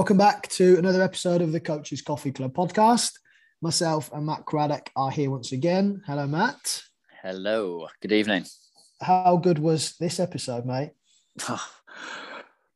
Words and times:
Welcome 0.00 0.16
back 0.16 0.48
to 0.52 0.78
another 0.78 1.02
episode 1.02 1.42
of 1.42 1.52
the 1.52 1.60
Coaches 1.60 2.00
Coffee 2.00 2.32
Club 2.32 2.54
podcast. 2.54 3.12
Myself 3.60 4.10
and 4.14 4.24
Matt 4.24 4.46
Craddock 4.46 4.88
are 4.96 5.10
here 5.10 5.30
once 5.30 5.52
again. 5.52 6.00
Hello, 6.06 6.26
Matt. 6.26 6.84
Hello. 7.22 7.86
Good 8.00 8.12
evening. 8.12 8.46
How 9.02 9.36
good 9.36 9.58
was 9.58 9.98
this 9.98 10.18
episode, 10.18 10.64
mate? 10.64 10.92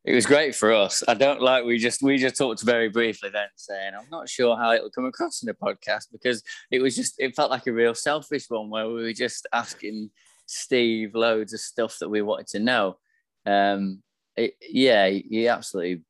it 0.05 0.15
was 0.15 0.27
great 0.27 0.55
for 0.55 0.71
us. 0.71 1.03
I 1.09 1.15
don't 1.15 1.41
like 1.41 1.65
we 1.65 1.79
just 1.79 2.03
we 2.03 2.19
just 2.19 2.37
talked 2.37 2.61
very 2.61 2.91
briefly 2.91 3.31
then 3.31 3.49
saying 3.57 3.95
I'm 3.99 4.11
not 4.11 4.29
sure 4.29 4.55
how 4.55 4.75
it'll 4.75 4.91
come 4.91 5.07
across 5.07 5.43
in 5.43 5.47
the 5.47 5.55
podcast 5.55 6.13
because 6.13 6.43
it 6.71 6.83
was 6.83 6.95
just 6.95 7.15
it 7.19 7.35
felt 7.35 7.51
like 7.51 7.67
a 7.67 7.73
real 7.73 7.95
selfish 7.95 8.51
one 8.51 8.69
where 8.69 8.87
we 8.87 9.03
were 9.03 9.15
just 9.15 9.47
asking 9.51 10.11
Steve 10.45 11.15
loads 11.15 11.55
of 11.55 11.61
stuff 11.61 11.97
that 12.01 12.11
we 12.11 12.21
wanted 12.21 12.49
to 12.49 12.59
know. 12.59 12.99
Um, 13.47 14.03
it, 14.37 14.57
yeah, 14.61 15.09
he 15.09 15.49
absolutely 15.49 16.03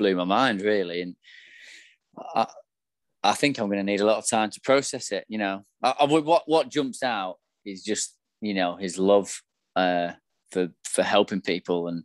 blew 0.00 0.16
my 0.16 0.24
mind 0.24 0.62
really, 0.62 1.02
and 1.02 1.14
I, 2.34 2.46
I 3.22 3.34
think 3.34 3.58
I'm 3.58 3.66
going 3.66 3.78
to 3.78 3.84
need 3.84 4.00
a 4.00 4.06
lot 4.06 4.18
of 4.18 4.28
time 4.28 4.50
to 4.50 4.60
process 4.62 5.12
it. 5.12 5.24
You 5.28 5.38
know, 5.38 5.64
I, 5.82 5.94
I, 6.00 6.04
what 6.04 6.42
what 6.46 6.70
jumps 6.70 7.02
out 7.02 7.36
is 7.64 7.84
just 7.84 8.16
you 8.40 8.54
know 8.54 8.76
his 8.76 8.98
love 8.98 9.40
uh, 9.76 10.12
for 10.50 10.68
for 10.84 11.02
helping 11.02 11.42
people 11.42 11.88
and 11.88 12.04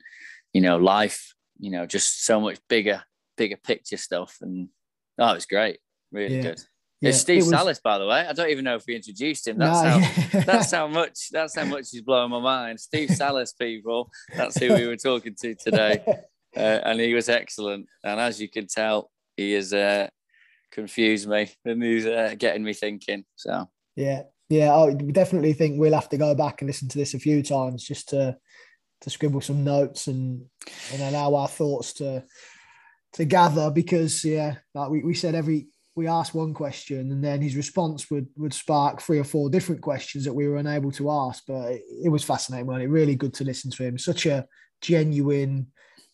you 0.53 0.61
know 0.61 0.77
life. 0.77 1.33
You 1.57 1.71
know, 1.71 1.85
just 1.85 2.25
so 2.25 2.41
much 2.41 2.59
bigger 2.67 3.03
bigger 3.37 3.57
picture 3.57 3.97
stuff, 3.97 4.37
and 4.41 4.69
oh, 5.17 5.31
it 5.31 5.35
was 5.35 5.45
great, 5.45 5.79
really 6.11 6.35
yeah. 6.35 6.41
good. 6.41 6.61
Yeah, 7.01 7.09
it's 7.09 7.19
Steve 7.19 7.43
it 7.43 7.45
was... 7.45 7.53
Sallis, 7.53 7.81
by 7.81 7.97
the 7.97 8.05
way. 8.05 8.25
I 8.27 8.33
don't 8.33 8.49
even 8.49 8.65
know 8.65 8.75
if 8.75 8.83
we 8.87 8.95
introduced 8.95 9.47
him. 9.47 9.57
That's 9.57 9.83
no. 9.83 9.99
how 9.99 10.39
that's 10.45 10.71
how 10.71 10.87
much 10.87 11.29
that's 11.31 11.55
how 11.55 11.65
much 11.65 11.89
he's 11.91 12.01
blowing 12.01 12.31
my 12.31 12.39
mind. 12.39 12.79
Steve 12.79 13.09
Sallis, 13.09 13.57
people. 13.57 14.09
That's 14.35 14.57
who 14.57 14.73
we 14.73 14.87
were 14.87 14.97
talking 14.97 15.35
to 15.41 15.55
today, 15.55 16.03
uh, 16.55 16.79
and 16.83 16.99
he 16.99 17.13
was 17.13 17.29
excellent. 17.29 17.87
And 18.03 18.19
as 18.19 18.41
you 18.41 18.49
can 18.49 18.67
tell, 18.67 19.11
he 19.37 19.53
has 19.53 19.73
uh, 19.73 20.07
confused 20.71 21.27
me 21.27 21.49
and 21.65 21.83
he's 21.83 22.05
uh, 22.05 22.35
getting 22.37 22.63
me 22.63 22.73
thinking. 22.73 23.25
So 23.35 23.69
yeah, 23.95 24.23
yeah, 24.49 24.75
I 24.75 24.93
definitely 24.93 25.53
think 25.53 25.79
we'll 25.79 25.93
have 25.93 26.09
to 26.09 26.17
go 26.17 26.35
back 26.35 26.61
and 26.61 26.67
listen 26.67 26.87
to 26.89 26.97
this 26.97 27.13
a 27.13 27.19
few 27.19 27.41
times 27.43 27.83
just 27.83 28.09
to 28.09 28.37
to 29.01 29.09
scribble 29.09 29.41
some 29.41 29.63
notes 29.63 30.07
and 30.07 30.45
and 30.93 31.01
allow 31.01 31.35
our 31.35 31.47
thoughts 31.47 31.93
to 31.93 32.23
to 33.13 33.25
gather 33.25 33.71
because 33.71 34.23
yeah, 34.23 34.55
like 34.73 34.89
we, 34.89 35.03
we 35.03 35.13
said 35.13 35.35
every 35.35 35.67
we 35.95 36.07
asked 36.07 36.35
one 36.35 36.53
question 36.53 37.11
and 37.11 37.23
then 37.23 37.41
his 37.41 37.55
response 37.55 38.11
would 38.11 38.27
would 38.35 38.53
spark 38.53 39.01
three 39.01 39.19
or 39.19 39.23
four 39.23 39.49
different 39.49 39.81
questions 39.81 40.25
that 40.25 40.33
we 40.33 40.47
were 40.47 40.57
unable 40.57 40.91
to 40.91 41.09
ask. 41.09 41.43
But 41.47 41.71
it, 41.71 41.81
it 42.05 42.09
was 42.09 42.23
fascinating, 42.23 42.67
wasn't 42.67 42.85
it? 42.85 42.89
Really 42.89 43.15
good 43.15 43.33
to 43.35 43.45
listen 43.45 43.71
to 43.71 43.83
him. 43.83 43.97
Such 43.97 44.25
a 44.25 44.45
genuine, 44.81 45.67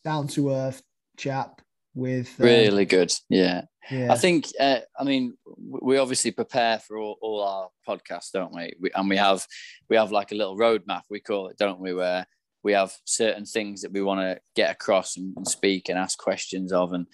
down 0.03 0.27
to 0.30 0.52
earth 0.52 0.81
chap 1.17 1.61
with 1.94 2.33
um, 2.39 2.45
really 2.45 2.85
good. 2.85 3.11
Yeah. 3.30 3.63
Yeah. 3.89 4.13
I 4.13 4.17
think, 4.17 4.47
uh, 4.59 4.80
I 4.99 5.03
mean, 5.03 5.38
we 5.57 5.97
obviously 5.97 6.31
prepare 6.31 6.80
for 6.80 6.97
all, 6.97 7.17
all 7.21 7.41
our 7.41 7.69
podcasts, 7.88 8.31
don't 8.31 8.53
we? 8.53 8.73
we? 8.79 8.91
And 8.94 9.09
we 9.09 9.17
have, 9.17 9.45
we 9.89 9.95
have 9.95 10.11
like 10.11 10.31
a 10.31 10.35
little 10.35 10.57
roadmap, 10.57 11.02
we 11.09 11.19
call 11.19 11.47
it, 11.47 11.57
don't 11.57 11.79
we? 11.79 11.94
Where 11.94 12.25
we 12.63 12.73
have 12.73 12.94
certain 13.05 13.45
things 13.45 13.81
that 13.81 13.91
we 13.91 14.02
want 14.02 14.22
to 14.22 14.39
get 14.55 14.72
across 14.72 15.17
and, 15.17 15.33
and 15.35 15.47
speak 15.47 15.89
and 15.89 15.97
ask 15.97 16.17
questions 16.17 16.72
of. 16.72 16.94
And, 16.94 17.07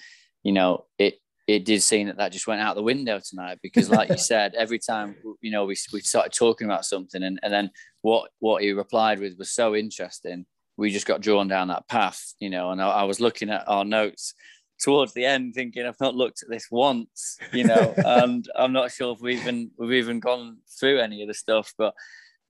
you 0.43 0.52
know, 0.52 0.85
it, 0.99 1.19
it 1.47 1.63
did 1.63 1.81
seem 1.81 2.08
that 2.08 2.17
that 2.17 2.33
just 2.33 2.47
went 2.47 2.61
out 2.61 2.75
the 2.75 2.83
window 2.83 3.19
tonight 3.23 3.59
because 3.63 3.89
like 3.89 4.09
you 4.09 4.17
said 4.17 4.53
every 4.55 4.77
time 4.77 5.15
you 5.41 5.49
know 5.49 5.65
we, 5.65 5.77
we 5.93 6.02
started 6.02 6.33
talking 6.33 6.65
about 6.65 6.85
something 6.85 7.23
and, 7.23 7.39
and 7.41 7.53
then 7.53 7.71
what 8.02 8.30
what 8.39 8.61
he 8.61 8.71
replied 8.73 9.19
with 9.19 9.38
was 9.39 9.52
so 9.52 9.73
interesting 9.73 10.45
we 10.78 10.92
just 10.92 11.08
got 11.08 11.22
drawn 11.22 11.47
down 11.47 11.67
that 11.67 11.88
path 11.88 12.33
you 12.39 12.50
know 12.50 12.72
and 12.72 12.81
I, 12.81 12.89
I 12.89 13.03
was 13.03 13.20
looking 13.20 13.50
at 13.50 13.67
our 13.67 13.86
notes 13.86 14.33
towards 14.80 15.14
the 15.14 15.25
end 15.25 15.54
thinking 15.54 15.86
I've 15.86 15.99
not 15.99 16.15
looked 16.15 16.43
at 16.43 16.49
this 16.49 16.67
once 16.70 17.38
you 17.52 17.64
know 17.64 17.93
and 18.05 18.48
I'm 18.55 18.73
not 18.73 18.92
sure 18.92 19.14
if 19.14 19.21
we've 19.21 19.39
even 19.39 19.71
we've 19.77 19.93
even 19.93 20.20
gone 20.20 20.58
through 20.80 20.99
any 20.99 21.21
of 21.21 21.27
the 21.27 21.33
stuff 21.33 21.73
but 21.77 21.93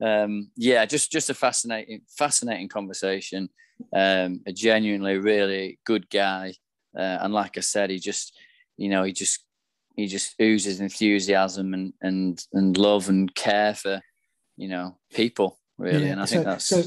um 0.03 0.51
yeah 0.55 0.85
just 0.85 1.11
just 1.11 1.29
a 1.29 1.33
fascinating 1.33 2.01
fascinating 2.09 2.67
conversation 2.67 3.49
um 3.95 4.41
a 4.45 4.53
genuinely 4.53 5.17
really 5.17 5.79
good 5.85 6.09
guy 6.09 6.53
uh, 6.97 7.19
and 7.21 7.33
like 7.33 7.57
I 7.57 7.61
said 7.61 7.89
he 7.89 7.99
just 7.99 8.33
you 8.77 8.89
know, 8.89 9.03
he 9.03 9.11
just 9.11 9.43
he 9.95 10.05
just 10.05 10.35
oozes 10.39 10.79
enthusiasm 10.79 11.73
and 11.73 11.93
and 12.01 12.45
and 12.53 12.77
love 12.77 13.09
and 13.09 13.33
care 13.35 13.73
for 13.73 14.01
you 14.55 14.69
know 14.69 14.97
people 15.11 15.59
really. 15.77 16.05
Yeah. 16.05 16.11
And 16.13 16.21
I 16.21 16.25
so, 16.25 16.35
think 16.35 16.45
that's 16.45 16.65
so. 16.65 16.83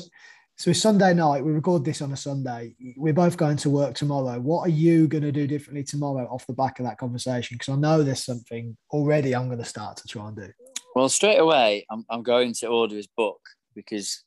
So 0.61 0.73
it's 0.73 0.83
Sunday 0.83 1.15
night. 1.15 1.43
We 1.43 1.53
record 1.53 1.87
this 1.87 2.03
on 2.03 2.13
a 2.13 2.17
Sunday. 2.19 2.75
We're 2.95 3.15
both 3.15 3.39
going 3.39 3.57
to 3.57 3.71
work 3.71 3.95
tomorrow. 3.95 4.39
What 4.39 4.67
are 4.67 4.71
you 4.71 5.09
going 5.09 5.23
to 5.23 5.33
do 5.33 5.47
differently 5.47 5.83
tomorrow 5.83 6.27
off 6.27 6.47
the 6.47 6.53
back 6.53 6.79
of 6.79 6.85
that 6.85 6.99
conversation? 6.99 7.55
Because 7.55 7.73
I 7.73 7.77
know 7.77 8.03
there's 8.03 8.27
something 8.27 8.77
already 8.91 9.35
I'm 9.35 9.47
going 9.47 9.61
to 9.61 9.65
start 9.65 9.97
to 9.97 10.07
try 10.07 10.29
and 10.29 10.37
do. 10.37 10.51
Well, 10.95 11.09
straight 11.09 11.39
away, 11.39 11.87
I'm, 11.91 12.05
I'm 12.11 12.23
going 12.23 12.53
to 12.59 12.67
order 12.67 12.95
his 12.95 13.07
book 13.07 13.41
because 13.75 14.23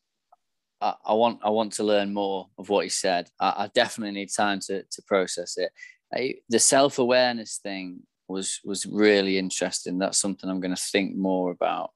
I, 0.81 0.95
I 1.05 1.13
want 1.13 1.41
I 1.44 1.51
want 1.51 1.73
to 1.73 1.83
learn 1.83 2.16
more 2.16 2.47
of 2.57 2.67
what 2.67 2.85
he 2.85 2.89
said. 2.89 3.29
I, 3.39 3.50
I 3.50 3.69
definitely 3.75 4.19
need 4.19 4.31
time 4.35 4.59
to 4.61 4.81
to 4.81 5.01
process 5.05 5.55
it. 5.57 5.69
I, 6.11 6.38
the 6.50 6.57
self 6.57 6.97
awareness 6.97 7.59
thing 7.61 8.00
was 8.27 8.59
was 8.65 8.88
really 8.88 9.38
interesting. 9.38 10.00
That's 10.00 10.17
something 10.17 10.50
I'm 10.50 10.61
going 10.61 10.75
to 10.75 10.81
think 10.81 11.15
more 11.15 11.51
about. 11.51 11.91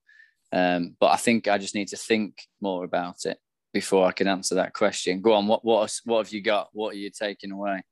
Um, 0.53 0.95
but 0.99 1.07
I 1.07 1.15
think 1.15 1.47
I 1.47 1.57
just 1.57 1.73
need 1.73 1.87
to 1.87 1.97
think 1.97 2.35
more 2.61 2.83
about 2.83 3.25
it 3.25 3.39
before 3.77 4.07
I 4.07 4.11
can 4.11 4.27
answer 4.27 4.55
that 4.55 4.73
question. 4.73 5.21
Go 5.21 5.33
on. 5.33 5.45
What 5.45 5.63
what 5.63 5.93
what 6.05 6.25
have 6.25 6.33
you 6.33 6.41
got? 6.41 6.69
What 6.73 6.95
are 6.95 6.97
you 6.97 7.11
taking 7.11 7.51
away? 7.51 7.83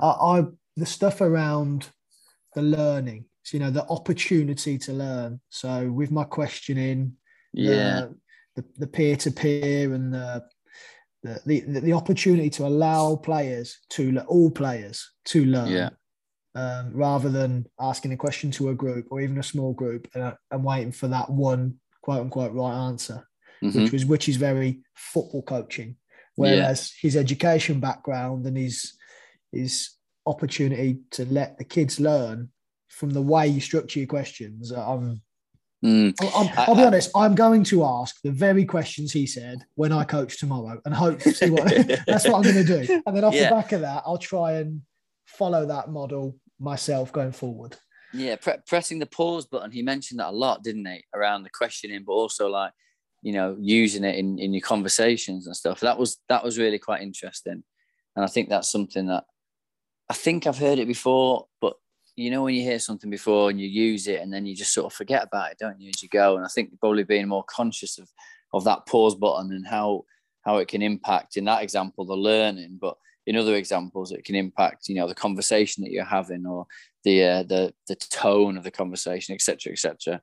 I, 0.00 0.08
I 0.08 0.44
the 0.76 0.86
stuff 0.86 1.20
around 1.20 1.88
the 2.56 2.62
learning. 2.62 3.26
So, 3.44 3.56
you 3.56 3.62
know, 3.62 3.70
the 3.70 3.86
opportunity 3.86 4.78
to 4.78 4.92
learn. 4.92 5.40
So 5.48 5.92
with 5.92 6.10
my 6.10 6.24
questioning, 6.24 7.16
yeah, 7.52 8.06
the 8.56 8.64
the 8.78 8.88
peer 8.88 9.16
to 9.18 9.30
peer 9.30 9.94
and 9.94 10.12
the 10.12 10.42
the, 11.22 11.40
the 11.46 11.80
the 11.80 11.92
opportunity 11.92 12.50
to 12.50 12.66
allow 12.66 13.14
players 13.14 13.78
to 13.90 14.18
all 14.26 14.50
players 14.50 15.08
to 15.26 15.44
learn 15.44 15.70
yeah. 15.70 15.90
um, 16.56 16.90
rather 16.92 17.28
than 17.28 17.64
asking 17.78 18.12
a 18.12 18.16
question 18.16 18.50
to 18.50 18.70
a 18.70 18.74
group 18.74 19.06
or 19.12 19.20
even 19.20 19.38
a 19.38 19.50
small 19.52 19.72
group 19.72 20.08
and, 20.16 20.34
and 20.50 20.64
waiting 20.64 20.90
for 20.90 21.06
that 21.06 21.30
one 21.30 21.76
quote 22.02 22.22
unquote 22.22 22.52
right 22.54 22.74
answer 22.88 23.24
mm-hmm. 23.62 23.82
which 23.82 23.92
was 23.92 24.04
which 24.04 24.28
is 24.28 24.36
very 24.36 24.80
football 24.94 25.42
coaching 25.42 25.96
whereas 26.34 26.92
yeah. 26.94 27.08
his 27.08 27.16
education 27.16 27.80
background 27.80 28.46
and 28.46 28.56
his 28.56 28.94
his 29.52 29.90
opportunity 30.26 30.98
to 31.10 31.24
let 31.26 31.58
the 31.58 31.64
kids 31.64 32.00
learn 32.00 32.48
from 32.88 33.10
the 33.10 33.22
way 33.22 33.46
you 33.46 33.60
structure 33.60 33.98
your 33.98 34.08
questions 34.08 34.72
um, 34.72 35.20
Mm. 35.84 36.14
i 36.20 36.68
will 36.68 36.76
be 36.76 36.84
honest. 36.84 37.10
I'm 37.14 37.34
going 37.34 37.64
to 37.64 37.84
ask 37.84 38.20
the 38.22 38.30
very 38.30 38.64
questions 38.64 39.12
he 39.12 39.26
said 39.26 39.64
when 39.74 39.90
I 39.90 40.04
coach 40.04 40.38
tomorrow, 40.38 40.80
and 40.84 40.94
hope 40.94 41.20
see 41.22 41.50
what 41.50 41.64
that's 42.06 42.24
what 42.24 42.36
I'm 42.36 42.42
going 42.42 42.64
to 42.64 42.84
do. 42.84 43.02
And 43.04 43.16
then 43.16 43.24
off 43.24 43.34
yeah. 43.34 43.48
the 43.48 43.54
back 43.56 43.72
of 43.72 43.80
that, 43.80 44.04
I'll 44.06 44.18
try 44.18 44.52
and 44.52 44.82
follow 45.26 45.66
that 45.66 45.90
model 45.90 46.36
myself 46.60 47.12
going 47.12 47.32
forward. 47.32 47.76
Yeah, 48.12 48.36
pre- 48.36 48.58
pressing 48.66 49.00
the 49.00 49.06
pause 49.06 49.46
button. 49.46 49.72
He 49.72 49.82
mentioned 49.82 50.20
that 50.20 50.28
a 50.28 50.36
lot, 50.36 50.62
didn't 50.62 50.86
he, 50.86 51.02
around 51.14 51.42
the 51.42 51.50
questioning, 51.50 52.04
but 52.06 52.12
also 52.12 52.48
like 52.48 52.72
you 53.22 53.32
know 53.32 53.56
using 53.58 54.04
it 54.04 54.16
in 54.16 54.38
in 54.38 54.52
your 54.52 54.60
conversations 54.60 55.46
and 55.46 55.56
stuff. 55.56 55.80
That 55.80 55.98
was 55.98 56.18
that 56.28 56.44
was 56.44 56.58
really 56.58 56.78
quite 56.78 57.02
interesting, 57.02 57.62
and 58.16 58.24
I 58.24 58.28
think 58.28 58.48
that's 58.48 58.70
something 58.70 59.06
that 59.06 59.24
I 60.10 60.14
think 60.14 60.46
I've 60.46 60.58
heard 60.58 60.78
it 60.78 60.86
before, 60.86 61.46
but 61.60 61.74
you 62.16 62.30
know 62.30 62.42
when 62.42 62.54
you 62.54 62.62
hear 62.62 62.78
something 62.78 63.10
before 63.10 63.50
and 63.50 63.60
you 63.60 63.68
use 63.68 64.06
it 64.06 64.20
and 64.20 64.32
then 64.32 64.44
you 64.44 64.54
just 64.54 64.74
sort 64.74 64.86
of 64.86 64.92
forget 64.92 65.24
about 65.24 65.50
it 65.50 65.58
don't 65.58 65.80
you 65.80 65.88
as 65.88 66.02
you 66.02 66.08
go? 66.08 66.36
And 66.36 66.44
i 66.44 66.48
think 66.48 66.78
probably 66.78 67.04
being 67.04 67.28
more 67.28 67.44
conscious 67.44 67.98
of 67.98 68.08
of 68.52 68.64
that 68.64 68.86
pause 68.86 69.14
button 69.14 69.52
and 69.52 69.66
how 69.66 70.04
how 70.42 70.58
it 70.58 70.68
can 70.68 70.82
impact 70.82 71.36
in 71.36 71.44
that 71.46 71.62
example 71.62 72.04
the 72.04 72.14
learning 72.14 72.78
but 72.80 72.96
in 73.26 73.36
other 73.36 73.54
examples 73.54 74.12
it 74.12 74.24
can 74.24 74.34
impact 74.34 74.88
you 74.88 74.94
know 74.94 75.08
the 75.08 75.14
conversation 75.14 75.82
that 75.82 75.90
you're 75.90 76.04
having 76.04 76.44
or 76.46 76.66
the 77.04 77.24
uh, 77.24 77.42
the 77.44 77.72
the 77.88 77.94
tone 77.94 78.56
of 78.56 78.64
the 78.64 78.70
conversation 78.70 79.34
etc 79.34 79.72
etc 79.72 80.20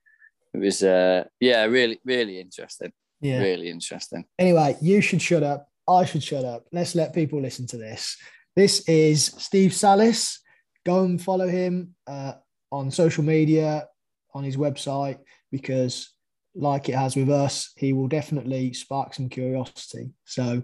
it 0.53 0.59
was 0.59 0.83
uh 0.83 1.23
yeah 1.39 1.63
really 1.65 1.99
really 2.05 2.39
interesting 2.39 2.91
yeah 3.21 3.39
really 3.39 3.69
interesting 3.69 4.25
anyway 4.37 4.75
you 4.81 5.01
should 5.01 5.21
shut 5.21 5.43
up 5.43 5.67
i 5.87 6.05
should 6.05 6.23
shut 6.23 6.45
up 6.45 6.65
let's 6.71 6.95
let 6.95 7.13
people 7.13 7.41
listen 7.41 7.67
to 7.67 7.77
this 7.77 8.17
this 8.55 8.87
is 8.87 9.25
steve 9.37 9.71
sallis 9.71 10.39
go 10.85 11.03
and 11.03 11.21
follow 11.21 11.47
him 11.47 11.95
uh, 12.07 12.33
on 12.71 12.91
social 12.91 13.23
media, 13.23 13.87
on 14.33 14.43
his 14.43 14.57
website, 14.57 15.19
because 15.51 16.13
like 16.55 16.89
it 16.89 16.95
has 16.95 17.15
with 17.15 17.29
us, 17.29 17.71
he 17.77 17.93
will 17.93 18.07
definitely 18.07 18.73
spark 18.73 19.13
some 19.13 19.29
curiosity. 19.29 20.11
So 20.25 20.63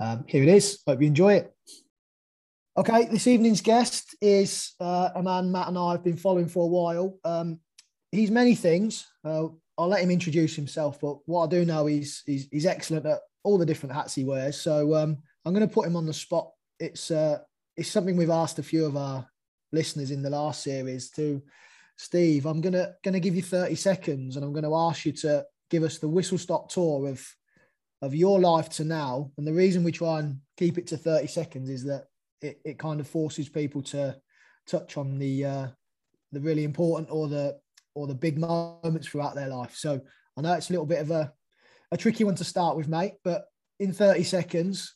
um, 0.00 0.24
here 0.26 0.42
it 0.42 0.48
is. 0.48 0.80
Hope 0.86 1.00
you 1.00 1.08
enjoy 1.08 1.34
it. 1.34 1.54
Okay, 2.76 3.06
this 3.06 3.26
evening's 3.26 3.60
guest 3.60 4.16
is 4.20 4.72
uh, 4.80 5.10
a 5.14 5.22
man 5.22 5.50
Matt 5.50 5.68
and 5.68 5.78
I 5.78 5.92
have 5.92 6.04
been 6.04 6.16
following 6.16 6.48
for 6.48 6.64
a 6.64 6.68
while. 6.68 7.18
Um, 7.24 7.60
he's 8.12 8.30
many 8.30 8.54
things. 8.54 9.06
Uh, 9.24 9.48
I'll 9.76 9.88
let 9.88 10.02
him 10.02 10.10
introduce 10.10 10.56
himself, 10.56 10.98
but 11.00 11.18
what 11.26 11.46
I 11.46 11.48
do 11.48 11.64
know 11.64 11.86
is 11.86 12.22
he's, 12.26 12.48
he's 12.50 12.66
excellent 12.66 13.06
at 13.06 13.20
all 13.44 13.58
the 13.58 13.66
different 13.66 13.94
hats 13.94 14.14
he 14.14 14.24
wears. 14.24 14.60
So 14.60 14.94
um, 14.94 15.18
I'm 15.44 15.54
going 15.54 15.66
to 15.66 15.72
put 15.72 15.86
him 15.86 15.96
on 15.96 16.06
the 16.06 16.12
spot. 16.12 16.50
It's 16.80 17.10
uh, 17.10 17.38
it's 17.76 17.90
something 17.90 18.16
we've 18.16 18.30
asked 18.30 18.58
a 18.58 18.62
few 18.62 18.84
of 18.84 18.96
our 18.96 19.28
listeners 19.72 20.10
in 20.10 20.22
the 20.22 20.30
last 20.30 20.62
series 20.62 21.10
to 21.10 21.42
Steve, 21.98 22.46
I'm 22.46 22.60
gonna 22.60 22.94
gonna 23.02 23.20
give 23.20 23.34
you 23.34 23.42
30 23.42 23.74
seconds 23.74 24.36
and 24.36 24.44
I'm 24.44 24.52
gonna 24.52 24.74
ask 24.88 25.04
you 25.04 25.12
to 25.12 25.44
give 25.68 25.82
us 25.82 25.98
the 25.98 26.08
whistle 26.08 26.38
stop 26.38 26.70
tour 26.70 27.08
of 27.08 27.26
of 28.00 28.14
your 28.14 28.38
life 28.38 28.68
to 28.70 28.84
now. 28.84 29.32
And 29.36 29.46
the 29.46 29.52
reason 29.52 29.82
we 29.82 29.90
try 29.90 30.20
and 30.20 30.38
keep 30.56 30.78
it 30.78 30.86
to 30.88 30.96
30 30.96 31.26
seconds 31.26 31.68
is 31.68 31.84
that 31.84 32.04
it, 32.40 32.60
it 32.64 32.78
kind 32.78 33.00
of 33.00 33.08
forces 33.08 33.48
people 33.48 33.82
to 33.82 34.16
touch 34.68 34.96
on 34.96 35.18
the 35.18 35.44
uh, 35.44 35.66
the 36.30 36.40
really 36.40 36.62
important 36.62 37.08
or 37.10 37.26
the 37.26 37.58
or 37.98 38.06
the 38.06 38.14
big 38.14 38.38
moments 38.38 39.08
throughout 39.08 39.34
their 39.34 39.48
life. 39.48 39.74
So 39.74 40.00
I 40.36 40.40
know 40.40 40.52
it's 40.52 40.70
a 40.70 40.72
little 40.72 40.86
bit 40.86 41.00
of 41.00 41.10
a, 41.10 41.32
a 41.90 41.96
tricky 41.96 42.22
one 42.22 42.36
to 42.36 42.44
start 42.44 42.76
with, 42.76 42.88
mate, 42.88 43.14
but 43.24 43.46
in 43.80 43.92
30 43.92 44.22
seconds, 44.22 44.94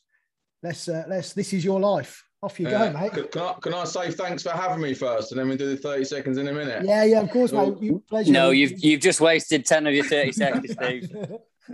let's 0.63 0.89
uh, 0.89 1.05
let's 1.09 1.33
this 1.33 1.53
is 1.53 1.65
your 1.65 1.81
life. 1.81 2.23
Off 2.45 2.59
you 2.59 2.69
go, 2.69 2.93
mate. 2.93 3.13
Can, 3.31 3.43
I, 3.43 3.55
can 3.61 3.73
I 3.73 3.85
say 3.85 4.11
thanks 4.11 4.43
for 4.43 4.51
having 4.51 4.81
me 4.83 4.95
first, 4.95 5.31
and 5.31 5.39
then 5.39 5.49
we 5.49 5.57
do 5.57 5.69
the 5.69 5.77
thirty 5.77 6.05
seconds 6.05 6.39
in 6.39 6.49
a 6.49 6.53
minute? 6.53 6.85
Yeah, 6.85 7.05
yeah, 7.05 7.21
of 7.21 7.31
course, 7.31 7.53
mate. 7.53 7.75
You, 7.81 8.03
pleasure. 8.09 8.33
No, 8.33 8.51
you've 8.51 8.83
you've 8.83 9.01
just 9.01 9.21
wasted 9.21 9.65
ten 9.65 9.87
of 9.87 9.95
your 9.95 10.05
thirty 10.05 10.33
seconds, 10.43 10.73
Steve. 10.73 11.09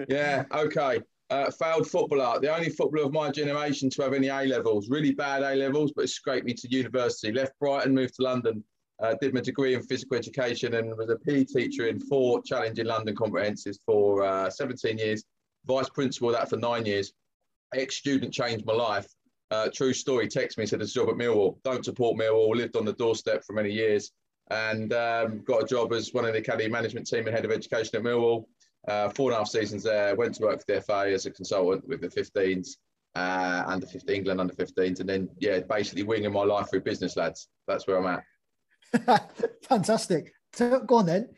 yeah. 0.08 0.44
Okay. 0.52 1.00
Uh, 1.30 1.50
failed 1.50 1.86
footballer, 1.86 2.40
the 2.40 2.54
only 2.54 2.70
footballer 2.70 3.04
of 3.04 3.12
my 3.12 3.30
generation 3.30 3.90
to 3.90 4.02
have 4.02 4.14
any 4.14 4.28
A 4.28 4.42
levels. 4.42 4.88
Really 4.88 5.12
bad 5.12 5.42
A 5.42 5.54
levels, 5.54 5.92
but 5.94 6.04
it 6.04 6.08
scraped 6.08 6.46
me 6.46 6.54
to 6.54 6.68
university. 6.70 7.32
Left 7.32 7.52
Brighton, 7.60 7.94
moved 7.94 8.14
to 8.16 8.22
London. 8.22 8.64
Uh, 9.00 9.14
did 9.20 9.32
my 9.32 9.40
degree 9.40 9.74
in 9.74 9.82
physical 9.82 10.16
education 10.16 10.74
and 10.74 10.96
was 10.96 11.08
a 11.08 11.16
PE 11.16 11.44
teacher 11.44 11.86
in 11.86 12.00
four 12.00 12.42
challenging 12.42 12.86
London 12.86 13.14
comprehensives 13.14 13.78
for 13.86 14.24
uh, 14.24 14.50
17 14.50 14.98
years. 14.98 15.24
Vice 15.66 15.88
principal 15.88 16.30
that 16.32 16.48
for 16.50 16.56
nine 16.56 16.84
years. 16.84 17.12
Ex 17.74 17.96
student 17.96 18.32
changed 18.32 18.66
my 18.66 18.72
life. 18.72 19.06
Uh, 19.50 19.68
true 19.72 19.92
story. 19.92 20.26
Text 20.26 20.58
me, 20.58 20.66
said 20.66 20.80
there's 20.80 20.90
a 20.90 20.94
job 20.94 21.08
at 21.08 21.14
Millwall. 21.14 21.56
Don't 21.62 21.84
support 21.84 22.18
Millwall. 22.18 22.54
Lived 22.54 22.76
on 22.76 22.84
the 22.84 22.92
doorstep 22.94 23.44
for 23.44 23.52
many 23.52 23.70
years, 23.70 24.10
and 24.50 24.92
um, 24.92 25.42
got 25.44 25.62
a 25.62 25.66
job 25.66 25.92
as 25.92 26.12
one 26.12 26.24
of 26.24 26.32
the 26.32 26.40
academy 26.40 26.68
management 26.68 27.06
team 27.06 27.26
and 27.26 27.34
head 27.34 27.44
of 27.44 27.50
education 27.50 27.96
at 27.96 28.02
Millwall. 28.02 28.44
Uh, 28.86 29.08
four 29.10 29.30
and 29.30 29.36
a 29.36 29.38
half 29.38 29.48
seasons 29.48 29.82
there. 29.84 30.14
Went 30.16 30.34
to 30.36 30.42
work 30.42 30.58
for 30.58 30.74
the 30.74 30.80
FA 30.80 31.10
as 31.12 31.26
a 31.26 31.30
consultant 31.30 31.86
with 31.88 32.00
the 32.00 32.08
15s, 32.08 32.76
uh, 33.14 33.64
under 33.66 33.86
15 33.86 34.14
England 34.14 34.40
under 34.40 34.54
15s, 34.54 35.00
and 35.00 35.08
then 35.08 35.28
yeah, 35.38 35.60
basically 35.60 36.02
winging 36.02 36.32
my 36.32 36.44
life 36.44 36.68
through 36.70 36.80
business 36.80 37.16
lads. 37.16 37.48
That's 37.66 37.86
where 37.86 37.98
I'm 37.98 38.06
at. 38.06 38.24
Fantastic. 39.68 40.32
So, 40.52 40.80
go 40.80 40.96
on 40.96 41.06
then. 41.06 41.28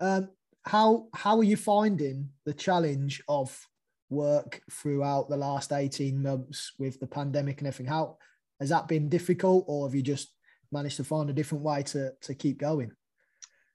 Um, 0.00 0.28
how 0.64 1.08
how 1.14 1.38
are 1.38 1.44
you 1.44 1.56
finding 1.56 2.28
the 2.44 2.52
challenge 2.52 3.22
of 3.28 3.66
work 4.10 4.60
throughout 4.70 5.28
the 5.28 5.36
last 5.36 5.72
18 5.72 6.20
months 6.20 6.72
with 6.78 6.98
the 7.00 7.06
pandemic 7.06 7.58
and 7.58 7.68
everything 7.68 7.86
how 7.86 8.18
has 8.58 8.68
that 8.68 8.88
been 8.88 9.08
difficult 9.08 9.64
or 9.68 9.86
have 9.86 9.94
you 9.94 10.02
just 10.02 10.34
managed 10.72 10.96
to 10.96 11.04
find 11.04 11.30
a 11.30 11.32
different 11.32 11.64
way 11.64 11.82
to 11.82 12.10
to 12.20 12.34
keep 12.34 12.58
going 12.58 12.90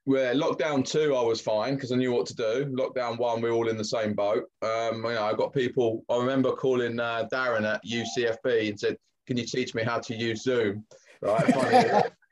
well, 0.07 0.35
lockdown 0.35 0.87
two, 0.87 1.15
I 1.15 1.23
was 1.23 1.41
fine 1.41 1.73
because 1.73 1.91
I 1.91 1.95
knew 1.95 2.11
what 2.11 2.27
to 2.27 2.35
do. 2.35 2.71
Lockdown 2.77 3.17
one, 3.17 3.41
we 3.41 3.49
are 3.49 3.53
all 3.53 3.69
in 3.69 3.75
the 3.75 3.83
same 3.83 4.13
boat. 4.13 4.43
Um, 4.61 4.97
you 4.97 5.13
know, 5.13 5.23
I 5.23 5.33
got 5.33 5.51
people. 5.51 6.05
I 6.09 6.17
remember 6.17 6.51
calling 6.51 6.99
uh, 6.99 7.27
Darren 7.33 7.65
at 7.65 7.83
UCFB 7.83 8.69
and 8.69 8.79
said, 8.79 8.97
"Can 9.25 9.35
you 9.35 9.47
teach 9.47 9.73
me 9.73 9.81
how 9.81 9.97
to 9.97 10.15
use 10.15 10.43
Zoom?" 10.43 10.85
Right. 11.21 12.03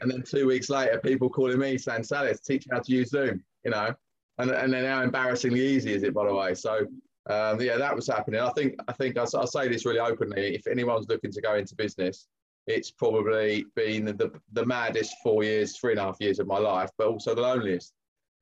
and 0.00 0.10
then 0.10 0.22
two 0.22 0.46
weeks 0.46 0.68
later, 0.68 0.98
people 0.98 1.28
calling 1.28 1.58
me 1.58 1.78
saying, 1.78 2.02
"Sallis, 2.02 2.42
teach 2.42 2.66
me 2.66 2.74
how 2.74 2.80
to 2.80 2.92
use 2.92 3.10
Zoom." 3.10 3.42
You 3.64 3.70
know, 3.70 3.94
and 4.38 4.50
and 4.50 4.72
then 4.72 4.84
how 4.84 5.02
embarrassingly 5.02 5.60
easy 5.60 5.92
is 5.92 6.02
it, 6.02 6.14
by 6.14 6.26
the 6.26 6.34
way? 6.34 6.54
So 6.54 6.86
um, 7.30 7.60
yeah, 7.60 7.76
that 7.76 7.94
was 7.94 8.08
happening. 8.08 8.40
I 8.40 8.50
think 8.50 8.74
I 8.88 8.92
think 8.92 9.16
I'll, 9.16 9.28
I'll, 9.34 9.46
say 9.46 9.68
this 9.68 9.86
really 9.86 10.00
openly. 10.00 10.54
If 10.54 10.66
anyone's 10.66 11.08
looking 11.08 11.30
to 11.30 11.40
go 11.40 11.54
into 11.54 11.74
business, 11.76 12.26
it's 12.66 12.90
probably 12.90 13.64
been 13.76 14.04
the, 14.04 14.32
the 14.52 14.66
maddest 14.66 15.14
four 15.22 15.44
years, 15.44 15.76
three 15.78 15.92
and 15.92 16.00
a 16.00 16.04
half 16.04 16.16
years 16.20 16.40
of 16.40 16.46
my 16.46 16.58
life, 16.58 16.90
but 16.98 17.06
also 17.06 17.34
the 17.34 17.40
loneliest. 17.40 17.92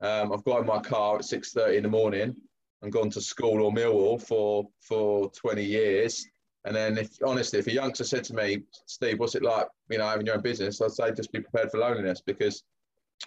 Um, 0.01 0.33
I've 0.33 0.45
got 0.45 0.61
in 0.61 0.67
my 0.67 0.81
car 0.81 1.17
at 1.17 1.27
six 1.27 1.53
thirty 1.53 1.77
in 1.77 1.83
the 1.83 1.91
morning 1.91 2.35
and 2.81 2.91
gone 2.91 3.11
to 3.11 3.21
school 3.21 3.63
or 3.63 3.73
Millwall 3.73 4.23
for 4.23 4.67
for 4.81 5.31
twenty 5.33 5.65
years. 5.65 6.27
And 6.65 6.77
then, 6.77 6.99
if 6.99 7.11
honestly, 7.25 7.59
if 7.59 7.67
a 7.67 7.73
youngster 7.73 8.05
said 8.05 8.25
to 8.25 8.35
me, 8.35 8.63
"Steve, 8.87 9.19
what's 9.19 9.35
it 9.35 9.43
like, 9.43 9.67
you 9.89 9.99
know, 9.99 10.07
having 10.07 10.27
your 10.27 10.37
own 10.37 10.43
business?" 10.43 10.81
I'd 10.81 10.91
say 10.93 11.13
just 11.13 11.33
be 11.33 11.41
prepared 11.41 11.71
for 11.71 11.79
loneliness 11.79 12.21
because, 12.21 12.63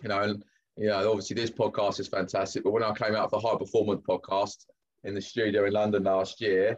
you 0.02 0.10
know, 0.10 0.22
and 0.22 0.44
you 0.78 0.88
know, 0.88 1.10
obviously 1.10 1.36
this 1.36 1.52
podcast 1.52 2.00
is 2.00 2.08
fantastic. 2.08 2.64
But 2.64 2.72
when 2.72 2.84
I 2.84 2.94
came 2.94 3.16
out 3.16 3.26
of 3.26 3.32
the 3.32 3.40
High 3.40 3.58
Performance 3.58 4.02
podcast, 4.08 4.66
in 5.04 5.14
the 5.14 5.22
studio 5.22 5.66
in 5.66 5.74
London 5.74 6.04
last 6.04 6.42
year. 6.42 6.78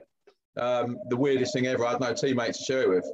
Um, 0.58 0.98
the 1.10 1.18
weirdest 1.18 1.54
thing 1.54 1.68
ever, 1.68 1.86
I 1.86 1.92
had 1.92 2.02
no 2.02 2.14
teammates 2.14 2.60
to 2.60 2.64
share 2.64 2.82
it 2.84 2.90
with. 2.90 3.06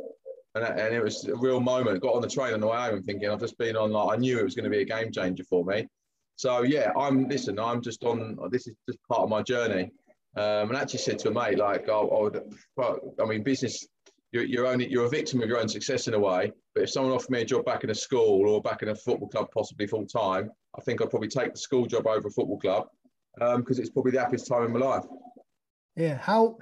And, 0.56 0.64
and 0.64 0.94
it 0.94 1.04
was 1.04 1.26
a 1.28 1.36
real 1.36 1.60
moment. 1.60 2.02
Got 2.02 2.16
on 2.16 2.22
the 2.22 2.28
train 2.28 2.54
on 2.54 2.60
the 2.60 2.68
way 2.68 2.78
home 2.78 3.02
thinking, 3.04 3.30
I've 3.30 3.40
just 3.40 3.58
been 3.58 3.76
on, 3.76 3.92
like, 3.92 4.18
I 4.18 4.20
knew 4.20 4.40
it 4.40 4.44
was 4.44 4.56
going 4.56 4.66
to 4.66 4.70
be 4.70 4.82
a 4.82 4.86
game 4.86 5.12
changer 5.12 5.44
for 5.44 5.66
me. 5.66 5.88
So, 6.36 6.64
yeah, 6.64 6.92
I'm, 6.98 7.28
listen, 7.28 7.60
I'm 7.60 7.82
just 7.82 8.04
on, 8.04 8.38
this 8.52 8.68
is 8.68 8.76
just 8.88 9.00
part 9.10 9.22
of 9.22 9.30
my 9.30 9.42
journey. 9.42 9.92
Um, 10.38 10.70
and 10.70 10.78
actually 10.78 11.00
said 11.00 11.20
to 11.20 11.30
a 11.30 11.32
mate, 11.32 11.58
like, 11.58 11.90
I, 11.90 11.94
I 11.94 12.22
would, 12.22 12.42
I 12.80 13.26
mean, 13.26 13.44
business, 13.44 13.86
you're, 14.32 14.46
you're 14.46 14.68
only, 14.68 14.90
you're 14.90 15.06
a 15.06 15.10
victim 15.10 15.42
of 15.42 15.50
your 15.50 15.60
own 15.60 15.68
success 15.68 16.08
in 16.08 16.14
a 16.14 16.20
way. 16.20 16.52
But 16.74 16.84
if 16.84 16.90
someone 16.90 17.12
offered 17.12 17.32
me 17.32 17.42
a 17.42 17.46
job 17.46 17.66
back 17.66 17.84
in 17.84 17.90
a 17.90 17.96
school 17.96 18.50
or 18.50 18.62
back 18.62 18.82
in 18.82 18.90
a 18.90 18.96
football 18.96 19.28
club, 19.28 19.48
possibly 19.54 19.88
full 19.88 20.06
time, 20.06 20.50
I 20.78 20.82
think 20.82 21.02
I'd 21.02 21.10
probably 21.10 21.28
take 21.28 21.54
the 21.54 21.60
school 21.60 21.86
job 21.86 22.08
over 22.08 22.30
a 22.30 22.32
football 22.32 22.60
club 22.60 22.88
because 23.36 23.78
um, 23.78 23.82
it's 23.82 23.90
probably 23.90 24.12
the 24.12 24.22
happiest 24.22 24.48
time 24.48 24.64
in 24.64 24.72
my 24.72 24.80
life. 24.80 25.04
Yeah, 25.96 26.18
how 26.18 26.58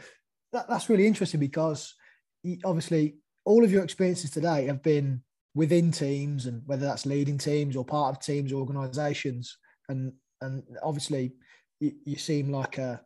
that, 0.54 0.68
that's 0.68 0.90
really 0.90 1.06
interesting 1.06 1.40
because 1.40 1.94
obviously 2.66 3.18
all 3.46 3.64
of 3.64 3.72
your 3.72 3.84
experiences 3.84 4.32
today 4.32 4.66
have 4.66 4.82
been 4.82 5.22
within 5.54 5.92
teams 5.92 6.46
and 6.46 6.62
whether 6.66 6.86
that's 6.86 7.06
leading 7.06 7.38
teams 7.38 7.76
or 7.76 7.86
part 7.86 8.16
of 8.16 8.22
teams 8.22 8.54
or 8.54 8.60
organizations 8.62 9.58
and 9.90 10.14
and 10.42 10.64
obviously 10.84 11.34
you, 11.80 11.92
you 12.06 12.16
seem 12.16 12.52
like 12.52 12.78
a, 12.78 13.02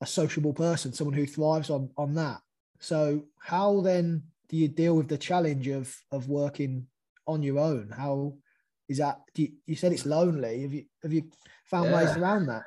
a 0.00 0.06
sociable 0.06 0.52
person 0.52 0.92
someone 0.92 1.16
who 1.16 1.26
thrives 1.26 1.70
on 1.70 1.90
on 1.96 2.14
that 2.14 2.40
so 2.78 3.22
how 3.38 3.80
then 3.80 4.22
do 4.48 4.56
you 4.56 4.68
deal 4.68 4.94
with 4.94 5.08
the 5.08 5.18
challenge 5.18 5.68
of 5.68 5.94
of 6.12 6.28
working 6.28 6.86
on 7.26 7.42
your 7.42 7.58
own 7.58 7.90
how 7.96 8.34
is 8.88 8.98
that 8.98 9.20
you, 9.34 9.48
you 9.66 9.74
said 9.74 9.92
it's 9.92 10.06
lonely 10.06 10.62
have 10.62 10.72
you 10.72 10.84
have 11.02 11.12
you 11.12 11.22
found 11.64 11.90
yeah. 11.90 11.96
ways 11.96 12.16
around 12.16 12.46
that 12.46 12.62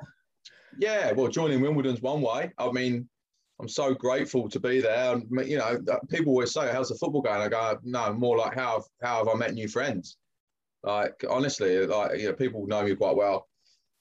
yeah, 0.79 1.11
well, 1.11 1.27
joining 1.27 1.59
Wimbledon's 1.61 2.01
one 2.01 2.21
way. 2.21 2.51
I 2.57 2.71
mean, 2.71 3.07
I'm 3.59 3.67
so 3.67 3.93
grateful 3.93 4.49
to 4.49 4.59
be 4.59 4.79
there. 4.79 5.13
And, 5.13 5.25
you 5.47 5.57
know, 5.57 5.77
people 6.09 6.31
always 6.31 6.53
say, 6.53 6.71
"How's 6.71 6.87
the 6.89 6.95
football 6.95 7.21
going?" 7.21 7.41
I 7.41 7.49
go, 7.49 7.77
"No, 7.83 8.13
more 8.13 8.37
like 8.37 8.55
how 8.55 8.75
have, 8.75 8.83
how 9.01 9.17
have 9.17 9.27
I 9.27 9.37
met 9.37 9.53
new 9.53 9.67
friends?" 9.67 10.17
Like 10.83 11.25
honestly, 11.29 11.85
like 11.85 12.17
you 12.17 12.27
know, 12.27 12.33
people 12.33 12.65
know 12.65 12.83
me 12.83 12.95
quite 12.95 13.17
well. 13.17 13.48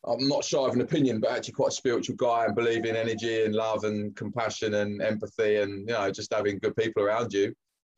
I'm 0.06 0.28
not 0.28 0.44
shy 0.44 0.58
of 0.58 0.74
an 0.74 0.80
opinion, 0.80 1.20
but 1.20 1.30
actually 1.30 1.54
quite 1.54 1.68
a 1.68 1.72
spiritual 1.72 2.16
guy 2.16 2.44
and 2.44 2.54
believe 2.54 2.84
in 2.84 2.96
energy 2.96 3.44
and 3.44 3.54
love 3.54 3.84
and 3.84 4.14
compassion 4.14 4.74
and 4.74 5.02
empathy 5.02 5.56
and 5.56 5.88
you 5.88 5.94
know 5.94 6.10
just 6.10 6.32
having 6.32 6.58
good 6.58 6.76
people 6.76 7.02
around 7.02 7.32
you. 7.32 7.52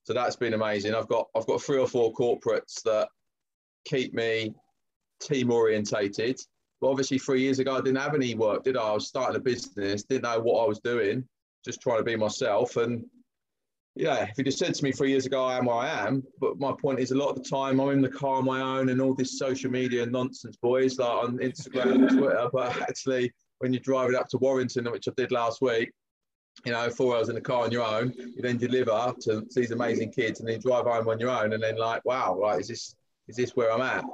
So 0.05 0.15
that's 0.15 0.37
been 0.37 0.55
amazing. 0.55 0.95
I've 0.95 1.09
got 1.09 1.29
I've 1.37 1.47
got 1.47 1.63
three 1.63 1.79
or 1.79 1.87
four 1.87 2.13
corporates 2.15 2.83
that 2.85 3.09
keep 3.85 4.15
me 4.15 4.55
team 5.21 5.51
orientated 5.51 6.41
but 6.81 6.89
obviously, 6.89 7.19
three 7.19 7.43
years 7.43 7.59
ago, 7.59 7.77
I 7.77 7.81
didn't 7.81 7.99
have 7.99 8.15
any 8.15 8.35
work, 8.35 8.65
did 8.65 8.77
I? 8.77 8.83
I 8.83 8.93
was 8.93 9.07
starting 9.07 9.37
a 9.37 9.41
business, 9.41 10.05
didn't 10.05 10.23
know 10.23 10.41
what 10.41 10.65
I 10.65 10.69
was 10.69 10.81
doing, 10.81 11.25
just 11.65 11.83
trying 11.83 11.99
to 11.99 12.05
be 12.05 12.17
myself. 12.17 12.77
And 12.77 13.05
yeah, 13.97 14.25
if 14.25 14.39
you 14.39 14.45
just 14.45 14.59
said 14.59 14.75
to 14.75 14.85
me 14.85 14.93
three 14.93 15.11
years 15.11 15.27
ago, 15.27 15.45
I 15.45 15.59
am 15.59 15.67
where 15.67 15.77
I 15.77 16.07
am. 16.07 16.23
But 16.41 16.59
my 16.59 16.73
point 16.81 17.01
is, 17.01 17.11
a 17.11 17.17
lot 17.17 17.31
of 17.31 17.43
the 17.43 17.49
time, 17.49 17.81
I'm 17.81 17.91
in 17.91 18.01
the 18.01 18.09
car 18.09 18.37
on 18.37 18.45
my 18.45 18.61
own 18.61 18.89
and 18.89 19.01
all 19.01 19.15
this 19.15 19.39
social 19.39 19.71
media 19.71 20.07
nonsense, 20.07 20.57
boys, 20.57 20.99
like 20.99 21.09
on 21.09 21.39
Instagram 21.39 22.09
and 22.09 22.11
Twitter. 22.19 22.49
But 22.53 22.81
actually, 22.83 23.33
when 23.59 23.73
you're 23.73 23.81
driving 23.81 24.15
up 24.15 24.29
to 24.29 24.39
Warrington, 24.39 24.91
which 24.91 25.09
I 25.09 25.13
did 25.17 25.33
last 25.33 25.61
week, 25.61 25.91
you 26.65 26.73
know, 26.73 26.89
four 26.91 27.17
hours 27.17 27.29
in 27.29 27.35
the 27.35 27.41
car 27.41 27.65
on 27.65 27.73
your 27.73 27.85
own, 27.85 28.13
you 28.17 28.43
then 28.43 28.59
deliver 28.59 29.13
to 29.23 29.47
these 29.55 29.71
amazing 29.71 30.13
kids, 30.13 30.41
and 30.41 30.49
then 30.49 30.61
drive 30.61 30.85
home 30.85 31.09
on 31.09 31.19
your 31.19 31.31
own, 31.31 31.53
and 31.53 31.63
then 31.63 31.77
like, 31.77 32.05
wow, 32.05 32.39
right, 32.39 32.61
is 32.61 32.69
this 32.69 32.95
is 33.29 33.37
this 33.37 33.57
where 33.57 33.73
I'm 33.73 33.83
at? 33.83 34.05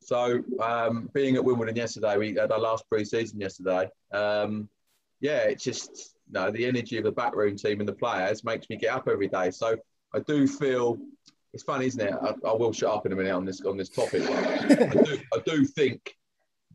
So 0.00 0.42
um, 0.62 1.10
being 1.14 1.36
at 1.36 1.44
Wimbledon 1.44 1.76
yesterday, 1.76 2.16
we 2.16 2.34
had 2.34 2.52
our 2.52 2.60
last 2.60 2.84
pre-season 2.88 3.40
yesterday. 3.40 3.88
Um, 4.12 4.68
yeah, 5.20 5.38
it's 5.44 5.64
just 5.64 6.15
know, 6.32 6.50
the 6.50 6.66
energy 6.66 6.98
of 6.98 7.04
the 7.04 7.12
backroom 7.12 7.56
team 7.56 7.80
and 7.80 7.88
the 7.88 7.94
players 7.94 8.44
makes 8.44 8.68
me 8.68 8.76
get 8.76 8.94
up 8.94 9.08
every 9.08 9.28
day. 9.28 9.50
So 9.50 9.76
I 10.14 10.20
do 10.20 10.46
feel 10.46 10.98
it's 11.52 11.62
funny, 11.62 11.86
isn't 11.86 12.00
it? 12.00 12.14
I, 12.20 12.34
I 12.46 12.52
will 12.52 12.72
shut 12.72 12.92
up 12.92 13.06
in 13.06 13.12
a 13.12 13.16
minute 13.16 13.32
on 13.32 13.44
this 13.44 13.60
on 13.62 13.76
this 13.76 13.88
topic. 13.88 14.22
I 14.28 14.88
do, 14.88 15.18
I 15.34 15.38
do 15.46 15.64
think 15.64 16.14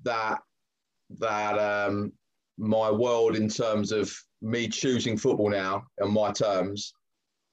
that 0.04 0.40
that 1.20 1.58
um, 1.60 2.12
my 2.58 2.90
world 2.90 3.36
in 3.36 3.48
terms 3.48 3.92
of 3.92 4.12
me 4.42 4.68
choosing 4.68 5.18
football 5.18 5.50
now 5.50 5.84
on 6.02 6.12
my 6.12 6.32
terms, 6.32 6.94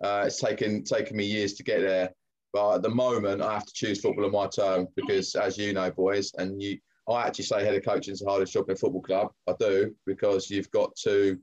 uh, 0.02 0.24
it's 0.26 0.40
taken 0.40 0.84
taken 0.84 1.16
me 1.16 1.24
years 1.24 1.54
to 1.54 1.62
get 1.62 1.80
there. 1.80 2.10
But 2.52 2.76
at 2.76 2.82
the 2.82 2.88
moment, 2.88 3.42
I 3.42 3.52
have 3.52 3.66
to 3.66 3.72
choose 3.74 4.00
football 4.00 4.24
on 4.24 4.32
my 4.32 4.46
terms 4.46 4.88
because, 4.96 5.34
as 5.34 5.58
you 5.58 5.74
know, 5.74 5.90
boys, 5.90 6.32
and 6.38 6.62
you, 6.62 6.78
I 7.08 7.26
actually 7.26 7.44
say 7.44 7.62
head 7.62 7.74
of 7.74 7.84
coaching 7.84 8.12
is 8.12 8.20
the 8.20 8.30
hardest 8.30 8.54
job 8.54 8.70
in 8.70 8.74
a 8.74 8.76
football 8.76 9.02
club. 9.02 9.28
I 9.46 9.54
do 9.60 9.94
because 10.06 10.48
you've 10.48 10.70
got 10.70 10.96
to 11.04 11.38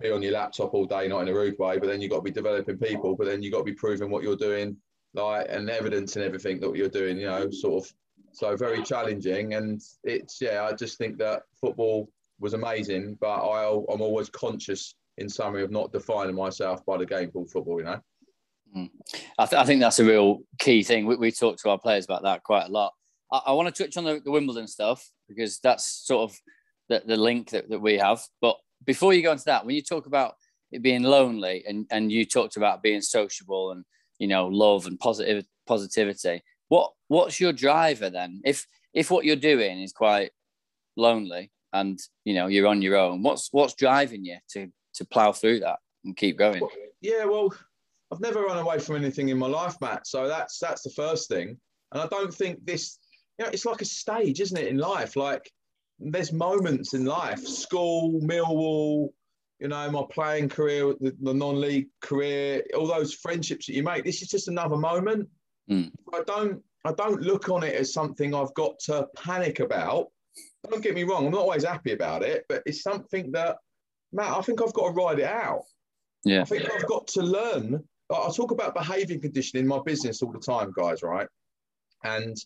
be 0.00 0.10
on 0.10 0.22
your 0.22 0.32
laptop 0.32 0.74
all 0.74 0.84
day, 0.84 1.08
not 1.08 1.22
in 1.22 1.28
a 1.28 1.34
rude 1.34 1.58
way, 1.58 1.78
but 1.78 1.86
then 1.86 2.00
you've 2.00 2.10
got 2.10 2.18
to 2.18 2.22
be 2.22 2.30
developing 2.30 2.78
people, 2.78 3.16
but 3.16 3.26
then 3.26 3.42
you've 3.42 3.52
got 3.52 3.58
to 3.58 3.64
be 3.64 3.72
proving 3.72 4.10
what 4.10 4.22
you're 4.22 4.36
doing 4.36 4.76
like 5.14 5.46
and 5.48 5.70
evidence 5.70 6.16
and 6.16 6.24
everything 6.24 6.60
that 6.60 6.74
you're 6.76 6.88
doing. 6.88 7.18
You 7.18 7.26
know, 7.26 7.50
sort 7.50 7.84
of. 7.84 7.92
So 8.32 8.54
very 8.54 8.82
challenging, 8.82 9.54
and 9.54 9.80
it's 10.04 10.42
yeah. 10.42 10.64
I 10.64 10.74
just 10.74 10.98
think 10.98 11.16
that 11.18 11.44
football 11.58 12.10
was 12.38 12.52
amazing, 12.52 13.16
but 13.18 13.34
I, 13.34 13.66
I'm 13.90 14.02
always 14.02 14.28
conscious 14.28 14.94
in 15.16 15.26
summary 15.26 15.62
of 15.62 15.70
not 15.70 15.90
defining 15.90 16.36
myself 16.36 16.84
by 16.84 16.98
the 16.98 17.06
game 17.06 17.30
called 17.30 17.50
football. 17.50 17.78
You 17.78 17.86
know. 17.86 18.00
Mm. 18.76 18.90
I, 19.38 19.46
th- 19.46 19.60
I, 19.60 19.64
think 19.64 19.80
that's 19.80 20.00
a 20.00 20.04
real 20.04 20.40
key 20.58 20.82
thing. 20.82 21.06
We, 21.06 21.16
we 21.16 21.32
talk 21.32 21.56
to 21.58 21.70
our 21.70 21.78
players 21.78 22.04
about 22.04 22.24
that 22.24 22.42
quite 22.42 22.66
a 22.66 22.70
lot. 22.72 22.92
I, 23.32 23.40
I 23.46 23.52
want 23.52 23.74
to 23.74 23.84
touch 23.84 23.96
on 23.96 24.04
the, 24.04 24.20
the, 24.22 24.30
Wimbledon 24.30 24.66
stuff 24.66 25.08
because 25.28 25.58
that's 25.60 25.86
sort 25.86 26.30
of 26.30 26.36
the, 26.88 27.02
the 27.06 27.16
link 27.16 27.50
that, 27.50 27.70
that 27.70 27.80
we 27.80 27.94
have. 27.94 28.20
But 28.42 28.56
before 28.84 29.14
you 29.14 29.22
go 29.22 29.32
into 29.32 29.44
that, 29.46 29.64
when 29.64 29.74
you 29.74 29.82
talk 29.82 30.06
about 30.06 30.34
it 30.72 30.82
being 30.82 31.02
lonely 31.02 31.64
and, 31.66 31.86
and 31.90 32.10
you 32.10 32.24
talked 32.24 32.56
about 32.56 32.82
being 32.82 33.00
sociable 33.00 33.70
and 33.70 33.84
you 34.18 34.26
know 34.26 34.46
love 34.46 34.86
and 34.86 34.98
positive 34.98 35.44
positivity, 35.66 36.42
what 36.68 36.92
what's 37.08 37.40
your 37.40 37.52
driver 37.52 38.10
then? 38.10 38.40
If 38.44 38.66
if 38.94 39.10
what 39.10 39.24
you're 39.24 39.36
doing 39.36 39.80
is 39.80 39.92
quite 39.92 40.30
lonely 40.96 41.50
and 41.72 41.98
you 42.24 42.34
know 42.34 42.46
you're 42.46 42.66
on 42.66 42.82
your 42.82 42.96
own, 42.96 43.22
what's 43.22 43.48
what's 43.52 43.74
driving 43.74 44.24
you 44.24 44.38
to 44.52 44.68
to 44.94 45.04
plow 45.04 45.32
through 45.32 45.60
that 45.60 45.78
and 46.04 46.16
keep 46.16 46.38
going? 46.38 46.66
Yeah, 47.00 47.24
well, 47.26 47.54
I've 48.12 48.20
never 48.20 48.42
run 48.42 48.58
away 48.58 48.78
from 48.78 48.96
anything 48.96 49.28
in 49.28 49.38
my 49.38 49.46
life, 49.46 49.76
Matt. 49.80 50.06
So 50.06 50.28
that's 50.28 50.58
that's 50.58 50.82
the 50.82 50.90
first 50.90 51.28
thing. 51.28 51.58
And 51.92 52.02
I 52.02 52.06
don't 52.06 52.32
think 52.32 52.64
this, 52.64 52.98
you 53.38 53.44
know, 53.44 53.50
it's 53.52 53.66
like 53.66 53.80
a 53.80 53.86
stage, 53.86 54.40
isn't 54.40 54.58
it, 54.58 54.68
in 54.68 54.78
life? 54.78 55.16
Like 55.16 55.50
there's 55.98 56.32
moments 56.32 56.94
in 56.94 57.04
life, 57.04 57.44
school, 57.46 58.20
Millwall, 58.20 59.08
you 59.58 59.68
know, 59.68 59.90
my 59.90 60.02
playing 60.10 60.48
career, 60.48 60.94
the, 61.00 61.16
the 61.22 61.32
non-league 61.32 61.88
career, 62.00 62.62
all 62.76 62.86
those 62.86 63.14
friendships 63.14 63.66
that 63.66 63.74
you 63.74 63.82
make. 63.82 64.04
This 64.04 64.22
is 64.22 64.28
just 64.28 64.48
another 64.48 64.76
moment. 64.76 65.28
Mm. 65.70 65.90
I 66.12 66.22
don't, 66.26 66.62
I 66.84 66.92
don't 66.92 67.22
look 67.22 67.48
on 67.48 67.62
it 67.62 67.74
as 67.74 67.92
something 67.92 68.34
I've 68.34 68.54
got 68.54 68.78
to 68.80 69.08
panic 69.16 69.60
about. 69.60 70.08
Don't 70.68 70.82
get 70.82 70.94
me 70.94 71.04
wrong, 71.04 71.26
I'm 71.26 71.32
not 71.32 71.42
always 71.42 71.64
happy 71.64 71.92
about 71.92 72.22
it, 72.22 72.44
but 72.48 72.62
it's 72.66 72.82
something 72.82 73.32
that, 73.32 73.56
Matt, 74.12 74.36
I 74.36 74.40
think 74.42 74.60
I've 74.60 74.74
got 74.74 74.88
to 74.88 74.94
ride 74.94 75.18
it 75.20 75.24
out. 75.24 75.62
Yeah. 76.24 76.42
I 76.42 76.44
think 76.44 76.70
I've 76.70 76.86
got 76.86 77.06
to 77.08 77.22
learn 77.22 77.82
I 78.10 78.30
talk 78.34 78.52
about 78.52 78.74
behaviour 78.74 79.18
conditioning 79.18 79.64
in 79.64 79.68
my 79.68 79.80
business 79.84 80.22
all 80.22 80.32
the 80.32 80.38
time, 80.38 80.72
guys, 80.76 81.02
right? 81.02 81.26
And 82.04 82.36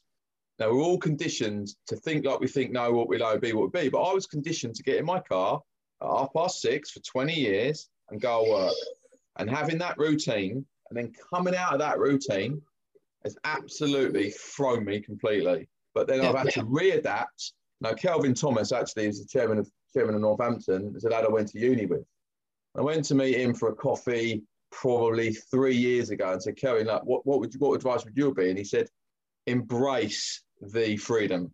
now 0.61 0.71
we're 0.71 0.83
all 0.83 0.99
conditioned 0.99 1.75
to 1.87 1.97
think 1.97 2.27
like 2.27 2.39
we 2.39 2.47
think, 2.47 2.71
know 2.71 2.93
what 2.93 3.09
we 3.09 3.17
know, 3.17 3.39
be 3.39 3.55
what 3.55 3.73
we 3.73 3.81
be. 3.81 3.89
But 3.89 4.03
I 4.03 4.13
was 4.13 4.27
conditioned 4.27 4.75
to 4.75 4.83
get 4.83 4.97
in 4.97 5.07
my 5.07 5.19
car 5.21 5.61
at 6.03 6.09
half 6.09 6.29
past 6.37 6.61
six 6.61 6.91
for 6.91 7.01
20 7.01 7.33
years 7.33 7.89
and 8.11 8.21
go 8.21 8.45
to 8.45 8.51
work. 8.51 8.75
And 9.39 9.49
having 9.49 9.79
that 9.79 9.97
routine 9.97 10.67
and 10.91 10.99
then 10.99 11.13
coming 11.33 11.57
out 11.57 11.73
of 11.73 11.79
that 11.79 11.99
routine 11.99 12.61
has 13.25 13.39
absolutely 13.45 14.31
thrown 14.31 14.85
me 14.85 15.01
completely. 15.01 15.67
But 15.95 16.07
then 16.07 16.21
I've 16.21 16.37
had 16.37 16.51
to 16.51 16.65
readapt. 16.65 17.53
Now, 17.81 17.95
Kelvin 17.95 18.35
Thomas 18.35 18.71
actually 18.71 19.07
is 19.07 19.19
the 19.19 19.27
chairman 19.27 19.59
of 19.59 19.71
chairman 19.95 20.15
of 20.15 20.21
Northampton. 20.21 20.93
Is 20.95 21.05
a 21.05 21.09
lad 21.09 21.25
I 21.25 21.31
went 21.31 21.49
to 21.49 21.59
uni 21.59 21.87
with. 21.87 22.05
I 22.77 22.83
went 22.83 23.05
to 23.07 23.15
meet 23.15 23.41
him 23.41 23.55
for 23.55 23.71
a 23.71 23.75
coffee 23.75 24.43
probably 24.71 25.33
three 25.33 25.75
years 25.75 26.11
ago 26.11 26.33
and 26.33 26.43
said, 26.43 26.57
Kelvin, 26.57 26.87
like, 26.87 27.03
what, 27.03 27.27
what 27.27 27.41
would 27.41 27.53
you, 27.53 27.59
what 27.59 27.75
advice 27.75 28.05
would 28.05 28.17
you 28.17 28.33
be? 28.33 28.51
And 28.51 28.59
he 28.59 28.65
said, 28.65 28.89
embrace 29.47 30.43
the 30.61 30.97
freedom. 30.97 31.53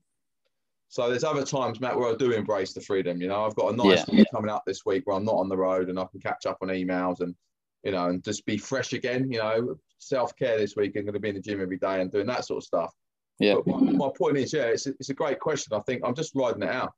So 0.88 1.08
there's 1.08 1.25
other 1.25 1.44
times, 1.44 1.80
Matt, 1.80 1.98
where 1.98 2.12
I 2.12 2.16
do 2.16 2.32
embrace 2.32 2.72
the 2.72 2.80
freedom. 2.80 3.20
You 3.20 3.28
know, 3.28 3.44
I've 3.44 3.56
got 3.56 3.72
a 3.72 3.76
nice 3.76 4.04
yeah. 4.08 4.25
coming 4.32 4.50
up 4.50 4.62
this 4.66 4.86
week 4.86 5.06
where 5.06 5.16
I'm 5.16 5.25
not 5.25 5.34
on 5.34 5.48
the 5.48 5.56
road 5.56 5.88
and 5.88 5.98
I 5.98 6.04
can 6.06 6.20
catch 6.20 6.46
up 6.46 6.58
on 6.62 6.68
emails 6.68 7.20
and, 7.20 7.34
you 7.82 7.92
know, 7.92 8.06
and 8.08 8.22
just 8.22 8.46
be 8.46 8.56
fresh 8.56 8.92
again. 8.92 9.30
You 9.30 9.38
know, 9.38 9.76
self 9.98 10.36
care 10.36 10.58
this 10.58 10.76
week. 10.76 10.92
I'm 10.96 11.02
going 11.02 11.14
to 11.14 11.20
be 11.20 11.30
in 11.30 11.34
the 11.34 11.40
gym 11.40 11.60
every 11.60 11.78
day 11.78 12.00
and 12.00 12.10
doing 12.10 12.26
that 12.26 12.44
sort 12.44 12.58
of 12.58 12.64
stuff. 12.64 12.94
Yeah. 13.38 13.56
But 13.56 13.66
my, 13.66 13.92
my 13.92 14.08
point 14.16 14.36
is, 14.38 14.52
yeah, 14.52 14.66
it's 14.66 14.86
a, 14.86 14.90
it's 14.90 15.10
a 15.10 15.14
great 15.14 15.40
question. 15.40 15.76
I 15.76 15.80
think 15.80 16.02
I'm 16.04 16.14
just 16.14 16.34
riding 16.34 16.62
it 16.62 16.70
out. 16.70 16.92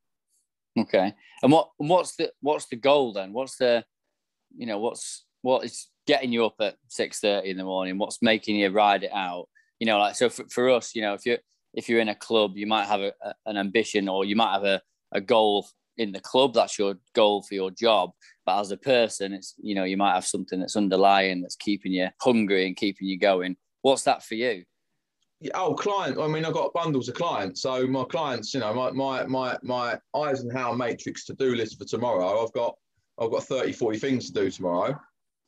Okay. 0.78 1.12
And 1.42 1.50
what 1.50 1.70
what's 1.78 2.14
the 2.16 2.30
what's 2.40 2.66
the 2.66 2.76
goal 2.76 3.12
then? 3.12 3.32
What's 3.32 3.56
the, 3.56 3.84
you 4.56 4.66
know, 4.66 4.78
what's 4.78 5.24
what 5.42 5.64
is 5.64 5.88
getting 6.06 6.32
you 6.32 6.44
up 6.44 6.54
at 6.60 6.76
six 6.88 7.20
thirty 7.20 7.50
in 7.50 7.56
the 7.56 7.64
morning? 7.64 7.98
What's 7.98 8.22
making 8.22 8.56
you 8.56 8.70
ride 8.70 9.02
it 9.02 9.12
out? 9.12 9.48
You 9.80 9.86
know, 9.86 9.98
like 9.98 10.14
so 10.14 10.28
for, 10.28 10.44
for 10.50 10.70
us, 10.70 10.94
you 10.94 11.02
know, 11.02 11.14
if 11.14 11.26
you're 11.26 11.38
if 11.78 11.88
you're 11.88 12.00
in 12.00 12.08
a 12.08 12.14
club, 12.14 12.56
you 12.56 12.66
might 12.66 12.86
have 12.86 13.00
a, 13.00 13.12
a, 13.22 13.34
an 13.46 13.56
ambition 13.56 14.08
or 14.08 14.24
you 14.24 14.34
might 14.34 14.52
have 14.52 14.64
a, 14.64 14.82
a 15.12 15.20
goal 15.20 15.68
in 15.96 16.10
the 16.10 16.18
club. 16.18 16.52
That's 16.52 16.76
your 16.76 16.96
goal 17.14 17.42
for 17.42 17.54
your 17.54 17.70
job. 17.70 18.10
But 18.44 18.58
as 18.58 18.72
a 18.72 18.76
person, 18.76 19.32
it's 19.32 19.54
you 19.58 19.76
know, 19.76 19.84
you 19.84 19.96
might 19.96 20.14
have 20.14 20.26
something 20.26 20.58
that's 20.58 20.74
underlying 20.74 21.40
that's 21.40 21.54
keeping 21.54 21.92
you 21.92 22.08
hungry 22.20 22.66
and 22.66 22.76
keeping 22.76 23.06
you 23.06 23.16
going. 23.16 23.56
What's 23.82 24.02
that 24.02 24.24
for 24.24 24.34
you? 24.34 24.64
Yeah, 25.40 25.52
oh, 25.54 25.74
client. 25.74 26.18
I 26.18 26.26
mean, 26.26 26.44
I've 26.44 26.52
got 26.52 26.72
bundles 26.72 27.08
of 27.08 27.14
clients. 27.14 27.62
So 27.62 27.86
my 27.86 28.02
clients, 28.02 28.52
you 28.54 28.58
know, 28.58 28.74
my 28.74 28.90
my 28.90 29.24
my 29.26 29.56
my 29.62 29.98
Eisenhower 30.16 30.74
matrix 30.74 31.24
to 31.26 31.34
do 31.34 31.54
list 31.54 31.78
for 31.78 31.84
tomorrow. 31.84 32.42
I've 32.42 32.52
got 32.54 32.74
I've 33.20 33.30
got 33.30 33.44
30, 33.44 33.72
40 33.72 33.98
things 33.98 34.26
to 34.26 34.32
do 34.32 34.50
tomorrow. 34.50 34.98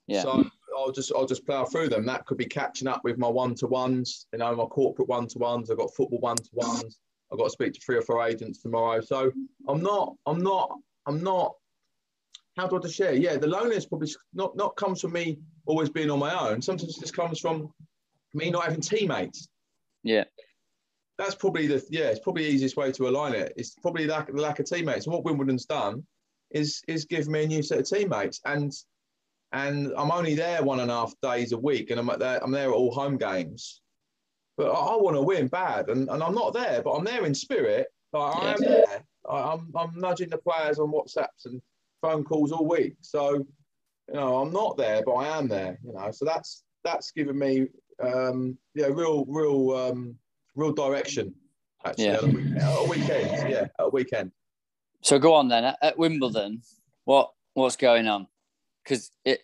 Yeah. 0.06 0.22
So 0.22 0.44
I'll 0.76 0.92
just 0.92 1.12
I'll 1.14 1.26
just 1.26 1.46
plow 1.46 1.64
through 1.64 1.88
them. 1.88 2.06
That 2.06 2.26
could 2.26 2.38
be 2.38 2.46
catching 2.46 2.88
up 2.88 3.02
with 3.04 3.18
my 3.18 3.28
one 3.28 3.54
to 3.56 3.66
ones, 3.66 4.26
you 4.32 4.38
know, 4.38 4.54
my 4.54 4.64
corporate 4.64 5.08
one 5.08 5.26
to 5.28 5.38
ones. 5.38 5.70
I've 5.70 5.78
got 5.78 5.94
football 5.94 6.20
one 6.20 6.36
to 6.36 6.50
ones. 6.52 6.98
I've 7.32 7.38
got 7.38 7.44
to 7.44 7.50
speak 7.50 7.74
to 7.74 7.80
three 7.80 7.96
or 7.96 8.02
four 8.02 8.26
agents 8.26 8.60
tomorrow. 8.62 9.00
So 9.00 9.30
I'm 9.68 9.82
not 9.82 10.14
I'm 10.26 10.42
not 10.42 10.76
I'm 11.06 11.22
not. 11.22 11.54
How 12.56 12.66
do 12.66 12.76
I 12.76 12.80
just 12.80 12.96
share? 12.96 13.14
Yeah, 13.14 13.36
the 13.36 13.46
loneliness 13.46 13.86
probably 13.86 14.10
not 14.34 14.56
not 14.56 14.76
comes 14.76 15.00
from 15.00 15.12
me 15.12 15.38
always 15.66 15.88
being 15.88 16.10
on 16.10 16.18
my 16.18 16.50
own. 16.50 16.60
Sometimes 16.60 16.96
it 16.96 17.00
just 17.00 17.16
comes 17.16 17.40
from 17.40 17.72
me 18.34 18.50
not 18.50 18.64
having 18.64 18.80
teammates. 18.80 19.48
Yeah. 20.02 20.24
That's 21.18 21.34
probably 21.34 21.66
the 21.66 21.84
yeah. 21.90 22.06
It's 22.06 22.20
probably 22.20 22.44
the 22.44 22.50
easiest 22.50 22.76
way 22.76 22.92
to 22.92 23.08
align 23.08 23.34
it. 23.34 23.52
It's 23.56 23.74
probably 23.82 24.06
lack 24.06 24.32
the 24.32 24.40
lack 24.40 24.58
of 24.58 24.66
teammates. 24.66 25.06
And 25.06 25.12
what 25.12 25.24
Wimbledon's 25.24 25.66
done 25.66 26.04
is 26.50 26.82
is 26.88 27.04
give 27.04 27.28
me 27.28 27.44
a 27.44 27.46
new 27.46 27.62
set 27.62 27.78
of 27.78 27.88
teammates 27.88 28.40
and 28.44 28.72
and 29.52 29.92
I'm 29.96 30.10
only 30.10 30.34
there 30.34 30.62
one 30.62 30.80
and 30.80 30.90
a 30.90 30.94
half 30.94 31.14
days 31.22 31.52
a 31.52 31.58
week, 31.58 31.90
and 31.90 31.98
I'm 31.98 32.18
there. 32.18 32.42
I'm 32.42 32.52
there 32.52 32.70
at 32.70 32.74
all 32.74 32.92
home 32.92 33.16
games, 33.16 33.82
but 34.56 34.70
I, 34.70 34.94
I 34.94 34.96
want 34.96 35.16
to 35.16 35.22
win 35.22 35.48
bad, 35.48 35.88
and, 35.88 36.08
and 36.08 36.22
I'm 36.22 36.34
not 36.34 36.52
there, 36.52 36.82
but 36.82 36.92
I'm 36.92 37.04
there 37.04 37.26
in 37.26 37.34
spirit. 37.34 37.88
Like, 38.12 38.36
I 38.36 38.52
am 38.52 38.60
there. 38.60 39.04
I, 39.28 39.52
am 39.52 39.72
I'm 39.76 39.98
nudging 39.98 40.30
the 40.30 40.38
players 40.38 40.78
on 40.78 40.92
WhatsApps 40.92 41.46
and 41.46 41.60
phone 42.00 42.24
calls 42.24 42.52
all 42.52 42.66
week. 42.66 42.94
So, 43.00 43.34
you 44.08 44.14
know, 44.14 44.38
I'm 44.38 44.52
not 44.52 44.76
there, 44.76 45.02
but 45.04 45.14
I 45.14 45.38
am 45.38 45.48
there. 45.48 45.78
You 45.84 45.92
know, 45.92 46.10
so 46.10 46.24
that's 46.24 46.62
that's 46.84 47.10
given 47.10 47.38
me, 47.38 47.66
um, 48.02 48.56
yeah, 48.74 48.86
real, 48.86 49.24
real, 49.28 49.72
um, 49.72 50.16
real 50.54 50.72
direction. 50.72 51.34
Actually, 51.84 52.04
yeah. 52.04 52.12
at, 52.14 52.22
a 52.22 52.26
weekend, 52.26 52.58
at 52.58 52.78
a 52.78 52.88
weekend, 52.88 53.50
yeah, 53.50 53.60
at 53.60 53.70
a 53.78 53.88
weekend. 53.88 54.32
So 55.02 55.18
go 55.18 55.34
on 55.34 55.48
then 55.48 55.74
at 55.82 55.98
Wimbledon. 55.98 56.62
What 57.04 57.32
what's 57.54 57.76
going 57.76 58.06
on? 58.06 58.26
Because 58.84 59.10
it, 59.24 59.40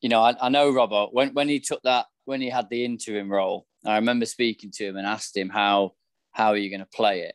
you 0.00 0.08
know, 0.08 0.22
I, 0.22 0.34
I 0.40 0.48
know 0.48 0.70
Robert 0.70 1.08
when 1.12 1.34
when 1.34 1.48
he 1.48 1.60
took 1.60 1.82
that 1.82 2.06
when 2.24 2.40
he 2.40 2.50
had 2.50 2.68
the 2.70 2.84
interim 2.84 3.30
role. 3.30 3.66
I 3.86 3.96
remember 3.96 4.26
speaking 4.26 4.70
to 4.74 4.86
him 4.86 4.96
and 4.96 5.06
asked 5.06 5.36
him 5.36 5.48
how 5.48 5.92
how 6.32 6.48
are 6.48 6.56
you 6.56 6.70
going 6.70 6.80
to 6.80 6.86
play 6.86 7.20
it, 7.22 7.34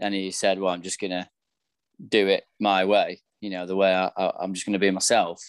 and 0.00 0.14
he 0.14 0.30
said, 0.30 0.58
"Well, 0.58 0.72
I'm 0.72 0.82
just 0.82 1.00
going 1.00 1.12
to 1.12 1.28
do 2.08 2.28
it 2.28 2.44
my 2.60 2.84
way. 2.84 3.22
You 3.40 3.50
know, 3.50 3.66
the 3.66 3.76
way 3.76 3.94
I, 3.94 4.10
I, 4.16 4.32
I'm 4.40 4.54
just 4.54 4.66
going 4.66 4.74
to 4.74 4.78
be 4.78 4.90
myself." 4.90 5.42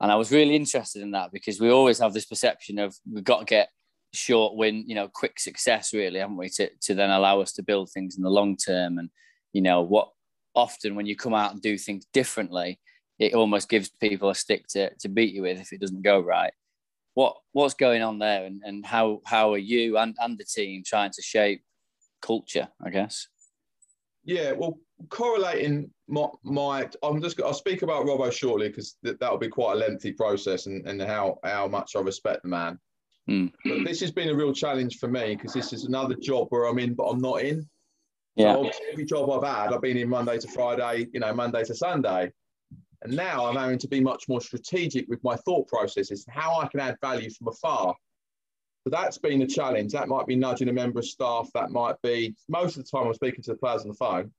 And 0.00 0.10
I 0.10 0.16
was 0.16 0.32
really 0.32 0.56
interested 0.56 1.00
in 1.00 1.12
that 1.12 1.30
because 1.32 1.60
we 1.60 1.70
always 1.70 2.00
have 2.00 2.12
this 2.12 2.26
perception 2.26 2.80
of 2.80 2.96
we've 3.10 3.22
got 3.22 3.38
to 3.38 3.44
get 3.44 3.68
short 4.12 4.56
win, 4.56 4.84
you 4.86 4.94
know, 4.94 5.08
quick 5.08 5.38
success, 5.38 5.92
really, 5.92 6.18
haven't 6.18 6.36
we, 6.36 6.48
to, 6.50 6.68
to 6.82 6.94
then 6.94 7.10
allow 7.10 7.40
us 7.40 7.52
to 7.52 7.62
build 7.62 7.90
things 7.90 8.16
in 8.16 8.22
the 8.22 8.30
long 8.30 8.56
term. 8.56 8.98
And, 8.98 9.10
you 9.52 9.62
know, 9.62 9.82
what 9.82 10.10
often 10.54 10.94
when 10.94 11.06
you 11.06 11.16
come 11.16 11.34
out 11.34 11.52
and 11.52 11.62
do 11.62 11.78
things 11.78 12.04
differently, 12.12 12.78
it 13.18 13.34
almost 13.34 13.68
gives 13.68 13.88
people 13.88 14.30
a 14.30 14.34
stick 14.34 14.66
to, 14.68 14.94
to 14.96 15.08
beat 15.08 15.34
you 15.34 15.42
with 15.42 15.60
if 15.60 15.72
it 15.72 15.80
doesn't 15.80 16.02
go 16.02 16.20
right. 16.20 16.52
What 17.14 17.36
what's 17.52 17.74
going 17.74 18.02
on 18.02 18.18
there, 18.18 18.46
and, 18.46 18.62
and 18.64 18.86
how 18.86 19.20
how 19.26 19.52
are 19.52 19.58
you 19.58 19.98
and, 19.98 20.16
and 20.18 20.38
the 20.38 20.44
team 20.44 20.82
trying 20.84 21.10
to 21.10 21.22
shape 21.22 21.62
culture? 22.22 22.68
I 22.82 22.90
guess. 22.90 23.28
Yeah, 24.24 24.52
well, 24.52 24.78
correlating 25.08 25.90
my, 26.08 26.26
my 26.42 26.88
I'm 27.02 27.20
just 27.20 27.40
I'll 27.42 27.54
speak 27.54 27.82
about 27.82 28.06
Robbo 28.06 28.32
shortly 28.32 28.68
because 28.68 28.96
th- 29.04 29.18
that'll 29.18 29.38
be 29.38 29.48
quite 29.48 29.74
a 29.74 29.76
lengthy 29.76 30.12
process 30.12 30.66
and, 30.66 30.86
and 30.86 31.02
how 31.02 31.38
how 31.44 31.68
much 31.68 31.96
I 31.96 32.00
respect 32.00 32.42
the 32.42 32.48
man. 32.48 32.78
Mm. 33.28 33.52
But 33.64 33.84
this 33.84 34.00
has 34.00 34.10
been 34.10 34.30
a 34.30 34.34
real 34.34 34.52
challenge 34.52 34.98
for 34.98 35.08
me 35.08 35.36
because 35.36 35.52
this 35.52 35.72
is 35.72 35.84
another 35.84 36.14
job 36.14 36.48
where 36.50 36.64
I'm 36.64 36.78
in 36.78 36.94
but 36.94 37.04
I'm 37.04 37.20
not 37.20 37.42
in. 37.42 37.68
Yeah. 38.36 38.54
So 38.54 38.70
every 38.90 39.04
job 39.04 39.30
I've 39.30 39.46
had, 39.46 39.72
I've 39.72 39.82
been 39.82 39.98
in 39.98 40.08
Monday 40.08 40.38
to 40.38 40.48
Friday, 40.48 41.08
you 41.12 41.20
know, 41.20 41.34
Monday 41.34 41.64
to 41.64 41.74
Sunday. 41.74 42.32
And 43.02 43.14
now 43.16 43.46
I'm 43.46 43.56
having 43.56 43.78
to 43.78 43.88
be 43.88 44.00
much 44.00 44.28
more 44.28 44.40
strategic 44.40 45.08
with 45.08 45.22
my 45.24 45.36
thought 45.36 45.66
processes, 45.68 46.24
how 46.28 46.60
I 46.60 46.68
can 46.68 46.80
add 46.80 46.96
value 47.00 47.30
from 47.30 47.48
afar. 47.48 47.94
So 48.84 48.90
that's 48.90 49.18
been 49.18 49.42
a 49.42 49.46
challenge. 49.46 49.92
That 49.92 50.08
might 50.08 50.26
be 50.26 50.36
nudging 50.36 50.68
a 50.68 50.72
member 50.72 51.00
of 51.00 51.04
staff. 51.04 51.48
That 51.54 51.70
might 51.70 52.00
be 52.02 52.34
most 52.48 52.76
of 52.76 52.84
the 52.84 52.90
time 52.90 53.06
I'm 53.06 53.14
speaking 53.14 53.42
to 53.44 53.52
the 53.52 53.56
players 53.56 53.82
on 53.82 53.88
the 53.88 53.94
phone. 53.94 54.32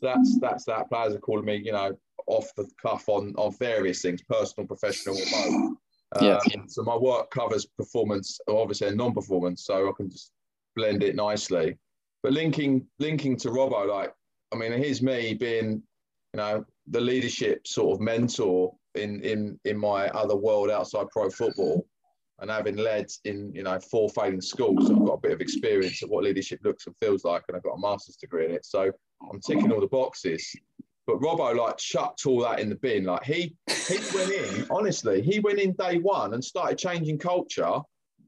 So 0.00 0.06
that's 0.06 0.38
that's 0.40 0.64
that. 0.64 0.88
Players 0.88 1.14
are 1.14 1.20
calling 1.20 1.44
me, 1.44 1.56
you 1.64 1.72
know, 1.72 1.96
off 2.26 2.52
the 2.56 2.68
cuff 2.80 3.08
on 3.08 3.34
on 3.36 3.52
various 3.56 4.02
things, 4.02 4.22
personal, 4.22 4.66
professional, 4.66 5.16
or 5.16 5.24
both. 5.30 5.76
Yeah. 6.20 6.38
Um, 6.54 6.68
so 6.68 6.84
my 6.84 6.96
work 6.96 7.32
covers 7.32 7.66
performance, 7.66 8.38
obviously, 8.46 8.86
and 8.86 8.96
non-performance, 8.96 9.64
so 9.64 9.88
I 9.88 9.92
can 9.96 10.08
just 10.08 10.30
blend 10.76 11.02
it 11.02 11.16
nicely. 11.16 11.76
But 12.22 12.32
linking 12.32 12.86
linking 13.00 13.36
to 13.38 13.48
Robbo, 13.48 13.88
like 13.88 14.14
I 14.52 14.56
mean, 14.56 14.70
here's 14.72 15.02
me 15.02 15.34
being, 15.34 15.82
you 16.34 16.38
know, 16.38 16.64
the 16.88 17.00
leadership 17.00 17.64
sort 17.64 17.94
of 17.94 18.00
mentor 18.00 18.74
in 18.96 19.20
in 19.22 19.58
in 19.64 19.78
my 19.78 20.08
other 20.08 20.34
world 20.34 20.68
outside 20.68 21.06
pro 21.12 21.30
football, 21.30 21.86
and 22.40 22.50
having 22.50 22.76
led 22.76 23.06
in 23.24 23.54
you 23.54 23.62
know 23.62 23.78
four 23.78 24.08
failing 24.10 24.40
schools, 24.40 24.88
so 24.88 24.96
I've 24.96 25.06
got 25.06 25.12
a 25.14 25.20
bit 25.20 25.30
of 25.30 25.40
experience 25.40 26.02
of 26.02 26.10
what 26.10 26.24
leadership 26.24 26.58
looks 26.64 26.88
and 26.88 26.96
feels 27.00 27.24
like, 27.24 27.44
and 27.46 27.56
I've 27.56 27.62
got 27.62 27.74
a 27.74 27.80
master's 27.80 28.16
degree 28.16 28.46
in 28.46 28.50
it. 28.50 28.66
So 28.66 28.90
I'm 29.30 29.40
ticking 29.40 29.70
all 29.70 29.80
the 29.80 29.86
boxes. 29.86 30.44
But 31.06 31.20
Robbo 31.20 31.54
like 31.54 31.76
chucked 31.76 32.26
all 32.26 32.40
that 32.40 32.58
in 32.58 32.68
the 32.68 32.76
bin. 32.76 33.04
Like 33.04 33.22
he 33.22 33.54
he 33.68 33.98
went 34.12 34.32
in, 34.32 34.66
honestly, 34.70 35.22
he 35.22 35.38
went 35.38 35.60
in 35.60 35.72
day 35.74 35.98
one 35.98 36.34
and 36.34 36.44
started 36.44 36.78
changing 36.78 37.18
culture. 37.18 37.78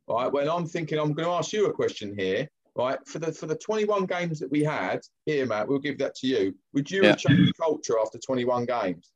Right. 0.08 0.32
When 0.32 0.48
I'm 0.48 0.66
thinking 0.66 1.00
I'm 1.00 1.12
going 1.12 1.26
to 1.26 1.34
ask 1.34 1.52
you 1.52 1.66
a 1.66 1.72
question 1.72 2.14
here, 2.16 2.46
right? 2.76 2.98
For 3.06 3.18
the 3.18 3.32
for 3.32 3.46
the 3.46 3.56
21 3.56 4.06
games 4.06 4.38
that 4.40 4.50
we 4.50 4.62
had 4.62 5.00
here, 5.24 5.46
Matt, 5.46 5.68
we'll 5.68 5.78
give 5.78 5.98
that 5.98 6.14
to 6.16 6.26
you. 6.26 6.54
Would 6.74 6.90
you 6.90 7.02
Yeah. 7.02 7.10
have 7.10 7.18
changed 7.18 7.56
culture 7.56 7.98
after 7.98 8.18
21 8.18 8.66
games? 8.66 9.10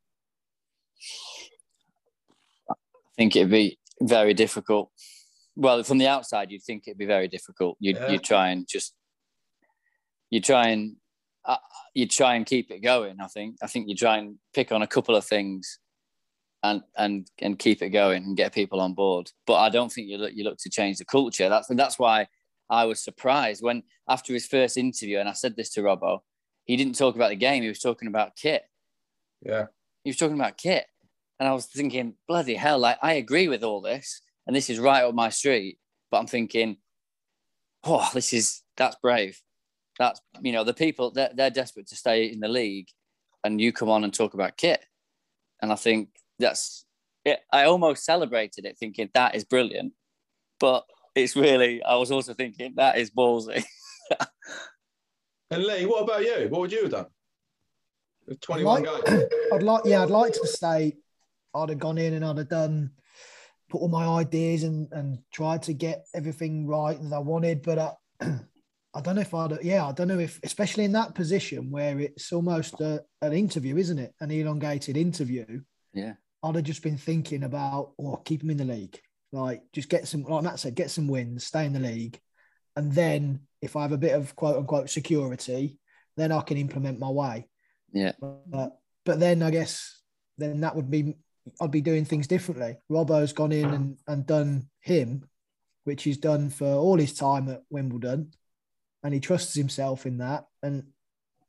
I 2.69 2.75
think 3.17 3.37
it'd 3.37 3.51
be 3.51 3.79
very 4.01 4.35
difficult. 4.35 4.91
Well, 5.57 5.83
from 5.83 5.99
the 5.99 6.09
outside, 6.09 6.51
you'd 6.51 6.63
think 6.63 6.85
it'd 6.87 6.99
be 6.99 7.07
very 7.07 7.29
difficult. 7.29 7.77
You'd 7.81 7.97
Yeah. 7.97 8.11
you 8.11 8.19
try 8.19 8.51
and 8.51 8.67
just 8.69 8.95
you 10.31 10.41
try 10.41 10.69
and 10.69 10.97
uh, 11.45 11.57
you 11.95 12.07
try 12.07 12.35
and 12.37 12.47
keep 12.47 12.71
it 12.71 12.81
going. 12.81 13.21
I 13.21 13.27
think 13.27 13.57
I 13.63 13.67
think 13.67 13.89
you 13.89 13.95
try 13.97 14.19
and 14.19 14.39
pick 14.55 14.73
on 14.73 14.83
a 14.83 14.87
couple 14.87 15.17
of 15.17 15.25
things 15.25 15.79
and 16.63 16.83
and 16.97 17.31
and 17.39 17.59
keep 17.59 17.83
it 17.83 17.91
going 17.91 18.25
and 18.25 18.37
get 18.37 18.55
people 18.55 18.81
on 18.81 18.95
board. 18.95 19.33
But 19.47 19.57
I 19.57 19.69
don't 19.71 19.93
think 19.93 20.09
you 20.09 20.19
look 20.19 20.33
you 20.35 20.45
look 20.45 20.59
to 20.59 20.71
change 20.71 20.99
the 20.99 21.05
culture. 21.05 21.49
That's 21.49 21.69
and 21.71 21.79
that's 21.79 21.99
why 21.99 22.29
I 22.71 22.85
was 22.85 23.01
surprised 23.01 23.63
when 23.63 23.83
after 24.09 24.33
his 24.33 24.47
first 24.47 24.77
interview, 24.77 25.19
and 25.19 25.29
I 25.29 25.33
said 25.33 25.57
this 25.57 25.71
to 25.71 25.83
Robbo, 25.83 26.21
he 26.65 26.77
didn't 26.77 26.97
talk 26.97 27.17
about 27.17 27.31
the 27.31 27.37
game. 27.37 27.63
He 27.63 27.69
was 27.69 27.81
talking 27.81 28.09
about 28.09 28.37
kit. 28.37 28.63
Yeah. 29.43 29.67
He 30.05 30.11
was 30.11 30.17
talking 30.17 30.39
about 30.39 30.57
kit. 30.57 30.87
And 31.41 31.49
I 31.49 31.53
was 31.53 31.67
thinking, 31.67 32.15
bloody 32.29 32.55
hell, 32.55 32.79
like 32.79 32.99
I 33.03 33.15
agree 33.15 33.49
with 33.49 33.65
all 33.65 33.81
this, 33.81 34.23
and 34.47 34.55
this 34.55 34.71
is 34.71 34.79
right 34.79 35.03
up 35.03 35.15
my 35.15 35.31
street. 35.31 35.79
But 36.11 36.19
I'm 36.19 36.27
thinking, 36.27 36.77
oh, 37.85 38.09
this 38.15 38.33
is 38.33 38.63
that's 38.77 38.97
brave. 39.03 39.41
That's 39.99 40.21
you 40.43 40.53
know, 40.53 40.65
the 40.65 40.75
people 40.75 41.11
they're, 41.11 41.31
they're 41.35 41.51
desperate 41.51 41.89
to 41.89 41.97
stay 41.97 42.27
in 42.27 42.41
the 42.41 42.49
league, 42.49 42.89
and 43.43 43.61
you 43.61 43.73
come 43.73 43.89
on 43.89 44.05
and 44.05 44.15
talk 44.15 44.35
about 44.35 44.57
kit. 44.57 44.85
And 45.63 45.73
I 45.73 45.77
think 45.77 46.11
that's 46.39 46.85
it. 47.25 47.41
I 47.53 47.65
almost 47.65 48.05
celebrated 48.05 48.65
it, 48.65 48.79
thinking 48.79 49.09
that 49.15 49.35
is 49.35 49.45
brilliant. 49.45 49.95
But 50.59 50.85
it's 51.15 51.37
really, 51.37 51.83
I 51.83 51.97
was 51.97 52.11
also 52.11 52.35
thinking 52.35 52.75
that 52.77 52.99
is 52.99 53.11
ballsy. 53.11 53.65
And 55.51 55.65
Lee, 55.65 55.85
what 55.85 56.05
about 56.05 56.23
you? 56.23 56.47
What 56.49 56.61
would 56.61 56.73
you 56.73 56.83
have 56.83 56.93
done? 56.93 57.07
With 58.27 58.41
21 58.41 58.83
Like- 58.85 59.05
games. 59.05 59.25
I'd 59.53 59.63
like, 59.63 59.83
yeah, 59.85 60.03
I'd 60.03 60.11
like 60.11 60.33
to 60.35 60.47
say 60.47 60.97
I'd 61.55 61.69
have 61.71 61.79
gone 61.79 61.99
in 61.99 62.15
and 62.15 62.25
I'd 62.25 62.39
have 62.39 62.49
done, 62.49 62.93
put 63.69 63.81
all 63.81 63.89
my 63.89 64.07
ideas 64.07 64.63
and 64.63 64.89
and 64.93 65.19
tried 65.33 65.63
to 65.65 65.73
get 65.73 66.07
everything 66.15 66.67
right 66.67 67.01
that 67.01 67.13
I 67.13 67.19
wanted, 67.19 67.63
but 67.63 67.79
I, 67.79 67.93
uh, 68.21 68.39
I 68.95 69.01
don't 69.01 69.17
know 69.17 69.23
if 69.23 69.35
I'd, 69.35 69.59
yeah, 69.63 69.87
I 69.87 69.93
don't 69.93 70.09
know 70.09 70.19
if, 70.19 70.41
especially 70.43 70.85
in 70.85 70.93
that 70.93 71.15
position 71.15 71.71
where 71.71 71.99
it's 71.99 72.33
almost 72.33 72.81
a, 72.81 73.03
an 73.23 73.33
interview, 73.33 73.77
isn't 73.77 73.99
it? 73.99 74.15
An 74.21 74.31
elongated 74.31 74.97
interview. 74.97 75.63
Yeah. 75.93 76.15
I'd 76.43 76.57
have 76.57 76.65
just 76.65 76.83
been 76.83 76.97
thinking 76.97 77.43
about, 77.45 77.93
oh, 78.01 78.17
keep 78.25 78.43
him 78.43 78.51
in 78.51 78.57
the 78.57 78.65
league. 78.65 79.01
Like, 79.33 79.63
just 79.73 79.89
get 79.89 80.09
some, 80.09 80.25
like 80.25 80.43
Matt 80.43 80.59
said, 80.59 80.75
get 80.75 80.91
some 80.91 81.09
wins, 81.09 81.45
stay 81.45 81.65
in 81.65 81.73
the 81.73 81.81
league. 81.81 82.19
And 82.77 82.93
then 82.93 83.41
if 83.63 83.77
I 83.77 83.83
have 83.83 83.93
a 83.93 83.99
bit 83.99 84.15
of 84.15 84.35
quote 84.37 84.57
unquote 84.57 84.91
security, 84.91 85.79
then 86.17 86.33
I 86.33 86.41
can 86.41 86.57
implement 86.57 86.99
my 86.99 87.11
way. 87.11 87.49
Yeah. 87.93 88.13
But 88.21 88.77
but 89.05 89.21
then 89.21 89.43
I 89.43 89.51
guess 89.51 90.01
then 90.39 90.61
that 90.61 90.77
would 90.77 90.91
be 90.91 91.17
I'd 91.61 91.71
be 91.71 91.81
doing 91.81 92.05
things 92.05 92.27
differently. 92.27 92.77
Robbo's 92.91 93.33
gone 93.33 93.53
in 93.53 93.73
and, 93.73 93.97
and 94.07 94.27
done 94.27 94.69
him, 94.81 95.29
which 95.85 96.03
he's 96.03 96.19
done 96.19 96.51
for 96.51 96.67
all 96.67 96.99
his 96.99 97.15
time 97.15 97.49
at 97.49 97.63
Wimbledon, 97.71 98.33
and 99.03 99.15
he 99.15 99.21
trusts 99.21 99.55
himself 99.55 100.07
in 100.07 100.19
that. 100.19 100.45
And 100.63 100.85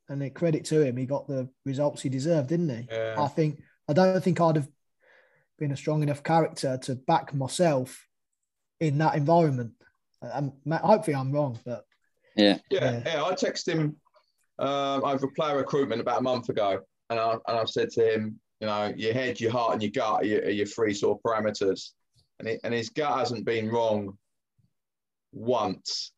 and 0.09 0.23
a 0.23 0.29
credit 0.29 0.65
to 0.65 0.81
him, 0.81 0.97
he 0.97 1.05
got 1.05 1.27
the 1.27 1.49
results 1.65 2.01
he 2.01 2.09
deserved, 2.09 2.49
didn't 2.49 2.69
he? 2.69 2.87
Yeah. 2.91 3.15
I 3.17 3.27
think 3.27 3.61
I 3.87 3.93
don't 3.93 4.23
think 4.23 4.41
I'd 4.41 4.55
have 4.55 4.69
been 5.61 5.71
a 5.71 5.77
strong 5.77 6.01
enough 6.01 6.23
character 6.23 6.77
to 6.81 6.95
back 6.95 7.33
myself 7.35 8.07
in 8.79 8.97
that 8.97 9.15
environment. 9.15 9.71
Um, 10.21 10.53
hopefully, 10.69 11.15
I'm 11.15 11.31
wrong, 11.31 11.59
but 11.63 11.85
Yeah. 12.35 12.57
Yeah, 12.69 13.01
yeah. 13.05 13.23
I 13.23 13.33
texted 13.33 13.73
him 13.73 13.95
um, 14.59 15.03
over 15.03 15.27
player 15.27 15.57
recruitment 15.57 16.01
about 16.01 16.19
a 16.19 16.23
month 16.23 16.49
ago, 16.49 16.79
and 17.09 17.19
I 17.19 17.33
and 17.47 17.57
I've 17.57 17.69
said 17.69 17.89
to 17.91 18.13
him, 18.13 18.39
you 18.59 18.67
know, 18.67 18.93
your 18.95 19.13
head, 19.13 19.39
your 19.39 19.51
heart, 19.51 19.73
and 19.73 19.81
your 19.81 19.91
gut 19.91 20.23
are 20.23 20.25
your, 20.25 20.41
are 20.41 20.49
your 20.49 20.65
three 20.65 20.93
sort 20.93 21.17
of 21.17 21.23
parameters, 21.23 21.91
and 22.39 22.47
it, 22.47 22.59
and 22.63 22.73
his 22.73 22.89
gut 22.89 23.17
hasn't 23.19 23.45
been 23.45 23.69
wrong 23.69 24.17
once, 25.31 26.11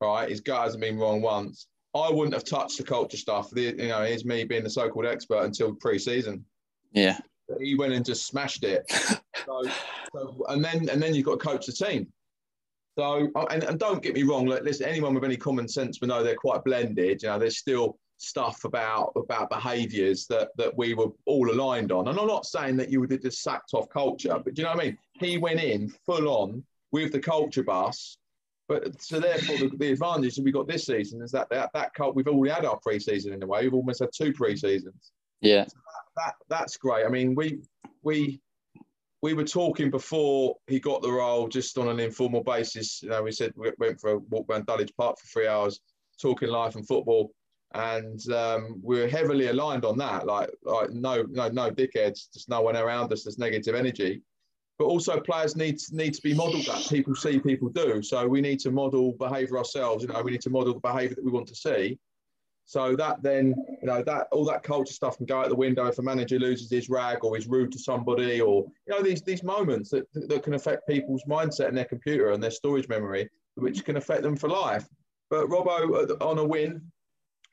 right? 0.00 0.28
His 0.28 0.40
gut 0.40 0.62
hasn't 0.64 0.82
been 0.82 0.98
wrong 0.98 1.20
once. 1.20 1.66
I 1.94 2.10
wouldn't 2.10 2.34
have 2.34 2.44
touched 2.44 2.78
the 2.78 2.84
culture 2.84 3.16
stuff. 3.16 3.50
The, 3.50 3.62
you 3.62 3.88
know, 3.88 4.02
here's 4.02 4.24
me 4.24 4.44
being 4.44 4.62
the 4.62 4.70
so-called 4.70 5.06
expert 5.06 5.42
until 5.44 5.74
pre-season. 5.74 6.44
Yeah. 6.92 7.18
He 7.60 7.74
went 7.74 7.92
and 7.92 8.04
just 8.04 8.26
smashed 8.26 8.64
it. 8.64 8.84
so, 9.46 9.64
so, 10.14 10.44
and 10.48 10.64
then 10.64 10.88
and 10.88 11.02
then 11.02 11.14
you've 11.14 11.26
got 11.26 11.40
to 11.40 11.46
coach 11.46 11.66
the 11.66 11.72
team. 11.72 12.06
So 12.98 13.30
and, 13.50 13.62
and 13.62 13.78
don't 13.78 14.02
get 14.02 14.14
me 14.14 14.24
wrong, 14.24 14.46
like, 14.46 14.64
listen, 14.64 14.86
anyone 14.86 15.14
with 15.14 15.24
any 15.24 15.36
common 15.36 15.68
sense 15.68 16.00
will 16.00 16.08
know 16.08 16.22
they're 16.22 16.34
quite 16.34 16.64
blended. 16.64 17.22
You 17.22 17.28
know, 17.28 17.38
there's 17.38 17.58
still 17.58 17.98
stuff 18.18 18.64
about 18.64 19.12
about 19.14 19.48
behaviours 19.48 20.26
that 20.26 20.48
that 20.56 20.76
we 20.76 20.94
were 20.94 21.10
all 21.24 21.50
aligned 21.50 21.92
on. 21.92 22.08
And 22.08 22.18
I'm 22.18 22.26
not 22.26 22.44
saying 22.44 22.76
that 22.78 22.90
you 22.90 23.00
would 23.00 23.12
have 23.12 23.22
just 23.22 23.42
sacked 23.42 23.70
off 23.72 23.88
culture, 23.88 24.38
but 24.44 24.54
do 24.54 24.62
you 24.62 24.66
know 24.66 24.74
what 24.74 24.82
I 24.82 24.86
mean? 24.86 24.98
He 25.14 25.38
went 25.38 25.60
in 25.60 25.88
full 26.04 26.28
on 26.28 26.64
with 26.92 27.12
the 27.12 27.20
culture 27.20 27.62
bus. 27.62 28.18
But 28.68 29.00
so 29.00 29.18
therefore, 29.18 29.56
the, 29.56 29.70
the 29.78 29.92
advantage 29.92 30.36
that 30.36 30.44
we 30.44 30.52
got 30.52 30.68
this 30.68 30.84
season 30.84 31.22
is 31.22 31.30
that 31.30 31.48
that, 31.48 31.70
that 31.72 31.94
cult 31.94 32.14
we've 32.14 32.28
already 32.28 32.52
had 32.52 32.66
our 32.66 32.78
pre-season 32.80 33.32
in 33.32 33.42
a 33.42 33.46
way. 33.46 33.62
We've 33.62 33.72
almost 33.74 34.00
had 34.00 34.10
two 34.12 34.32
pre-seasons 34.34 35.12
Yeah. 35.40 35.66
that 36.16 36.34
that's 36.48 36.76
great. 36.76 37.06
I 37.06 37.08
mean, 37.08 37.34
we 37.34 37.60
we 38.02 38.40
we 39.22 39.34
were 39.34 39.44
talking 39.44 39.90
before 39.90 40.56
he 40.66 40.78
got 40.78 41.02
the 41.02 41.10
role, 41.10 41.48
just 41.48 41.76
on 41.78 41.88
an 41.88 42.00
informal 42.00 42.42
basis. 42.42 43.02
You 43.02 43.10
know, 43.10 43.22
we 43.22 43.32
said 43.32 43.52
we 43.56 43.72
went 43.78 44.00
for 44.00 44.10
a 44.10 44.18
walk 44.18 44.46
around 44.48 44.66
Dulwich 44.66 44.92
Park 44.96 45.18
for 45.18 45.26
three 45.26 45.48
hours, 45.48 45.80
talking 46.20 46.48
life 46.48 46.76
and 46.76 46.86
football, 46.86 47.32
and 47.74 48.20
um, 48.32 48.80
we 48.82 49.00
are 49.00 49.08
heavily 49.08 49.48
aligned 49.48 49.84
on 49.84 49.98
that. 49.98 50.26
Like, 50.26 50.50
like 50.62 50.90
no, 50.90 51.24
no, 51.28 51.48
no 51.48 51.70
dickheads, 51.70 52.32
just 52.32 52.48
no 52.48 52.60
one 52.60 52.76
around 52.76 53.12
us. 53.12 53.24
There's 53.24 53.38
negative 53.38 53.74
energy. 53.74 54.22
But 54.78 54.84
also, 54.86 55.18
players 55.20 55.56
need 55.56 55.78
need 55.90 56.14
to 56.14 56.22
be 56.22 56.34
modelled 56.34 56.66
that 56.66 56.86
people 56.88 57.14
see, 57.16 57.40
people 57.40 57.68
do. 57.68 58.00
So 58.02 58.28
we 58.28 58.40
need 58.40 58.60
to 58.60 58.70
model 58.70 59.12
behaviour 59.12 59.58
ourselves. 59.58 60.04
You 60.04 60.08
know, 60.08 60.22
we 60.22 60.30
need 60.30 60.42
to 60.42 60.50
model 60.50 60.74
the 60.74 60.80
behaviour 60.80 61.16
that 61.16 61.24
we 61.24 61.32
want 61.32 61.48
to 61.48 61.56
see. 61.56 61.98
So 62.68 62.94
that 62.96 63.22
then, 63.22 63.54
you 63.80 63.86
know, 63.86 64.02
that 64.02 64.28
all 64.30 64.44
that 64.44 64.62
culture 64.62 64.92
stuff 64.92 65.16
can 65.16 65.24
go 65.24 65.40
out 65.40 65.48
the 65.48 65.56
window 65.56 65.86
if 65.86 65.98
a 65.98 66.02
manager 66.02 66.38
loses 66.38 66.70
his 66.70 66.90
rag 66.90 67.24
or 67.24 67.34
is 67.34 67.46
rude 67.46 67.72
to 67.72 67.78
somebody, 67.78 68.42
or 68.42 68.66
you 68.86 68.94
know, 68.94 69.02
these 69.02 69.22
these 69.22 69.42
moments 69.42 69.88
that 69.88 70.06
that 70.12 70.42
can 70.42 70.52
affect 70.52 70.86
people's 70.86 71.24
mindset 71.24 71.68
and 71.68 71.76
their 71.78 71.86
computer 71.86 72.32
and 72.32 72.42
their 72.42 72.50
storage 72.50 72.86
memory, 72.86 73.26
which 73.54 73.86
can 73.86 73.96
affect 73.96 74.20
them 74.20 74.36
for 74.36 74.50
life. 74.50 74.86
But 75.30 75.46
Robbo 75.46 76.10
uh, 76.10 76.22
on 76.22 76.36
a 76.36 76.44
win 76.44 76.82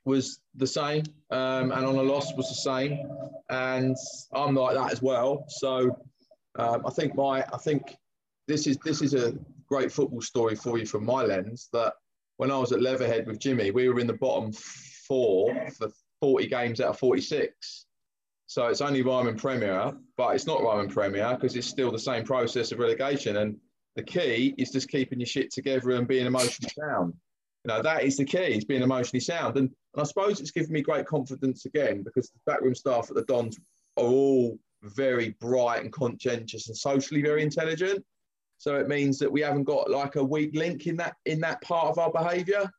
was 0.04 0.40
the 0.54 0.66
same, 0.66 1.04
um, 1.30 1.72
and 1.72 1.86
on 1.86 1.96
a 1.96 2.02
loss 2.02 2.34
was 2.34 2.50
the 2.50 2.70
same, 2.70 3.08
and 3.48 3.96
I'm 4.34 4.54
like 4.54 4.74
that 4.74 4.92
as 4.92 5.00
well. 5.00 5.46
So 5.48 5.96
um, 6.58 6.82
I 6.84 6.90
think 6.90 7.16
my 7.16 7.42
I 7.54 7.56
think 7.56 7.96
this 8.48 8.66
is 8.66 8.76
this 8.84 9.00
is 9.00 9.14
a 9.14 9.32
great 9.66 9.90
football 9.90 10.20
story 10.20 10.56
for 10.56 10.78
you 10.78 10.84
from 10.84 11.06
my 11.06 11.22
lens 11.22 11.70
that 11.72 11.94
when 12.36 12.50
I 12.50 12.58
was 12.58 12.72
at 12.72 12.82
Leatherhead 12.82 13.26
with 13.26 13.38
Jimmy, 13.38 13.70
we 13.70 13.88
were 13.88 13.98
in 13.98 14.06
the 14.06 14.12
bottom 14.12 14.52
four 15.06 15.70
for 15.70 15.90
40 16.20 16.46
games 16.46 16.80
out 16.80 16.90
of 16.90 16.98
46. 16.98 17.86
So 18.46 18.66
it's 18.68 18.80
only 18.80 19.02
Ryman 19.02 19.36
Premier, 19.36 19.92
but 20.16 20.34
it's 20.34 20.46
not 20.46 20.62
Ryman 20.62 20.88
Premier 20.88 21.34
because 21.34 21.56
it's 21.56 21.66
still 21.66 21.90
the 21.90 21.98
same 21.98 22.24
process 22.24 22.72
of 22.72 22.78
relegation. 22.78 23.36
And 23.38 23.56
the 23.96 24.02
key 24.02 24.54
is 24.56 24.70
just 24.70 24.88
keeping 24.88 25.18
your 25.18 25.26
shit 25.26 25.50
together 25.50 25.90
and 25.92 26.06
being 26.06 26.26
emotionally 26.26 26.70
sound. 26.78 27.14
You 27.64 27.74
know, 27.74 27.82
that 27.82 28.04
is 28.04 28.16
the 28.16 28.24
key, 28.24 28.56
is 28.56 28.64
being 28.64 28.82
emotionally 28.82 29.20
sound. 29.20 29.56
And, 29.56 29.68
and 29.94 30.00
I 30.00 30.04
suppose 30.04 30.40
it's 30.40 30.52
given 30.52 30.72
me 30.72 30.82
great 30.82 31.06
confidence 31.06 31.66
again 31.66 32.02
because 32.02 32.30
the 32.30 32.38
backroom 32.46 32.76
staff 32.76 33.10
at 33.10 33.16
the 33.16 33.24
Dons 33.24 33.58
are 33.96 34.04
all 34.04 34.58
very 34.82 35.30
bright 35.40 35.82
and 35.82 35.92
conscientious 35.92 36.68
and 36.68 36.76
socially 36.76 37.22
very 37.22 37.42
intelligent. 37.42 38.04
So 38.58 38.76
it 38.76 38.88
means 38.88 39.18
that 39.18 39.32
we 39.32 39.40
haven't 39.40 39.64
got 39.64 39.90
like 39.90 40.16
a 40.16 40.24
weak 40.24 40.54
link 40.54 40.86
in 40.86 40.96
that 40.96 41.16
in 41.26 41.40
that 41.40 41.60
part 41.62 41.88
of 41.88 41.98
our 41.98 42.10
behaviour. 42.10 42.70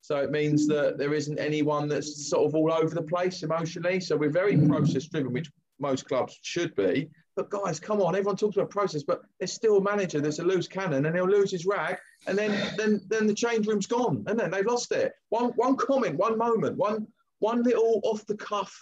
So 0.00 0.16
it 0.16 0.30
means 0.30 0.66
that 0.68 0.96
there 0.96 1.14
isn't 1.14 1.38
anyone 1.38 1.88
that's 1.88 2.28
sort 2.28 2.46
of 2.46 2.54
all 2.54 2.72
over 2.72 2.94
the 2.94 3.02
place 3.02 3.42
emotionally. 3.42 4.00
So 4.00 4.16
we're 4.16 4.30
very 4.30 4.56
mm. 4.56 4.68
process 4.68 5.06
driven, 5.06 5.32
which 5.32 5.50
most 5.78 6.06
clubs 6.08 6.38
should 6.42 6.74
be. 6.74 7.08
But 7.36 7.50
guys, 7.50 7.78
come 7.78 8.00
on, 8.00 8.16
everyone 8.16 8.36
talks 8.36 8.56
about 8.56 8.70
process, 8.70 9.04
but 9.04 9.22
there's 9.38 9.52
still 9.52 9.76
a 9.76 9.82
manager, 9.82 10.20
there's 10.20 10.40
a 10.40 10.44
loose 10.44 10.66
cannon, 10.66 11.06
and 11.06 11.14
he'll 11.14 11.28
lose 11.28 11.52
his 11.52 11.66
rag, 11.66 11.96
and 12.26 12.36
then 12.36 12.50
then 12.76 13.00
then 13.06 13.28
the 13.28 13.34
change 13.34 13.68
room's 13.68 13.86
gone, 13.86 14.24
and 14.26 14.36
then 14.36 14.50
they've 14.50 14.66
lost 14.66 14.90
it. 14.90 15.12
One 15.28 15.50
one 15.50 15.76
comment, 15.76 16.16
one 16.16 16.36
moment, 16.36 16.76
one 16.76 17.06
one 17.38 17.62
little 17.62 18.00
off 18.02 18.26
the 18.26 18.36
cuff, 18.36 18.74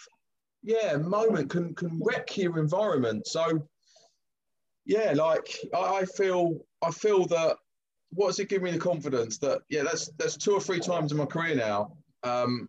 yeah, 0.63 0.97
moment 0.97 1.51
can 1.51 1.75
can 1.75 2.01
wreck 2.03 2.35
your 2.39 2.59
environment. 2.59 3.27
So 3.27 3.69
yeah, 4.87 5.13
like 5.15 5.59
I, 5.75 5.99
I 5.99 6.05
feel 6.07 6.65
I 6.81 6.91
feel 6.93 7.27
that 7.27 7.59
what 8.17 8.29
does 8.29 8.39
it 8.39 8.49
give 8.49 8.63
me 8.63 8.71
the 8.71 8.79
confidence 8.79 9.39
that 9.39 9.61
yeah, 9.69 9.83
that's 9.83 10.11
that's 10.19 10.37
two 10.37 10.53
or 10.53 10.61
three 10.61 10.81
times 10.81 11.13
in 11.13 11.19
my 11.19 11.27
career 11.27 11.55
now 11.55 11.93
um, 12.25 12.69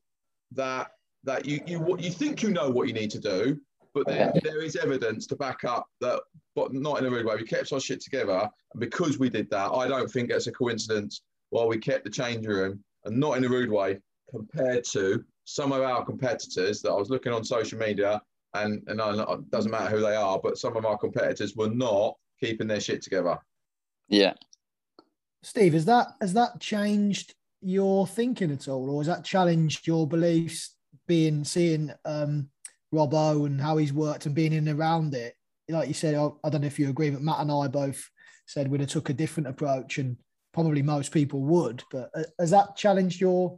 that 0.52 0.92
that 1.24 1.46
you 1.46 1.62
you 1.66 1.98
you 2.00 2.12
think 2.12 2.44
you 2.44 2.50
know 2.50 2.70
what 2.70 2.88
you 2.88 2.94
need 2.94 3.12
to 3.12 3.20
do, 3.20 3.60
but 3.94 4.06
then 4.08 4.34
there 4.44 4.62
is 4.62 4.76
evidence 4.76 5.26
to 5.28 5.36
back 5.36 5.64
up 5.64 5.88
that, 6.02 6.20
but 6.56 6.74
not 6.74 7.00
in 7.00 7.06
a 7.06 7.10
rude 7.10 7.26
way. 7.26 7.36
We 7.38 7.46
kept 7.46 7.72
our 7.72 7.80
shit 7.80 8.02
together, 8.02 8.50
and 8.74 8.80
because 8.80 9.18
we 9.18 9.30
did 9.30 9.50
that, 9.52 9.72
I 9.72 9.88
don't 9.88 10.12
think 10.12 10.30
it's 10.30 10.48
a 10.48 10.52
coincidence. 10.52 11.22
While 11.50 11.70
we 11.70 11.78
kept 11.78 12.04
the 12.04 12.10
change 12.10 12.46
room, 12.46 12.84
and 13.06 13.18
not 13.18 13.38
in 13.38 13.46
a 13.46 13.50
rude 13.50 13.72
way, 13.72 14.00
compared 14.30 14.84
to 14.92 15.24
some 15.46 15.72
of 15.72 15.82
our 15.82 16.04
competitors 16.04 16.82
that 16.82 16.92
I 16.92 16.96
was 16.96 17.10
looking 17.10 17.32
on 17.32 17.46
social 17.46 17.80
media, 17.80 18.22
and 18.54 18.84
and 18.88 19.02
I, 19.02 19.14
it 19.14 19.50
doesn't 19.50 19.72
matter 19.72 19.96
who 19.96 20.02
they 20.02 20.16
are, 20.16 20.40
but 20.44 20.58
some 20.58 20.76
of 20.76 20.86
our 20.86 20.98
competitors 20.98 21.56
were 21.56 21.70
not 21.70 22.18
keeping 22.42 22.68
their 22.68 22.82
shit 22.82 23.02
together. 23.02 23.38
Yeah. 24.10 24.34
Steve, 25.44 25.74
has 25.74 25.86
that 25.86 26.08
has 26.22 26.34
that 26.34 26.60
changed 26.60 27.34
your 27.62 28.08
thinking 28.08 28.52
at 28.52 28.68
all, 28.68 28.90
or 28.90 29.00
has 29.02 29.08
that 29.08 29.24
challenged 29.24 29.88
your 29.88 30.08
beliefs? 30.08 30.76
Being 31.08 31.46
seeing 31.46 31.94
um, 32.04 32.50
Robbo 32.94 33.46
and 33.46 33.62
how 33.62 33.78
he's 33.78 33.94
worked 33.94 34.26
and 34.26 34.36
being 34.36 34.52
in 34.52 34.68
and 34.68 34.78
around 34.78 35.14
it. 35.14 35.36
Like 35.70 35.88
you 35.88 35.94
said, 35.94 36.16
I, 36.16 36.50
don't 36.50 36.62
know 36.62 36.68
if 36.68 36.80
you 36.80 36.90
agree, 36.90 37.10
but 37.10 37.22
Matt 37.22 37.40
and 37.40 37.52
I 37.52 37.68
both 37.68 38.10
said 38.46 38.70
we'd 38.70 38.82
have 38.82 38.90
took 38.90 39.10
a 39.10 39.14
different 39.14 39.48
approach, 39.48 40.00
and 40.00 40.18
probably 40.54 40.82
most 40.82 41.14
people 41.14 41.42
would. 41.44 41.84
But 41.92 42.10
uh, 42.14 42.24
has 42.40 42.52
that 42.52 42.76
challenged 42.76 43.22
your 43.22 43.58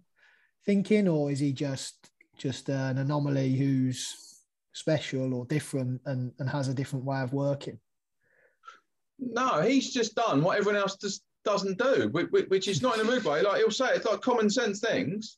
thinking, 0.65 1.07
or 1.07 1.31
is 1.31 1.39
he 1.39 1.53
just 1.53 2.11
just 2.37 2.69
an 2.69 2.97
anomaly 2.97 3.55
who's 3.55 4.15
special 4.73 5.33
or 5.33 5.45
different 5.45 6.01
and, 6.05 6.31
and 6.39 6.49
has 6.49 6.67
a 6.67 6.73
different 6.73 7.05
way 7.05 7.21
of 7.21 7.33
working? 7.33 7.79
No, 9.19 9.61
he's 9.61 9.93
just 9.93 10.15
done 10.15 10.41
what 10.41 10.57
everyone 10.57 10.79
else 10.79 10.95
just 10.95 11.23
doesn't 11.45 11.77
do, 11.77 12.09
which 12.09 12.67
is 12.67 12.81
not 12.81 12.95
in 12.95 13.01
a 13.01 13.09
mood 13.09 13.23
way. 13.23 13.41
Like 13.41 13.57
he'll 13.57 13.71
say, 13.71 13.89
it's 13.93 14.05
like 14.05 14.21
common 14.21 14.49
sense 14.49 14.79
things. 14.79 15.37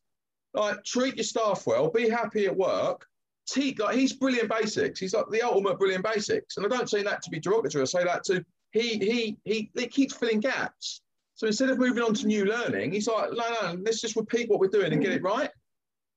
Like 0.53 0.83
treat 0.83 1.15
your 1.15 1.23
staff 1.23 1.65
well, 1.65 1.89
be 1.89 2.09
happy 2.09 2.45
at 2.45 2.55
work. 2.55 3.05
Teach 3.47 3.79
like 3.79 3.95
he's 3.95 4.13
brilliant 4.13 4.49
basics. 4.49 4.99
He's 4.99 5.13
like 5.13 5.25
the 5.31 5.41
ultimate 5.41 5.79
brilliant 5.79 6.03
basics. 6.03 6.57
And 6.57 6.65
I 6.65 6.69
don't 6.69 6.89
say 6.89 7.03
that 7.03 7.21
to 7.23 7.29
be 7.29 7.39
derogatory. 7.39 7.83
I 7.83 7.85
say 7.85 8.03
that 8.03 8.23
to 8.25 8.43
he 8.71 8.97
he 8.97 9.37
he. 9.43 9.71
He 9.73 9.87
keeps 9.87 10.15
filling 10.15 10.39
gaps. 10.39 11.01
So 11.35 11.47
instead 11.47 11.69
of 11.69 11.79
moving 11.79 12.03
on 12.03 12.13
to 12.13 12.27
new 12.27 12.45
learning, 12.45 12.91
he's 12.91 13.07
like, 13.07 13.31
no, 13.31 13.43
no, 13.61 13.81
let's 13.83 13.99
just 13.99 14.15
repeat 14.15 14.47
what 14.49 14.59
we're 14.59 14.67
doing 14.67 14.93
and 14.93 15.01
get 15.01 15.11
it 15.11 15.23
right. 15.23 15.49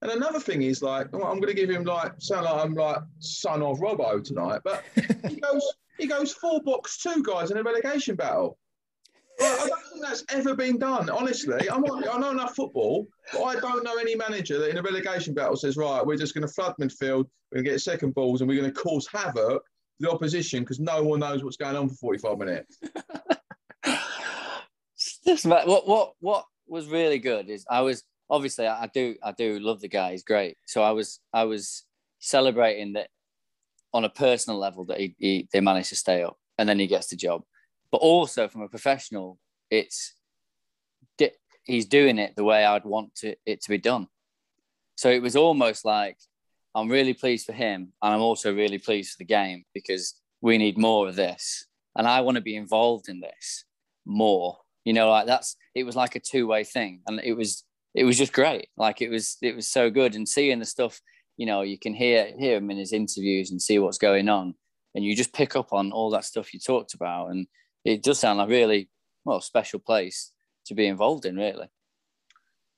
And 0.01 0.11
another 0.11 0.39
thing 0.39 0.61
is 0.61 0.83
like, 0.83 1.07
I'm 1.13 1.19
going 1.19 1.47
to 1.47 1.53
give 1.53 1.69
him 1.69 1.83
like 1.83 2.13
sound 2.19 2.45
like 2.45 2.63
I'm 2.63 2.75
like 2.75 2.99
son 3.19 3.63
of 3.63 3.79
Robbo 3.79 4.23
tonight, 4.23 4.61
but 4.63 4.83
he 5.27 5.35
goes 5.41 5.73
he 5.97 6.07
goes 6.07 6.33
four 6.33 6.61
box 6.61 7.01
two 7.01 7.23
guys 7.23 7.49
in 7.49 7.57
a 7.57 7.63
relegation 7.63 8.15
battle. 8.15 8.57
I 9.41 9.67
don't 9.67 9.83
think 9.91 10.01
that's 10.01 10.23
ever 10.29 10.55
been 10.55 10.77
done. 10.77 11.09
Honestly, 11.09 11.69
I'm 11.69 11.81
not, 11.81 12.07
I 12.07 12.17
know 12.17 12.31
enough 12.31 12.55
football, 12.55 13.07
but 13.33 13.43
I 13.43 13.59
don't 13.59 13.83
know 13.83 13.97
any 13.97 14.15
manager 14.15 14.59
that 14.59 14.69
in 14.69 14.77
a 14.77 14.81
relegation 14.81 15.33
battle 15.33 15.55
says, 15.55 15.77
"Right, 15.77 16.05
we're 16.05 16.17
just 16.17 16.33
going 16.33 16.47
to 16.47 16.53
flood 16.53 16.75
midfield, 16.79 17.25
we're 17.51 17.57
going 17.57 17.65
to 17.65 17.71
get 17.71 17.81
second 17.81 18.13
balls, 18.13 18.41
and 18.41 18.49
we're 18.49 18.59
going 18.59 18.71
to 18.73 18.81
cause 18.81 19.07
havoc 19.11 19.63
to 19.63 19.69
the 19.99 20.11
opposition 20.11 20.61
because 20.61 20.79
no 20.79 21.03
one 21.03 21.19
knows 21.19 21.43
what's 21.43 21.57
going 21.57 21.75
on 21.75 21.89
for 21.89 21.95
45 21.95 22.37
minutes." 22.37 22.79
what 25.43 25.87
what 25.87 26.13
what 26.19 26.45
was 26.67 26.87
really 26.87 27.19
good 27.19 27.49
is 27.49 27.65
I 27.69 27.81
was 27.81 28.03
obviously 28.29 28.67
I 28.67 28.89
do 28.93 29.15
I 29.23 29.31
do 29.31 29.59
love 29.59 29.81
the 29.81 29.87
guy. 29.87 30.11
He's 30.11 30.23
great. 30.23 30.57
So 30.65 30.81
I 30.81 30.91
was 30.91 31.19
I 31.33 31.43
was 31.43 31.83
celebrating 32.19 32.93
that 32.93 33.09
on 33.93 34.03
a 34.03 34.09
personal 34.09 34.59
level 34.59 34.85
that 34.85 34.99
he, 34.99 35.15
he 35.17 35.47
they 35.51 35.61
managed 35.61 35.89
to 35.89 35.95
stay 35.95 36.23
up 36.23 36.37
and 36.57 36.67
then 36.67 36.79
he 36.79 36.87
gets 36.87 37.07
the 37.07 37.15
job 37.15 37.43
but 37.95 38.01
also 38.01 38.49
from 38.49 38.61
a 38.61 38.67
professional, 38.67 39.39
it's 39.71 40.15
he's 41.63 41.85
doing 41.85 42.17
it 42.17 42.35
the 42.35 42.43
way 42.43 42.65
I'd 42.65 42.83
want 42.83 43.15
to, 43.19 43.37
it 43.45 43.61
to 43.61 43.69
be 43.69 43.77
done. 43.77 44.09
So 44.97 45.09
it 45.09 45.21
was 45.21 45.37
almost 45.37 45.85
like 45.85 46.17
I'm 46.75 46.89
really 46.89 47.13
pleased 47.13 47.45
for 47.45 47.53
him, 47.53 47.93
and 48.03 48.13
I'm 48.13 48.19
also 48.19 48.53
really 48.53 48.79
pleased 48.79 49.11
for 49.11 49.19
the 49.19 49.33
game 49.39 49.63
because 49.73 50.13
we 50.41 50.57
need 50.57 50.77
more 50.77 51.07
of 51.07 51.15
this, 51.15 51.67
and 51.95 52.05
I 52.05 52.19
want 52.19 52.35
to 52.35 52.41
be 52.41 52.57
involved 52.57 53.07
in 53.07 53.21
this 53.21 53.63
more. 54.05 54.57
You 54.83 54.91
know, 54.91 55.09
like 55.09 55.25
that's 55.25 55.55
it 55.73 55.85
was 55.85 55.95
like 55.95 56.17
a 56.17 56.19
two 56.19 56.47
way 56.47 56.65
thing, 56.65 56.99
and 57.07 57.21
it 57.23 57.31
was 57.31 57.63
it 57.93 58.03
was 58.03 58.17
just 58.17 58.33
great. 58.33 58.67
Like 58.75 59.01
it 59.01 59.07
was 59.07 59.37
it 59.41 59.55
was 59.55 59.69
so 59.69 59.89
good, 59.89 60.15
and 60.15 60.27
seeing 60.27 60.59
the 60.59 60.65
stuff. 60.65 60.99
You 61.37 61.45
know, 61.45 61.61
you 61.61 61.79
can 61.79 61.93
hear 61.93 62.33
hear 62.37 62.57
him 62.57 62.69
in 62.71 62.77
his 62.77 62.91
interviews 62.91 63.51
and 63.51 63.61
see 63.61 63.79
what's 63.79 63.97
going 64.09 64.27
on, 64.27 64.53
and 64.95 65.05
you 65.05 65.15
just 65.15 65.31
pick 65.31 65.55
up 65.55 65.71
on 65.71 65.93
all 65.93 66.09
that 66.09 66.25
stuff 66.25 66.53
you 66.53 66.59
talked 66.59 66.93
about, 66.93 67.27
and 67.27 67.47
it 67.85 68.03
does 68.03 68.19
sound 68.19 68.39
like 68.39 68.49
really 68.49 68.89
well 69.23 69.39
special 69.39 69.79
place 69.79 70.31
to 70.65 70.73
be 70.73 70.87
involved 70.87 71.25
in, 71.25 71.37
really. 71.37 71.67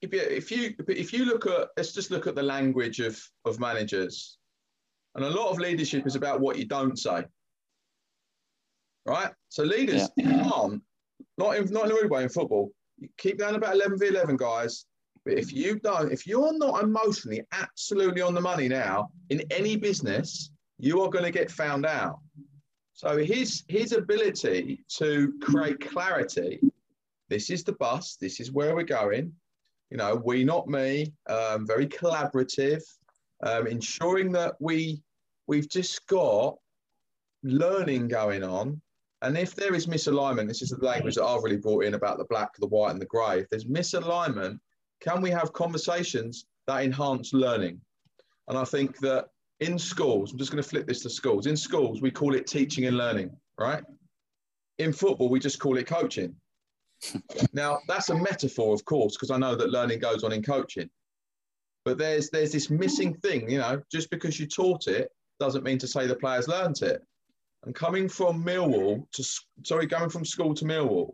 If 0.01 0.13
you 0.13 0.19
if 0.19 0.51
you 0.51 0.75
if 0.87 1.11
you 1.11 1.25
look 1.25 1.47
at 1.47 1.69
let's 1.75 1.93
just 1.93 2.11
look 2.11 2.27
at 2.27 2.35
the 2.35 2.43
language 2.43 2.99
of 2.99 3.19
of 3.45 3.59
managers, 3.59 4.37
and 5.15 5.25
a 5.25 5.29
lot 5.29 5.49
of 5.49 5.57
leadership 5.57 6.05
is 6.05 6.15
about 6.15 6.39
what 6.39 6.57
you 6.59 6.65
don't 6.65 6.99
say. 6.99 7.25
Right. 9.05 9.31
So 9.49 9.63
leaders 9.63 10.07
yeah. 10.17 10.43
can't 10.51 10.83
not 11.37 11.55
in 11.55 11.71
not 11.71 11.85
in 11.85 11.91
a 11.91 11.95
rude 11.95 12.11
way 12.11 12.23
in 12.23 12.29
football. 12.29 12.71
You 12.99 13.09
keep 13.17 13.39
going 13.39 13.55
about 13.55 13.73
eleven 13.73 13.97
v 13.97 14.07
eleven, 14.07 14.37
guys. 14.37 14.85
But 15.25 15.37
if 15.37 15.51
you 15.51 15.79
don't, 15.79 16.11
if 16.11 16.25
you're 16.25 16.57
not 16.57 16.83
emotionally 16.83 17.41
absolutely 17.51 18.21
on 18.21 18.33
the 18.33 18.41
money 18.41 18.67
now 18.67 19.09
in 19.29 19.41
any 19.51 19.75
business, 19.75 20.51
you 20.77 21.01
are 21.01 21.09
going 21.09 21.25
to 21.25 21.31
get 21.31 21.51
found 21.51 21.85
out. 21.85 22.19
So 22.97 23.15
his 23.15 23.63
his 23.67 23.91
ability 23.91 24.83
to 24.97 25.31
create 25.39 25.79
clarity. 25.79 26.59
This 27.29 27.51
is 27.51 27.63
the 27.63 27.73
bus. 27.73 28.17
This 28.19 28.39
is 28.39 28.51
where 28.51 28.73
we're 28.75 28.95
going. 29.01 29.33
You 29.91 29.97
know, 29.97 30.15
we 30.15 30.43
not 30.43 30.67
me. 30.67 31.13
Um, 31.29 31.67
very 31.67 31.85
collaborative, 31.85 32.81
um, 33.43 33.67
ensuring 33.67 34.31
that 34.31 34.55
we 34.59 35.03
we've 35.45 35.69
just 35.69 36.07
got 36.07 36.57
learning 37.43 38.07
going 38.07 38.43
on. 38.43 38.81
And 39.21 39.37
if 39.37 39.53
there 39.53 39.75
is 39.75 39.85
misalignment, 39.85 40.47
this 40.47 40.63
is 40.63 40.71
the 40.71 40.83
language 40.83 41.15
that 41.15 41.23
I've 41.23 41.43
really 41.43 41.57
brought 41.57 41.85
in 41.85 41.93
about 41.93 42.17
the 42.17 42.25
black, 42.25 42.49
the 42.57 42.65
white, 42.65 42.93
and 42.93 43.01
the 43.01 43.05
grey. 43.05 43.41
If 43.41 43.49
there's 43.51 43.65
misalignment, 43.65 44.57
can 45.01 45.21
we 45.21 45.29
have 45.29 45.53
conversations 45.53 46.47
that 46.65 46.83
enhance 46.83 47.31
learning? 47.31 47.79
And 48.47 48.57
I 48.57 48.63
think 48.63 48.97
that 49.01 49.27
in 49.59 49.79
schools, 49.79 50.31
I'm 50.31 50.37
just 50.37 50.51
going 50.51 50.61
to 50.61 50.69
flip 50.69 50.87
this 50.87 51.01
to 51.03 51.09
schools. 51.09 51.47
In 51.47 51.57
schools, 51.57 52.01
we 52.01 52.11
call 52.11 52.35
it 52.35 52.47
teaching 52.47 52.85
and 52.85 52.97
learning, 52.97 53.31
right? 53.59 53.83
In 54.77 54.93
football, 54.93 55.29
we 55.29 55.39
just 55.39 55.59
call 55.59 55.77
it 55.77 55.87
coaching. 55.87 56.35
now, 57.53 57.79
that's 57.87 58.09
a 58.09 58.15
metaphor, 58.15 58.73
of 58.73 58.85
course, 58.85 59.15
because 59.15 59.31
I 59.31 59.37
know 59.37 59.55
that 59.55 59.71
learning 59.71 59.99
goes 59.99 60.23
on 60.23 60.31
in 60.31 60.43
coaching. 60.43 60.89
But 61.85 61.97
there's 61.97 62.29
there's 62.29 62.51
this 62.51 62.69
missing 62.69 63.13
thing, 63.15 63.49
you 63.49 63.59
know, 63.59 63.81
just 63.89 64.09
because 64.09 64.39
you 64.39 64.45
taught 64.45 64.87
it 64.87 65.09
doesn't 65.39 65.63
mean 65.63 65.77
to 65.77 65.87
say 65.87 66.05
the 66.05 66.15
players 66.15 66.47
learnt 66.47 66.81
it. 66.81 67.01
And 67.63 67.73
coming 67.73 68.09
from 68.09 68.43
Millwall 68.43 69.09
to 69.13 69.23
sorry, 69.63 69.85
going 69.85 70.09
from 70.09 70.25
school 70.25 70.53
to 70.55 70.65
Millwall, 70.65 71.13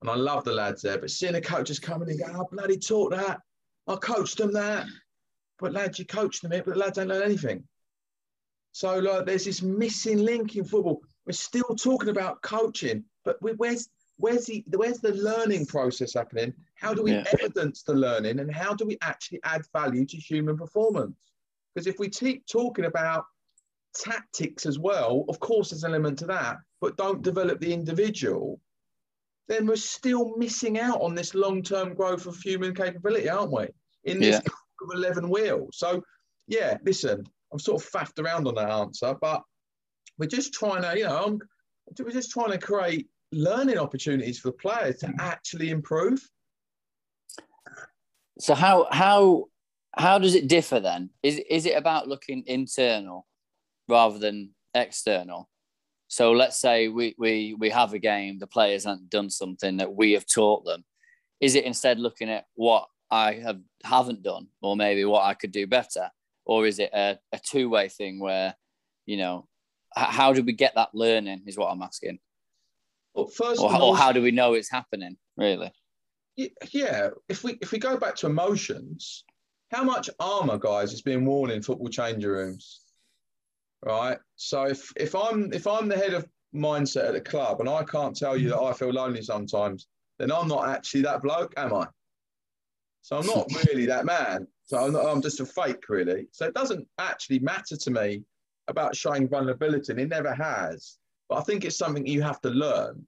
and 0.00 0.10
I 0.10 0.14
love 0.14 0.44
the 0.44 0.52
lads 0.52 0.82
there, 0.82 0.98
but 0.98 1.10
seeing 1.10 1.32
the 1.32 1.40
coaches 1.40 1.78
coming 1.78 2.08
and 2.08 2.20
going, 2.20 2.36
I 2.36 2.42
bloody 2.50 2.78
taught 2.78 3.10
that, 3.10 3.40
I 3.88 3.96
coached 3.96 4.38
them 4.38 4.52
that, 4.52 4.86
but 5.58 5.72
lads, 5.72 5.98
you 5.98 6.04
coach 6.04 6.40
them 6.40 6.52
it, 6.52 6.64
but 6.64 6.74
the 6.74 6.80
lads 6.80 6.96
don't 6.96 7.08
learn 7.08 7.22
anything. 7.22 7.64
So 8.72 8.98
like, 8.98 9.26
there's 9.26 9.44
this 9.44 9.62
missing 9.62 10.18
link 10.18 10.56
in 10.56 10.64
football. 10.64 11.02
We're 11.26 11.32
still 11.32 11.74
talking 11.74 12.10
about 12.10 12.42
coaching, 12.42 13.04
but 13.24 13.36
where's 13.40 13.88
where's 14.16 14.46
the 14.46 14.64
where's 14.76 15.00
the 15.00 15.14
learning 15.14 15.66
process 15.66 16.14
happening? 16.14 16.54
How 16.74 16.94
do 16.94 17.02
we 17.02 17.12
yeah. 17.12 17.24
evidence 17.32 17.82
the 17.82 17.94
learning, 17.94 18.38
and 18.38 18.52
how 18.52 18.74
do 18.74 18.86
we 18.86 18.96
actually 19.02 19.40
add 19.44 19.62
value 19.72 20.06
to 20.06 20.16
human 20.16 20.56
performance? 20.56 21.16
Because 21.74 21.86
if 21.86 21.98
we 21.98 22.08
keep 22.08 22.46
talking 22.46 22.86
about 22.86 23.24
tactics 23.94 24.64
as 24.64 24.78
well, 24.78 25.24
of 25.28 25.40
course 25.40 25.70
there's 25.70 25.84
an 25.84 25.90
element 25.92 26.20
to 26.20 26.26
that, 26.26 26.58
but 26.80 26.96
don't 26.96 27.22
develop 27.22 27.60
the 27.60 27.72
individual, 27.72 28.60
then 29.48 29.66
we're 29.66 29.76
still 29.76 30.36
missing 30.36 30.78
out 30.78 31.00
on 31.00 31.14
this 31.14 31.34
long-term 31.34 31.94
growth 31.94 32.26
of 32.26 32.36
human 32.36 32.74
capability, 32.74 33.28
aren't 33.28 33.52
we? 33.52 33.66
In 34.04 34.20
this 34.20 34.40
yeah 34.44 34.52
11 34.92 35.28
wheels. 35.28 35.78
So, 35.78 36.02
yeah, 36.46 36.76
listen, 36.84 37.24
I'm 37.52 37.58
sort 37.58 37.82
of 37.82 37.90
faffed 37.90 38.22
around 38.22 38.46
on 38.46 38.54
that 38.56 38.70
answer, 38.70 39.14
but 39.20 39.42
we're 40.18 40.26
just 40.26 40.52
trying 40.52 40.82
to, 40.82 40.98
you 40.98 41.04
know, 41.04 41.24
I'm, 41.24 41.40
we're 41.98 42.10
just 42.10 42.30
trying 42.30 42.50
to 42.50 42.58
create 42.58 43.08
learning 43.32 43.78
opportunities 43.78 44.38
for 44.38 44.48
the 44.48 44.56
players 44.56 44.98
to 44.98 45.06
mm. 45.06 45.14
actually 45.18 45.70
improve. 45.70 46.20
So 48.38 48.54
how 48.54 48.86
how 48.90 49.46
how 49.96 50.18
does 50.18 50.34
it 50.34 50.48
differ 50.48 50.80
then? 50.80 51.10
Is 51.22 51.40
is 51.50 51.66
it 51.66 51.76
about 51.76 52.08
looking 52.08 52.44
internal 52.46 53.26
rather 53.88 54.18
than 54.18 54.50
external. 54.74 55.48
So 56.08 56.32
let's 56.32 56.58
say 56.58 56.88
we 56.88 57.14
we 57.18 57.54
we 57.58 57.70
have 57.70 57.92
a 57.92 57.98
game, 57.98 58.38
the 58.38 58.46
players 58.46 58.84
haven't 58.84 59.10
done 59.10 59.30
something 59.30 59.76
that 59.78 59.94
we 59.94 60.12
have 60.12 60.26
taught 60.26 60.64
them. 60.64 60.84
Is 61.40 61.54
it 61.54 61.64
instead 61.64 61.98
looking 61.98 62.30
at 62.30 62.46
what 62.54 62.86
I 63.10 63.34
have 63.34 63.60
haven't 63.84 64.22
done, 64.22 64.48
or 64.62 64.76
maybe 64.76 65.04
what 65.04 65.24
I 65.24 65.34
could 65.34 65.52
do 65.52 65.66
better, 65.66 66.10
or 66.44 66.66
is 66.66 66.78
it 66.78 66.90
a, 66.92 67.18
a 67.32 67.38
two 67.38 67.68
way 67.68 67.88
thing 67.88 68.20
where, 68.20 68.54
you 69.06 69.16
know, 69.16 69.46
how 69.96 70.32
do 70.32 70.42
we 70.42 70.52
get 70.52 70.74
that 70.74 70.94
learning? 70.94 71.42
Is 71.46 71.56
what 71.56 71.70
I'm 71.70 71.82
asking. 71.82 72.18
Well, 73.14 73.28
first, 73.28 73.60
or, 73.60 73.74
or 73.80 73.96
how 73.96 74.12
do 74.12 74.22
we 74.22 74.30
know 74.30 74.54
it's 74.54 74.70
happening? 74.70 75.16
Really? 75.36 75.72
Yeah, 76.36 77.10
if 77.28 77.42
we 77.42 77.58
if 77.60 77.72
we 77.72 77.78
go 77.78 77.96
back 77.96 78.16
to 78.16 78.26
emotions, 78.26 79.24
how 79.70 79.82
much 79.84 80.10
armor, 80.20 80.58
guys, 80.58 80.92
is 80.92 81.02
being 81.02 81.24
worn 81.24 81.50
in 81.50 81.62
football 81.62 81.88
changing 81.88 82.30
rooms? 82.30 82.82
right? 83.82 84.18
So 84.36 84.64
if 84.64 84.92
if 84.96 85.14
I'm 85.14 85.52
if 85.52 85.66
I'm 85.66 85.88
the 85.88 85.96
head 85.96 86.14
of 86.14 86.26
mindset 86.54 87.08
at 87.08 87.12
the 87.12 87.20
club 87.20 87.60
and 87.60 87.68
I 87.68 87.84
can't 87.84 88.16
tell 88.16 88.36
you 88.36 88.50
that 88.50 88.60
I 88.60 88.72
feel 88.72 88.90
lonely 88.90 89.22
sometimes, 89.22 89.86
then 90.18 90.32
I'm 90.32 90.48
not 90.48 90.68
actually 90.68 91.02
that 91.02 91.22
bloke, 91.22 91.54
am 91.56 91.74
I? 91.74 91.86
So 93.08 93.16
I'm 93.16 93.26
not 93.26 93.50
really 93.66 93.86
that 93.86 94.04
man. 94.04 94.46
So 94.66 94.84
I'm, 94.84 94.92
not, 94.92 95.06
I'm 95.06 95.22
just 95.22 95.40
a 95.40 95.46
fake, 95.46 95.88
really. 95.88 96.28
So 96.30 96.44
it 96.44 96.52
doesn't 96.52 96.86
actually 96.98 97.38
matter 97.38 97.74
to 97.74 97.90
me 97.90 98.22
about 98.68 98.94
showing 98.94 99.26
vulnerability, 99.26 99.92
and 99.92 100.00
it 100.00 100.10
never 100.10 100.34
has. 100.34 100.98
But 101.30 101.38
I 101.38 101.40
think 101.40 101.64
it's 101.64 101.78
something 101.78 102.06
you 102.06 102.20
have 102.20 102.42
to 102.42 102.50
learn. 102.50 103.06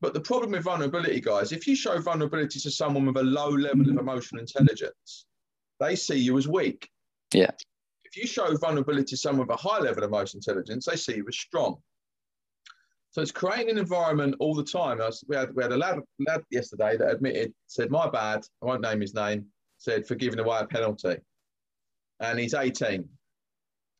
But 0.00 0.14
the 0.14 0.20
problem 0.20 0.52
with 0.52 0.64
vulnerability, 0.64 1.20
guys, 1.20 1.52
if 1.52 1.66
you 1.66 1.76
show 1.76 2.00
vulnerability 2.00 2.60
to 2.60 2.70
someone 2.70 3.04
with 3.04 3.18
a 3.18 3.22
low 3.22 3.50
level 3.50 3.82
of 3.82 3.88
mm-hmm. 3.88 3.98
emotional 3.98 4.40
intelligence, 4.40 5.26
they 5.80 5.96
see 5.96 6.16
you 6.16 6.38
as 6.38 6.48
weak. 6.48 6.88
Yeah 7.34 7.50
if 8.10 8.16
you 8.20 8.26
show 8.26 8.56
vulnerability 8.56 9.10
to 9.10 9.16
someone 9.16 9.46
with 9.46 9.56
a 9.56 9.62
high 9.62 9.78
level 9.78 10.02
of 10.02 10.10
emotional 10.10 10.38
intelligence, 10.38 10.86
they 10.86 10.96
see 10.96 11.16
you 11.16 11.24
as 11.28 11.38
strong. 11.38 11.76
So 13.12 13.20
it's 13.20 13.32
creating 13.32 13.70
an 13.70 13.78
environment 13.78 14.36
all 14.38 14.54
the 14.54 14.64
time. 14.64 15.00
We, 15.26 15.36
had, 15.36 15.54
we 15.54 15.62
had 15.62 15.72
a 15.72 15.76
lad, 15.76 15.98
lad 16.20 16.42
yesterday 16.50 16.96
that 16.96 17.10
admitted, 17.10 17.52
said, 17.66 17.90
My 17.90 18.08
bad, 18.08 18.42
I 18.62 18.66
won't 18.66 18.82
name 18.82 19.00
his 19.00 19.14
name, 19.14 19.46
said, 19.78 20.06
for 20.06 20.14
giving 20.14 20.38
away 20.38 20.58
a 20.60 20.66
penalty. 20.66 21.16
And 22.20 22.38
he's 22.38 22.54
18. 22.54 23.08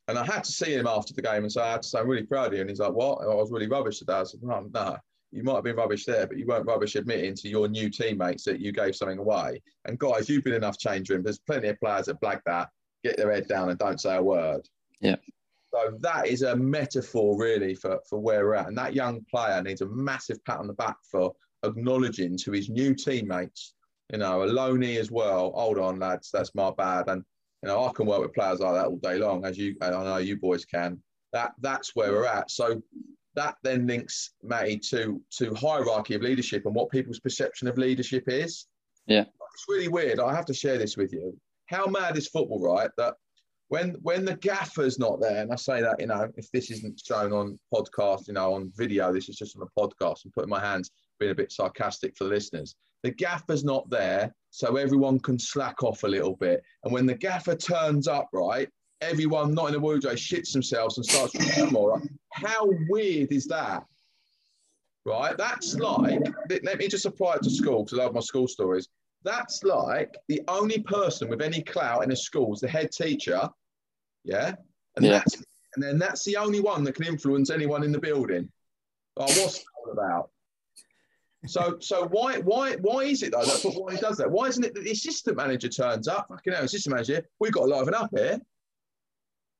And 0.09 0.19
I 0.19 0.25
had 0.25 0.45
to 0.45 0.53
see 0.53 0.75
him 0.75 0.87
after 0.87 1.13
the 1.13 1.23
game 1.23 1.43
and 1.43 1.51
say, 1.51 1.61
I 1.61 1.73
had 1.73 1.83
to 1.83 1.89
say, 1.89 1.99
I'm 1.99 2.09
really 2.09 2.27
proud 2.27 2.49
of 2.49 2.55
you. 2.55 2.61
And 2.61 2.71
he's 2.71 2.81
like, 2.81 2.93
What? 2.93 3.23
I 3.23 3.35
was 3.35 3.51
really 3.51 3.69
rubbish 3.69 3.99
today. 3.99 4.15
I 4.15 4.25
said, 4.25 4.41
No, 4.43 4.69
no, 4.73 4.97
you 5.33 5.43
might 5.43 5.55
have 5.57 5.65
been 5.65 5.77
rubbish 5.77 6.05
there, 6.05 6.27
but 6.27 6.39
you 6.39 6.47
weren't 6.47 6.67
rubbish 6.67 6.97
admitting 6.97 7.35
to 7.37 7.49
your 7.49 7.69
new 7.69 7.89
teammates 7.91 8.45
that 8.45 8.61
you 8.61 8.73
gave 8.73 8.97
something 8.97 9.19
away. 9.19 9.63
And 9.85 9.99
guys, 9.99 10.29
you've 10.29 10.45
been 10.45 10.55
enough 10.55 10.79
change 10.79 11.11
room. 11.11 11.23
There's 11.23 11.39
plenty 11.39 11.69
of 11.69 11.79
players 11.81 12.07
that 12.07 12.21
blag 12.21 12.41
that 12.47 12.69
get 13.05 13.17
their 13.17 13.33
head 13.33 13.49
down 13.49 13.71
and 13.71 13.79
don't 13.79 14.01
say 14.01 14.17
a 14.17 14.23
word. 14.23 14.69
Yeah. 15.01 15.17
So 15.73 15.97
that 16.01 16.27
is 16.27 16.43
a 16.43 16.57
metaphor 16.57 17.39
really 17.39 17.75
for, 17.75 18.01
for 18.09 18.19
where 18.19 18.45
we're 18.45 18.55
at. 18.55 18.69
And 18.69 18.79
that 18.79 18.95
young 18.95 19.25
player 19.31 19.63
needs 19.63 19.83
a 19.83 19.87
massive 19.87 20.45
pat 20.45 20.59
on 20.59 20.67
the 20.67 20.73
back 20.75 20.97
for 21.11 21.33
acknowledging 21.65 22.37
to 22.39 22.53
his 22.53 22.69
new 22.69 22.95
teammates, 22.95 23.75
you 24.13 24.19
know, 24.19 24.41
Aloni 24.41 24.97
as 24.97 25.11
well. 25.11 25.53
Hold 25.55 25.79
on, 25.79 25.99
lads, 25.99 26.31
that's 26.33 26.55
my 26.55 26.71
bad. 26.77 27.09
And 27.09 27.25
you 27.63 27.69
know, 27.69 27.85
I 27.85 27.93
can 27.93 28.07
work 28.07 28.21
with 28.21 28.35
players 28.35 28.61
like 28.61 28.75
that 28.75 28.87
all 28.87 28.97
day 28.97 29.19
long, 29.19 29.45
as 29.45 29.59
you 29.59 29.77
I 29.83 29.91
know 29.91 30.17
you 30.17 30.39
boys 30.39 30.65
can. 30.65 30.99
That 31.33 31.53
that's 31.61 31.95
where 31.95 32.11
we're 32.13 32.27
at. 32.27 32.51
So 32.51 32.83
that 33.37 33.57
then 33.63 33.87
links 33.87 34.33
Matty 34.43 34.79
to 34.91 35.21
to 35.39 35.55
hierarchy 35.55 36.15
of 36.15 36.23
leadership 36.23 36.65
and 36.67 36.75
what 36.75 36.91
people's 36.91 37.21
perception 37.21 37.69
of 37.69 37.79
leadership 37.79 38.25
is. 38.29 38.67
Yeah. 39.07 39.25
It's 39.55 39.65
really 39.69 39.89
weird. 39.89 40.21
I 40.21 40.35
have 40.35 40.47
to 40.47 40.55
share 40.55 40.79
this 40.79 40.97
with 40.97 41.13
you 41.13 41.37
how 41.71 41.87
mad 41.87 42.17
is 42.17 42.29
football, 42.29 42.61
right? 42.61 42.91
That 42.97 43.15
when 43.71 43.91
when 44.03 44.25
the 44.25 44.35
gaffer's 44.35 44.99
not 44.99 45.21
there, 45.21 45.43
and 45.43 45.53
I 45.53 45.57
say 45.57 45.81
that, 45.81 46.01
you 46.01 46.09
know, 46.09 46.29
if 46.37 46.51
this 46.51 46.73
isn't 46.73 47.01
shown 47.07 47.33
on 47.33 47.59
podcast, 47.73 48.27
you 48.27 48.35
know, 48.35 48.55
on 48.55 48.73
video, 48.77 49.13
this 49.13 49.29
is 49.29 49.37
just 49.37 49.57
on 49.57 49.63
a 49.63 49.81
podcast 49.81 50.25
and 50.25 50.33
putting 50.33 50.51
my 50.51 50.61
hands, 50.61 50.91
being 51.21 51.31
a 51.31 51.37
bit 51.37 51.53
sarcastic 51.53 52.17
for 52.17 52.25
the 52.25 52.31
listeners. 52.31 52.75
The 53.05 53.13
gaffer's 53.13 53.63
not 53.63 53.89
there, 53.89 54.35
so 54.51 54.75
everyone 54.75 55.21
can 55.21 55.39
slack 55.39 55.85
off 55.85 56.03
a 56.03 56.09
little 56.09 56.35
bit. 56.35 56.65
And 56.83 56.93
when 56.93 57.07
the 57.07 57.15
gaffer 57.15 57.55
turns 57.55 58.09
up, 58.09 58.29
right, 58.33 58.69
everyone 59.03 59.55
not 59.55 59.69
in 59.69 59.75
the 59.75 59.81
wardrobe 59.81 60.17
shits 60.17 60.53
themselves 60.53 60.97
and 60.99 61.07
starts 61.07 61.33
to 61.33 61.71
more. 61.71 62.03
How 62.33 62.69
weird 62.89 63.31
is 63.31 63.47
that? 63.47 63.85
Right? 65.07 65.39
That's 65.39 65.77
like, 65.77 66.21
let 66.65 66.79
me 66.79 66.89
just 66.89 67.07
apply 67.07 67.35
it 67.37 67.43
to 67.45 67.51
school 67.51 67.85
because 67.85 68.01
I 68.01 68.03
love 68.03 68.15
my 68.15 68.21
school 68.21 68.49
stories. 68.49 68.89
That's 69.23 69.63
like 69.63 70.17
the 70.29 70.43
only 70.49 70.81
person 70.81 71.29
with 71.29 71.41
any 71.41 71.63
clout 71.63 72.03
in 72.03 72.11
a 72.11 72.17
school 72.17 72.53
is 72.53 72.61
the 72.61 72.69
head 72.69 72.91
teacher. 72.91 73.49
Yeah. 74.25 74.55
And 74.97 75.05
yeah. 75.05 75.13
that's 75.13 75.37
and 75.75 75.83
then 75.83 75.99
that's 75.99 76.25
the 76.25 76.37
only 76.37 76.61
one 76.61 76.85
that 76.85 76.95
can 76.95 77.07
influence 77.07 77.51
anyone 77.51 77.85
in 77.85 77.93
the 77.93 77.99
building. 77.99 78.51
Oh, 79.17 79.25
what's 79.25 79.59
that 79.59 79.93
about? 79.93 80.31
So, 81.47 81.79
so 81.81 82.07
why, 82.09 82.39
why, 82.39 82.77
why 82.77 83.05
is 83.05 83.23
it 83.23 83.33
though 83.33 83.45
that 83.45 83.61
football 83.61 83.89
does 83.89 84.19
that? 84.19 84.31
Why 84.31 84.47
isn't 84.47 84.65
it 84.65 84.75
that 84.75 84.85
the 84.85 84.91
assistant 84.91 85.37
manager 85.37 85.69
turns 85.69 86.07
up? 86.07 86.27
Fucking 86.29 86.53
hell, 86.53 86.65
assistant 86.65 86.95
manager, 86.95 87.25
we've 87.39 87.53
got 87.53 87.67
to 87.67 87.75
liven 87.75 87.95
up 87.95 88.11
here. 88.15 88.39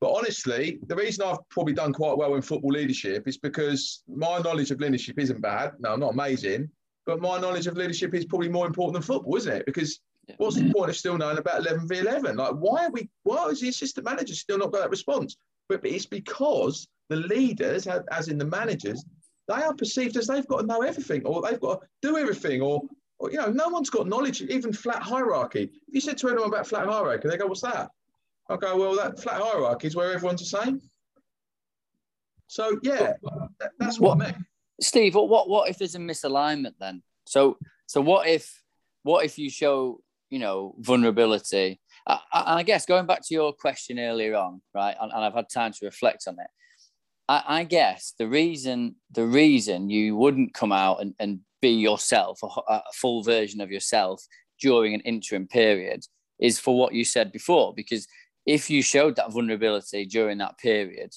But 0.01 0.13
honestly, 0.13 0.79
the 0.87 0.97
reason 0.97 1.27
I've 1.27 1.47
probably 1.51 1.75
done 1.75 1.93
quite 1.93 2.17
well 2.17 2.35
in 2.35 2.43
football 2.43 2.71
leadership 2.71 3.29
is 3.29 3.39
because 3.39 4.03
my 4.09 4.39
knowledge 4.39 4.71
of 4.71 4.81
leadership 4.81 5.19
isn't 5.19 5.41
bad. 5.41 5.73
No, 5.79 5.93
I'm 5.93 6.01
not 6.01 6.15
amazing, 6.15 6.71
but 7.07 7.21
my 7.21 7.39
knowledge 7.39 7.67
of 7.67 7.77
leadership 7.77 8.15
is 8.15 8.25
probably 8.25 8.49
more 8.49 8.67
important 8.67 8.95
than 8.95 9.03
football, 9.03 9.37
isn't 9.37 9.53
it? 9.53 9.67
Because 9.67 10.01
what's 10.39 10.57
the 10.57 10.73
point 10.73 10.91
of 10.91 10.97
still 10.97 11.19
knowing 11.19 11.39
about 11.39 11.61
11 11.61 11.89
v 11.89 11.99
11? 11.99 12.37
Like, 12.37 12.53
why 12.53 12.87
are 12.87 12.91
we, 12.91 13.09
why 13.23 13.47
is 13.49 13.61
the 13.61 13.69
assistant 13.69 14.07
manager 14.07 14.35
still 14.35 14.59
not 14.59 14.73
got 14.73 14.83
that 14.83 14.91
response? 14.91 15.37
But 15.69 15.81
it's 15.85 16.07
because 16.07 16.89
the 17.09 17.17
leaders, 17.17 17.87
as 17.87 18.29
in 18.29 18.39
the 18.39 18.45
managers, 18.45 19.05
they 19.49 19.55
are 19.55 19.75
perceived 19.75 20.17
as 20.17 20.27
they've 20.27 20.47
got 20.47 20.61
to 20.61 20.67
know 20.67 20.83
everything 20.83 21.25
or 21.25 21.43
they've 21.43 21.61
got 21.61 21.81
to 21.81 21.87
do 22.03 22.17
everything 22.17 22.61
or, 22.61 22.83
or 23.19 23.31
you 23.31 23.37
know, 23.37 23.51
no 23.51 23.69
one's 23.69 23.91
got 23.91 24.09
knowledge, 24.09 24.43
even 24.43 24.73
flat 24.73 25.03
hierarchy. 25.03 25.71
If 25.89 25.95
you 25.95 26.01
said 26.01 26.19
to 26.19 26.29
anyone 26.29 26.49
about 26.49 26.67
flat 26.67 26.87
hierarchy, 26.87 27.29
they 27.29 27.37
go, 27.37 27.47
what's 27.47 27.63
that? 27.63 27.91
I 28.49 28.57
go, 28.57 28.77
well, 28.77 28.97
that 28.97 29.21
flat 29.21 29.41
hierarchy 29.41 29.87
is 29.87 29.97
where 29.97 30.13
everyone's 30.13 30.41
the 30.41 30.59
same. 30.61 30.81
So, 32.49 32.81
yeah, 32.83 33.13
that, 33.61 33.71
that's 33.79 34.01
what, 34.01 34.19
what 34.19 34.27
I 34.27 34.31
meant. 34.33 34.45
Steve, 34.81 35.15
what 35.15 35.49
what 35.49 35.69
if 35.69 35.79
there's 35.79 35.95
a 35.95 35.99
misalignment 35.99 36.75
then? 36.81 37.03
So 37.27 37.59
so 37.87 38.01
what 38.01 38.27
if 38.27 38.63
what 39.03 39.25
if 39.25 39.39
you 39.39 39.51
show 39.51 40.01
you 40.31 40.39
know 40.39 40.75
vulnerability? 40.79 41.81
And 42.07 42.19
I, 42.33 42.59
I 42.59 42.63
guess 42.63 42.87
going 42.87 43.07
back 43.07 43.21
to 43.27 43.35
your 43.35 43.53
question 43.53 43.99
earlier 43.99 44.37
on, 44.37 44.63
right? 44.75 44.97
And, 45.01 45.13
and 45.13 45.25
I've 45.25 45.35
had 45.35 45.49
time 45.53 45.73
to 45.73 45.85
reflect 45.85 46.25
on 46.27 46.35
it. 46.35 46.51
I, 47.29 47.61
I, 47.61 47.65
guess 47.65 48.15
the 48.19 48.27
reason 48.27 48.97
the 49.11 49.27
reason 49.27 49.91
you 49.91 50.17
wouldn't 50.17 50.55
come 50.55 50.73
out 50.73 51.01
and, 51.01 51.15
and 51.19 51.41
be 51.61 51.71
yourself, 51.71 52.41
a, 52.43 52.47
a 52.73 52.83
full 52.95 53.23
version 53.23 53.61
of 53.61 53.71
yourself 53.71 54.25
during 54.61 54.95
an 54.95 55.01
interim 55.01 55.47
period, 55.47 56.05
is 56.41 56.59
for 56.59 56.77
what 56.77 56.95
you 56.95 57.05
said 57.05 57.33
before. 57.33 57.75
Because 57.75 58.07
if 58.47 58.71
you 58.71 58.83
showed 58.83 59.17
that 59.17 59.33
vulnerability 59.33 60.07
during 60.07 60.39
that 60.39 60.59
period, 60.59 61.13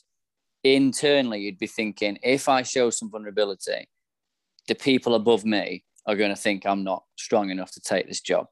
internally 0.63 1.41
you'd 1.41 1.57
be 1.57 1.67
thinking, 1.67 2.19
if 2.21 2.47
I 2.47 2.61
show 2.63 2.89
some 2.89 3.09
vulnerability, 3.09 3.87
the 4.67 4.75
people 4.75 5.15
above 5.15 5.45
me 5.45 5.83
are 6.05 6.15
going 6.15 6.29
to 6.29 6.35
think 6.35 6.65
I'm 6.65 6.83
not 6.83 7.03
strong 7.17 7.49
enough 7.49 7.71
to 7.71 7.81
take 7.81 8.07
this 8.07 8.21
job. 8.21 8.47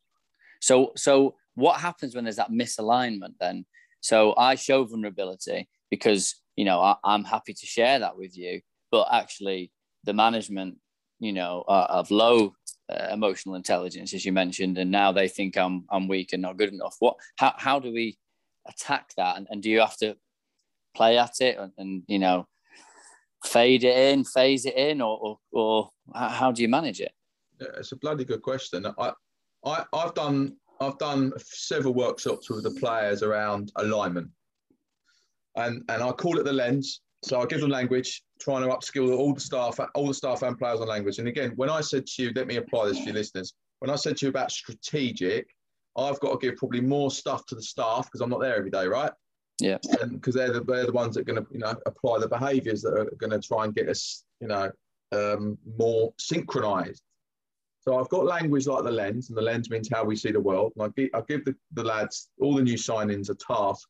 So, 0.61 0.93
so 0.95 1.35
what 1.55 1.79
happens 1.79 2.15
when 2.15 2.23
there's 2.23 2.37
that 2.37 2.51
misalignment 2.51 3.35
then? 3.39 3.65
So 3.99 4.33
I 4.37 4.55
show 4.55 4.83
vulnerability 4.85 5.67
because 5.89 6.35
you 6.55 6.65
know 6.65 6.79
I, 6.81 6.95
am 7.05 7.23
happy 7.23 7.53
to 7.53 7.65
share 7.65 7.99
that 7.99 8.17
with 8.17 8.37
you, 8.37 8.61
but 8.91 9.07
actually 9.11 9.71
the 10.03 10.13
management, 10.13 10.77
you 11.19 11.33
know, 11.33 11.63
uh, 11.67 11.87
of 11.89 12.09
low 12.09 12.53
uh, 12.91 13.07
emotional 13.11 13.55
intelligence, 13.55 14.13
as 14.13 14.25
you 14.25 14.31
mentioned, 14.31 14.77
and 14.77 14.89
now 14.89 15.11
they 15.11 15.27
think 15.27 15.57
I'm 15.57 15.85
I'm 15.91 16.07
weak 16.07 16.33
and 16.33 16.41
not 16.41 16.57
good 16.57 16.73
enough. 16.73 16.95
What? 16.99 17.15
How 17.35 17.53
how 17.57 17.79
do 17.79 17.91
we 17.91 18.17
attack 18.67 19.11
that? 19.17 19.37
And, 19.37 19.47
and 19.49 19.61
do 19.61 19.69
you 19.69 19.81
have 19.81 19.97
to 19.97 20.15
play 20.95 21.17
at 21.17 21.39
it 21.41 21.57
and, 21.57 21.71
and 21.77 22.03
you 22.07 22.19
know 22.19 22.47
fade 23.45 23.83
it 23.83 23.97
in, 23.97 24.23
phase 24.23 24.65
it 24.65 24.75
in, 24.75 25.01
or, 25.01 25.17
or, 25.19 25.39
or 25.51 25.89
how 26.13 26.51
do 26.51 26.61
you 26.61 26.67
manage 26.67 27.01
it? 27.01 27.11
Yeah, 27.59 27.67
it's 27.77 27.91
a 27.91 27.95
bloody 27.95 28.23
good 28.23 28.41
question. 28.41 28.85
I, 28.85 29.13
I, 29.65 29.85
I've 29.93 30.13
done 30.13 30.55
I've 30.79 30.97
done 30.97 31.31
several 31.37 31.93
workshops 31.93 32.49
with 32.49 32.63
the 32.63 32.71
players 32.71 33.21
around 33.23 33.71
alignment, 33.75 34.29
and 35.55 35.83
and 35.89 36.03
I 36.03 36.11
call 36.11 36.39
it 36.39 36.45
the 36.45 36.53
lens. 36.53 37.01
So 37.23 37.39
I 37.39 37.45
give 37.45 37.61
them 37.61 37.69
language, 37.69 38.23
trying 38.39 38.63
to 38.63 38.75
upskill 38.75 39.15
all 39.15 39.33
the 39.33 39.39
staff, 39.39 39.79
all 39.93 40.07
the 40.07 40.13
staff 40.13 40.41
and 40.41 40.57
players 40.57 40.81
on 40.81 40.87
language. 40.87 41.19
And 41.19 41.27
again, 41.27 41.53
when 41.55 41.69
I 41.69 41.81
said 41.81 42.07
to 42.07 42.23
you, 42.23 42.31
let 42.35 42.47
me 42.47 42.55
apply 42.55 42.87
this 42.87 42.97
for 42.97 43.05
your 43.05 43.13
listeners. 43.13 43.53
When 43.77 43.91
I 43.91 43.95
said 43.95 44.17
to 44.17 44.25
you 44.25 44.29
about 44.31 44.51
strategic, 44.51 45.47
I've 45.95 46.19
got 46.19 46.39
to 46.39 46.47
give 46.47 46.57
probably 46.57 46.81
more 46.81 47.11
stuff 47.11 47.45
to 47.47 47.55
the 47.55 47.61
staff 47.61 48.05
because 48.05 48.21
I'm 48.21 48.29
not 48.31 48.39
there 48.39 48.55
every 48.55 48.71
day, 48.71 48.87
right? 48.87 49.11
Yeah. 49.59 49.77
Because 50.09 50.33
they're 50.33 50.51
the 50.51 50.63
they're 50.63 50.87
the 50.87 50.91
ones 50.91 51.15
that 51.15 51.21
are 51.21 51.33
going 51.33 51.45
to 51.45 51.51
you 51.51 51.59
know 51.59 51.75
apply 51.85 52.19
the 52.19 52.27
behaviours 52.27 52.81
that 52.81 52.93
are 52.93 53.11
going 53.19 53.29
to 53.29 53.39
try 53.39 53.65
and 53.65 53.75
get 53.75 53.87
us 53.87 54.23
you 54.39 54.47
know 54.47 54.71
um, 55.11 55.57
more 55.77 56.13
synchronised. 56.17 57.03
So 57.81 57.99
I've 57.99 58.09
got 58.09 58.25
language 58.25 58.67
like 58.67 58.83
the 58.83 58.91
lens, 58.91 59.29
and 59.29 59.37
the 59.37 59.41
lens 59.41 59.71
means 59.71 59.89
how 59.91 60.03
we 60.03 60.15
see 60.15 60.31
the 60.31 60.39
world. 60.39 60.71
And 60.75 60.85
I 60.85 60.89
give, 60.95 61.09
I 61.15 61.21
give 61.27 61.45
the, 61.45 61.55
the 61.73 61.83
lads 61.83 62.29
all 62.39 62.55
the 62.55 62.61
new 62.61 62.75
signings 62.75 63.31
a 63.31 63.35
task, 63.35 63.89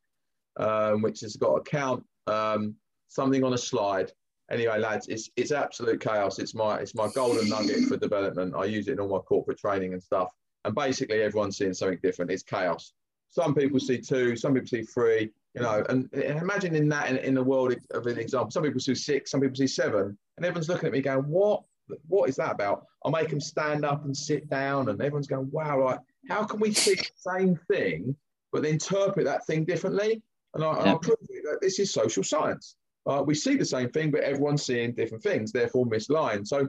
um, 0.56 1.02
which 1.02 1.20
has 1.20 1.36
got 1.36 1.62
to 1.62 1.70
count 1.70 2.02
um, 2.26 2.74
something 3.08 3.44
on 3.44 3.52
a 3.52 3.58
slide. 3.58 4.10
Anyway, 4.50 4.78
lads, 4.78 5.08
it's 5.08 5.28
it's 5.36 5.52
absolute 5.52 6.00
chaos. 6.00 6.38
It's 6.38 6.54
my 6.54 6.78
it's 6.78 6.94
my 6.94 7.08
golden 7.14 7.50
nugget 7.50 7.84
for 7.84 7.98
development. 7.98 8.54
I 8.56 8.64
use 8.64 8.88
it 8.88 8.92
in 8.92 9.00
all 9.00 9.08
my 9.08 9.18
corporate 9.18 9.58
training 9.58 9.92
and 9.92 10.02
stuff. 10.02 10.30
And 10.64 10.74
basically, 10.74 11.20
everyone's 11.22 11.58
seeing 11.58 11.74
something 11.74 11.98
different. 12.02 12.30
It's 12.30 12.42
chaos. 12.42 12.94
Some 13.28 13.54
people 13.54 13.78
see 13.78 13.98
two, 13.98 14.36
some 14.36 14.54
people 14.54 14.68
see 14.68 14.82
three. 14.82 15.30
You 15.54 15.60
know, 15.60 15.84
and 15.90 16.08
imagine 16.14 16.74
in 16.74 16.88
that 16.88 17.10
in, 17.10 17.18
in 17.18 17.34
the 17.34 17.42
world 17.42 17.74
of 17.90 18.06
an 18.06 18.18
example, 18.18 18.50
some 18.50 18.62
people 18.62 18.80
see 18.80 18.94
six, 18.94 19.30
some 19.30 19.40
people 19.42 19.56
see 19.56 19.66
seven, 19.66 20.16
and 20.38 20.46
everyone's 20.46 20.70
looking 20.70 20.86
at 20.86 20.92
me 20.92 21.02
going, 21.02 21.28
"What? 21.28 21.62
What 22.08 22.28
is 22.28 22.36
that 22.36 22.52
about?" 22.52 22.86
I 23.04 23.10
make 23.10 23.30
them 23.30 23.40
stand 23.40 23.84
up 23.84 24.04
and 24.04 24.16
sit 24.16 24.48
down, 24.48 24.88
and 24.88 25.00
everyone's 25.00 25.26
going, 25.26 25.50
"Wow! 25.50 25.84
Like, 25.84 26.00
how 26.28 26.44
can 26.44 26.60
we 26.60 26.72
see 26.72 26.94
the 26.94 27.10
same 27.16 27.56
thing 27.70 28.16
but 28.52 28.64
interpret 28.64 29.26
that 29.26 29.46
thing 29.46 29.64
differently?" 29.64 30.22
And 30.54 30.64
I, 30.64 30.84
yeah. 30.84 30.94
Prove 30.96 31.16
that 31.44 31.58
this 31.60 31.78
is 31.78 31.92
social 31.92 32.22
science. 32.22 32.76
Uh, 33.06 33.22
we 33.26 33.34
see 33.34 33.56
the 33.56 33.64
same 33.64 33.90
thing, 33.90 34.10
but 34.10 34.20
everyone's 34.20 34.64
seeing 34.64 34.92
different 34.92 35.24
things, 35.24 35.50
therefore 35.50 35.86
misaligned. 35.86 36.46
So 36.46 36.68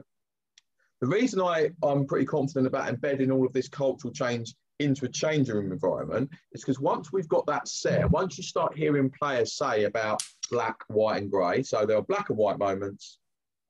the 1.00 1.06
reason 1.06 1.40
I, 1.40 1.70
I'm 1.82 2.06
pretty 2.06 2.26
confident 2.26 2.66
about 2.66 2.88
embedding 2.88 3.30
all 3.30 3.46
of 3.46 3.52
this 3.52 3.68
cultural 3.68 4.12
change 4.12 4.54
into 4.80 5.04
a 5.04 5.08
change 5.08 5.48
room 5.48 5.70
environment 5.70 6.30
is 6.52 6.62
because 6.62 6.80
once 6.80 7.12
we've 7.12 7.28
got 7.28 7.46
that 7.46 7.68
set, 7.68 8.10
once 8.10 8.36
you 8.36 8.42
start 8.42 8.76
hearing 8.76 9.10
players 9.10 9.52
say 9.52 9.84
about 9.84 10.22
black, 10.50 10.76
white, 10.88 11.22
and 11.22 11.30
grey, 11.30 11.62
so 11.62 11.86
there 11.86 11.96
are 11.96 12.02
black 12.02 12.30
and 12.30 12.38
white 12.38 12.58
moments, 12.58 13.18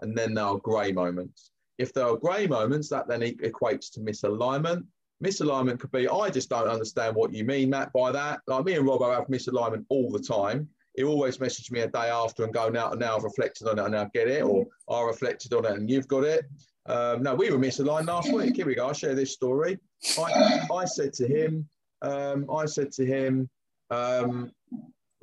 and 0.00 0.16
then 0.16 0.34
there 0.34 0.44
are 0.44 0.58
grey 0.58 0.92
moments. 0.92 1.50
If 1.78 1.92
there 1.92 2.06
are 2.06 2.16
grey 2.16 2.46
moments, 2.46 2.88
that 2.90 3.08
then 3.08 3.20
equates 3.20 3.90
to 3.92 4.00
misalignment. 4.00 4.84
Misalignment 5.24 5.80
could 5.80 5.92
be, 5.92 6.08
I 6.08 6.30
just 6.30 6.48
don't 6.48 6.68
understand 6.68 7.16
what 7.16 7.32
you 7.32 7.44
mean, 7.44 7.70
Matt, 7.70 7.92
by 7.92 8.12
that. 8.12 8.40
Like 8.46 8.64
me 8.64 8.74
and 8.74 8.86
Robbo 8.86 9.14
have 9.14 9.26
misalignment 9.28 9.84
all 9.88 10.10
the 10.10 10.20
time. 10.20 10.68
He 10.96 11.02
always 11.02 11.40
message 11.40 11.70
me 11.70 11.80
a 11.80 11.88
day 11.88 12.10
after 12.10 12.44
and 12.44 12.52
go, 12.52 12.68
now, 12.68 12.90
and 12.90 13.00
now 13.00 13.16
I've 13.16 13.24
reflected 13.24 13.66
on 13.66 13.78
it 13.78 13.84
and 13.84 13.96
I 13.96 14.08
get 14.14 14.28
it, 14.28 14.42
or 14.42 14.66
I 14.88 15.02
reflected 15.02 15.52
on 15.52 15.64
it 15.64 15.72
and 15.72 15.90
you've 15.90 16.06
got 16.06 16.24
it. 16.24 16.44
Um, 16.86 17.22
no, 17.22 17.34
we 17.34 17.50
were 17.50 17.58
misaligned 17.58 18.06
last 18.06 18.32
week. 18.32 18.56
Here 18.56 18.66
we 18.66 18.74
go. 18.74 18.88
I'll 18.88 18.92
share 18.92 19.14
this 19.14 19.32
story. 19.32 19.78
I, 20.18 20.66
I 20.72 20.84
said 20.84 21.12
to 21.14 21.26
him, 21.26 21.68
um, 22.02 22.48
I 22.50 22.66
said 22.66 22.92
to 22.92 23.06
him, 23.06 23.48
um, 23.90 24.52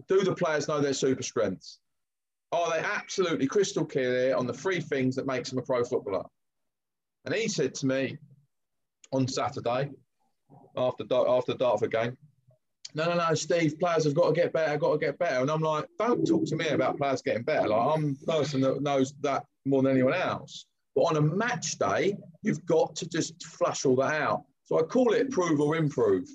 do 0.08 0.24
the 0.24 0.34
players 0.34 0.68
know 0.68 0.82
their 0.82 0.94
super 0.94 1.24
strengths? 1.24 1.80
Are 2.52 2.72
they 2.72 2.80
absolutely 2.80 3.48
crystal 3.48 3.86
clear 3.86 4.36
on 4.36 4.46
the 4.46 4.54
three 4.54 4.82
things 4.82 5.16
that 5.16 5.26
makes 5.26 5.50
them 5.50 5.60
a 5.60 5.62
pro 5.62 5.84
footballer? 5.84 6.26
And 7.26 7.34
he 7.34 7.48
said 7.48 7.74
to 7.76 7.86
me 7.86 8.18
on 9.12 9.28
Saturday 9.28 9.90
after 10.76 11.06
after 11.12 11.54
Dartford 11.54 11.92
game, 11.92 12.18
no, 12.94 13.06
no, 13.06 13.16
no, 13.16 13.34
Steve, 13.36 13.80
players 13.80 14.04
have 14.04 14.16
got 14.16 14.30
to 14.30 14.34
get 14.34 14.52
better, 14.52 14.78
got 14.78 14.94
to 14.94 14.98
get 14.98 15.18
better. 15.18 15.40
And 15.40 15.50
I'm 15.50 15.62
like, 15.62 15.86
don't 15.98 16.26
talk 16.26 16.46
to 16.48 16.56
me 16.56 16.70
about 16.70 16.98
players 16.98 17.22
getting 17.22 17.44
better. 17.44 17.70
Like 17.70 17.96
I'm 17.96 18.18
the 18.26 18.34
person 18.34 18.62
that 18.62 18.82
knows 18.82 19.14
that 19.22 19.46
more 19.66 19.82
than 19.82 19.94
anyone 19.94 20.14
else. 20.14 20.66
But 20.96 21.04
on 21.04 21.18
a 21.18 21.22
match 21.22 21.78
day, 21.78 22.18
you've 22.42 22.66
got 22.66 22.96
to 22.98 23.08
just 23.08 23.46
flush 23.46 23.86
all 23.86 23.96
that 23.98 24.22
out. 24.22 24.44
So 24.66 24.78
I 24.78 24.84
call 24.84 25.14
it 25.14 25.32
prove 25.32 25.62
or 25.62 25.78
improve. 25.78 26.28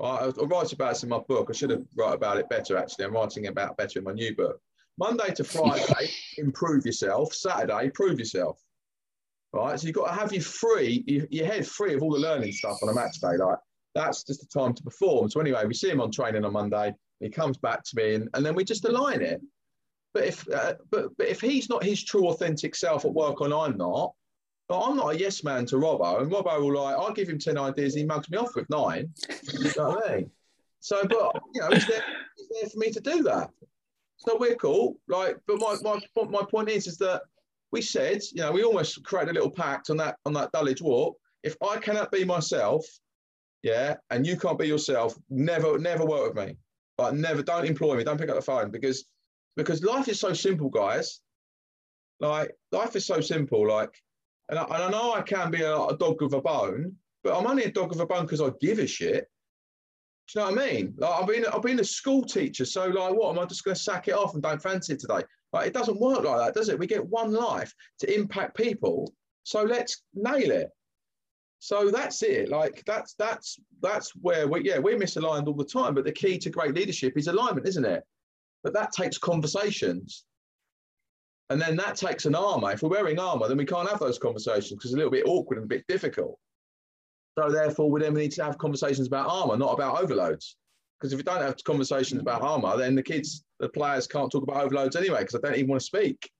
I, 0.00 0.26
I 0.26 0.44
write 0.44 0.72
about 0.72 0.90
this 0.90 1.02
in 1.02 1.08
my 1.08 1.18
book. 1.18 1.48
I 1.50 1.52
should 1.54 1.70
have 1.70 1.84
write 1.96 2.14
about 2.14 2.36
it 2.38 2.48
better, 2.48 2.76
actually. 2.76 3.06
I'm 3.06 3.14
writing 3.14 3.48
about 3.48 3.76
better 3.76 3.98
in 3.98 4.04
my 4.04 4.12
new 4.12 4.34
book. 4.36 4.60
Monday 4.98 5.32
to 5.34 5.44
Friday, 5.44 6.10
improve 6.38 6.86
yourself. 6.86 7.34
Saturday, 7.34 7.90
prove 7.90 8.18
yourself. 8.18 8.60
Right. 9.52 9.78
So 9.78 9.86
you've 9.86 9.96
got 9.96 10.08
to 10.08 10.20
have 10.20 10.32
your 10.32 10.42
free, 10.42 11.04
your 11.06 11.46
head 11.46 11.66
free 11.66 11.94
of 11.94 12.02
all 12.02 12.12
the 12.12 12.18
learning 12.18 12.52
stuff 12.52 12.78
on 12.82 12.88
a 12.88 12.94
match 12.94 13.20
day. 13.20 13.36
Like 13.38 13.58
that's 13.94 14.24
just 14.24 14.40
the 14.40 14.58
time 14.58 14.74
to 14.74 14.82
perform. 14.82 15.30
So 15.30 15.40
anyway, 15.40 15.64
we 15.66 15.74
see 15.74 15.90
him 15.90 16.00
on 16.00 16.10
training 16.10 16.44
on 16.44 16.52
Monday. 16.52 16.94
He 17.20 17.30
comes 17.30 17.56
back 17.56 17.82
to 17.84 17.96
me, 17.96 18.14
and, 18.14 18.28
and 18.34 18.44
then 18.44 18.54
we 18.54 18.64
just 18.64 18.84
align 18.84 19.22
it. 19.22 19.40
But 20.12 20.24
if 20.24 20.48
uh, 20.50 20.74
but 20.90 21.16
but 21.16 21.28
if 21.28 21.40
he's 21.40 21.68
not 21.68 21.84
his 21.84 22.02
true 22.02 22.28
authentic 22.28 22.74
self 22.74 23.04
at 23.04 23.12
work 23.12 23.40
and 23.40 23.54
I'm 23.54 23.76
not, 23.76 24.12
but 24.68 24.80
I'm 24.80 24.96
not 24.96 25.14
a 25.14 25.18
yes 25.18 25.44
man 25.44 25.64
to 25.66 25.76
Robbo, 25.76 26.20
and 26.20 26.30
Robbo 26.30 26.60
will 26.60 26.82
like 26.82 26.96
I'll 26.96 27.12
give 27.12 27.28
him 27.28 27.38
ten 27.38 27.58
ideas, 27.58 27.94
he 27.94 28.04
mugs 28.04 28.30
me 28.30 28.38
off 28.38 28.54
with 28.54 28.68
nine. 28.68 29.10
you 29.52 29.70
know 29.76 29.90
what 29.90 30.10
I 30.10 30.16
mean? 30.16 30.30
So, 30.80 31.02
but 31.04 31.42
you 31.54 31.60
know, 31.60 31.68
it's 31.68 31.86
there, 31.86 32.02
it's 32.36 32.60
there 32.60 32.70
for 32.70 32.78
me 32.78 32.90
to 32.92 33.00
do 33.00 33.22
that. 33.24 33.50
So 34.18 34.36
we're 34.38 34.56
cool. 34.56 34.98
Like, 35.08 35.38
but 35.46 35.58
my 35.58 35.76
my 35.82 36.24
my 36.24 36.42
point 36.50 36.70
is 36.70 36.86
is 36.86 36.98
that 36.98 37.22
we 37.72 37.82
said, 37.82 38.22
you 38.32 38.42
know, 38.42 38.52
we 38.52 38.64
almost 38.64 39.04
created 39.04 39.32
a 39.32 39.34
little 39.34 39.50
pact 39.50 39.90
on 39.90 39.96
that 39.98 40.16
on 40.24 40.32
that 40.34 40.52
Dulwich 40.52 40.80
walk. 40.80 41.16
If 41.42 41.56
I 41.62 41.76
cannot 41.76 42.10
be 42.10 42.24
myself, 42.24 42.84
yeah, 43.62 43.96
and 44.10 44.26
you 44.26 44.38
can't 44.38 44.58
be 44.58 44.66
yourself, 44.66 45.16
never 45.28 45.78
never 45.78 46.04
work 46.04 46.34
with 46.34 46.46
me. 46.46 46.56
Like, 46.98 47.14
never 47.14 47.42
don't 47.42 47.66
employ 47.66 47.96
me. 47.96 48.04
Don't 48.04 48.18
pick 48.18 48.30
up 48.30 48.36
the 48.36 48.42
phone 48.42 48.70
because 48.70 49.04
because 49.56 49.82
life 49.82 50.08
is 50.08 50.20
so 50.20 50.32
simple, 50.32 50.70
guys. 50.70 51.20
Like 52.20 52.52
life 52.72 52.96
is 52.96 53.06
so 53.06 53.20
simple. 53.20 53.68
Like, 53.68 53.92
and 54.48 54.58
I, 54.58 54.64
and 54.64 54.84
I 54.84 54.90
know 54.90 55.12
I 55.12 55.22
can 55.22 55.50
be 55.50 55.62
a, 55.62 55.76
a 55.76 55.96
dog 55.96 56.22
with 56.22 56.32
a 56.32 56.40
bone, 56.40 56.94
but 57.22 57.36
I'm 57.36 57.46
only 57.46 57.64
a 57.64 57.70
dog 57.70 57.90
with 57.90 58.00
a 58.00 58.06
bone 58.06 58.22
because 58.22 58.40
I 58.40 58.50
give 58.60 58.78
a 58.78 58.86
shit. 58.86 59.28
Do 60.32 60.40
you 60.40 60.44
know 60.44 60.52
what 60.52 60.60
I 60.60 60.72
mean? 60.72 60.94
Like 60.98 61.20
I've 61.20 61.28
been 61.28 61.46
I've 61.46 61.62
been 61.62 61.80
a 61.80 61.84
school 61.84 62.24
teacher, 62.24 62.64
so 62.64 62.86
like 62.86 63.14
what 63.14 63.30
am 63.30 63.38
I 63.38 63.46
just 63.46 63.64
going 63.64 63.76
to 63.76 63.80
sack 63.80 64.08
it 64.08 64.14
off 64.14 64.34
and 64.34 64.42
don't 64.42 64.60
fancy 64.60 64.94
it 64.94 65.00
today? 65.00 65.20
Like 65.52 65.68
it 65.68 65.74
doesn't 65.74 66.00
work 66.00 66.24
like 66.24 66.38
that, 66.38 66.54
does 66.54 66.68
it? 66.68 66.78
We 66.78 66.86
get 66.86 67.06
one 67.06 67.32
life 67.32 67.72
to 68.00 68.12
impact 68.12 68.56
people, 68.56 69.12
so 69.44 69.62
let's 69.62 70.02
nail 70.14 70.50
it. 70.50 70.70
So 71.60 71.90
that's 71.90 72.22
it. 72.22 72.48
Like 72.48 72.82
that's 72.86 73.14
that's 73.14 73.58
that's 73.80 74.10
where 74.16 74.48
we 74.48 74.64
yeah 74.64 74.78
we're 74.78 74.98
misaligned 74.98 75.46
all 75.46 75.54
the 75.54 75.64
time. 75.64 75.94
But 75.94 76.04
the 76.04 76.12
key 76.12 76.38
to 76.38 76.50
great 76.50 76.74
leadership 76.74 77.14
is 77.16 77.28
alignment, 77.28 77.68
isn't 77.68 77.84
it? 77.84 78.02
But 78.64 78.74
that 78.74 78.92
takes 78.92 79.18
conversations. 79.18 80.24
And 81.50 81.60
then 81.60 81.76
that 81.76 81.94
takes 81.94 82.26
an 82.26 82.34
armor. 82.34 82.72
If 82.72 82.82
we're 82.82 82.88
wearing 82.88 83.20
armor, 83.20 83.46
then 83.46 83.56
we 83.56 83.64
can't 83.64 83.88
have 83.88 84.00
those 84.00 84.18
conversations 84.18 84.72
because 84.72 84.90
it's 84.90 84.94
a 84.94 84.96
little 84.96 85.12
bit 85.12 85.26
awkward 85.26 85.58
and 85.58 85.66
a 85.66 85.68
bit 85.68 85.86
difficult. 85.86 86.38
So 87.38 87.50
therefore, 87.50 87.90
we 87.90 88.00
then 88.00 88.14
need 88.14 88.32
to 88.32 88.44
have 88.44 88.56
conversations 88.56 89.06
about 89.06 89.28
armor, 89.28 89.56
not 89.56 89.74
about 89.74 90.02
overloads. 90.02 90.56
Because 90.98 91.12
if 91.12 91.18
we 91.18 91.22
don't 91.22 91.42
have 91.42 91.62
conversations 91.64 92.20
about 92.20 92.40
armor, 92.40 92.76
then 92.78 92.94
the 92.94 93.02
kids, 93.02 93.44
the 93.60 93.68
players 93.68 94.06
can't 94.06 94.32
talk 94.32 94.42
about 94.42 94.64
overloads 94.64 94.96
anyway 94.96 95.20
because 95.20 95.34
I 95.34 95.40
don't 95.40 95.56
even 95.56 95.68
want 95.68 95.80
to 95.80 95.86
speak. 95.86 96.30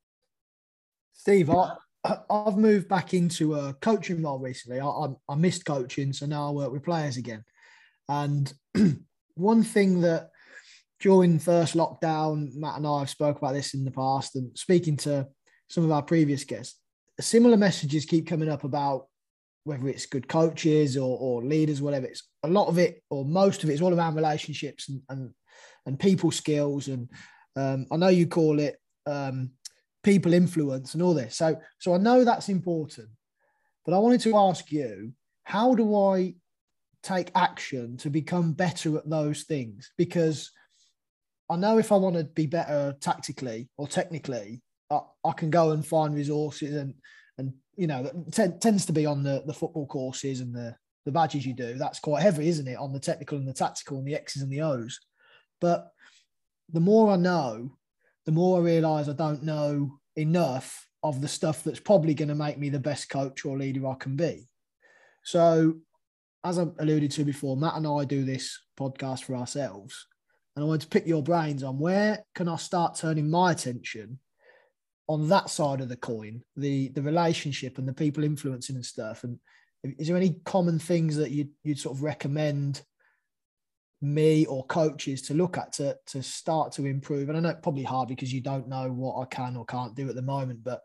Steve, 1.12 1.50
I, 1.50 1.74
I've 2.30 2.56
moved 2.56 2.88
back 2.88 3.12
into 3.12 3.54
a 3.56 3.74
coaching 3.74 4.22
role 4.22 4.38
recently. 4.38 4.80
I, 4.80 4.86
I, 4.86 5.08
I 5.28 5.34
missed 5.34 5.66
coaching, 5.66 6.14
so 6.14 6.24
now 6.24 6.48
I 6.48 6.52
work 6.52 6.72
with 6.72 6.84
players 6.84 7.18
again. 7.18 7.44
And 8.08 8.50
one 9.34 9.62
thing 9.62 10.00
that 10.00 10.30
during 11.00 11.38
first 11.38 11.74
lockdown, 11.74 12.54
Matt 12.54 12.78
and 12.78 12.86
I 12.86 13.00
have 13.00 13.10
spoke 13.10 13.36
about 13.36 13.52
this 13.52 13.74
in 13.74 13.84
the 13.84 13.90
past, 13.90 14.36
and 14.36 14.56
speaking 14.56 14.96
to 14.98 15.28
some 15.68 15.84
of 15.84 15.90
our 15.90 16.02
previous 16.02 16.44
guests, 16.44 16.78
similar 17.20 17.58
messages 17.58 18.06
keep 18.06 18.26
coming 18.26 18.48
up 18.48 18.64
about 18.64 19.08
whether 19.66 19.88
it's 19.88 20.06
good 20.06 20.28
coaches 20.28 20.96
or, 20.96 21.18
or 21.18 21.42
leaders, 21.42 21.82
whatever. 21.82 22.06
It's 22.06 22.22
a 22.44 22.48
lot 22.48 22.68
of 22.68 22.78
it, 22.78 23.02
or 23.10 23.24
most 23.24 23.64
of 23.64 23.68
it, 23.70 23.74
is 23.74 23.82
all 23.82 23.92
around 23.92 24.14
relationships 24.14 24.88
and 24.88 25.02
and, 25.08 25.34
and 25.84 25.98
people 25.98 26.30
skills. 26.30 26.86
And 26.86 27.10
um, 27.56 27.86
I 27.90 27.96
know 27.96 28.08
you 28.08 28.28
call 28.28 28.60
it 28.60 28.76
um, 29.06 29.50
people 30.04 30.32
influence 30.32 30.94
and 30.94 31.02
all 31.02 31.14
this. 31.14 31.36
So 31.36 31.60
so 31.78 31.94
I 31.94 31.98
know 31.98 32.24
that's 32.24 32.48
important, 32.48 33.08
but 33.84 33.92
I 33.92 33.98
wanted 33.98 34.20
to 34.20 34.36
ask 34.36 34.70
you, 34.70 35.12
how 35.42 35.74
do 35.74 35.96
I 35.96 36.34
take 37.02 37.32
action 37.34 37.96
to 37.98 38.10
become 38.10 38.52
better 38.52 38.96
at 38.96 39.10
those 39.10 39.42
things? 39.42 39.90
Because 39.98 40.52
I 41.50 41.56
know 41.56 41.78
if 41.78 41.90
I 41.90 41.96
want 41.96 42.16
to 42.16 42.24
be 42.24 42.46
better 42.46 42.94
tactically 43.00 43.68
or 43.76 43.88
technically, 43.88 44.62
I, 44.92 45.00
I 45.24 45.32
can 45.32 45.50
go 45.50 45.72
and 45.72 45.84
find 45.84 46.14
resources 46.14 46.76
and 46.76 46.94
and 46.94 46.94
you 47.76 47.86
know 47.86 48.10
t- 48.32 48.48
tends 48.60 48.86
to 48.86 48.92
be 48.92 49.06
on 49.06 49.22
the 49.22 49.42
the 49.46 49.54
football 49.54 49.86
courses 49.86 50.40
and 50.40 50.54
the 50.54 50.74
the 51.04 51.12
badges 51.12 51.46
you 51.46 51.54
do. 51.54 51.74
That's 51.74 52.00
quite 52.00 52.22
heavy, 52.22 52.48
isn't 52.48 52.66
it? 52.66 52.76
On 52.76 52.92
the 52.92 53.00
technical 53.00 53.38
and 53.38 53.46
the 53.46 53.52
tactical 53.52 53.98
and 53.98 54.06
the 54.06 54.16
X's 54.16 54.42
and 54.42 54.50
the 54.50 54.62
O's. 54.62 54.98
But 55.60 55.88
the 56.72 56.80
more 56.80 57.12
I 57.12 57.16
know, 57.16 57.70
the 58.24 58.32
more 58.32 58.58
I 58.58 58.62
realise 58.62 59.08
I 59.08 59.12
don't 59.12 59.44
know 59.44 60.00
enough 60.16 60.88
of 61.04 61.20
the 61.20 61.28
stuff 61.28 61.62
that's 61.62 61.78
probably 61.78 62.12
going 62.12 62.28
to 62.28 62.34
make 62.34 62.58
me 62.58 62.70
the 62.70 62.80
best 62.80 63.08
coach 63.08 63.44
or 63.44 63.56
leader 63.56 63.86
I 63.86 63.94
can 63.94 64.16
be. 64.16 64.48
So, 65.22 65.74
as 66.42 66.58
I 66.58 66.66
alluded 66.80 67.12
to 67.12 67.24
before, 67.24 67.56
Matt 67.56 67.76
and 67.76 67.86
I 67.86 68.04
do 68.04 68.24
this 68.24 68.58
podcast 68.78 69.22
for 69.22 69.36
ourselves 69.36 70.06
and 70.56 70.64
I 70.64 70.66
wanted 70.66 70.82
to 70.82 70.88
pick 70.88 71.06
your 71.06 71.22
brains 71.22 71.62
on 71.62 71.78
where 71.78 72.24
can 72.34 72.48
I 72.48 72.56
start 72.56 72.96
turning 72.96 73.30
my 73.30 73.52
attention 73.52 74.18
on 75.08 75.28
that 75.28 75.50
side 75.50 75.80
of 75.80 75.88
the 75.88 75.96
coin, 75.96 76.42
the 76.56 76.88
the 76.88 77.02
relationship 77.02 77.78
and 77.78 77.86
the 77.86 77.92
people 77.92 78.24
influencing 78.24 78.76
and 78.76 78.84
stuff. 78.84 79.24
And 79.24 79.38
is 79.82 80.08
there 80.08 80.16
any 80.16 80.36
common 80.44 80.78
things 80.78 81.16
that 81.16 81.30
you'd 81.30 81.50
you'd 81.62 81.78
sort 81.78 81.96
of 81.96 82.02
recommend 82.02 82.82
me 84.02 84.44
or 84.46 84.66
coaches 84.66 85.22
to 85.22 85.34
look 85.34 85.56
at 85.56 85.72
to 85.74 85.96
to 86.06 86.22
start 86.22 86.72
to 86.72 86.86
improve? 86.86 87.28
And 87.28 87.38
I 87.38 87.40
know 87.40 87.50
it's 87.50 87.60
probably 87.62 87.84
hard 87.84 88.08
because 88.08 88.32
you 88.32 88.40
don't 88.40 88.68
know 88.68 88.90
what 88.90 89.20
I 89.20 89.26
can 89.26 89.56
or 89.56 89.64
can't 89.64 89.94
do 89.94 90.08
at 90.08 90.14
the 90.14 90.22
moment, 90.22 90.64
but 90.64 90.80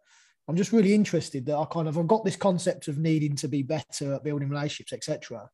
I'm 0.47 0.55
just 0.55 0.73
really 0.73 0.93
interested 0.93 1.45
that 1.45 1.57
I 1.57 1.65
kind 1.65 1.87
of 1.87 1.97
I've 1.97 2.07
got 2.07 2.25
this 2.25 2.35
concept 2.35 2.87
of 2.87 2.97
needing 2.97 3.35
to 3.37 3.47
be 3.47 3.63
better 3.63 4.13
at 4.13 4.23
building 4.23 4.49
relationships, 4.49 4.93
etc. 4.93 5.49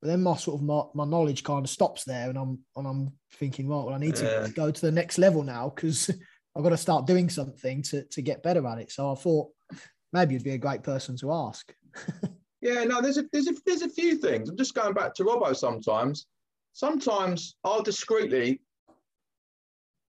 But 0.00 0.08
then 0.08 0.22
my 0.22 0.36
sort 0.36 0.60
of 0.60 0.64
my, 0.64 0.82
my 0.94 1.04
knowledge 1.04 1.42
kind 1.42 1.64
of 1.64 1.70
stops 1.70 2.04
there, 2.04 2.28
and 2.28 2.38
I'm 2.38 2.60
and 2.76 2.86
I'm 2.86 3.12
thinking, 3.32 3.68
right, 3.68 3.84
well, 3.84 3.94
I 3.94 3.98
need 3.98 4.14
to 4.16 4.52
go 4.54 4.70
to 4.70 4.80
the 4.80 4.92
next 4.92 5.18
level 5.18 5.42
now 5.42 5.72
because 5.74 6.10
I've 6.56 6.62
got 6.62 6.70
to 6.70 6.76
start 6.76 7.06
doing 7.06 7.28
something 7.28 7.82
to 7.84 8.04
to 8.04 8.22
get 8.22 8.42
better 8.42 8.66
at 8.66 8.78
it. 8.78 8.90
So 8.90 9.12
I 9.12 9.14
thought 9.14 9.48
maybe 10.12 10.34
you'd 10.34 10.44
be 10.44 10.52
a 10.52 10.58
great 10.58 10.82
person 10.82 11.16
to 11.18 11.32
ask. 11.32 11.72
yeah, 12.60 12.84
no, 12.84 13.00
there's 13.00 13.18
a 13.18 13.24
there's 13.32 13.48
a 13.48 13.54
there's 13.64 13.82
a 13.82 13.88
few 13.88 14.16
things. 14.16 14.48
I'm 14.48 14.56
just 14.56 14.74
going 14.74 14.94
back 14.94 15.14
to 15.14 15.24
Robbo 15.24 15.54
sometimes. 15.56 16.26
Sometimes 16.72 17.56
I'll 17.64 17.82
discreetly 17.82 18.60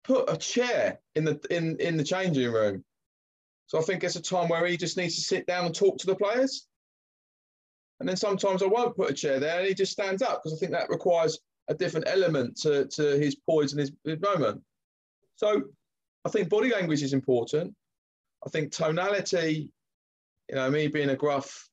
put 0.04 0.30
a 0.30 0.38
chair 0.38 1.00
in 1.16 1.26
the 1.26 1.40
in 1.50 1.78
in 1.80 1.98
the 1.98 2.04
changing 2.04 2.52
room. 2.52 2.84
So 3.68 3.78
I 3.78 3.84
think 3.84 4.04
it's 4.04 4.16
a 4.16 4.22
time 4.22 4.50
where 4.50 4.66
he 4.66 4.78
just 4.78 4.98
needs 4.98 5.16
to 5.16 5.22
sit 5.22 5.46
down 5.46 5.66
and 5.66 5.76
talk 5.76 6.00
to 6.00 6.08
the 6.08 6.16
players. 6.16 6.68
And 8.00 8.10
then 8.10 8.18
sometimes 8.18 8.64
I 8.64 8.66
won't 8.66 8.96
put 8.96 9.12
a 9.12 9.14
chair 9.14 9.40
there 9.40 9.60
and 9.60 9.68
he 9.68 9.76
just 9.76 9.92
stands 9.92 10.24
up 10.24 10.42
because 10.42 10.58
I 10.58 10.60
think 10.60 10.72
that 10.72 10.90
requires 10.90 11.40
a 11.68 11.76
different 11.76 12.08
element 12.10 12.58
to, 12.62 12.88
to 12.88 13.20
his 13.20 13.36
poise 13.36 13.74
and 13.74 13.80
his, 13.80 13.92
his 14.04 14.20
moment. 14.22 14.64
So 15.36 15.64
I 16.26 16.30
think 16.30 16.50
body 16.50 16.70
language 16.70 17.04
is 17.04 17.14
important. 17.14 17.74
I 18.46 18.50
think 18.50 18.72
tonality, 18.72 19.72
you 20.50 20.56
know, 20.56 20.70
me 20.70 20.88
being 20.88 21.10
a 21.10 21.16
gruff 21.16 21.68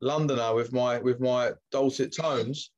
Londoner 0.00 0.54
with 0.54 0.72
my 0.72 0.98
with 0.98 1.20
my 1.20 1.52
dulcet 1.70 2.14
tones, 2.14 2.72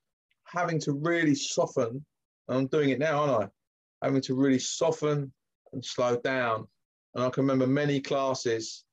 having 0.45 0.79
to 0.81 0.93
really 0.93 1.35
soften, 1.35 2.05
I'm 2.49 2.67
doing 2.67 2.91
it 2.91 2.99
now, 2.99 3.23
aren't 3.23 3.45
I? 3.45 4.07
Having 4.07 4.23
to 4.23 4.35
really 4.35 4.59
soften 4.59 5.33
and 5.73 5.85
slow 5.85 6.21
down. 6.21 6.69
And 7.15 7.25
I 7.25 7.31
can 7.31 7.45
remember 7.45 7.67
many 7.67 8.01
classes 8.01 8.85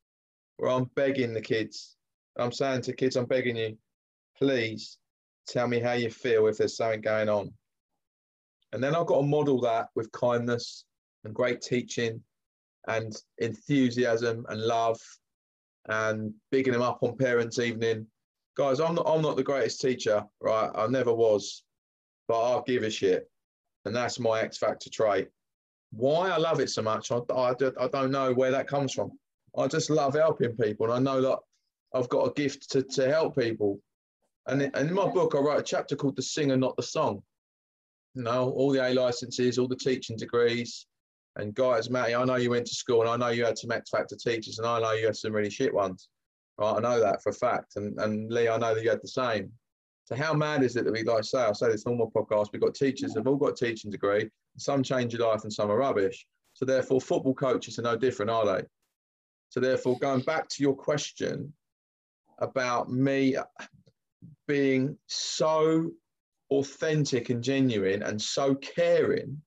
where 0.58 0.72
I'm 0.72 0.90
begging 0.96 1.34
the 1.34 1.42
kids. 1.42 1.98
I'm 2.38 2.52
saying 2.52 2.84
to 2.84 2.94
kids, 2.94 3.18
I'm 3.18 3.26
begging 3.26 3.58
you, 3.58 3.78
please 4.38 4.98
tell 5.48 5.68
me 5.68 5.80
how 5.80 5.94
you 5.94 6.10
feel 6.10 6.48
if 6.48 6.58
there's 6.58 6.78
something 6.78 7.02
going 7.02 7.28
on. 7.28 7.52
And 8.72 8.82
then 8.82 8.96
I've 8.96 9.08
got 9.08 9.18
to 9.18 9.28
model 9.28 9.60
that 9.62 9.88
with 9.96 10.12
kindness 10.14 10.86
and 11.24 11.34
great 11.34 11.62
teaching 11.62 12.22
and 12.88 13.16
enthusiasm 13.38 14.46
and 14.50 14.62
love 14.62 15.00
and 15.88 16.34
bigging 16.52 16.74
them 16.74 16.82
up 16.82 17.00
on 17.02 17.18
parents' 17.18 17.60
evening. 17.60 18.08
Guys, 18.58 18.80
I'm 18.80 18.96
not, 18.96 19.06
I'm 19.08 19.22
not 19.22 19.36
the 19.36 19.44
greatest 19.44 19.82
teacher, 19.82 20.26
right? 20.40 20.70
I 20.76 20.88
never 20.88 21.14
was, 21.14 21.64
but 22.28 22.40
I'll 22.40 22.64
give 22.64 22.84
a 22.84 22.90
shit. 22.90 23.30
And 23.86 23.96
that's 23.96 24.20
my 24.20 24.42
X 24.42 24.58
Factor 24.58 24.90
trait. 24.90 25.30
Why 25.92 26.30
I 26.30 26.38
love 26.38 26.60
it 26.60 26.70
so 26.70 26.82
much, 26.82 27.12
I, 27.12 27.20
I, 27.34 27.54
I 27.80 27.88
don't 27.88 28.12
know 28.12 28.34
where 28.34 28.52
that 28.52 28.68
comes 28.68 28.94
from. 28.94 29.12
I 29.58 29.68
just 29.68 29.90
love 29.90 30.14
helping 30.14 30.56
people. 30.56 30.92
And 30.92 30.94
I 30.94 31.12
know 31.12 31.22
that 31.22 31.40
I've 31.94 32.10
got 32.10 32.28
a 32.28 32.34
gift 32.34 32.70
to, 32.72 32.84
to 32.84 33.10
help 33.10 33.38
people. 33.38 33.80
And 34.48 34.62
in, 34.62 34.72
and 34.74 34.90
in 34.90 34.96
my 34.96 35.08
book, 35.08 35.36
I 35.36 35.40
wrote 35.40 35.60
a 35.60 35.64
chapter 35.64 35.96
called 35.96 36.16
The 36.16 36.22
Singer, 36.22 36.58
Not 36.58 36.76
the 36.78 36.84
Song. 36.84 37.22
You 38.16 38.24
know, 38.24 38.52
all 38.52 38.72
the 38.72 38.86
A 38.86 38.94
licenses, 38.94 39.58
all 39.58 39.68
the 39.68 39.76
teaching 39.76 40.18
degrees. 40.18 40.86
And 41.38 41.56
guys, 41.56 41.90
Matty, 41.90 42.16
I 42.16 42.26
know 42.26 42.36
you 42.36 42.50
went 42.50 42.68
to 42.68 42.76
school 42.76 43.02
and 43.02 43.10
I 43.10 43.16
know 43.16 43.34
you 43.34 43.46
had 43.46 43.58
some 43.58 43.72
X 43.72 43.90
Factor 43.90 44.16
teachers 44.16 44.60
and 44.60 44.68
I 44.68 44.80
know 44.80 44.92
you 44.94 45.06
had 45.06 45.16
some 45.16 45.34
really 45.34 45.50
shit 45.50 45.74
ones. 45.74 46.10
Right? 46.58 46.76
I 46.76 46.80
know 46.80 47.00
that 47.00 47.24
for 47.24 47.30
a 47.30 47.34
fact. 47.34 47.78
And, 47.78 47.98
and 48.00 48.32
Lee, 48.32 48.50
I 48.50 48.58
know 48.58 48.76
that 48.76 48.84
you 48.84 48.90
had 48.90 49.02
the 49.02 49.08
same. 49.08 49.52
So 50.06 50.16
how 50.16 50.34
mad 50.34 50.64
is 50.64 50.76
it 50.76 50.84
that 50.84 50.92
we, 50.92 51.04
like 51.04 51.24
say, 51.24 51.40
I 51.40 51.54
say 51.54 51.70
this 51.70 51.86
my 51.86 51.94
podcast, 51.94 52.50
we've 52.52 52.62
got 52.62 52.76
teachers, 52.76 53.14
they've 53.14 53.26
all 53.26 53.38
got 53.38 53.62
a 53.62 53.66
teaching 53.66 53.92
degree. 53.92 54.30
Some 54.58 54.84
change 54.84 55.14
your 55.14 55.28
life 55.28 55.44
and 55.44 55.54
some 55.54 55.72
are 55.72 55.78
rubbish. 55.78 56.26
So 56.54 56.66
therefore, 56.66 57.00
football 57.00 57.34
coaches 57.34 57.80
are 57.80 57.84
no 57.84 57.96
different, 57.96 58.30
are 58.30 58.46
they? 58.46 58.64
So 59.50 59.62
therefore, 59.62 59.98
going 60.00 60.22
back 60.22 60.50
to 60.50 60.64
your 60.64 60.76
question 60.76 61.54
about 62.40 62.92
me 62.92 63.38
being 64.48 64.98
so 65.08 65.92
authentic 66.50 67.30
and 67.30 67.42
genuine 67.42 68.04
and 68.04 68.22
so 68.22 68.56
caring, 68.56 69.42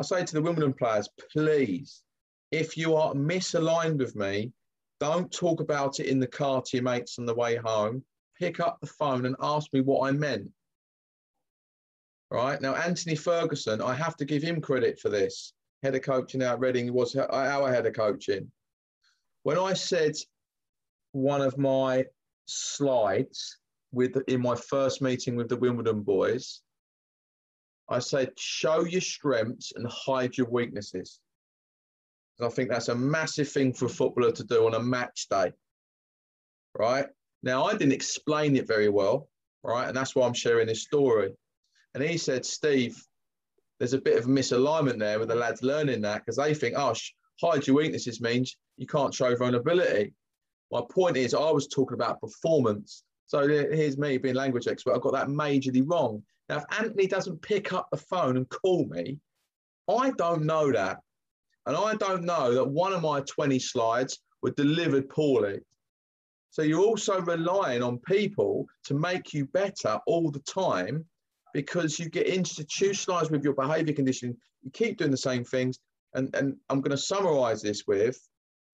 I 0.00 0.02
say 0.02 0.24
to 0.24 0.32
the 0.32 0.40
Wimbledon 0.40 0.72
players, 0.72 1.10
please, 1.30 2.02
if 2.50 2.74
you 2.74 2.96
are 2.96 3.12
misaligned 3.12 3.98
with 3.98 4.16
me, 4.16 4.50
don't 4.98 5.30
talk 5.30 5.60
about 5.60 6.00
it 6.00 6.06
in 6.06 6.18
the 6.18 6.26
car 6.26 6.62
to 6.62 6.76
your 6.78 6.84
mates 6.84 7.18
on 7.18 7.26
the 7.26 7.34
way 7.34 7.56
home. 7.56 8.02
Pick 8.38 8.60
up 8.60 8.78
the 8.80 8.86
phone 8.86 9.26
and 9.26 9.36
ask 9.42 9.70
me 9.74 9.82
what 9.82 10.08
I 10.08 10.12
meant. 10.12 10.48
Right 12.30 12.58
now, 12.62 12.76
Anthony 12.76 13.14
Ferguson, 13.14 13.82
I 13.82 13.92
have 13.92 14.16
to 14.16 14.24
give 14.24 14.42
him 14.42 14.62
credit 14.62 14.98
for 14.98 15.10
this. 15.10 15.52
Head 15.82 15.94
of 15.94 16.00
coaching 16.00 16.42
out 16.42 16.60
Reading 16.60 16.90
was 16.94 17.14
our 17.14 17.70
head 17.70 17.84
of 17.84 17.92
coaching. 17.92 18.50
When 19.42 19.58
I 19.58 19.74
said 19.74 20.14
one 21.12 21.42
of 21.42 21.58
my 21.58 22.06
slides 22.46 23.58
with 23.92 24.16
in 24.28 24.40
my 24.40 24.54
first 24.54 25.02
meeting 25.02 25.36
with 25.36 25.50
the 25.50 25.58
Wimbledon 25.58 26.00
boys, 26.00 26.62
I 27.90 27.98
said, 27.98 28.38
show 28.38 28.84
your 28.84 29.00
strengths 29.00 29.72
and 29.74 29.86
hide 29.90 30.36
your 30.36 30.48
weaknesses. 30.48 31.20
And 32.38 32.46
I 32.46 32.50
think 32.50 32.70
that's 32.70 32.88
a 32.88 32.94
massive 32.94 33.48
thing 33.48 33.72
for 33.72 33.86
a 33.86 33.90
footballer 33.90 34.32
to 34.32 34.44
do 34.44 34.66
on 34.66 34.74
a 34.74 34.80
match 34.80 35.26
day. 35.28 35.52
Right? 36.78 37.06
Now, 37.42 37.64
I 37.64 37.72
didn't 37.72 37.92
explain 37.92 38.56
it 38.56 38.68
very 38.68 38.88
well, 38.88 39.28
right? 39.64 39.88
And 39.88 39.96
that's 39.96 40.14
why 40.14 40.26
I'm 40.26 40.34
sharing 40.34 40.68
this 40.68 40.82
story. 40.82 41.32
And 41.94 42.04
he 42.04 42.16
said, 42.16 42.46
Steve, 42.46 42.96
there's 43.78 43.94
a 43.94 44.00
bit 44.00 44.18
of 44.18 44.26
misalignment 44.26 44.98
there 44.98 45.18
with 45.18 45.28
the 45.28 45.34
lads 45.34 45.62
learning 45.62 46.02
that 46.02 46.18
because 46.18 46.36
they 46.36 46.54
think, 46.54 46.76
oh, 46.78 46.94
hide 47.42 47.66
your 47.66 47.76
weaknesses 47.76 48.20
means 48.20 48.56
you 48.76 48.86
can't 48.86 49.14
show 49.14 49.34
vulnerability. 49.34 50.12
My 50.70 50.82
point 50.88 51.16
is, 51.16 51.34
I 51.34 51.50
was 51.50 51.66
talking 51.66 51.94
about 51.94 52.20
performance. 52.20 53.02
So 53.26 53.48
here's 53.48 53.98
me 53.98 54.18
being 54.18 54.34
language 54.34 54.68
expert. 54.68 54.94
I've 54.94 55.00
got 55.00 55.14
that 55.14 55.28
majorly 55.28 55.82
wrong. 55.84 56.22
Now, 56.50 56.56
if 56.56 56.64
Anthony 56.80 57.06
doesn't 57.06 57.42
pick 57.42 57.72
up 57.72 57.86
the 57.92 57.96
phone 57.96 58.36
and 58.36 58.48
call 58.50 58.84
me, 58.86 59.18
I 59.88 60.10
don't 60.18 60.42
know 60.42 60.72
that. 60.72 60.98
And 61.64 61.76
I 61.76 61.94
don't 61.94 62.24
know 62.24 62.52
that 62.54 62.68
one 62.68 62.92
of 62.92 63.02
my 63.02 63.20
20 63.20 63.56
slides 63.60 64.18
were 64.42 64.50
delivered 64.50 65.08
poorly. 65.08 65.60
So 66.50 66.62
you're 66.62 66.84
also 66.84 67.20
relying 67.20 67.84
on 67.84 67.98
people 68.00 68.66
to 68.86 68.94
make 68.94 69.32
you 69.32 69.46
better 69.46 70.00
all 70.08 70.32
the 70.32 70.40
time 70.40 71.04
because 71.54 72.00
you 72.00 72.10
get 72.10 72.26
institutionalized 72.26 73.30
with 73.30 73.44
your 73.44 73.54
behavior 73.54 73.94
conditioning. 73.94 74.36
You 74.62 74.72
keep 74.72 74.98
doing 74.98 75.12
the 75.12 75.16
same 75.16 75.44
things. 75.44 75.78
And, 76.14 76.34
and 76.34 76.56
I'm 76.68 76.80
going 76.80 76.90
to 76.90 76.96
summarize 76.96 77.62
this 77.62 77.84
with 77.86 78.18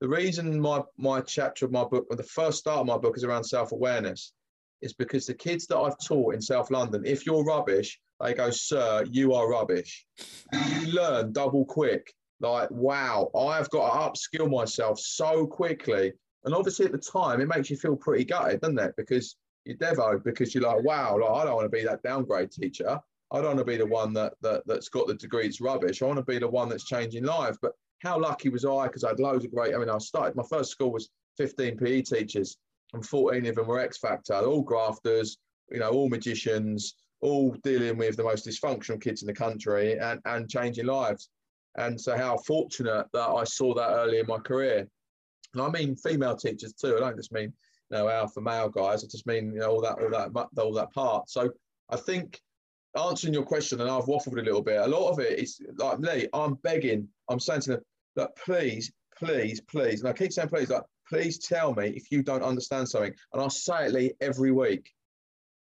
the 0.00 0.08
reason 0.08 0.58
my, 0.58 0.80
my 0.96 1.20
chapter 1.20 1.66
of 1.66 1.72
my 1.72 1.84
book, 1.84 2.06
or 2.08 2.16
the 2.16 2.22
first 2.22 2.58
start 2.58 2.80
of 2.80 2.86
my 2.86 2.96
book, 2.96 3.18
is 3.18 3.24
around 3.24 3.44
self 3.44 3.72
awareness 3.72 4.32
is 4.82 4.92
because 4.92 5.26
the 5.26 5.34
kids 5.34 5.66
that 5.66 5.78
I've 5.78 5.98
taught 5.98 6.34
in 6.34 6.40
South 6.40 6.70
London, 6.70 7.02
if 7.04 7.26
you're 7.26 7.44
rubbish, 7.44 7.98
they 8.20 8.34
go, 8.34 8.50
Sir, 8.50 9.04
you 9.10 9.34
are 9.34 9.48
rubbish. 9.48 10.06
you 10.52 10.92
learn 10.92 11.32
double 11.32 11.64
quick. 11.64 12.12
Like, 12.40 12.70
wow, 12.70 13.30
I've 13.36 13.70
got 13.70 13.90
to 13.90 13.98
upskill 13.98 14.50
myself 14.50 15.00
so 15.00 15.46
quickly. 15.46 16.12
And 16.44 16.54
obviously, 16.54 16.86
at 16.86 16.92
the 16.92 16.98
time, 16.98 17.40
it 17.40 17.48
makes 17.48 17.70
you 17.70 17.76
feel 17.76 17.96
pretty 17.96 18.24
gutted, 18.24 18.60
doesn't 18.60 18.78
it? 18.78 18.94
Because 18.96 19.36
you're 19.64 19.76
devo, 19.76 20.22
because 20.22 20.54
you're 20.54 20.64
like, 20.64 20.84
wow, 20.84 21.18
like, 21.18 21.30
I 21.30 21.44
don't 21.44 21.56
want 21.56 21.64
to 21.64 21.76
be 21.76 21.84
that 21.84 22.02
downgrade 22.02 22.50
teacher. 22.50 23.00
I 23.32 23.36
don't 23.38 23.56
want 23.56 23.58
to 23.58 23.64
be 23.64 23.76
the 23.76 23.86
one 23.86 24.12
that, 24.12 24.34
that 24.42 24.62
that's 24.66 24.88
got 24.88 25.08
the 25.08 25.14
degree 25.14 25.46
it's 25.46 25.60
rubbish. 25.60 26.00
I 26.00 26.06
want 26.06 26.18
to 26.18 26.24
be 26.24 26.38
the 26.38 26.48
one 26.48 26.68
that's 26.68 26.84
changing 26.84 27.24
lives. 27.24 27.58
But 27.60 27.72
how 28.00 28.20
lucky 28.20 28.50
was 28.50 28.64
I? 28.64 28.86
Because 28.86 29.02
I 29.02 29.08
had 29.08 29.18
loads 29.18 29.44
of 29.44 29.52
great. 29.52 29.74
I 29.74 29.78
mean, 29.78 29.90
I 29.90 29.98
started 29.98 30.36
my 30.36 30.44
first 30.48 30.70
school 30.70 30.92
was 30.92 31.08
15 31.38 31.76
PE 31.78 32.02
teachers 32.02 32.56
and 32.92 33.04
14 33.04 33.46
of 33.46 33.54
them 33.54 33.66
were 33.66 33.80
X 33.80 33.98
Factor, 33.98 34.34
all 34.34 34.62
grafters, 34.62 35.38
you 35.70 35.80
know, 35.80 35.90
all 35.90 36.08
magicians, 36.08 36.94
all 37.20 37.52
dealing 37.62 37.96
with 37.98 38.16
the 38.16 38.22
most 38.22 38.46
dysfunctional 38.46 39.00
kids 39.00 39.22
in 39.22 39.26
the 39.26 39.34
country 39.34 39.98
and, 39.98 40.20
and 40.24 40.48
changing 40.48 40.86
lives. 40.86 41.28
And 41.76 42.00
so, 42.00 42.16
how 42.16 42.38
fortunate 42.38 43.06
that 43.12 43.28
I 43.28 43.44
saw 43.44 43.74
that 43.74 43.90
early 43.90 44.18
in 44.18 44.26
my 44.26 44.38
career. 44.38 44.88
And 45.52 45.62
I 45.62 45.68
mean 45.70 45.96
female 45.96 46.36
teachers 46.36 46.72
too. 46.72 46.96
I 46.96 47.00
don't 47.00 47.16
just 47.16 47.32
mean 47.32 47.52
you 47.90 47.98
know 47.98 48.08
alpha 48.08 48.40
male 48.40 48.68
guys. 48.68 49.04
I 49.04 49.08
just 49.08 49.26
mean 49.26 49.52
you 49.52 49.60
know 49.60 49.72
all 49.72 49.80
that 49.82 50.00
all 50.00 50.10
that 50.10 50.48
all 50.58 50.72
that 50.74 50.92
part. 50.92 51.28
So 51.28 51.50
I 51.90 51.96
think 51.96 52.40
answering 52.98 53.34
your 53.34 53.44
question, 53.44 53.80
and 53.80 53.90
I've 53.90 54.04
waffled 54.04 54.38
a 54.38 54.42
little 54.42 54.62
bit. 54.62 54.80
A 54.80 54.86
lot 54.86 55.10
of 55.10 55.18
it 55.18 55.38
is 55.38 55.60
like 55.76 55.98
Lee. 55.98 56.28
I'm 56.32 56.54
begging. 56.54 57.08
I'm 57.28 57.40
saying 57.40 57.62
to 57.62 57.70
them 57.72 57.80
that 58.16 58.36
please, 58.36 58.92
please, 59.18 59.60
please, 59.60 60.00
and 60.00 60.08
I 60.08 60.12
keep 60.12 60.32
saying 60.32 60.48
please. 60.48 60.70
Like 60.70 60.84
please 61.08 61.38
tell 61.38 61.74
me 61.74 61.88
if 61.88 62.10
you 62.10 62.22
don't 62.22 62.42
understand 62.42 62.88
something. 62.88 63.14
And 63.32 63.42
I'll 63.42 63.50
say 63.50 63.86
it 63.86 64.16
every 64.20 64.52
week. 64.52 64.90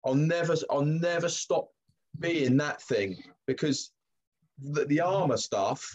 I'll 0.05 0.15
never, 0.15 0.55
I'll 0.69 0.85
never 0.85 1.29
stop 1.29 1.67
being 2.19 2.57
that 2.57 2.81
thing 2.81 3.17
because 3.45 3.91
the, 4.59 4.85
the 4.85 5.01
armor 5.01 5.37
stuff, 5.37 5.85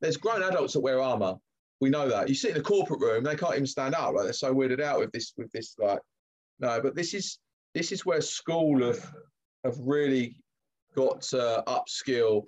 there's 0.00 0.16
grown 0.16 0.42
adults 0.42 0.74
that 0.74 0.80
wear 0.80 1.00
armor. 1.00 1.34
We 1.80 1.90
know 1.90 2.08
that. 2.08 2.28
You 2.28 2.34
sit 2.34 2.52
in 2.52 2.56
a 2.56 2.62
corporate 2.62 3.00
room, 3.00 3.24
they 3.24 3.36
can't 3.36 3.54
even 3.54 3.66
stand 3.66 3.94
up. 3.94 4.14
Like 4.14 4.24
they're 4.24 4.32
so 4.32 4.54
weirded 4.54 4.80
out 4.80 4.98
with 4.98 5.12
this, 5.12 5.32
with 5.36 5.50
this, 5.52 5.76
like, 5.78 6.00
no, 6.60 6.80
but 6.80 6.94
this 6.94 7.14
is 7.14 7.38
this 7.74 7.92
is 7.92 8.04
where 8.04 8.20
school 8.20 8.84
have 8.84 9.12
have 9.64 9.76
really 9.78 10.40
got 10.96 11.22
to 11.22 11.62
upskill 11.68 12.44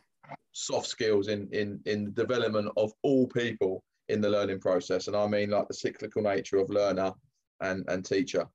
soft 0.53 0.89
skills 0.89 1.29
in 1.29 1.49
in 1.53 1.81
in 1.87 2.07
the 2.07 2.11
development 2.11 2.73
of 2.77 2.93
all 3.03 3.29
people 3.29 3.83
in 4.11 4.21
the 4.21 4.29
learning 4.29 4.61
process. 4.61 5.07
And 5.07 5.17
I 5.17 5.27
mean 5.27 5.51
like 5.51 5.69
the 5.69 5.75
cyclical 5.75 6.23
nature 6.23 6.59
of 6.59 6.71
learner 6.71 7.13
and, 7.61 7.85
and 7.89 8.05
teacher. 8.05 8.47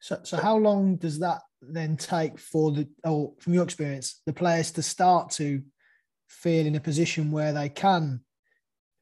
So, 0.00 0.20
so 0.22 0.36
how 0.36 0.56
long 0.56 0.96
does 0.96 1.18
that 1.18 1.40
then 1.60 1.96
take 1.96 2.38
for 2.38 2.72
the, 2.72 2.88
or 3.04 3.32
from 3.40 3.54
your 3.54 3.64
experience, 3.64 4.22
the 4.26 4.32
players 4.32 4.70
to 4.72 4.82
start 4.82 5.30
to 5.32 5.62
feel 6.28 6.66
in 6.66 6.76
a 6.76 6.80
position 6.80 7.30
where 7.30 7.52
they 7.52 7.68
can 7.68 8.20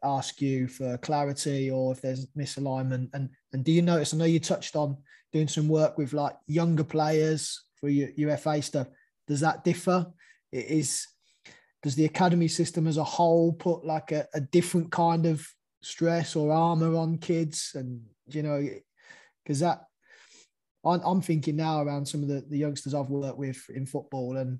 ask 0.02 0.40
you 0.40 0.68
for 0.68 0.96
clarity 0.98 1.70
or 1.70 1.92
if 1.92 2.00
there's 2.00 2.26
misalignment? 2.28 3.10
And 3.12 3.28
and 3.52 3.64
do 3.64 3.72
you 3.72 3.82
notice? 3.82 4.14
I 4.14 4.16
know 4.16 4.24
you 4.24 4.40
touched 4.40 4.76
on 4.76 4.96
doing 5.32 5.48
some 5.48 5.68
work 5.68 5.98
with 5.98 6.12
like 6.12 6.36
younger 6.46 6.84
players 6.84 7.62
for 7.74 7.88
your 7.88 8.08
UFA 8.16 8.62
stuff. 8.62 8.88
Does 9.26 9.40
that 9.40 9.64
differ? 9.64 10.06
It 10.52 10.66
is 10.66 11.06
does 11.82 11.94
the 11.94 12.06
academy 12.06 12.48
system 12.48 12.86
as 12.86 12.96
a 12.96 13.04
whole 13.04 13.52
put 13.52 13.84
like 13.84 14.12
a, 14.12 14.26
a 14.34 14.40
different 14.40 14.90
kind 14.90 15.26
of 15.26 15.46
stress 15.82 16.36
or 16.36 16.52
armor 16.52 16.94
on 16.96 17.18
kids 17.18 17.72
and 17.74 18.00
you 18.28 18.42
know 18.42 18.66
because 19.44 19.60
that 19.60 19.84
I'm, 20.84 21.00
I'm 21.04 21.20
thinking 21.20 21.56
now 21.56 21.82
around 21.82 22.06
some 22.06 22.22
of 22.22 22.28
the, 22.28 22.44
the 22.48 22.58
youngsters 22.58 22.94
I've 22.94 23.10
worked 23.10 23.38
with 23.38 23.62
in 23.74 23.86
football 23.86 24.36
and 24.36 24.58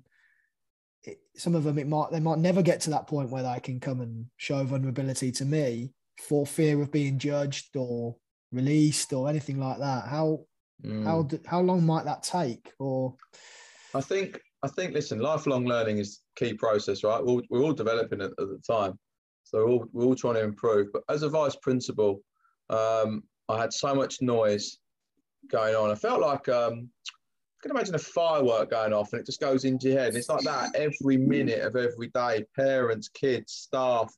it, 1.03 1.19
some 1.35 1.55
of 1.55 1.63
them 1.63 1.77
it 1.77 1.87
might 1.87 2.11
they 2.11 2.19
might 2.19 2.39
never 2.39 2.61
get 2.61 2.81
to 2.81 2.89
that 2.91 3.07
point 3.07 3.29
where 3.29 3.43
they 3.43 3.59
can 3.59 3.79
come 3.79 4.01
and 4.01 4.25
show 4.37 4.63
vulnerability 4.63 5.31
to 5.33 5.45
me 5.45 5.93
for 6.19 6.45
fear 6.45 6.81
of 6.81 6.91
being 6.91 7.17
judged 7.19 7.75
or 7.75 8.15
released 8.51 9.13
or 9.13 9.29
anything 9.29 9.59
like 9.59 9.79
that. 9.79 10.07
How 10.07 10.41
mm. 10.83 11.03
how 11.05 11.27
how 11.45 11.61
long 11.61 11.85
might 11.85 12.05
that 12.05 12.23
take 12.23 12.71
or? 12.79 13.15
I 13.93 14.01
think 14.01 14.39
i 14.63 14.67
think 14.67 14.91
listen 14.91 15.19
lifelong 15.19 15.65
learning 15.65 15.99
is 15.99 16.21
key 16.35 16.51
process 16.53 17.03
right? 17.03 17.23
We're, 17.23 17.41
we're 17.49 17.61
all 17.61 17.73
developing 17.73 18.21
at 18.21 18.35
the 18.37 18.59
time 18.67 18.97
so 19.49 19.59
we're 19.59 19.69
all, 19.69 19.85
we're 19.93 20.05
all 20.05 20.15
trying 20.15 20.35
to 20.35 20.43
improve 20.43 20.87
but 20.93 21.03
as 21.09 21.23
a 21.23 21.29
vice 21.29 21.55
principal 21.55 22.21
um, 22.69 23.23
i 23.49 23.57
had 23.57 23.71
so 23.71 23.93
much 23.95 24.21
noise 24.21 24.77
going 25.49 25.75
on 25.75 25.91
i 25.91 25.95
felt 25.95 26.21
like 26.21 26.47
um, 26.49 26.89
can 27.61 27.71
imagine 27.71 27.95
a 27.95 27.99
firework 27.99 28.69
going 28.69 28.93
off 28.93 29.13
and 29.13 29.19
it 29.19 29.25
just 29.25 29.41
goes 29.41 29.65
into 29.65 29.89
your 29.89 29.99
head. 29.99 30.09
And 30.09 30.17
it's 30.17 30.29
like 30.29 30.43
that 30.43 30.75
every 30.75 31.17
minute 31.17 31.61
of 31.61 31.75
every 31.75 32.07
day 32.09 32.45
parents, 32.55 33.09
kids, 33.09 33.53
staff, 33.53 34.13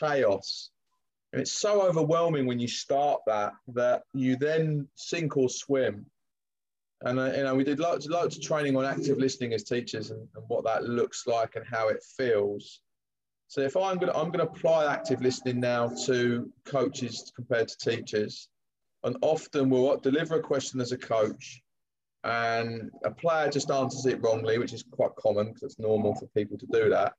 chaos. 0.00 0.70
And 1.32 1.40
it's 1.40 1.52
so 1.52 1.82
overwhelming 1.82 2.46
when 2.46 2.58
you 2.58 2.68
start 2.68 3.20
that 3.26 3.52
that 3.68 4.02
you 4.12 4.36
then 4.36 4.86
sink 4.94 5.36
or 5.36 5.48
swim. 5.48 6.06
And 7.02 7.18
uh, 7.18 7.32
you 7.32 7.42
know, 7.42 7.54
we 7.54 7.64
did 7.64 7.80
lots, 7.80 8.06
lots 8.06 8.36
of 8.36 8.42
training 8.42 8.76
on 8.76 8.84
active 8.84 9.18
listening 9.18 9.54
as 9.54 9.64
teachers 9.64 10.10
and, 10.10 10.28
and 10.36 10.44
what 10.46 10.64
that 10.64 10.84
looks 10.84 11.26
like 11.26 11.56
and 11.56 11.64
how 11.66 11.88
it 11.88 12.02
feels. 12.16 12.80
So 13.52 13.60
if 13.60 13.76
I'm 13.76 13.98
gonna 13.98 14.14
I'm 14.14 14.30
gonna 14.30 14.44
apply 14.44 14.90
active 14.90 15.20
listening 15.20 15.60
now 15.60 15.90
to 16.06 16.50
coaches 16.64 17.30
compared 17.36 17.68
to 17.68 17.90
teachers, 17.90 18.48
and 19.04 19.14
often 19.20 19.68
we'll 19.68 19.98
deliver 19.98 20.36
a 20.36 20.40
question 20.40 20.80
as 20.80 20.92
a 20.92 20.96
coach, 20.96 21.60
and 22.24 22.90
a 23.04 23.10
player 23.10 23.50
just 23.50 23.70
answers 23.70 24.06
it 24.06 24.22
wrongly, 24.22 24.56
which 24.56 24.72
is 24.72 24.82
quite 24.90 25.14
common 25.16 25.48
because 25.48 25.64
it's 25.64 25.78
normal 25.78 26.14
for 26.14 26.28
people 26.28 26.56
to 26.56 26.66
do 26.72 26.88
that. 26.88 27.12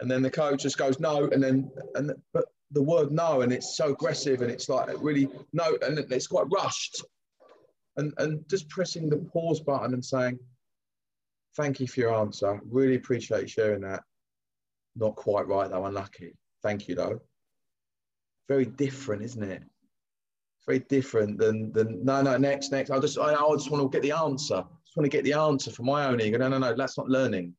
And 0.00 0.10
then 0.10 0.20
the 0.20 0.32
coach 0.32 0.62
just 0.62 0.78
goes 0.78 0.98
no, 0.98 1.28
and 1.28 1.40
then 1.40 1.70
and 1.94 2.12
but 2.32 2.46
the 2.72 2.82
word 2.82 3.12
no, 3.12 3.42
and 3.42 3.52
it's 3.52 3.76
so 3.76 3.92
aggressive, 3.92 4.42
and 4.42 4.50
it's 4.50 4.68
like 4.68 4.88
really 4.98 5.28
no, 5.52 5.78
and 5.82 5.96
it's 6.10 6.26
quite 6.26 6.50
rushed, 6.50 7.04
and 7.96 8.12
and 8.18 8.42
just 8.48 8.68
pressing 8.68 9.08
the 9.08 9.18
pause 9.32 9.60
button 9.60 9.94
and 9.94 10.04
saying, 10.04 10.40
"Thank 11.56 11.78
you 11.78 11.86
for 11.86 12.00
your 12.00 12.14
answer. 12.16 12.60
Really 12.68 12.96
appreciate 12.96 13.48
sharing 13.48 13.82
that. 13.82 14.02
Not 14.98 15.16
quite 15.16 15.46
right 15.46 15.70
though, 15.70 15.86
unlucky. 15.86 16.34
Thank 16.62 16.88
you 16.88 16.94
though. 16.94 17.20
Very 18.48 18.66
different, 18.66 19.22
isn't 19.22 19.42
it? 19.42 19.62
very 20.68 20.80
different 20.80 21.38
than 21.38 21.72
than 21.72 22.04
no 22.04 22.20
no 22.20 22.36
next 22.36 22.70
next. 22.70 22.90
I 22.90 22.98
just 22.98 23.18
I, 23.18 23.32
I 23.32 23.54
just 23.54 23.70
want 23.70 23.82
to 23.82 23.88
get 23.88 24.02
the 24.02 24.12
answer. 24.12 24.56
I 24.56 24.80
just 24.84 24.96
want 24.96 25.10
to 25.10 25.16
get 25.16 25.24
the 25.24 25.32
answer 25.32 25.70
for 25.70 25.82
my 25.82 26.04
own 26.06 26.20
ego. 26.20 26.36
No 26.36 26.48
no 26.48 26.58
no, 26.58 26.74
that's 26.74 26.98
not 26.98 27.08
learning. 27.08 27.54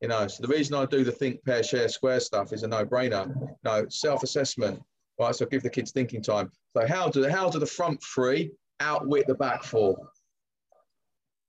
You 0.00 0.08
know, 0.08 0.26
so 0.26 0.40
the 0.40 0.48
reason 0.48 0.74
I 0.74 0.86
do 0.86 1.04
the 1.04 1.12
think, 1.12 1.44
pair, 1.44 1.62
share, 1.62 1.86
square 1.90 2.20
stuff 2.20 2.54
is 2.54 2.62
a 2.62 2.68
no-brainer. 2.68 3.30
No 3.64 3.84
self-assessment. 3.90 4.80
Right, 5.20 5.34
so 5.34 5.44
give 5.44 5.62
the 5.62 5.68
kids 5.68 5.92
thinking 5.92 6.22
time. 6.22 6.50
So 6.74 6.86
how 6.86 7.10
do 7.10 7.20
the, 7.20 7.30
how 7.30 7.50
do 7.50 7.58
the 7.58 7.66
front 7.66 8.02
three 8.02 8.50
outwit 8.80 9.26
the 9.26 9.34
back 9.34 9.62
four? 9.62 9.94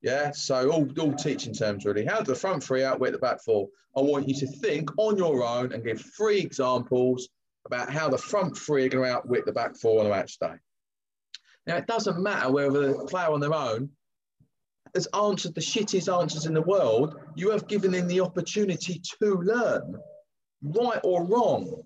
Yeah, 0.01 0.31
so 0.31 0.71
all, 0.71 0.89
all 0.99 1.13
teaching 1.13 1.53
terms 1.53 1.85
really. 1.85 2.05
How 2.05 2.21
the 2.21 2.35
front 2.35 2.63
three 2.63 2.83
outwit 2.83 3.11
the 3.13 3.19
back 3.19 3.41
four? 3.43 3.67
I 3.95 4.01
want 4.01 4.27
you 4.27 4.35
to 4.35 4.47
think 4.47 4.89
on 4.97 5.17
your 5.17 5.43
own 5.43 5.73
and 5.73 5.83
give 5.83 6.01
three 6.17 6.39
examples 6.39 7.29
about 7.65 7.91
how 7.91 8.09
the 8.09 8.17
front 8.17 8.57
three 8.57 8.85
are 8.85 8.89
going 8.89 9.03
to 9.03 9.15
outwit 9.15 9.45
the 9.45 9.51
back 9.51 9.75
four 9.75 9.99
on 9.99 10.07
a 10.07 10.09
match 10.09 10.39
day. 10.39 10.53
Now, 11.67 11.77
it 11.77 11.85
doesn't 11.85 12.21
matter 12.21 12.51
whether 12.51 12.93
the 12.93 13.05
player 13.05 13.29
on 13.29 13.39
their 13.39 13.53
own 13.53 13.91
has 14.95 15.07
answered 15.13 15.55
the 15.55 15.61
shittiest 15.61 16.11
answers 16.11 16.45
in 16.45 16.53
the 16.53 16.61
world, 16.61 17.15
you 17.35 17.49
have 17.49 17.67
given 17.67 17.91
them 17.91 18.07
the 18.07 18.19
opportunity 18.19 19.01
to 19.21 19.35
learn, 19.35 19.95
right 20.63 20.99
or 21.03 21.23
wrong. 21.25 21.83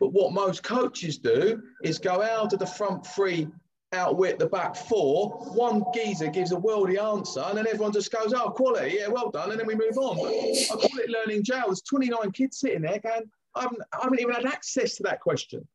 But 0.00 0.12
what 0.12 0.32
most 0.32 0.62
coaches 0.62 1.18
do 1.18 1.62
is 1.82 1.98
go 1.98 2.22
out 2.22 2.52
of 2.52 2.58
the 2.58 2.66
front 2.66 3.06
three, 3.06 3.48
outwit 3.92 4.38
the 4.38 4.46
back 4.46 4.74
four. 4.74 5.30
One 5.54 5.84
geezer 5.94 6.28
gives 6.28 6.52
a 6.52 6.56
worldy 6.56 6.98
answer, 7.02 7.40
and 7.40 7.58
then 7.58 7.66
everyone 7.66 7.92
just 7.92 8.10
goes, 8.12 8.32
Oh, 8.32 8.50
quality, 8.50 8.96
yeah, 8.98 9.08
well 9.08 9.30
done. 9.30 9.50
And 9.50 9.60
then 9.60 9.66
we 9.66 9.74
move 9.74 9.98
on. 9.98 10.16
But 10.16 10.32
I 10.32 10.88
call 10.88 10.98
it 10.98 11.10
learning 11.10 11.44
jail. 11.44 11.64
There's 11.66 11.82
29 11.82 12.32
kids 12.32 12.58
sitting 12.58 12.82
there 12.82 12.98
going, 12.98 13.30
I 13.54 13.62
haven't, 13.62 13.82
I 13.92 14.02
haven't 14.02 14.20
even 14.20 14.34
had 14.34 14.46
access 14.46 14.96
to 14.96 15.02
that 15.04 15.20
question. 15.20 15.66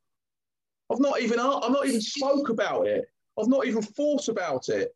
I've 0.91 0.99
not 0.99 1.21
even 1.21 1.39
I've 1.39 1.71
not 1.71 1.85
even 1.85 2.01
spoke 2.01 2.49
about 2.49 2.87
it. 2.87 3.05
I've 3.39 3.47
not 3.47 3.65
even 3.67 3.81
thought 3.81 4.29
about 4.29 4.69
it. 4.69 4.95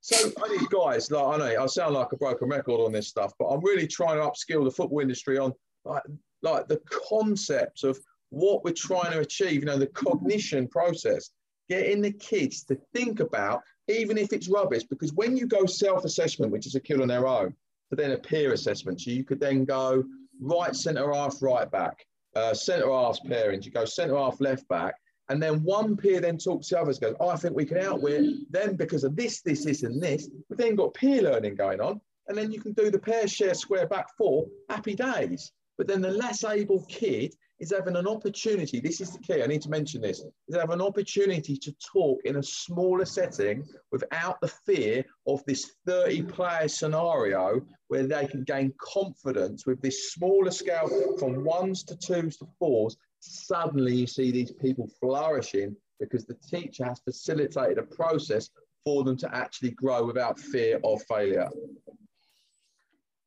So 0.00 0.30
I 0.42 0.56
need 0.56 0.68
guys 0.70 1.10
like 1.10 1.24
I 1.24 1.36
know 1.38 1.62
I 1.64 1.66
sound 1.66 1.94
like 1.94 2.12
a 2.12 2.16
broken 2.16 2.48
record 2.48 2.80
on 2.80 2.92
this 2.92 3.08
stuff, 3.08 3.32
but 3.38 3.46
I'm 3.46 3.64
really 3.64 3.86
trying 3.86 4.16
to 4.18 4.22
upskill 4.22 4.64
the 4.64 4.70
football 4.70 5.00
industry 5.00 5.38
on 5.38 5.52
like 5.84 6.02
like 6.42 6.68
the 6.68 6.80
concepts 7.08 7.82
of 7.82 7.98
what 8.30 8.62
we're 8.62 8.72
trying 8.72 9.12
to 9.12 9.20
achieve. 9.20 9.60
You 9.60 9.66
know, 9.66 9.78
the 9.78 9.86
cognition 9.88 10.68
process, 10.68 11.30
getting 11.68 12.00
the 12.00 12.12
kids 12.12 12.64
to 12.64 12.78
think 12.94 13.20
about, 13.20 13.62
even 13.88 14.18
if 14.18 14.32
it's 14.32 14.48
rubbish, 14.48 14.84
because 14.84 15.12
when 15.12 15.36
you 15.36 15.46
go 15.46 15.66
self-assessment, 15.66 16.52
which 16.52 16.66
is 16.66 16.74
a 16.74 16.80
kill 16.80 17.02
on 17.02 17.08
their 17.08 17.26
own, 17.26 17.54
to 17.90 17.96
then 17.96 18.12
a 18.12 18.18
peer 18.18 18.52
assessment, 18.52 19.00
so 19.00 19.10
you 19.10 19.24
could 19.24 19.40
then 19.40 19.64
go, 19.64 20.04
right 20.40 20.74
centre 20.74 21.12
half, 21.12 21.40
right 21.40 21.70
back, 21.70 22.04
uh, 22.34 22.52
centre 22.52 22.90
half 22.90 23.18
pairings. 23.22 23.64
You 23.64 23.70
go 23.70 23.84
centre 23.84 24.16
half, 24.16 24.40
left 24.40 24.66
back, 24.68 24.94
and 25.28 25.42
then 25.42 25.62
one 25.62 25.96
peer 25.96 26.20
then 26.20 26.38
talks 26.38 26.68
to 26.68 26.74
the 26.74 26.80
others, 26.80 26.98
goes, 26.98 27.16
oh, 27.20 27.28
I 27.28 27.36
think 27.36 27.54
we 27.54 27.64
can 27.64 27.78
outwit 27.78 28.52
them 28.52 28.76
because 28.76 29.04
of 29.04 29.16
this, 29.16 29.40
this, 29.40 29.64
this, 29.64 29.82
and 29.82 30.02
this. 30.02 30.28
We've 30.48 30.58
then 30.58 30.74
got 30.74 30.94
peer 30.94 31.22
learning 31.22 31.56
going 31.56 31.80
on, 31.80 32.00
and 32.28 32.36
then 32.36 32.52
you 32.52 32.60
can 32.60 32.72
do 32.72 32.90
the 32.90 32.98
pair 32.98 33.26
share 33.26 33.54
square 33.54 33.86
back 33.86 34.06
four, 34.16 34.46
happy 34.68 34.94
days. 34.94 35.52
But 35.78 35.86
then 35.86 36.00
the 36.00 36.10
less 36.10 36.42
able 36.42 36.84
kid 36.86 37.34
is 37.58 37.72
having 37.72 37.96
an 37.96 38.06
opportunity. 38.06 38.80
This 38.80 39.00
is 39.00 39.12
the 39.12 39.18
key. 39.18 39.42
I 39.42 39.46
need 39.46 39.62
to 39.62 39.70
mention 39.70 40.00
this. 40.02 40.22
Is 40.48 40.56
have 40.56 40.70
an 40.70 40.82
opportunity 40.82 41.56
to 41.56 41.74
talk 41.92 42.20
in 42.24 42.36
a 42.36 42.42
smaller 42.42 43.04
setting 43.04 43.64
without 43.90 44.40
the 44.40 44.48
fear 44.48 45.04
of 45.26 45.44
this 45.46 45.72
30 45.86 46.22
player 46.22 46.68
scenario 46.68 47.62
where 47.88 48.06
they 48.06 48.26
can 48.26 48.44
gain 48.44 48.74
confidence 48.78 49.66
with 49.66 49.80
this 49.80 50.12
smaller 50.12 50.50
scale 50.50 51.16
from 51.18 51.44
ones 51.44 51.82
to 51.84 51.96
twos 51.96 52.36
to 52.38 52.46
fours. 52.58 52.96
Suddenly 53.20 53.94
you 53.94 54.06
see 54.06 54.30
these 54.30 54.52
people 54.52 54.88
flourishing 55.00 55.74
because 55.98 56.26
the 56.26 56.36
teacher 56.50 56.84
has 56.84 57.00
facilitated 57.00 57.78
a 57.78 57.82
process 57.82 58.50
for 58.84 59.02
them 59.02 59.16
to 59.16 59.34
actually 59.34 59.70
grow 59.70 60.04
without 60.04 60.38
fear 60.38 60.78
of 60.84 61.02
failure. 61.08 61.48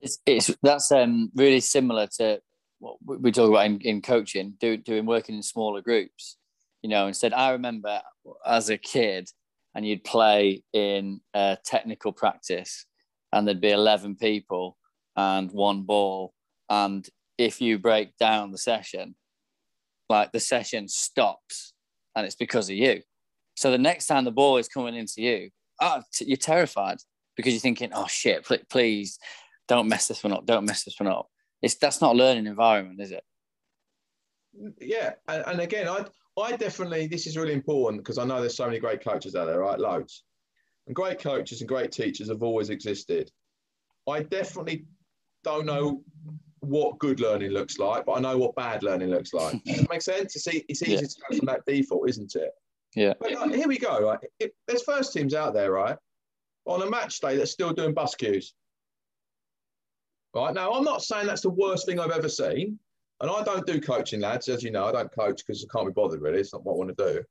It's, 0.02 0.20
it's 0.26 0.56
that's 0.64 0.92
um, 0.92 1.32
really 1.36 1.60
similar 1.60 2.08
to 2.18 2.40
what 2.80 2.98
we 3.06 3.32
talk 3.32 3.50
about 3.50 3.66
in, 3.66 3.80
in 3.82 4.02
coaching, 4.02 4.54
do, 4.60 4.78
doing 4.78 5.06
working 5.06 5.36
in 5.36 5.44
smaller 5.44 5.82
groups. 5.82 6.38
You 6.82 6.90
know, 6.90 7.08
instead, 7.08 7.34
I 7.34 7.52
remember 7.52 8.02
as 8.46 8.70
a 8.70 8.78
kid, 8.78 9.30
and 9.76 9.86
you'd 9.86 10.04
play 10.04 10.64
in 10.74 11.22
a 11.34 11.58
technical 11.64 12.12
practice, 12.12 12.86
and 13.32 13.48
there'd 13.48 13.62
be 13.62 13.72
11 13.72 14.16
people 14.16 14.78
and 15.16 15.52
one 15.52 15.84
ball. 15.84 16.34
And 16.70 17.08
if 17.38 17.62
you 17.62 17.78
break 17.78 18.18
down 18.18 18.52
the 18.52 18.58
session, 18.58 19.16
like 20.10 20.32
the 20.32 20.40
session 20.40 20.88
stops 20.88 21.74
and 22.16 22.26
it's 22.26 22.36
because 22.36 22.70
of 22.70 22.76
you. 22.76 23.02
So 23.56 23.72
the 23.72 23.78
next 23.78 24.08
time 24.08 24.26
the 24.26 24.32
ball 24.32 24.58
is 24.58 24.68
coming 24.68 24.96
into 24.96 25.22
you, 25.22 25.50
oh, 25.82 26.02
you're 26.20 26.38
terrified 26.38 26.98
because 27.36 27.54
you're 27.54 27.60
thinking, 27.60 27.92
oh 27.94 28.08
shit, 28.08 28.48
please 28.70 29.20
don't 29.68 29.88
mess 29.88 30.08
this 30.08 30.24
one 30.24 30.34
up. 30.34 30.46
Don't 30.46 30.66
mess 30.66 30.84
this 30.84 31.00
one 31.00 31.08
up. 31.08 31.28
It's 31.62 31.76
that's 31.76 32.01
not 32.01 32.16
a 32.16 32.18
learning 32.18 32.47
environment, 32.47 32.99
is 32.99 33.12
it? 33.12 33.24
Yeah, 34.80 35.14
and, 35.28 35.43
and 35.47 35.62
again, 35.62 35.88
I 35.88 36.05
I 36.39 36.55
definitely 36.55 37.07
this 37.07 37.28
is 37.28 37.38
really 37.38 37.53
important 37.53 38.03
because 38.03 38.18
I 38.18 38.26
know 38.26 38.39
there's 38.39 38.55
so 38.55 38.66
many 38.66 38.80
great 38.80 39.03
coaches 39.03 39.36
out 39.36 39.45
there, 39.45 39.60
right? 39.60 39.80
Loads, 39.80 40.24
and 40.88 40.95
great 40.95 41.20
coaches 41.20 41.62
and 41.62 41.68
great 41.68 41.91
teachers 41.91 42.30
have 42.30 42.43
always 42.43 42.70
existed. 42.70 43.32
I 44.07 44.24
definitely 44.24 44.86
don't 45.43 45.66
know 45.66 46.03
what 46.62 46.99
good 46.99 47.20
learning 47.20 47.51
looks 47.51 47.78
like, 47.78 48.05
but 48.05 48.14
I 48.14 48.20
know 48.20 48.38
what 48.38 48.55
bad 48.55 48.84
learning 48.84 49.10
looks 49.10 49.34
like. 49.34 49.64
Does 49.64 49.78
that 49.78 49.89
make 49.89 50.01
sense? 50.01 50.36
It's, 50.36 50.47
it's 50.47 50.82
easy 50.82 50.93
yeah. 50.93 50.99
to 51.01 51.16
go 51.30 51.38
from 51.38 51.45
that 51.45 51.62
default, 51.66 52.10
isn't 52.10 52.36
it? 52.36 52.51
Yeah. 52.95 53.14
But 53.20 53.34
like, 53.34 53.53
here 53.53 53.68
we 53.68 53.78
go, 53.78 54.01
right? 54.01 54.20
It, 54.39 54.53
there's 54.68 54.84
first 54.84 55.14
teams 55.14 55.34
out 55.34 55.53
there, 55.53 55.72
right? 55.72 55.95
On 56.66 56.82
a 56.82 56.89
match 56.89 57.20
day 57.20 57.38
that's 57.38 57.51
still 57.51 57.72
doing 57.72 57.93
bus 57.93 58.16
queues. 58.16 58.53
Right 60.36 60.54
now, 60.54 60.72
I'm 60.72 60.84
not 60.84 61.04
saying 61.04 61.28
that's 61.28 61.42
the 61.42 61.50
worst 61.50 61.86
thing 61.86 62.00
I've 62.00 62.12
ever 62.12 62.30
seen, 62.30 62.80
And 63.22 63.32
I 63.32 63.44
don't 63.44 63.66
do 63.66 63.82
coaching, 63.82 64.22
lads. 64.22 64.48
As 64.48 64.64
you 64.64 64.72
know, 64.72 64.86
I 64.86 64.92
don't 64.92 65.12
coach 65.12 65.44
because 65.46 65.66
I 65.66 65.68
can't 65.76 65.88
be 65.88 65.94
bothered, 65.94 66.22
really. 66.22 66.40
It's 66.40 66.54
not 66.54 66.64
what 66.64 66.74
I 66.74 66.78
want 66.78 66.98
to 66.98 67.14
do. 67.14 67.24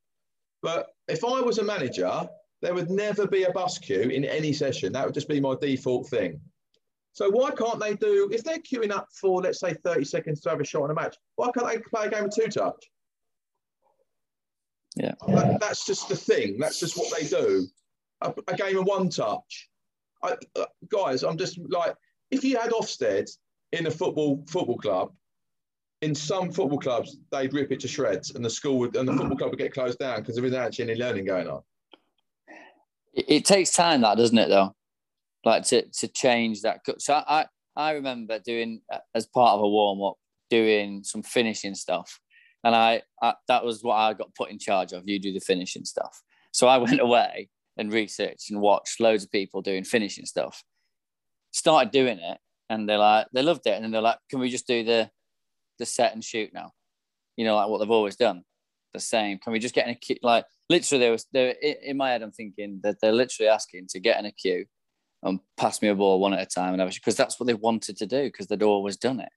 But 0.62 0.88
if 1.06 1.24
I 1.24 1.40
was 1.40 1.58
a 1.58 1.64
manager, 1.64 2.28
there 2.60 2.74
would 2.74 2.90
never 2.90 3.26
be 3.26 3.44
a 3.44 3.52
bus 3.52 3.78
queue 3.78 4.02
in 4.02 4.24
any 4.24 4.52
session. 4.52 4.92
That 4.92 5.04
would 5.04 5.14
just 5.14 5.28
be 5.28 5.40
my 5.40 5.54
default 5.60 6.08
thing. 6.08 6.40
So 7.12 7.30
why 7.30 7.50
can't 7.52 7.80
they 7.80 7.94
do, 7.94 8.28
if 8.32 8.44
they're 8.44 8.58
queuing 8.58 8.92
up 8.92 9.08
for, 9.12 9.42
let's 9.42 9.60
say, 9.60 9.74
30 9.74 10.04
seconds 10.04 10.40
to 10.42 10.50
have 10.50 10.60
a 10.60 10.64
shot 10.64 10.82
on 10.82 10.90
a 10.90 10.94
match, 10.94 11.16
why 11.36 11.50
can't 11.52 11.66
they 11.66 11.78
play 11.78 12.06
a 12.06 12.10
game 12.10 12.24
of 12.24 12.34
two 12.34 12.48
touch? 12.48 12.90
Yeah. 14.96 15.14
That, 15.28 15.60
that's 15.60 15.86
just 15.86 16.08
the 16.08 16.16
thing. 16.16 16.58
That's 16.58 16.80
just 16.80 16.96
what 16.96 17.16
they 17.18 17.26
do. 17.26 17.66
A, 18.20 18.34
a 18.48 18.56
game 18.56 18.78
of 18.78 18.86
one 18.86 19.08
touch. 19.08 19.68
I, 20.22 20.34
uh, 20.56 20.66
guys, 20.88 21.22
I'm 21.22 21.38
just 21.38 21.58
like, 21.68 21.94
if 22.30 22.44
you 22.44 22.58
had 22.58 22.70
Ofsted 22.70 23.30
in 23.72 23.86
a 23.86 23.90
football 23.90 24.44
football 24.48 24.78
club, 24.78 25.12
in 26.02 26.14
some 26.14 26.50
football 26.50 26.78
clubs, 26.78 27.18
they'd 27.32 27.52
rip 27.52 27.72
it 27.72 27.80
to 27.80 27.88
shreds, 27.88 28.34
and 28.34 28.44
the 28.44 28.50
school 28.50 28.78
would, 28.78 28.96
and 28.96 29.08
the 29.08 29.12
football 29.12 29.36
club 29.36 29.50
would 29.50 29.58
get 29.58 29.74
closed 29.74 29.98
down 29.98 30.20
because 30.20 30.36
there 30.36 30.44
isn't 30.44 30.58
actually 30.58 30.90
any 30.90 31.00
learning 31.00 31.24
going 31.24 31.48
on. 31.48 31.62
It, 33.14 33.44
takes 33.44 33.72
time, 33.72 34.02
that 34.02 34.16
doesn't 34.16 34.38
it, 34.38 34.48
though? 34.48 34.74
Like 35.44 35.64
to 35.64 35.82
to 35.82 36.08
change 36.08 36.62
that. 36.62 36.80
So 36.98 37.14
I 37.14 37.46
I 37.74 37.92
remember 37.92 38.38
doing 38.38 38.80
uh, 38.92 38.98
as 39.14 39.26
part 39.26 39.54
of 39.54 39.60
a 39.60 39.68
warm 39.68 40.02
up, 40.02 40.16
doing 40.50 41.02
some 41.04 41.22
finishing 41.22 41.74
stuff, 41.74 42.20
and 42.64 42.74
I, 42.74 43.02
I 43.22 43.34
that 43.48 43.64
was 43.64 43.82
what 43.82 43.96
I 43.96 44.14
got 44.14 44.34
put 44.34 44.50
in 44.50 44.58
charge 44.58 44.92
of. 44.92 45.02
You 45.06 45.18
do 45.18 45.32
the 45.32 45.40
finishing 45.40 45.84
stuff. 45.84 46.22
So 46.52 46.68
I 46.68 46.78
went 46.78 47.00
away 47.08 47.48
and 47.76 47.92
researched 47.92 48.50
and 48.50 48.60
watched 48.60 49.00
loads 49.00 49.24
of 49.24 49.30
people 49.30 49.62
doing 49.62 49.84
finishing 49.84 50.26
stuff. 50.26 50.62
Started 51.50 51.90
doing 51.90 52.18
it, 52.18 52.38
and 52.68 52.88
they're 52.88 52.98
like, 52.98 53.26
they 53.32 53.42
loved 53.42 53.66
it, 53.66 53.74
and 53.74 53.84
then 53.84 53.90
they're 53.90 54.00
like, 54.02 54.18
"Can 54.30 54.40
we 54.40 54.50
just 54.50 54.66
do 54.66 54.84
the 54.84 55.10
the 55.78 55.86
set 55.86 56.12
and 56.12 56.24
shoot 56.24 56.52
now?" 56.52 56.72
You 57.36 57.44
know, 57.44 57.56
like 57.56 57.68
what 57.68 57.78
they've 57.78 57.90
always 57.90 58.16
done, 58.16 58.42
the 58.92 59.00
same. 59.00 59.38
Can 59.38 59.52
we 59.52 59.58
just 59.58 59.74
get 59.74 59.86
in 59.86 59.92
a 59.92 59.98
queue? 59.98 60.18
Like 60.22 60.44
literally, 60.68 61.00
there 61.00 61.12
was 61.12 61.26
there 61.32 61.54
in 61.60 61.96
my 61.96 62.10
head. 62.10 62.22
I'm 62.22 62.32
thinking 62.32 62.80
that 62.82 62.96
they're 63.00 63.12
literally 63.12 63.48
asking 63.48 63.86
to 63.90 64.00
get 64.00 64.18
in 64.18 64.26
a 64.26 64.32
queue 64.32 64.66
and 65.22 65.40
pass 65.56 65.82
me 65.82 65.88
a 65.88 65.94
ball 65.94 66.20
one 66.20 66.34
at 66.34 66.42
a 66.42 66.46
time, 66.46 66.78
and 66.78 66.90
because 66.94 67.16
that's 67.16 67.40
what 67.40 67.46
they 67.46 67.54
wanted 67.54 67.96
to 67.98 68.06
do 68.06 68.24
because 68.24 68.46
they'd 68.46 68.62
always 68.62 68.96
done 68.96 69.20
it. 69.20 69.30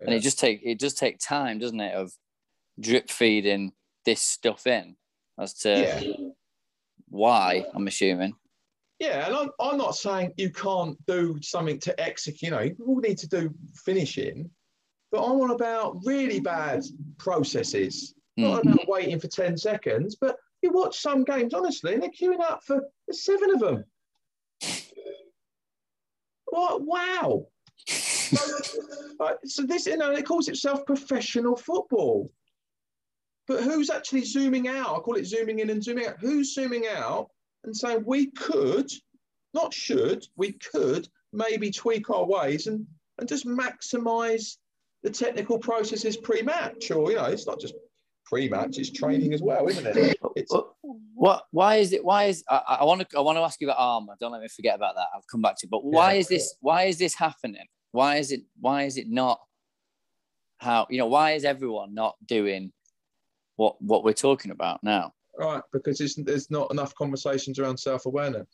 Yeah. 0.00 0.06
And 0.06 0.14
it 0.14 0.20
just 0.20 0.38
take 0.38 0.60
it 0.62 0.78
does 0.78 0.94
take 0.94 1.18
time, 1.18 1.58
doesn't 1.58 1.80
it, 1.80 1.94
of 1.94 2.12
drip 2.80 3.10
feeding 3.10 3.72
this 4.04 4.20
stuff 4.20 4.66
in 4.66 4.96
as 5.38 5.54
to 5.54 5.70
yeah. 5.70 6.28
why 7.08 7.64
I'm 7.74 7.86
assuming. 7.86 8.34
Yeah, 8.98 9.26
and 9.26 9.34
I'm, 9.34 9.50
I'm 9.60 9.78
not 9.78 9.94
saying 9.94 10.32
you 10.36 10.50
can't 10.50 10.96
do 11.06 11.38
something 11.40 11.78
to 11.80 12.00
execute. 12.00 12.42
You 12.42 12.50
know, 12.50 12.62
you 12.62 12.76
all 12.86 12.98
need 12.98 13.18
to 13.18 13.28
do 13.28 13.54
finishing, 13.84 14.50
but 15.12 15.24
I'm 15.24 15.40
on 15.40 15.52
about 15.52 15.98
really 16.04 16.40
bad 16.40 16.82
processes. 17.16 18.14
Mm. 18.38 18.42
Not 18.42 18.62
hmm. 18.62 18.72
about 18.72 18.88
waiting 18.88 19.20
for 19.20 19.28
10 19.28 19.56
seconds, 19.56 20.16
but 20.20 20.36
you 20.62 20.72
watch 20.72 20.98
some 20.98 21.24
games, 21.24 21.54
honestly, 21.54 21.94
and 21.94 22.02
they're 22.02 22.10
queuing 22.10 22.40
up 22.40 22.62
for 22.64 22.82
seven 23.12 23.50
of 23.50 23.60
them. 23.60 23.84
What? 26.46 26.82
Wow. 26.82 27.46
so 27.86 29.62
this, 29.62 29.86
you 29.86 29.96
know, 29.96 30.10
it 30.10 30.26
calls 30.26 30.48
itself 30.48 30.84
professional 30.86 31.56
football. 31.56 32.32
But 33.46 33.62
who's 33.62 33.90
actually 33.90 34.24
zooming 34.24 34.68
out? 34.68 34.96
I 34.96 34.98
call 34.98 35.16
it 35.16 35.26
zooming 35.26 35.60
in 35.60 35.70
and 35.70 35.82
zooming 35.82 36.06
out. 36.06 36.16
Who's 36.20 36.54
zooming 36.54 36.86
out 36.86 37.30
and 37.64 37.76
saying 37.76 38.02
we 38.06 38.30
could, 38.30 38.90
not 39.54 39.72
should, 39.74 40.26
we 40.36 40.52
could 40.52 41.08
maybe 41.32 41.70
tweak 41.70 42.10
our 42.10 42.24
ways 42.26 42.66
and, 42.66 42.86
and 43.18 43.28
just 43.28 43.46
maximize 43.46 44.56
the 45.02 45.10
technical 45.10 45.58
processes 45.58 46.16
pre-match? 46.16 46.90
Or, 46.90 47.10
you 47.10 47.16
know, 47.16 47.26
it's 47.26 47.46
not 47.46 47.60
just 47.60 47.74
pre-match, 48.24 48.78
it's 48.78 48.90
training 48.90 49.32
as 49.32 49.42
well, 49.42 49.66
isn't 49.68 49.86
it? 49.86 50.18
It's, 50.36 50.54
what 51.14 51.44
why 51.50 51.76
is 51.76 51.92
it 51.92 52.04
why 52.04 52.24
is 52.24 52.44
I, 52.48 52.78
I 52.80 52.84
want 52.84 53.00
to 53.00 53.18
I 53.18 53.20
want 53.20 53.38
to 53.38 53.42
ask 53.42 53.60
you 53.60 53.66
about 53.66 53.80
armor. 53.80 54.14
Don't 54.20 54.30
let 54.30 54.40
me 54.40 54.46
forget 54.46 54.76
about 54.76 54.94
that. 54.94 55.08
I'll 55.12 55.24
come 55.28 55.42
back 55.42 55.56
to 55.56 55.66
it. 55.66 55.70
But 55.70 55.84
why 55.84 56.12
yeah. 56.12 56.20
is 56.20 56.28
this 56.28 56.54
why 56.60 56.84
is 56.84 56.96
this 56.96 57.14
happening? 57.14 57.66
Why 57.90 58.18
is 58.18 58.30
it 58.30 58.42
why 58.60 58.84
is 58.84 58.96
it 58.98 59.08
not 59.08 59.40
how 60.58 60.86
you 60.90 60.98
know 60.98 61.06
why 61.06 61.32
is 61.32 61.44
everyone 61.44 61.94
not 61.94 62.14
doing 62.24 62.72
what 63.56 63.80
what 63.82 64.04
we're 64.04 64.12
talking 64.12 64.52
about 64.52 64.82
now. 64.82 65.12
Right, 65.38 65.62
because 65.72 65.98
there's 66.16 66.50
not 66.50 66.70
enough 66.72 66.94
conversations 66.96 67.58
around 67.58 67.78
self 67.78 68.06
awareness, 68.06 68.48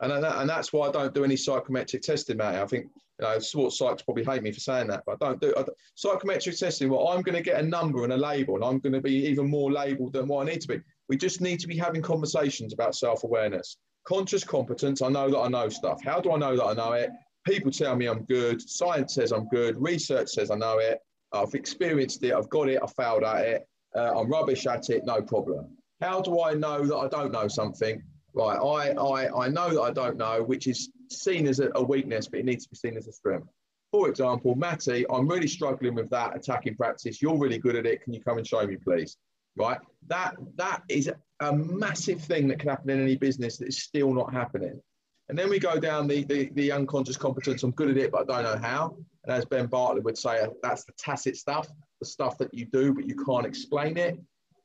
and 0.00 0.12
and 0.12 0.48
that's 0.48 0.72
why 0.72 0.88
I 0.88 0.92
don't 0.92 1.14
do 1.14 1.24
any 1.24 1.36
psychometric 1.36 2.02
testing, 2.02 2.36
mate. 2.36 2.60
I 2.60 2.66
think 2.66 2.86
you 3.18 3.26
know 3.26 3.38
sports 3.38 3.80
psychs 3.80 4.04
probably 4.04 4.24
hate 4.24 4.42
me 4.42 4.52
for 4.52 4.60
saying 4.60 4.88
that, 4.88 5.02
but 5.06 5.16
I 5.22 5.26
don't 5.26 5.40
do 5.40 5.54
I, 5.56 5.64
psychometric 5.94 6.58
testing. 6.58 6.90
Well, 6.90 7.08
I'm 7.08 7.22
going 7.22 7.36
to 7.36 7.42
get 7.42 7.58
a 7.58 7.66
number 7.66 8.04
and 8.04 8.12
a 8.12 8.16
label, 8.18 8.56
and 8.56 8.64
I'm 8.64 8.80
going 8.80 8.92
to 8.92 9.00
be 9.00 9.26
even 9.26 9.48
more 9.48 9.72
labelled 9.72 10.12
than 10.12 10.28
what 10.28 10.46
I 10.46 10.50
need 10.50 10.60
to 10.62 10.68
be. 10.68 10.80
We 11.08 11.16
just 11.16 11.40
need 11.40 11.58
to 11.60 11.66
be 11.66 11.76
having 11.76 12.02
conversations 12.02 12.74
about 12.74 12.94
self 12.94 13.24
awareness, 13.24 13.78
conscious 14.06 14.44
competence. 14.44 15.00
I 15.00 15.08
know 15.08 15.30
that 15.30 15.38
I 15.38 15.48
know 15.48 15.70
stuff. 15.70 16.02
How 16.04 16.20
do 16.20 16.32
I 16.32 16.36
know 16.36 16.54
that 16.54 16.64
I 16.64 16.74
know 16.74 16.92
it? 16.92 17.10
People 17.46 17.70
tell 17.70 17.96
me 17.96 18.06
I'm 18.06 18.24
good. 18.24 18.60
Science 18.60 19.14
says 19.14 19.32
I'm 19.32 19.48
good. 19.48 19.80
Research 19.80 20.28
says 20.28 20.50
I 20.50 20.56
know 20.56 20.78
it. 20.78 20.98
I've 21.32 21.54
experienced 21.54 22.22
it. 22.24 22.34
I've 22.34 22.50
got 22.50 22.68
it. 22.68 22.78
I 22.82 22.86
failed 22.86 23.24
at 23.24 23.46
it 23.46 23.66
uh, 23.94 24.12
I'm 24.18 24.30
rubbish 24.30 24.66
at 24.66 24.90
it, 24.90 25.04
no 25.04 25.22
problem. 25.22 25.76
How 26.00 26.20
do 26.20 26.42
I 26.42 26.54
know 26.54 26.84
that 26.86 26.96
I 26.96 27.08
don't 27.08 27.32
know 27.32 27.48
something? 27.48 28.02
Right, 28.34 28.56
I, 28.56 28.90
I, 28.92 29.44
I 29.44 29.48
know 29.48 29.74
that 29.74 29.80
I 29.80 29.90
don't 29.92 30.16
know, 30.16 30.42
which 30.42 30.66
is 30.66 30.90
seen 31.08 31.46
as 31.46 31.60
a, 31.60 31.82
weakness, 31.82 32.26
but 32.26 32.40
it 32.40 32.44
needs 32.44 32.64
to 32.64 32.70
be 32.70 32.76
seen 32.76 32.96
as 32.96 33.06
a 33.06 33.12
strength. 33.12 33.46
For 33.92 34.08
example, 34.08 34.56
Matty, 34.56 35.06
I'm 35.08 35.28
really 35.28 35.46
struggling 35.46 35.94
with 35.94 36.10
that 36.10 36.36
attacking 36.36 36.74
practice. 36.74 37.22
You're 37.22 37.38
really 37.38 37.58
good 37.58 37.76
at 37.76 37.86
it. 37.86 38.02
Can 38.02 38.12
you 38.12 38.20
come 38.20 38.38
and 38.38 38.46
show 38.46 38.66
me, 38.66 38.76
please? 38.76 39.16
Right, 39.56 39.78
that 40.08 40.34
that 40.56 40.82
is 40.88 41.12
a 41.40 41.56
massive 41.56 42.20
thing 42.20 42.48
that 42.48 42.58
can 42.58 42.70
happen 42.70 42.90
in 42.90 43.00
any 43.00 43.14
business 43.16 43.56
that 43.58 43.68
is 43.68 43.84
still 43.84 44.12
not 44.12 44.32
happening. 44.32 44.80
And 45.28 45.38
then 45.38 45.48
we 45.48 45.60
go 45.60 45.78
down 45.78 46.08
the, 46.08 46.24
the, 46.24 46.50
the 46.54 46.72
unconscious 46.72 47.16
competence. 47.16 47.62
I'm 47.62 47.70
good 47.70 47.88
at 47.88 47.96
it, 47.96 48.10
but 48.10 48.28
I 48.30 48.42
don't 48.42 48.52
know 48.52 48.68
how. 48.68 48.96
And 49.22 49.32
as 49.32 49.44
Ben 49.44 49.66
Bartlett 49.66 50.04
would 50.04 50.18
say, 50.18 50.44
that's 50.60 50.84
the 50.84 50.92
tacit 50.98 51.36
stuff 51.36 51.68
the 52.04 52.10
stuff 52.10 52.38
that 52.38 52.52
you 52.52 52.66
do, 52.66 52.92
but 52.92 53.08
you 53.08 53.16
can't 53.16 53.46
explain 53.46 53.96
it. 53.96 54.18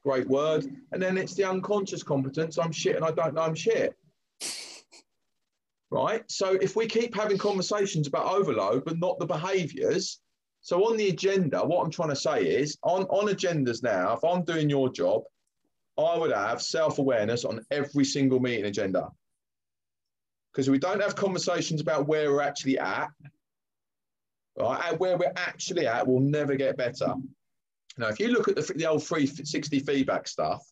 Great 0.05 0.27
word. 0.27 0.65
And 0.91 1.01
then 1.01 1.17
it's 1.17 1.33
the 1.35 1.43
unconscious 1.43 2.03
competence. 2.03 2.57
I'm 2.57 2.71
shit 2.71 2.95
and 2.95 3.05
I 3.05 3.11
don't 3.11 3.33
know 3.33 3.41
I'm 3.41 3.55
shit. 3.55 3.95
Right. 5.91 6.23
So 6.29 6.53
if 6.53 6.75
we 6.75 6.85
keep 6.85 7.15
having 7.15 7.37
conversations 7.37 8.07
about 8.07 8.31
overload, 8.31 8.85
but 8.85 8.99
not 8.99 9.19
the 9.19 9.25
behaviors. 9.25 10.19
So 10.61 10.85
on 10.87 10.97
the 10.97 11.09
agenda, 11.09 11.65
what 11.65 11.83
I'm 11.83 11.91
trying 11.91 12.09
to 12.09 12.15
say 12.15 12.43
is 12.43 12.77
on, 12.83 13.03
on 13.05 13.33
agendas 13.33 13.81
now, 13.81 14.13
if 14.13 14.23
I'm 14.23 14.43
doing 14.43 14.69
your 14.69 14.89
job, 14.91 15.23
I 15.97 16.17
would 16.17 16.31
have 16.31 16.61
self 16.61 16.99
awareness 16.99 17.43
on 17.43 17.61
every 17.71 18.05
single 18.05 18.39
meeting 18.39 18.65
agenda. 18.65 19.09
Because 20.51 20.69
we 20.69 20.79
don't 20.79 21.01
have 21.01 21.15
conversations 21.15 21.81
about 21.81 22.07
where 22.07 22.31
we're 22.31 22.41
actually 22.41 22.79
at, 22.79 23.09
right? 24.57 24.99
where 24.99 25.17
we're 25.17 25.33
actually 25.35 25.87
at 25.87 26.07
will 26.07 26.19
never 26.19 26.55
get 26.55 26.77
better. 26.77 27.13
Now, 27.99 28.07
if 28.07 28.19
you 28.19 28.29
look 28.29 28.47
at 28.47 28.55
the, 28.55 28.61
the 28.73 28.85
old 28.85 29.03
360 29.03 29.81
feedback 29.81 30.25
stuff, 30.27 30.65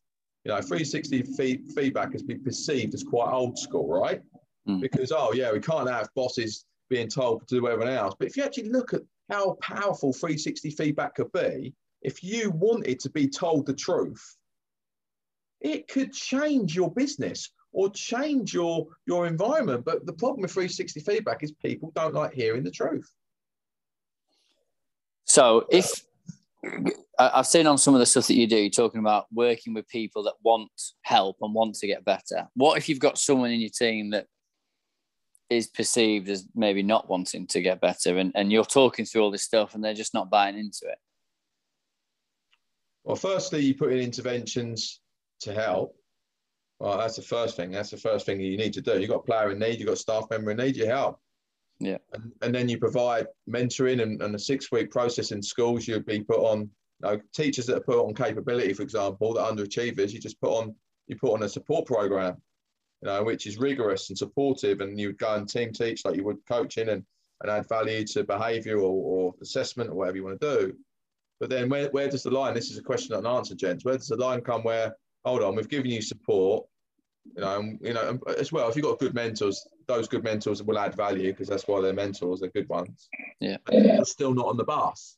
you 0.46 0.50
know, 0.50 0.62
360 0.62 1.24
fee- 1.24 1.64
feedback 1.76 2.14
has 2.14 2.24
been 2.24 2.42
perceived 2.42 2.94
as 2.94 3.04
quite 3.04 3.30
old 3.30 3.60
school, 3.60 3.90
right? 3.90 4.22
Mm. 4.68 4.80
Because, 4.80 5.12
oh, 5.12 5.34
yeah, 5.34 5.52
we 5.52 5.60
can't 5.60 5.90
have 5.90 6.08
bosses 6.16 6.64
being 6.90 7.10
told 7.10 7.46
to 7.48 7.60
do 7.60 7.68
everything 7.68 7.94
else. 7.94 8.16
But 8.18 8.30
if 8.30 8.38
you 8.38 8.44
actually 8.44 8.70
look 8.70 8.94
at 8.94 9.02
how 9.30 9.58
powerful 9.62 10.14
360 10.14 10.72
feedback 10.72 11.16
could 11.16 11.32
be, 11.34 11.74
if 12.02 12.24
you 12.24 12.50
wanted 12.52 13.02
to 13.02 13.10
be 13.10 13.28
told 13.28 13.66
the 13.66 13.74
truth, 13.74 14.38
it 15.60 15.90
could 15.90 16.14
change 16.14 16.78
your 16.78 16.92
business 16.92 17.52
or 17.74 17.90
change 17.90 18.54
your, 18.54 18.88
your 19.06 19.28
environment. 19.28 19.84
But 19.84 20.06
the 20.06 20.14
problem 20.14 20.44
with 20.44 20.52
360 20.52 21.02
feedback 21.02 21.44
is 21.44 21.52
people 21.52 21.92
don't 21.94 22.14
like 22.14 22.34
hearing 22.34 22.64
the 22.64 22.72
truth. 22.72 23.12
So 25.26 25.66
if 25.70 26.07
I've 27.20 27.48
seen 27.48 27.66
on 27.66 27.78
some 27.78 27.96
of 27.96 28.00
the 28.00 28.06
stuff 28.06 28.28
that 28.28 28.36
you 28.36 28.48
do, 28.48 28.70
talking 28.70 29.00
about 29.00 29.26
working 29.34 29.74
with 29.74 29.88
people 29.88 30.24
that 30.24 30.36
want 30.44 30.70
help 31.02 31.38
and 31.42 31.54
want 31.54 31.76
to 31.76 31.88
get 31.88 32.06
better. 32.06 32.48
What 32.56 32.78
if 32.78 32.88
you've 32.88 33.00
got 33.00 33.18
someone 33.18 33.52
in 33.52 33.60
your 33.60 33.72
team 33.72 34.12
that 34.12 34.28
is 35.50 35.68
perceived 35.68 36.30
as 36.30 36.46
maybe 36.56 36.84
not 36.84 37.10
wanting 37.10 37.48
to 37.48 37.62
get 37.62 37.82
better 37.82 38.18
and, 38.18 38.32
and 38.36 38.52
you're 38.52 38.66
talking 38.66 39.06
through 39.06 39.24
all 39.24 39.32
this 39.32 39.44
stuff 39.44 39.74
and 39.74 39.84
they're 39.84 39.94
just 39.94 40.14
not 40.14 40.30
buying 40.30 40.58
into 40.58 40.82
it? 40.84 40.98
Well, 43.04 43.16
firstly, 43.16 43.62
you 43.62 43.74
put 43.74 43.94
in 43.94 44.00
interventions 44.00 45.00
to 45.42 45.54
help. 45.54 45.96
Well, 46.80 46.98
that's 46.98 47.16
the 47.16 47.22
first 47.22 47.56
thing. 47.56 47.72
That's 47.72 47.90
the 47.90 47.98
first 47.98 48.26
thing 48.26 48.40
you 48.40 48.58
need 48.58 48.74
to 48.74 48.82
do. 48.82 49.00
You've 49.00 49.10
got 49.10 49.20
a 49.20 49.24
player 49.24 49.52
in 49.52 49.60
need, 49.60 49.80
you've 49.80 49.88
got 49.88 49.98
staff 49.98 50.26
member 50.30 50.52
in 50.52 50.58
need, 50.58 50.76
you 50.76 50.86
help. 50.86 51.20
Yeah. 51.80 51.98
And, 52.14 52.32
and 52.42 52.56
then 52.56 52.70
you 52.70 52.78
provide 52.78 53.28
mentoring 53.50 54.02
and, 54.02 54.22
and 54.22 54.34
a 54.36 54.40
six 54.40 54.72
week 54.72 54.90
process 54.92 55.32
in 55.32 55.42
schools. 55.42 55.88
You'd 55.88 56.06
be 56.06 56.22
put 56.22 56.40
on, 56.40 56.62
you 56.62 56.70
know, 57.02 57.22
teachers 57.34 57.68
that 57.68 57.78
are 57.78 57.82
put 57.82 58.06
on 58.06 58.14
capability, 58.14 58.74
for 58.74 58.84
example, 58.84 59.34
that 59.34 59.46
underachievers, 59.46 60.12
you 60.12 60.20
just 60.20 60.42
put 60.42 60.52
on, 60.52 60.76
you 61.08 61.16
put 61.16 61.34
on 61.34 61.44
a 61.44 61.50
support 61.50 61.86
program, 61.86 62.36
you 63.02 63.08
know, 63.10 63.24
which 63.24 63.46
is 63.46 63.58
rigorous 63.58 64.10
and 64.10 64.18
supportive. 64.18 64.82
And 64.82 65.00
you 65.00 65.08
would 65.08 65.20
go 65.20 65.36
and 65.36 65.48
team 65.48 65.72
teach 65.72 66.04
like 66.04 66.16
you 66.16 66.24
would 66.24 66.38
coaching 66.48 66.90
and, 66.90 67.04
and 67.42 67.52
add 67.52 67.70
value 67.70 68.04
to 68.08 68.24
behavior 68.24 68.78
or, 68.80 69.28
or 69.28 69.34
assessment 69.42 69.92
or 69.92 69.96
whatever 69.96 70.18
you 70.18 70.24
want 70.24 70.42
to 70.42 70.58
do. 70.58 70.74
But 71.40 71.52
then 71.52 71.70
where, 71.70 71.90
where 71.90 72.10
does 72.10 72.24
the 72.24 72.32
line? 72.32 72.56
This 72.56 72.72
is 72.72 72.80
a 72.80 72.84
question 72.84 73.14
and 73.14 73.28
answer, 73.28 73.54
gents. 73.54 73.86
Where 73.86 73.98
does 73.98 74.08
the 74.08 74.16
line 74.16 74.42
come 74.42 74.64
where, 74.64 74.96
hold 75.24 75.44
on, 75.44 75.56
we've 75.56 75.70
given 75.70 75.92
you 75.92 76.02
support, 76.02 76.66
you 77.36 77.42
know, 77.42 77.60
and, 77.60 77.80
you 77.82 77.94
know, 77.94 78.20
as 78.38 78.52
well, 78.52 78.70
if 78.70 78.76
you've 78.76 78.86
got 78.86 79.00
good 79.00 79.14
mentors, 79.14 79.68
those 79.88 80.08
good 80.08 80.24
mentors 80.24 80.64
will 80.64 80.78
add 80.78 80.96
value 80.96 81.32
because 81.32 81.48
that's 81.48 81.68
why 81.68 81.82
they're 81.82 81.94
mentors, 81.94 82.40
they're 82.40 82.50
good 82.50 82.70
ones. 82.70 83.10
Yeah. 83.40 83.58
They're 83.68 84.06
still 84.06 84.34
not 84.34 84.48
on 84.48 84.58
the 84.58 84.64
bus. 84.64 85.18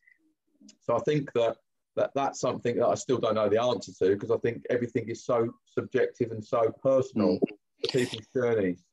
So 0.81 0.95
I 0.95 0.99
think 0.99 1.31
that, 1.33 1.57
that 1.95 2.11
that's 2.15 2.39
something 2.39 2.77
that 2.77 2.87
I 2.87 2.95
still 2.95 3.17
don't 3.17 3.35
know 3.35 3.49
the 3.49 3.61
answer 3.61 3.91
to 3.99 4.13
because 4.13 4.31
I 4.31 4.37
think 4.37 4.63
everything 4.69 5.09
is 5.09 5.25
so 5.25 5.53
subjective 5.65 6.31
and 6.31 6.43
so 6.43 6.73
personal 6.81 7.39
mm. 7.39 7.91
people's 7.91 8.27
journeys. 8.33 8.83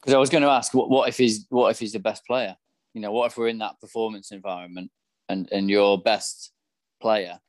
Because 0.00 0.14
I 0.14 0.18
was 0.18 0.30
going 0.30 0.42
to 0.42 0.50
ask, 0.50 0.74
what, 0.74 0.90
what 0.90 1.08
if 1.08 1.16
he's 1.16 1.46
what 1.48 1.70
if 1.70 1.78
he's 1.78 1.92
the 1.92 1.98
best 1.98 2.24
player? 2.26 2.56
You 2.94 3.00
know, 3.00 3.12
what 3.12 3.26
if 3.26 3.36
we're 3.36 3.48
in 3.48 3.58
that 3.58 3.80
performance 3.80 4.30
environment 4.30 4.90
and 5.28 5.48
and 5.50 5.68
your 5.68 6.00
best 6.00 6.52
player 7.00 7.40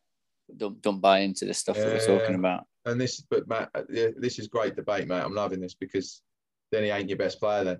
don't 0.55 0.81
don't 0.81 1.01
buy 1.01 1.19
into 1.19 1.45
the 1.45 1.53
stuff 1.53 1.77
yeah. 1.77 1.85
that 1.85 1.93
we're 1.93 2.19
talking 2.19 2.35
about? 2.35 2.65
And 2.88 2.99
this, 2.99 3.21
but 3.29 3.47
Matt, 3.47 3.69
uh, 3.75 3.83
this 3.89 4.39
is 4.39 4.47
great 4.47 4.75
debate, 4.75 5.07
mate. 5.07 5.21
I'm 5.21 5.33
loving 5.33 5.59
this 5.59 5.73
because 5.73 6.21
then 6.71 6.83
he 6.83 6.89
ain't 6.89 7.09
your 7.09 7.17
best 7.17 7.39
player 7.39 7.63
then. 7.63 7.79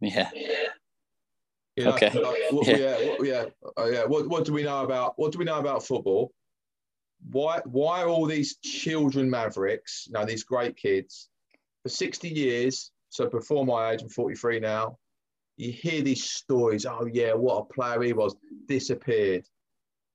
Yeah. 0.00 0.30
You 1.76 1.84
know, 1.84 1.94
okay. 1.94 2.10
Like, 2.10 2.36
what, 2.50 2.66
yeah. 2.66 2.76
Yeah. 2.76 3.08
What, 3.16 3.26
yeah. 3.26 3.44
Uh, 3.78 3.86
yeah. 3.86 4.04
What, 4.04 4.28
what 4.28 4.44
do 4.44 4.52
we 4.52 4.62
know 4.62 4.84
about 4.84 5.14
what 5.16 5.32
do 5.32 5.38
we 5.38 5.44
know 5.44 5.58
about 5.58 5.84
football? 5.84 6.32
Why 7.30 7.60
why 7.64 8.02
are 8.02 8.08
all 8.08 8.26
these 8.26 8.56
children 8.58 9.30
mavericks? 9.30 10.08
Now 10.10 10.24
these 10.24 10.44
great 10.44 10.76
kids 10.76 11.28
for 11.82 11.88
60 11.88 12.28
years. 12.28 12.90
So 13.10 13.28
before 13.28 13.64
my 13.66 13.90
age, 13.90 14.02
I'm 14.02 14.08
43 14.08 14.60
now. 14.60 14.98
You 15.56 15.72
hear 15.72 16.02
these 16.02 16.24
stories. 16.24 16.86
Oh 16.86 17.08
yeah, 17.10 17.32
what 17.32 17.58
a 17.58 17.72
player 17.72 18.02
he 18.02 18.12
was. 18.12 18.34
Disappeared. 18.66 19.44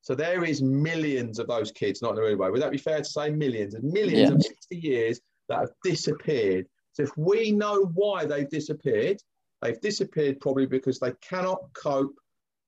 So 0.05 0.13
there 0.13 0.43
is 0.43 0.61
millions 0.61 1.39
of 1.39 1.47
those 1.47 1.71
kids, 1.71 2.03
not 2.03 2.11
in 2.11 2.19
a 2.19 2.21
real 2.21 2.37
way. 2.37 2.51
Would 2.51 2.61
that 2.61 2.69
be 2.69 2.77
fair 2.77 2.99
to 2.99 3.03
say? 3.03 3.31
Millions 3.31 3.73
and 3.73 3.91
millions 3.91 4.29
yeah. 4.29 4.35
of 4.35 4.43
60 4.43 4.75
years 4.75 5.19
that 5.49 5.61
have 5.61 5.71
disappeared. 5.83 6.67
So 6.93 7.01
if 7.01 7.17
we 7.17 7.51
know 7.51 7.85
why 7.95 8.25
they've 8.25 8.47
disappeared, 8.47 9.17
they've 9.63 9.81
disappeared 9.81 10.39
probably 10.39 10.67
because 10.67 10.99
they 10.99 11.11
cannot 11.21 11.57
cope 11.73 12.13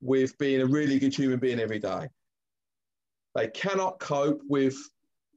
with 0.02 0.36
being 0.40 0.62
a 0.62 0.66
really 0.66 0.98
good 0.98 1.14
human 1.14 1.38
being 1.38 1.60
every 1.60 1.78
day. 1.78 2.08
They 3.36 3.50
cannot 3.50 4.00
cope 4.00 4.42
with 4.50 4.76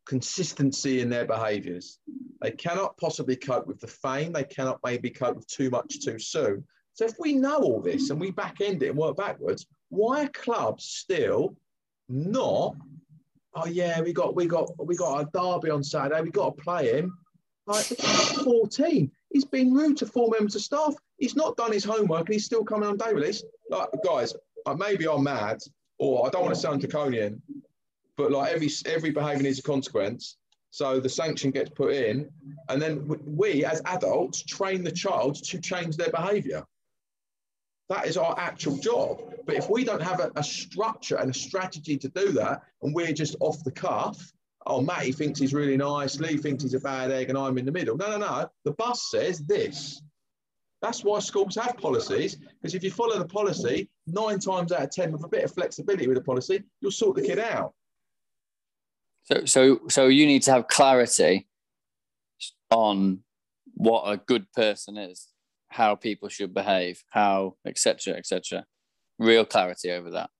consistency 0.06 1.02
in 1.02 1.10
their 1.10 1.26
behaviors. 1.26 1.98
They 2.40 2.52
cannot 2.52 2.96
possibly 2.96 3.36
cope 3.36 3.66
with 3.66 3.78
the 3.78 3.88
fame. 3.88 4.32
They 4.32 4.44
cannot 4.44 4.80
maybe 4.82 5.10
cope 5.10 5.36
with 5.36 5.48
too 5.48 5.68
much 5.68 6.00
too 6.00 6.18
soon. 6.18 6.64
So 6.94 7.04
if 7.04 7.12
we 7.18 7.34
know 7.34 7.58
all 7.58 7.82
this 7.82 8.08
and 8.08 8.18
we 8.18 8.30
back 8.30 8.62
end 8.62 8.82
it 8.82 8.88
and 8.88 8.98
work 8.98 9.18
backwards, 9.18 9.66
why 9.90 10.24
are 10.24 10.28
clubs 10.28 10.86
still 10.86 11.56
not, 12.10 12.76
oh 13.54 13.66
yeah, 13.66 14.00
we 14.00 14.12
got 14.12 14.34
we 14.34 14.46
got 14.46 14.70
we 14.84 14.96
got 14.96 15.20
a 15.20 15.28
derby 15.32 15.70
on 15.70 15.82
Saturday. 15.82 16.20
We 16.22 16.30
got 16.30 16.56
to 16.56 16.62
play 16.62 16.98
him. 16.98 17.16
Like 17.66 17.84
14. 17.84 19.10
He's 19.30 19.44
been 19.44 19.72
rude 19.72 19.96
to 19.98 20.06
four 20.06 20.28
members 20.30 20.56
of 20.56 20.62
staff. 20.62 20.94
He's 21.18 21.36
not 21.36 21.56
done 21.56 21.72
his 21.72 21.84
homework 21.84 22.26
and 22.26 22.34
he's 22.34 22.44
still 22.44 22.64
coming 22.64 22.88
on 22.88 22.96
day 22.96 23.12
release. 23.12 23.44
Like 23.70 23.88
guys, 24.04 24.34
maybe 24.76 25.06
I'm 25.06 25.22
mad 25.22 25.58
or 25.98 26.26
I 26.26 26.30
don't 26.30 26.42
want 26.42 26.54
to 26.54 26.60
sound 26.60 26.80
draconian, 26.80 27.40
but 28.16 28.32
like 28.32 28.52
every 28.52 28.70
every 28.86 29.10
behaviour 29.10 29.42
needs 29.42 29.60
a 29.60 29.62
consequence. 29.62 30.36
So 30.70 31.00
the 31.00 31.08
sanction 31.08 31.50
gets 31.50 31.70
put 31.70 31.92
in, 31.92 32.30
and 32.68 32.80
then 32.80 33.08
we 33.26 33.64
as 33.64 33.82
adults 33.84 34.42
train 34.42 34.82
the 34.82 34.92
child 34.92 35.34
to 35.44 35.60
change 35.60 35.96
their 35.96 36.10
behaviour. 36.10 36.64
That 37.90 38.06
is 38.06 38.16
our 38.16 38.38
actual 38.38 38.76
job. 38.78 39.20
But 39.44 39.56
if 39.56 39.68
we 39.68 39.82
don't 39.82 40.00
have 40.00 40.20
a, 40.20 40.30
a, 40.36 40.44
structure 40.44 41.16
and 41.16 41.28
a 41.28 41.34
strategy 41.34 41.98
to 41.98 42.08
do 42.08 42.30
that, 42.32 42.62
and 42.82 42.94
we're 42.94 43.12
just 43.12 43.34
off 43.40 43.62
the 43.64 43.72
cuff, 43.72 44.32
oh, 44.64 44.80
Matty 44.80 45.10
thinks 45.10 45.40
he's 45.40 45.52
really 45.52 45.76
nice, 45.76 46.20
Lee 46.20 46.36
thinks 46.36 46.62
he's 46.62 46.74
a 46.74 46.80
bad 46.80 47.10
egg, 47.10 47.30
and 47.30 47.36
I'm 47.36 47.58
in 47.58 47.66
the 47.66 47.72
middle. 47.72 47.96
No, 47.96 48.10
no, 48.10 48.18
no. 48.18 48.48
The 48.64 48.72
bus 48.72 49.10
says 49.10 49.40
this. 49.40 50.00
That's 50.80 51.02
why 51.02 51.18
schools 51.18 51.56
have 51.56 51.76
policies, 51.78 52.36
because 52.36 52.76
if 52.76 52.84
you 52.84 52.92
follow 52.92 53.18
the 53.18 53.26
policy, 53.26 53.90
nine 54.06 54.38
times 54.38 54.70
out 54.70 54.82
of 54.82 54.90
10, 54.90 55.10
with 55.10 55.24
a 55.24 55.28
bit 55.28 55.42
of 55.42 55.52
flexibility 55.52 56.06
with 56.06 56.16
the 56.16 56.22
policy, 56.22 56.62
you'll 56.80 56.92
sort 56.92 57.16
the 57.16 57.22
kid 57.22 57.40
out. 57.40 57.74
So, 59.24 59.44
so, 59.46 59.80
so 59.88 60.06
you 60.06 60.26
need 60.26 60.44
to 60.44 60.52
have 60.52 60.68
clarity 60.68 61.48
on 62.70 63.24
what 63.74 64.04
a 64.04 64.16
good 64.16 64.50
person 64.52 64.96
is 64.96 65.29
how 65.70 65.94
people 65.94 66.28
should 66.28 66.52
behave, 66.52 67.02
how 67.08 67.56
etc. 67.66 68.14
etc. 68.14 68.64
Real 69.18 69.44
clarity 69.44 69.90
over 69.90 70.10
that. 70.10 70.30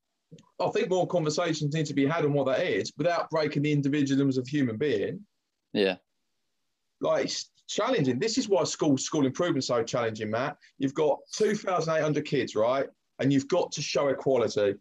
I 0.60 0.68
think 0.70 0.90
more 0.90 1.06
conversations 1.06 1.74
need 1.74 1.86
to 1.86 1.94
be 1.94 2.06
had 2.06 2.24
on 2.24 2.32
what 2.32 2.46
that 2.46 2.60
is 2.60 2.92
without 2.96 3.30
breaking 3.30 3.62
the 3.62 3.72
individualism 3.72 4.40
of 4.40 4.46
human 4.46 4.76
being. 4.76 5.20
Yeah. 5.72 5.96
Like 7.00 7.24
it's 7.24 7.50
challenging. 7.68 8.18
This 8.18 8.38
is 8.38 8.48
why 8.48 8.64
school 8.64 8.98
school 8.98 9.26
improvement 9.26 9.58
is 9.58 9.68
so 9.68 9.82
challenging, 9.82 10.30
Matt. 10.30 10.56
You've 10.78 10.94
got 10.94 11.18
2,800 11.36 12.24
kids, 12.24 12.54
right? 12.54 12.86
And 13.18 13.32
you've 13.32 13.48
got 13.48 13.72
to 13.72 13.82
show 13.82 14.08
equality. 14.08 14.74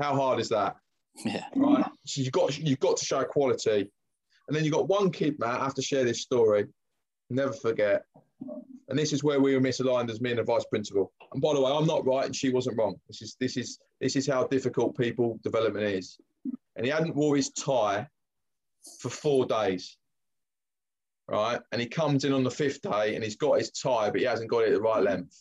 How 0.00 0.14
hard 0.14 0.40
is 0.40 0.48
that? 0.50 0.76
Yeah. 1.24 1.44
Right. 1.56 1.84
So 2.06 2.22
you've 2.22 2.32
got 2.32 2.56
you've 2.58 2.80
got 2.80 2.96
to 2.96 3.04
show 3.04 3.20
equality. 3.20 3.90
And 4.46 4.56
then 4.56 4.64
you've 4.64 4.72
got 4.72 4.88
one 4.88 5.10
kid, 5.10 5.38
Matt, 5.38 5.60
I 5.60 5.64
have 5.64 5.74
to 5.74 5.82
share 5.82 6.04
this 6.04 6.22
story. 6.22 6.66
Never 7.28 7.52
forget. 7.52 8.04
And 8.88 8.98
this 8.98 9.12
is 9.12 9.22
where 9.22 9.40
we 9.40 9.54
were 9.54 9.60
misaligned 9.60 10.10
as 10.10 10.20
me 10.20 10.30
and 10.30 10.38
the 10.38 10.44
vice 10.44 10.64
principal. 10.64 11.12
And 11.32 11.42
by 11.42 11.52
the 11.52 11.60
way, 11.60 11.70
I'm 11.70 11.86
not 11.86 12.06
right 12.06 12.24
and 12.24 12.34
she 12.34 12.50
wasn't 12.50 12.78
wrong. 12.78 12.96
This 13.06 13.20
is 13.20 13.36
this 13.38 13.56
is 13.56 13.78
this 14.00 14.16
is 14.16 14.26
how 14.26 14.44
difficult 14.46 14.96
people 14.96 15.38
development 15.42 15.84
is. 15.84 16.18
And 16.76 16.86
he 16.86 16.90
hadn't 16.90 17.16
wore 17.16 17.36
his 17.36 17.50
tie 17.50 18.08
for 19.00 19.10
four 19.10 19.44
days. 19.44 19.96
Right. 21.28 21.60
And 21.72 21.80
he 21.80 21.86
comes 21.86 22.24
in 22.24 22.32
on 22.32 22.44
the 22.44 22.50
fifth 22.50 22.80
day 22.80 23.14
and 23.14 23.22
he's 23.22 23.36
got 23.36 23.58
his 23.58 23.70
tie, 23.70 24.10
but 24.10 24.20
he 24.20 24.26
hasn't 24.26 24.48
got 24.48 24.64
it 24.64 24.72
the 24.72 24.80
right 24.80 25.02
length. 25.02 25.36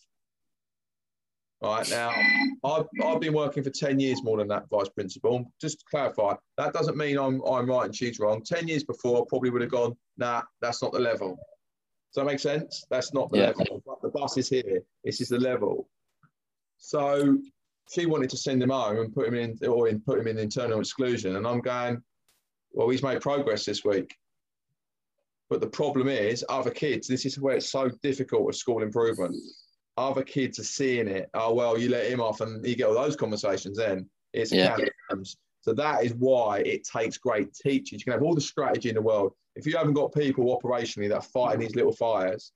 Right 1.62 1.89
now, 1.89 2.12
I've, 2.64 2.86
I've 3.04 3.20
been 3.20 3.34
working 3.34 3.64
for 3.64 3.72
10 3.72 4.00
years 4.00 4.22
more 4.24 4.38
than 4.38 4.48
that 4.50 4.70
vice 4.70 4.89
principal. 4.89 5.52
Just 5.60 5.80
to 5.80 5.86
clarify, 5.89 6.36
that 6.58 6.74
doesn't 6.74 6.98
mean 6.98 7.18
I'm, 7.18 7.41
I'm 7.43 7.68
right 7.68 7.86
and 7.86 7.95
she's 7.95 8.20
wrong. 8.20 8.43
10 8.43 8.68
years 8.68 8.84
before, 8.84 9.22
I 9.22 9.26
probably 9.28 9.50
would 9.50 9.62
have 9.62 9.72
gone, 9.72 9.95
nah, 10.18 10.43
that's 10.62 10.84
not 10.84 10.91
the 10.91 11.00
level. 11.00 11.39
Does 12.18 12.26
that 12.26 12.32
make 12.32 12.39
sense? 12.39 12.84
That's 12.89 13.13
not 13.13 13.30
the 13.30 13.38
yeah. 13.38 13.51
level. 13.55 13.84
The 14.01 14.09
bus 14.09 14.39
is 14.39 14.49
here. 14.49 14.82
This 15.03 15.22
is 15.22 15.30
the 15.30 15.38
level. 15.38 15.88
So 16.80 17.38
she 17.91 18.07
wanted 18.07 18.32
to 18.32 18.38
send 18.38 18.63
him 18.63 18.72
home 18.72 18.97
and 18.97 19.13
put 19.13 19.28
him 19.28 19.36
in, 19.36 19.55
or 19.68 19.88
in, 19.88 19.99
put 20.01 20.18
him 20.18 20.26
in 20.26 20.39
internal 20.39 20.80
exclusion. 20.80 21.36
And 21.36 21.45
I'm 21.45 21.61
going, 21.61 22.01
well, 22.72 22.89
he's 22.89 23.03
made 23.03 23.22
progress 23.22 23.65
this 23.65 23.86
week. 23.86 24.15
But 25.51 25.61
the 25.61 25.68
problem 25.68 26.07
is, 26.07 26.43
other 26.49 26.72
kids, 26.72 27.07
this 27.07 27.24
is 27.24 27.38
where 27.38 27.55
it's 27.55 27.70
so 27.70 27.88
difficult 28.01 28.45
with 28.45 28.55
school 28.55 28.82
improvement. 28.82 29.36
Other 29.95 30.24
kids 30.24 30.57
are 30.57 30.63
seeing 30.63 31.07
it. 31.07 31.30
Oh, 31.36 31.53
well, 31.53 31.78
you 31.78 31.89
let 31.89 32.11
him 32.11 32.20
off 32.20 32.41
and 32.41 32.65
you 32.65 32.76
get 32.76 32.88
all 32.88 32.95
those 32.95 33.15
conversations 33.15 33.78
then. 33.78 34.09
It's 34.34 34.51
yeah. 34.51 34.76
So 35.61 35.72
that 35.74 36.03
is 36.03 36.15
why 36.15 36.61
it 36.61 36.84
takes 36.84 37.20
great 37.20 37.53
teachers. 37.53 37.99
You 37.99 38.05
can 38.05 38.13
have 38.13 38.24
all 38.24 38.34
the 38.34 38.41
strategy 38.41 38.89
in 38.89 38.95
the 38.95 39.03
world 39.03 39.34
if 39.58 39.66
you 39.66 39.76
haven't 39.76 39.93
got 39.93 40.14
people 40.14 40.58
operationally 40.58 41.10
that 41.10 41.16
are 41.16 41.22
fighting 41.22 41.60
these 41.60 41.76
little 41.76 41.91
fires, 41.91 42.51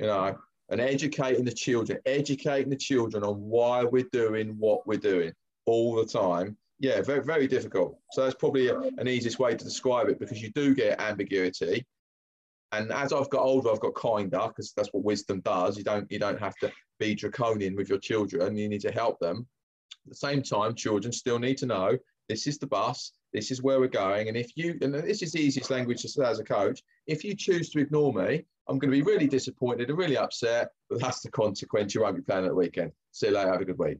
you 0.00 0.06
know, 0.06 0.36
and 0.70 0.80
educating 0.80 1.44
the 1.44 1.52
children, 1.52 1.98
educating 2.06 2.70
the 2.70 2.76
children 2.76 3.22
on 3.22 3.34
why 3.36 3.84
we're 3.84 4.08
doing 4.10 4.56
what 4.58 4.86
we're 4.86 4.98
doing 4.98 5.32
all 5.66 5.94
the 5.94 6.06
time. 6.06 6.56
Yeah, 6.80 7.02
very, 7.02 7.22
very 7.22 7.46
difficult. 7.46 7.98
So 8.12 8.22
that's 8.22 8.36
probably 8.36 8.68
a, 8.68 8.78
an 8.78 9.06
easiest 9.08 9.38
way 9.38 9.54
to 9.54 9.64
describe 9.64 10.08
it 10.08 10.18
because 10.18 10.40
you 10.40 10.50
do 10.50 10.74
get 10.74 11.00
ambiguity. 11.00 11.84
And 12.72 12.92
as 12.92 13.12
I've 13.12 13.30
got 13.30 13.42
older, 13.42 13.70
I've 13.70 13.80
got 13.80 13.94
kinder 13.94 14.46
because 14.48 14.72
that's 14.76 14.92
what 14.92 15.04
wisdom 15.04 15.40
does. 15.40 15.76
You 15.76 15.84
don't 15.84 16.10
you 16.10 16.18
don't 16.18 16.38
have 16.38 16.54
to 16.56 16.70
be 16.98 17.14
draconian 17.14 17.76
with 17.76 17.88
your 17.88 17.98
children. 17.98 18.56
You 18.56 18.68
need 18.68 18.82
to 18.82 18.92
help 18.92 19.18
them. 19.20 19.46
At 20.06 20.10
the 20.10 20.16
same 20.16 20.42
time, 20.42 20.74
children 20.74 21.12
still 21.12 21.38
need 21.38 21.58
to 21.58 21.66
know 21.66 21.98
this 22.28 22.46
is 22.46 22.58
the 22.58 22.66
bus. 22.66 23.12
This 23.32 23.50
is 23.50 23.62
where 23.62 23.78
we're 23.78 23.88
going. 23.88 24.28
And 24.28 24.36
if 24.36 24.52
you, 24.56 24.78
and 24.80 24.94
this 24.94 25.22
is 25.22 25.32
the 25.32 25.40
easiest 25.40 25.70
language 25.70 26.02
to 26.02 26.08
say 26.08 26.24
as 26.24 26.38
a 26.38 26.44
coach, 26.44 26.82
if 27.06 27.24
you 27.24 27.34
choose 27.34 27.70
to 27.70 27.80
ignore 27.80 28.12
me, 28.12 28.44
I'm 28.68 28.78
going 28.78 28.90
to 28.90 28.96
be 28.96 29.02
really 29.02 29.26
disappointed 29.26 29.88
and 29.88 29.98
really 29.98 30.16
upset, 30.16 30.70
but 30.88 31.00
that's 31.00 31.20
the 31.20 31.30
consequence. 31.30 31.94
You 31.94 32.02
won't 32.02 32.16
be 32.16 32.22
playing 32.22 32.44
at 32.44 32.50
the 32.50 32.54
weekend. 32.54 32.92
See 33.12 33.28
you 33.28 33.34
later. 33.34 33.52
Have 33.52 33.60
a 33.60 33.64
good 33.64 33.78
week. 33.78 33.98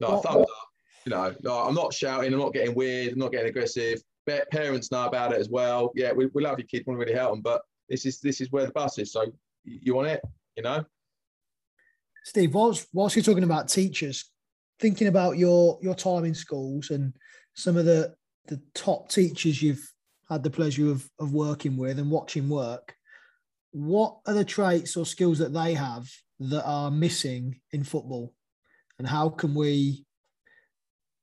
No, 0.00 0.18
thumbs 0.18 0.46
up. 0.50 0.68
You 1.06 1.10
know, 1.10 1.34
no, 1.42 1.58
I'm 1.60 1.74
not 1.74 1.94
shouting. 1.94 2.32
I'm 2.32 2.38
not 2.38 2.52
getting 2.52 2.74
weird. 2.74 3.12
I'm 3.12 3.18
not 3.18 3.32
getting 3.32 3.48
aggressive. 3.48 4.02
Parents 4.52 4.92
know 4.92 5.06
about 5.06 5.32
it 5.32 5.40
as 5.40 5.48
well. 5.48 5.92
Yeah, 5.94 6.12
we, 6.12 6.26
we 6.26 6.42
love 6.42 6.58
your 6.58 6.66
kids. 6.66 6.84
We 6.86 6.92
want 6.92 7.00
to 7.00 7.06
really 7.06 7.18
help 7.18 7.32
them, 7.32 7.40
but 7.40 7.62
this 7.88 8.06
is 8.06 8.20
this 8.20 8.40
is 8.40 8.52
where 8.52 8.66
the 8.66 8.72
bus 8.72 8.98
is. 8.98 9.12
So 9.12 9.32
you 9.64 9.94
want 9.94 10.08
it, 10.08 10.22
you 10.56 10.62
know. 10.62 10.84
Steve, 12.24 12.54
whilst 12.54 12.86
whilst 12.92 13.16
you're 13.16 13.24
talking 13.24 13.44
about 13.44 13.68
teachers, 13.68 14.30
thinking 14.80 15.08
about 15.08 15.38
your 15.38 15.78
your 15.82 15.94
time 15.94 16.24
in 16.24 16.34
schools 16.34 16.90
and 16.90 17.12
some 17.54 17.76
of 17.76 17.84
the 17.84 18.14
the 18.46 18.60
top 18.74 19.08
teachers 19.08 19.62
you've 19.62 19.86
had 20.28 20.42
the 20.42 20.50
pleasure 20.50 20.90
of, 20.90 21.08
of 21.18 21.32
working 21.32 21.76
with 21.76 21.98
and 21.98 22.10
watching 22.10 22.48
work, 22.48 22.94
what 23.72 24.16
are 24.26 24.34
the 24.34 24.44
traits 24.44 24.96
or 24.96 25.04
skills 25.04 25.38
that 25.38 25.52
they 25.52 25.74
have 25.74 26.08
that 26.38 26.64
are 26.64 26.90
missing 26.90 27.60
in 27.72 27.84
football? 27.84 28.32
And 28.98 29.06
how 29.06 29.28
can 29.28 29.54
we 29.54 30.04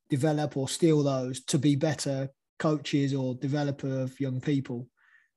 develop 0.10 0.56
or 0.58 0.70
steal 0.70 1.04
those 1.04 1.44
to 1.46 1.58
be 1.58 1.76
better 1.76 2.30
coaches 2.60 3.14
or 3.14 3.36
developer 3.36 4.02
of 4.02 4.20
young 4.20 4.42
people 4.42 4.88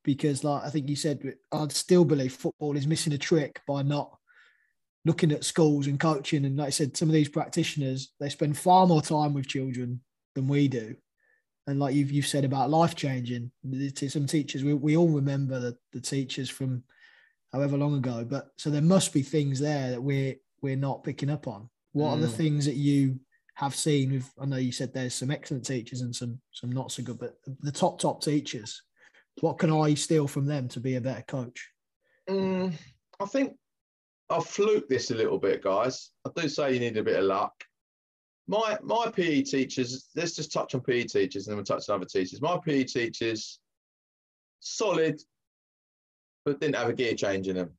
because 0.04 0.42
like 0.44 0.64
I 0.64 0.70
think 0.70 0.88
you 0.88 0.96
said 0.96 1.20
I'd 1.52 1.72
still 1.72 2.04
believe 2.04 2.32
football 2.32 2.76
is 2.76 2.86
missing 2.86 3.12
a 3.12 3.18
trick 3.18 3.60
by 3.66 3.82
not 3.82 4.16
looking 5.04 5.32
at 5.32 5.44
schools 5.44 5.86
and 5.86 5.98
coaching 5.98 6.44
and 6.44 6.56
like 6.56 6.68
I 6.68 6.70
said 6.70 6.96
some 6.96 7.08
of 7.08 7.14
these 7.14 7.28
practitioners 7.28 8.12
they 8.20 8.28
spend 8.28 8.58
far 8.58 8.86
more 8.86 9.02
time 9.02 9.34
with 9.34 9.46
children 9.46 10.00
than 10.34 10.46
we 10.46 10.68
do 10.68 10.94
and 11.66 11.78
like 11.78 11.94
you've, 11.94 12.10
you've 12.10 12.26
said 12.26 12.44
about 12.44 12.70
life 12.70 12.94
changing 12.94 13.50
to 13.94 14.10
some 14.10 14.26
teachers 14.26 14.64
we, 14.64 14.74
we 14.74 14.96
all 14.96 15.08
remember 15.08 15.58
the, 15.58 15.76
the 15.92 16.00
teachers 16.00 16.50
from 16.50 16.82
however 17.52 17.76
long 17.76 17.96
ago 17.96 18.26
but 18.28 18.48
so 18.56 18.70
there 18.70 18.82
must 18.82 19.12
be 19.12 19.22
things 19.22 19.58
there 19.58 19.90
that 19.90 20.02
we're 20.02 20.34
we're 20.62 20.76
not 20.76 21.02
picking 21.02 21.30
up 21.30 21.46
on 21.48 21.68
what 21.92 22.08
mm. 22.08 22.12
are 22.14 22.20
the 22.20 22.26
mm. 22.26 22.36
things 22.36 22.66
that 22.66 22.76
you 22.76 23.18
have 23.54 23.74
seen 23.74 24.12
with 24.12 24.30
i 24.40 24.44
know 24.44 24.56
you 24.56 24.72
said 24.72 24.92
there's 24.92 25.14
some 25.14 25.30
excellent 25.30 25.64
teachers 25.64 26.02
and 26.02 26.14
some 26.14 26.38
some 26.52 26.72
not 26.72 26.92
so 26.92 27.02
good 27.02 27.18
but 27.18 27.36
the 27.60 27.72
top 27.72 27.98
top 27.98 28.22
teachers 28.22 28.82
what 29.40 29.58
can 29.58 29.72
i 29.72 29.94
steal 29.94 30.26
from 30.26 30.46
them 30.46 30.68
to 30.68 30.80
be 30.80 30.96
a 30.96 31.00
better 31.00 31.24
coach 31.26 31.68
mm, 32.28 32.72
i 33.20 33.24
think 33.26 33.56
i'll 34.30 34.40
fluke 34.40 34.88
this 34.88 35.10
a 35.10 35.14
little 35.14 35.38
bit 35.38 35.62
guys 35.62 36.10
i 36.26 36.30
do 36.34 36.48
say 36.48 36.72
you 36.72 36.80
need 36.80 36.96
a 36.96 37.02
bit 37.02 37.18
of 37.18 37.24
luck 37.24 37.52
my 38.46 38.76
my 38.82 39.10
pe 39.14 39.42
teachers 39.42 40.08
let's 40.16 40.34
just 40.34 40.52
touch 40.52 40.74
on 40.74 40.80
pe 40.80 41.04
teachers 41.04 41.46
and 41.46 41.52
then 41.52 41.56
we'll 41.56 41.64
touch 41.64 41.88
on 41.88 41.96
other 41.96 42.06
teachers 42.06 42.40
my 42.40 42.58
pe 42.64 42.84
teachers 42.84 43.60
solid 44.60 45.20
but 46.44 46.60
didn't 46.60 46.76
have 46.76 46.88
a 46.88 46.92
gear 46.92 47.14
change 47.14 47.48
in 47.48 47.56
them 47.56 47.70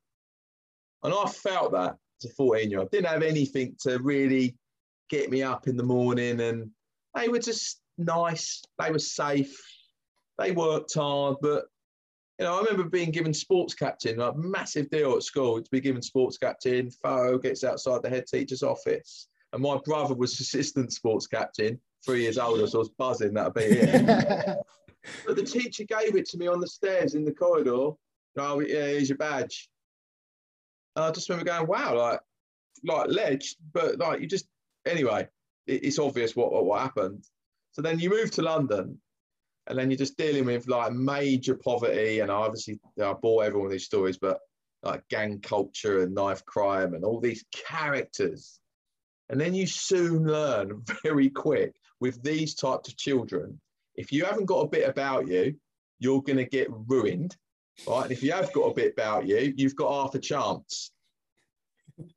and 1.03 1.13
i 1.13 1.25
felt 1.25 1.71
that 1.71 1.95
as 2.23 2.29
a 2.29 2.33
14 2.33 2.69
year 2.69 2.79
old 2.79 2.91
didn't 2.91 3.07
have 3.07 3.23
anything 3.23 3.75
to 3.81 3.97
really 3.99 4.55
get 5.11 5.29
me 5.29 5.43
up 5.43 5.67
in 5.67 5.77
the 5.77 5.83
morning. 5.83 6.39
And 6.39 6.71
they 7.13 7.27
were 7.27 7.39
just 7.39 7.79
nice. 7.99 8.63
They 8.79 8.89
were 8.89 8.97
safe. 8.97 9.61
They 10.39 10.51
worked 10.51 10.95
hard. 10.95 11.35
But, 11.41 11.65
you 12.41 12.47
know, 12.47 12.57
I 12.57 12.63
remember 12.63 12.89
being 12.89 13.11
given 13.11 13.35
sports 13.35 13.75
captain, 13.75 14.17
like 14.17 14.35
massive 14.35 14.89
deal 14.89 15.15
at 15.15 15.21
school 15.21 15.61
to 15.61 15.69
be 15.69 15.79
given 15.79 16.01
sports 16.01 16.39
captain. 16.39 16.89
Photo 16.89 17.37
gets 17.37 17.63
outside 17.63 18.01
the 18.01 18.09
head 18.09 18.25
teacher's 18.25 18.63
office. 18.63 19.27
And 19.53 19.61
my 19.61 19.77
brother 19.85 20.15
was 20.15 20.31
assistant 20.39 20.91
sports 20.91 21.27
captain, 21.27 21.79
three 22.03 22.23
years 22.23 22.39
older, 22.39 22.65
so 22.65 22.79
I 22.79 22.79
was 22.79 22.89
buzzing 22.89 23.35
that'd 23.35 23.53
be 23.53 23.61
it. 23.61 24.57
but 25.27 25.35
the 25.35 25.43
teacher 25.43 25.83
gave 25.83 26.15
it 26.15 26.25
to 26.29 26.39
me 26.39 26.47
on 26.47 26.59
the 26.59 26.67
stairs 26.67 27.13
in 27.13 27.25
the 27.25 27.31
corridor. 27.31 27.91
Oh, 28.39 28.59
yeah, 28.59 28.87
here's 28.87 29.09
your 29.09 29.19
badge. 29.19 29.69
And 30.95 31.05
I 31.05 31.11
just 31.11 31.29
remember 31.29 31.51
going, 31.51 31.67
wow, 31.67 31.95
like, 31.95 32.21
like 32.83 33.07
ledge, 33.11 33.55
but 33.71 33.99
like 33.99 34.19
you 34.19 34.25
just 34.25 34.47
anyway, 34.87 35.27
it, 35.67 35.83
it's 35.83 35.99
obvious 35.99 36.35
what, 36.35 36.51
what, 36.51 36.65
what 36.65 36.81
happened. 36.81 37.23
So 37.73 37.83
then 37.83 37.99
you 37.99 38.09
move 38.09 38.31
to 38.31 38.41
London, 38.41 38.99
and 39.67 39.77
then 39.77 39.89
you're 39.89 39.97
just 39.97 40.17
dealing 40.17 40.45
with 40.45 40.67
like 40.67 40.93
major 40.93 41.55
poverty, 41.55 42.19
and 42.19 42.31
obviously 42.31 42.75
you 42.75 43.03
know, 43.03 43.11
I 43.11 43.13
bore 43.13 43.43
everyone 43.43 43.69
these 43.69 43.85
stories, 43.85 44.17
but 44.17 44.39
like 44.83 45.07
gang 45.09 45.39
culture 45.39 46.01
and 46.01 46.13
knife 46.13 46.43
crime 46.45 46.93
and 46.93 47.03
all 47.03 47.19
these 47.19 47.45
characters. 47.53 48.59
And 49.29 49.39
then 49.39 49.53
you 49.53 49.67
soon 49.67 50.25
learn 50.25 50.83
very 51.03 51.29
quick 51.29 51.75
with 51.99 52.21
these 52.23 52.55
types 52.55 52.89
of 52.89 52.97
children, 52.97 53.59
if 53.95 54.11
you 54.11 54.25
haven't 54.25 54.45
got 54.45 54.61
a 54.61 54.67
bit 54.67 54.89
about 54.89 55.27
you, 55.27 55.55
you're 55.99 56.23
going 56.23 56.37
to 56.37 56.45
get 56.45 56.67
ruined. 56.87 57.35
Right. 57.87 58.03
And 58.03 58.11
if 58.11 58.23
you 58.23 58.31
have 58.31 58.51
got 58.53 58.71
a 58.71 58.73
bit 58.73 58.93
about 58.93 59.27
you, 59.27 59.53
you've 59.55 59.75
got 59.75 60.03
half 60.03 60.15
a 60.15 60.19
chance. 60.19 60.91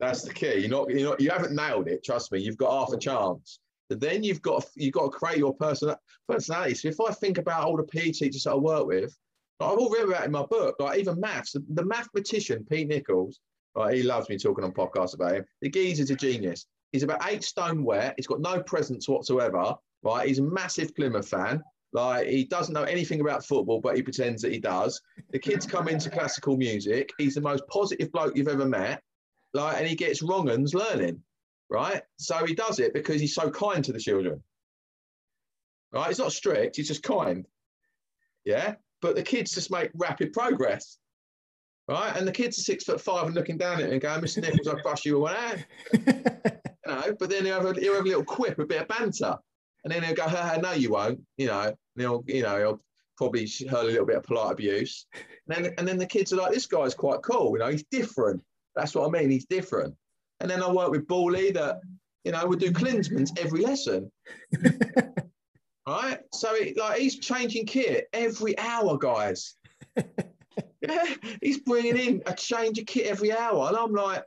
That's 0.00 0.22
the 0.22 0.32
key. 0.32 0.60
You're 0.60 0.70
not, 0.70 0.90
you're 0.90 1.10
not, 1.10 1.20
you 1.20 1.30
haven't 1.30 1.54
nailed 1.54 1.88
it. 1.88 2.02
Trust 2.02 2.32
me. 2.32 2.40
You've 2.40 2.56
got 2.56 2.72
half 2.72 2.92
a 2.92 2.98
chance. 2.98 3.60
Then 3.90 4.24
you've 4.24 4.42
got, 4.42 4.64
you've 4.76 4.94
got 4.94 5.04
to 5.04 5.10
create 5.10 5.38
your 5.38 5.54
person, 5.54 5.94
personality. 6.28 6.74
So 6.74 6.88
if 6.88 7.00
I 7.00 7.12
think 7.12 7.38
about 7.38 7.64
all 7.64 7.76
the 7.76 7.84
PE 7.84 8.10
teachers 8.12 8.44
that 8.44 8.52
I 8.52 8.56
work 8.56 8.86
with, 8.86 9.16
like 9.60 9.70
I've 9.70 9.78
all 9.78 9.90
read 9.90 10.08
about 10.08 10.24
in 10.24 10.32
my 10.32 10.44
book, 10.44 10.76
like 10.78 10.98
even 10.98 11.20
maths, 11.20 11.52
the, 11.52 11.64
the 11.70 11.84
mathematician 11.84 12.66
Pete 12.68 12.88
Nichols, 12.88 13.40
right? 13.76 13.94
He 13.94 14.02
loves 14.02 14.28
me 14.28 14.38
talking 14.38 14.64
on 14.64 14.72
podcasts 14.72 15.14
about 15.14 15.32
him. 15.32 15.44
The 15.60 15.70
geezer's 15.70 16.10
a 16.10 16.16
genius. 16.16 16.66
He's 16.92 17.02
about 17.02 17.28
eight 17.28 17.44
stone 17.44 17.84
wet. 17.84 18.14
He's 18.16 18.26
got 18.26 18.40
no 18.40 18.62
presence 18.62 19.08
whatsoever. 19.08 19.74
Right? 20.02 20.28
He's 20.28 20.38
a 20.38 20.42
massive 20.42 20.94
Plymouth 20.94 21.28
fan. 21.28 21.62
Like 21.92 22.26
he 22.26 22.44
doesn't 22.44 22.74
know 22.74 22.82
anything 22.82 23.20
about 23.20 23.46
football, 23.46 23.80
but 23.80 23.96
he 23.96 24.02
pretends 24.02 24.42
that 24.42 24.52
he 24.52 24.58
does. 24.58 25.00
The 25.30 25.38
kids 25.38 25.66
come 25.66 25.88
into 25.88 26.10
classical 26.10 26.56
music. 26.56 27.10
He's 27.18 27.34
the 27.34 27.40
most 27.40 27.66
positive 27.68 28.10
bloke 28.12 28.36
you've 28.36 28.48
ever 28.48 28.66
met 28.66 29.00
like, 29.54 29.78
and 29.78 29.86
he 29.86 29.94
gets 29.94 30.20
wrong 30.20 30.50
uns 30.50 30.74
learning, 30.74 31.22
right? 31.70 32.02
So 32.18 32.44
he 32.44 32.54
does 32.54 32.78
it 32.78 32.94
because 32.94 33.20
he's 33.20 33.34
so 33.34 33.50
kind 33.50 33.84
to 33.84 33.92
the 33.92 33.98
children, 33.98 34.42
right? 35.92 36.08
He's 36.08 36.18
not 36.18 36.32
strict, 36.32 36.76
he's 36.76 36.88
just 36.88 37.02
kind, 37.02 37.46
yeah. 38.44 38.74
But 39.02 39.16
the 39.16 39.22
kids 39.22 39.52
just 39.52 39.70
make 39.70 39.90
rapid 39.94 40.32
progress, 40.32 40.98
right? 41.88 42.16
And 42.16 42.26
the 42.26 42.32
kids 42.32 42.58
are 42.58 42.62
six 42.62 42.84
foot 42.84 43.00
five 43.00 43.26
and 43.26 43.34
looking 43.34 43.58
down 43.58 43.74
at 43.74 43.88
it 43.88 43.92
and 43.92 44.00
going, 44.00 44.20
"Mr. 44.20 44.40
Nichols, 44.40 44.68
I 44.68 44.80
brush 44.82 45.04
you 45.04 45.14
with 45.14 45.22
one 45.22 45.36
hand," 45.36 45.66
you 45.92 46.02
know. 46.86 47.16
But 47.18 47.28
then 47.30 47.44
he'll 47.44 47.60
have, 47.60 47.76
a, 47.76 47.80
he'll 47.80 47.94
have 47.94 48.04
a 48.04 48.08
little 48.08 48.24
quip, 48.24 48.58
a 48.58 48.64
bit 48.64 48.82
of 48.82 48.88
banter, 48.88 49.36
and 49.84 49.92
then 49.92 50.02
he'll 50.02 50.14
go, 50.14 50.22
ha, 50.22 50.54
ha, 50.54 50.56
"No, 50.56 50.72
you 50.72 50.90
won't," 50.90 51.20
you 51.36 51.48
know. 51.48 51.62
And 51.62 51.76
he'll, 51.98 52.24
you 52.26 52.42
know, 52.42 52.56
he'll 52.56 52.80
probably 53.18 53.48
hurl 53.68 53.82
a 53.82 53.88
little 53.88 54.06
bit 54.06 54.16
of 54.16 54.22
polite 54.22 54.52
abuse, 54.52 55.06
and 55.48 55.64
then 55.64 55.74
and 55.76 55.86
then 55.86 55.98
the 55.98 56.06
kids 56.06 56.32
are 56.32 56.36
like, 56.36 56.52
"This 56.52 56.66
guy's 56.66 56.94
quite 56.94 57.22
cool," 57.22 57.52
you 57.52 57.58
know. 57.58 57.70
He's 57.70 57.84
different. 57.90 58.42
That's 58.74 58.94
what 58.94 59.06
I 59.06 59.10
mean. 59.10 59.30
He's 59.30 59.46
different. 59.46 59.94
And 60.40 60.50
then 60.50 60.62
I 60.62 60.70
work 60.70 60.90
with 60.90 61.06
Bally 61.06 61.50
that, 61.52 61.80
you 62.24 62.32
know, 62.32 62.46
we 62.46 62.56
do 62.56 62.70
Klinsmanns 62.70 63.38
every 63.38 63.60
lesson. 63.60 64.10
right? 65.86 66.18
So 66.32 66.54
it, 66.54 66.76
like 66.76 66.98
he's 66.98 67.18
changing 67.18 67.66
kit 67.66 68.08
every 68.12 68.58
hour, 68.58 68.98
guys. 68.98 69.56
yeah, 69.96 71.04
he's 71.40 71.60
bringing 71.60 71.96
in 71.96 72.22
a 72.26 72.34
change 72.34 72.78
of 72.78 72.86
kit 72.86 73.06
every 73.06 73.32
hour. 73.32 73.68
And 73.68 73.76
I'm 73.76 73.92
like, 73.92 74.24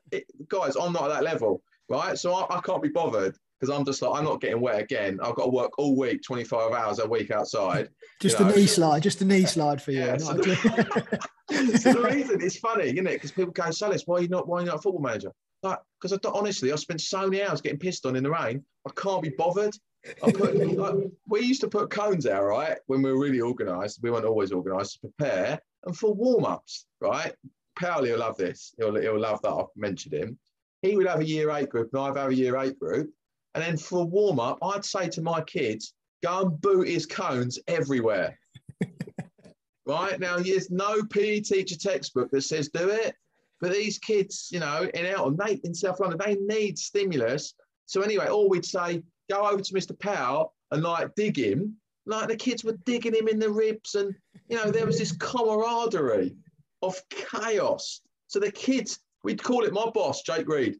guys, 0.47 0.75
I'm 0.75 0.93
not 0.93 1.05
at 1.05 1.15
that 1.15 1.23
level, 1.23 1.61
right? 1.89 2.17
So 2.17 2.33
I, 2.33 2.57
I 2.57 2.61
can't 2.61 2.83
be 2.83 2.89
bothered 2.89 3.35
because 3.59 3.75
I'm 3.75 3.85
just 3.85 4.01
like, 4.01 4.17
I'm 4.17 4.25
not 4.25 4.41
getting 4.41 4.61
wet 4.61 4.81
again. 4.81 5.19
I've 5.21 5.35
got 5.35 5.45
to 5.45 5.51
work 5.51 5.77
all 5.79 5.95
week, 5.95 6.21
25 6.23 6.73
hours 6.73 6.99
a 6.99 7.07
week 7.07 7.31
outside. 7.31 7.89
Just 8.21 8.39
a 8.39 8.45
know. 8.45 8.55
knee 8.55 8.65
slide, 8.65 9.03
just 9.03 9.21
a 9.21 9.25
knee 9.25 9.45
slide 9.45 9.79
for 9.79 9.91
you. 9.91 9.99
Yeah, 9.99 10.17
so, 10.17 10.33
the, 10.33 11.77
so 11.77 11.93
the 11.93 12.01
reason 12.01 12.41
it's 12.41 12.57
funny, 12.57 12.85
isn't 12.85 13.05
it? 13.05 13.13
Because 13.13 13.31
people 13.31 13.51
go, 13.51 13.65
Sallis, 13.65 14.07
why 14.07 14.17
are 14.17 14.21
you 14.21 14.27
not, 14.27 14.47
why 14.47 14.57
are 14.57 14.61
you 14.61 14.65
not 14.65 14.77
a 14.77 14.81
football 14.81 15.03
manager? 15.03 15.31
Like, 15.63 15.79
because 15.99 16.13
I 16.13 16.29
honestly, 16.29 16.71
I 16.71 16.75
spent 16.75 17.01
so 17.01 17.27
many 17.27 17.43
hours 17.43 17.61
getting 17.61 17.79
pissed 17.79 18.05
on 18.05 18.15
in 18.15 18.23
the 18.23 18.31
rain. 18.31 18.63
I 18.87 18.91
can't 18.95 19.23
be 19.23 19.29
bothered. 19.29 19.75
Put, 20.19 20.55
like, 20.77 20.95
we 21.27 21.41
used 21.41 21.61
to 21.61 21.67
put 21.67 21.89
cones 21.89 22.27
out, 22.27 22.43
right? 22.43 22.77
When 22.85 23.01
we 23.01 23.11
were 23.11 23.19
really 23.19 23.41
organised. 23.41 23.99
We 24.01 24.11
weren't 24.11 24.25
always 24.25 24.51
organised 24.51 24.93
to 24.93 24.99
prepare 24.99 25.59
and 25.85 25.97
for 25.97 26.13
warm 26.13 26.45
ups, 26.45 26.85
right? 27.01 27.33
Powley 27.79 28.11
will 28.11 28.19
love 28.19 28.37
this. 28.37 28.73
He'll, 28.77 28.95
he'll 28.95 29.19
love 29.19 29.41
that 29.41 29.51
I've 29.51 29.65
mentioned 29.75 30.13
him. 30.13 30.37
He 30.81 30.95
would 30.95 31.07
have 31.07 31.21
a 31.21 31.25
year 31.25 31.49
eight 31.51 31.69
group, 31.69 31.89
and 31.93 32.01
I'd 32.01 32.17
have 32.17 32.31
a 32.31 32.35
year 32.35 32.57
eight 32.57 32.79
group. 32.79 33.09
And 33.55 33.63
then 33.63 33.77
for 33.77 34.01
a 34.01 34.05
warm 34.05 34.39
up, 34.39 34.59
I'd 34.61 34.85
say 34.85 35.09
to 35.09 35.21
my 35.21 35.41
kids, 35.41 35.93
go 36.23 36.41
and 36.43 36.61
boot 36.61 36.87
his 36.87 37.05
cones 37.05 37.57
everywhere. 37.67 38.37
right 39.85 40.19
now, 40.19 40.37
there's 40.37 40.69
no 40.69 41.03
PE 41.03 41.41
teacher 41.41 41.77
textbook 41.77 42.29
that 42.31 42.41
says 42.41 42.69
do 42.69 42.89
it. 42.89 43.15
But 43.59 43.71
these 43.71 43.97
kids, 43.97 44.49
you 44.51 44.59
know, 44.59 44.89
in 44.93 45.05
Eltham, 45.05 45.37
they 45.37 45.59
in 45.63 45.73
South 45.73 45.99
London, 45.99 46.19
they 46.23 46.35
need 46.35 46.77
stimulus. 46.77 47.53
So 47.85 48.01
anyway, 48.01 48.27
all 48.27 48.49
we'd 48.49 48.65
say, 48.65 49.01
go 49.29 49.47
over 49.47 49.61
to 49.61 49.73
Mr. 49.73 49.97
Powell 49.97 50.53
and 50.71 50.83
like 50.83 51.15
dig 51.15 51.37
him. 51.37 51.75
Like 52.05 52.29
the 52.29 52.35
kids 52.35 52.63
were 52.63 52.77
digging 52.85 53.15
him 53.15 53.27
in 53.27 53.39
the 53.39 53.49
ribs, 53.49 53.95
and 53.95 54.15
you 54.47 54.55
know, 54.55 54.71
there 54.71 54.85
was 54.85 54.97
this 54.97 55.11
camaraderie 55.11 56.35
of 56.81 57.01
chaos. 57.09 58.01
So 58.27 58.39
the 58.39 58.51
kids, 58.51 58.99
we'd 59.23 59.43
call 59.43 59.63
it 59.65 59.73
my 59.73 59.89
boss, 59.93 60.21
Jake 60.21 60.47
Reed. 60.47 60.77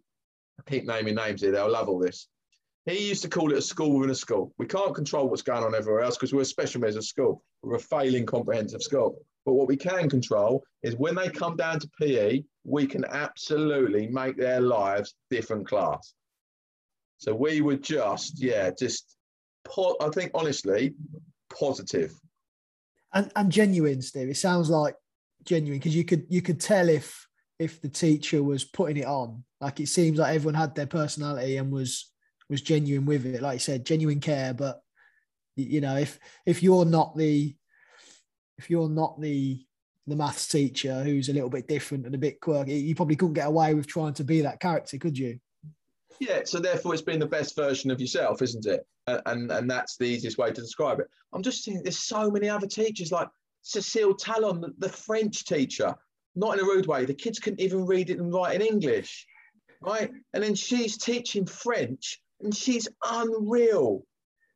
I 0.59 0.69
keep 0.69 0.85
naming 0.85 1.15
names 1.15 1.41
here, 1.41 1.51
they'll 1.51 1.69
love 1.69 1.89
all 1.89 1.99
this. 1.99 2.27
He 2.85 3.09
used 3.09 3.21
to 3.23 3.29
call 3.29 3.51
it 3.51 3.57
a 3.57 3.61
school 3.61 3.91
within 3.91 4.11
a 4.11 4.15
school. 4.15 4.53
We 4.57 4.65
can't 4.65 4.95
control 4.95 5.27
what's 5.27 5.41
going 5.41 5.63
on 5.63 5.75
everywhere 5.75 6.01
else 6.01 6.15
because 6.15 6.33
we're 6.33 6.41
a 6.41 6.45
special 6.45 6.79
measures 6.79 7.09
school. 7.09 7.43
We're 7.61 7.75
a 7.75 7.79
failing 7.79 8.25
comprehensive 8.25 8.81
school. 8.81 9.19
But 9.45 9.53
what 9.53 9.67
we 9.67 9.75
can 9.75 10.09
control 10.09 10.63
is 10.83 10.95
when 10.95 11.15
they 11.15 11.29
come 11.29 11.57
down 11.57 11.79
to 11.79 11.89
PE, 11.99 12.43
we 12.67 12.85
can 12.85 13.05
absolutely 13.05 14.07
make 14.07 14.37
their 14.37 14.59
lives 14.59 15.15
different 15.31 15.65
class. 15.65 16.13
So 17.17 17.33
we 17.33 17.61
would 17.61 17.81
just, 17.81 18.39
yeah, 18.39 18.69
just, 18.77 19.17
po- 19.63 19.95
I 20.01 20.09
think 20.09 20.31
honestly, 20.35 20.93
positive. 21.57 22.13
And, 23.13 23.31
and 23.37 23.51
genuine, 23.51 24.01
Steve. 24.01 24.29
It 24.29 24.37
sounds 24.37 24.69
like 24.69 24.95
genuine 25.45 25.79
because 25.79 25.95
you 25.95 26.03
could 26.03 26.25
you 26.27 26.41
could 26.41 26.59
tell 26.59 26.89
if 26.89 27.25
if 27.57 27.81
the 27.81 27.87
teacher 27.87 28.43
was 28.43 28.65
putting 28.65 28.97
it 28.97 29.05
on. 29.05 29.43
Like 29.61 29.79
it 29.79 29.87
seems 29.87 30.19
like 30.19 30.35
everyone 30.35 30.55
had 30.55 30.75
their 30.75 30.87
personality 30.87 31.57
and 31.57 31.71
was 31.71 32.11
was 32.49 32.61
genuine 32.61 33.05
with 33.05 33.25
it. 33.25 33.41
Like 33.41 33.55
you 33.55 33.59
said, 33.59 33.85
genuine 33.85 34.19
care. 34.19 34.53
But 34.53 34.81
you 35.55 35.79
know, 35.79 35.95
if 35.95 36.19
if 36.45 36.61
you're 36.61 36.85
not 36.85 37.15
the 37.15 37.55
if 38.57 38.69
you're 38.69 38.89
not 38.89 39.19
the 39.21 39.65
the 40.07 40.15
maths 40.15 40.47
teacher 40.47 41.03
who's 41.03 41.29
a 41.29 41.33
little 41.33 41.49
bit 41.49 41.67
different 41.67 42.05
and 42.05 42.15
a 42.15 42.17
bit 42.17 42.39
quirky, 42.39 42.75
you 42.75 42.95
probably 42.95 43.15
couldn't 43.15 43.33
get 43.33 43.47
away 43.47 43.73
with 43.73 43.87
trying 43.87 44.13
to 44.13 44.23
be 44.23 44.41
that 44.41 44.59
character, 44.59 44.97
could 44.97 45.17
you? 45.17 45.39
Yeah. 46.19 46.41
So 46.45 46.59
therefore, 46.59 46.93
it's 46.93 47.03
been 47.03 47.19
the 47.19 47.27
best 47.27 47.55
version 47.55 47.91
of 47.91 47.99
yourself, 47.99 48.41
isn't 48.41 48.65
it? 48.65 48.85
and, 49.25 49.51
and, 49.51 49.69
that's 49.69 49.97
the 49.97 50.05
easiest 50.05 50.37
way 50.37 50.51
to 50.51 50.61
describe 50.61 50.99
it. 50.99 51.07
I'm 51.33 51.41
just 51.41 51.63
thinking 51.63 51.83
there's 51.83 51.97
so 51.97 52.29
many 52.29 52.49
other 52.49 52.67
teachers 52.67 53.11
like 53.11 53.29
Cecile 53.61 54.15
Talon, 54.15 54.61
the, 54.61 54.73
the 54.79 54.89
French 54.89 55.45
teacher, 55.45 55.95
not 56.35 56.57
in 56.57 56.63
a 56.63 56.67
rude 56.67 56.87
way. 56.87 57.05
The 57.05 57.13
kids 57.13 57.39
couldn't 57.39 57.61
even 57.61 57.85
read 57.85 58.09
it 58.09 58.19
and 58.19 58.33
write 58.33 58.55
in 58.55 58.61
English, 58.61 59.25
right? 59.81 60.11
And 60.33 60.43
then 60.43 60.55
she's 60.55 60.97
teaching 60.97 61.45
French 61.45 62.21
and 62.41 62.55
she's 62.55 62.87
unreal. 63.09 64.03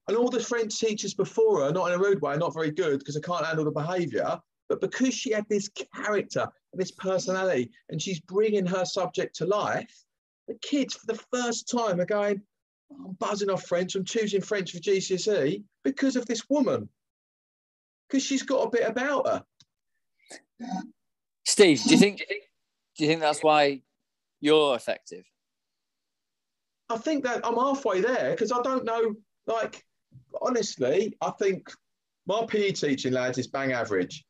And 0.07 0.17
all 0.17 0.29
the 0.29 0.39
French 0.39 0.77
teachers 0.77 1.13
before 1.13 1.63
her, 1.63 1.71
not 1.71 1.87
in 1.87 1.93
a 1.93 2.03
rude 2.03 2.21
way, 2.21 2.35
not 2.35 2.53
very 2.53 2.71
good 2.71 2.99
because 2.99 3.15
they 3.15 3.21
can't 3.21 3.45
handle 3.45 3.65
the 3.65 3.71
behaviour, 3.71 4.39
but 4.71 4.79
because 4.79 5.13
she 5.13 5.33
had 5.33 5.45
this 5.49 5.69
character 5.93 6.47
and 6.71 6.81
this 6.81 6.91
personality 6.91 7.69
and 7.89 8.01
she's 8.01 8.21
bringing 8.21 8.65
her 8.65 8.85
subject 8.85 9.35
to 9.35 9.45
life, 9.45 10.05
the 10.47 10.53
kids 10.61 10.95
for 10.95 11.07
the 11.07 11.21
first 11.29 11.69
time 11.69 11.99
are 11.99 12.05
going, 12.05 12.41
oh, 12.93 13.05
I'm 13.07 13.13
buzzing 13.19 13.49
off 13.49 13.65
French, 13.65 13.95
I'm 13.95 14.05
choosing 14.05 14.39
French 14.39 14.71
for 14.71 14.79
GCSE 14.79 15.61
because 15.83 16.15
of 16.15 16.25
this 16.25 16.49
woman, 16.49 16.87
because 18.07 18.23
she's 18.23 18.43
got 18.43 18.65
a 18.65 18.69
bit 18.69 18.87
about 18.87 19.27
her. 19.27 19.43
Steve, 21.45 21.83
do 21.83 21.89
you 21.89 21.97
think 21.97 22.23
do 22.95 23.03
you 23.03 23.09
think 23.09 23.19
that's 23.19 23.43
why 23.43 23.81
you're 24.39 24.75
effective? 24.75 25.25
I 26.89 26.97
think 26.97 27.25
that 27.25 27.45
I'm 27.45 27.55
halfway 27.55 27.99
there 27.99 28.31
because 28.31 28.53
I 28.53 28.61
don't 28.61 28.85
know. 28.85 29.15
Like, 29.47 29.83
honestly, 30.41 31.17
I 31.21 31.31
think 31.31 31.69
my 32.25 32.45
PE 32.45 32.71
teaching, 32.71 33.11
lads, 33.11 33.37
is 33.37 33.47
bang 33.47 33.73
average. 33.73 34.23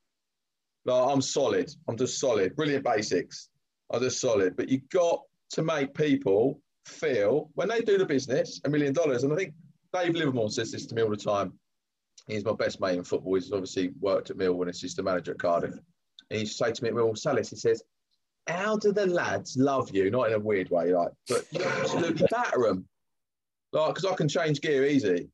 Like, 0.85 1.11
I'm 1.11 1.21
solid. 1.21 1.71
I'm 1.87 1.97
just 1.97 2.19
solid. 2.19 2.55
Brilliant 2.55 2.83
basics. 2.83 3.49
I'm 3.91 4.01
just 4.01 4.19
solid. 4.19 4.55
But 4.55 4.69
you 4.69 4.81
got 4.91 5.21
to 5.51 5.61
make 5.61 5.93
people 5.93 6.59
feel 6.85 7.49
when 7.53 7.67
they 7.67 7.81
do 7.81 7.97
the 7.97 8.05
business 8.05 8.59
a 8.65 8.69
million 8.69 8.93
dollars. 8.93 9.23
And 9.23 9.31
I 9.31 9.35
think 9.35 9.53
Dave 9.93 10.15
Livermore 10.15 10.49
says 10.49 10.71
this 10.71 10.85
to 10.87 10.95
me 10.95 11.03
all 11.03 11.09
the 11.09 11.17
time. 11.17 11.53
He's 12.27 12.45
my 12.45 12.53
best 12.53 12.79
mate 12.79 12.97
in 12.97 13.03
football. 13.03 13.35
He's 13.35 13.51
obviously 13.51 13.91
worked 13.99 14.29
at 14.29 14.37
Mill 14.37 14.53
when 14.53 14.69
assistant 14.69 15.05
manager 15.05 15.31
at 15.31 15.39
Cardiff. 15.39 15.73
And 15.73 15.81
he 16.29 16.39
used 16.39 16.57
to 16.57 16.65
say 16.65 16.71
to 16.71 16.83
me 16.83 16.89
at 16.89 16.95
Mill 16.95 17.13
Sallis, 17.13 17.49
he 17.49 17.55
says, 17.55 17.83
how 18.47 18.77
do 18.77 18.91
the 18.91 19.05
lads 19.05 19.57
love 19.57 19.89
you? 19.93 20.09
Not 20.09 20.27
in 20.27 20.33
a 20.33 20.39
weird 20.39 20.69
way, 20.71 20.93
like, 20.93 21.11
but 21.27 21.45
you 21.51 21.63
absolutely 21.63 22.25
batter 22.31 22.63
them. 22.63 22.87
Like, 23.71 23.93
because 23.93 24.11
I 24.11 24.15
can 24.15 24.27
change 24.27 24.61
gear 24.61 24.85
easy. 24.85 25.29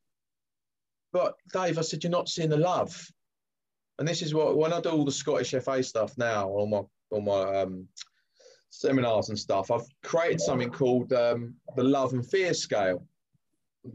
But 1.13 1.35
Dave, 1.53 1.77
I 1.77 1.81
said, 1.81 2.03
you're 2.03 2.11
not 2.11 2.29
seeing 2.29 2.49
the 2.49 2.57
love. 2.57 3.09
And 3.99 4.07
this 4.07 4.21
is 4.21 4.33
what 4.33 4.57
when 4.57 4.73
I 4.73 4.81
do 4.81 4.89
all 4.89 5.05
the 5.05 5.11
Scottish 5.11 5.51
FA 5.51 5.81
stuff 5.83 6.17
now, 6.17 6.47
all 6.47 6.67
my 6.67 6.81
all 7.09 7.21
my 7.21 7.61
um, 7.61 7.87
seminars 8.69 9.29
and 9.29 9.39
stuff, 9.39 9.71
I've 9.71 9.87
created 10.03 10.41
something 10.41 10.69
called 10.69 11.11
um, 11.13 11.55
the 11.75 11.83
love 11.83 12.13
and 12.13 12.25
fear 12.25 12.53
scale. 12.53 13.05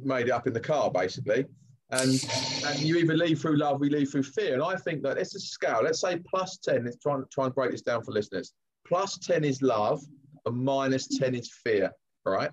Made 0.02 0.28
it 0.28 0.32
up 0.32 0.46
in 0.46 0.52
the 0.52 0.60
car 0.60 0.90
basically. 0.90 1.46
And 1.90 2.24
and 2.66 2.78
you 2.80 2.96
either 2.96 3.16
leave 3.16 3.40
through 3.40 3.58
love, 3.58 3.80
we 3.80 3.90
leave 3.90 4.10
through 4.10 4.22
fear. 4.22 4.54
And 4.54 4.62
I 4.62 4.76
think 4.76 5.02
that 5.02 5.18
it's 5.18 5.34
a 5.34 5.40
scale. 5.40 5.80
Let's 5.82 6.00
say 6.00 6.20
plus 6.28 6.56
10. 6.58 6.84
Let's 6.84 6.96
try 6.96 7.14
and 7.14 7.30
try 7.30 7.44
and 7.44 7.54
break 7.54 7.70
this 7.70 7.82
down 7.82 8.02
for 8.02 8.12
listeners 8.12 8.54
plus 8.86 9.18
10 9.18 9.44
is 9.44 9.62
love 9.62 10.02
and 10.46 10.56
minus 10.56 11.06
10 11.06 11.34
is 11.34 11.50
fear, 11.64 11.90
right? 12.24 12.50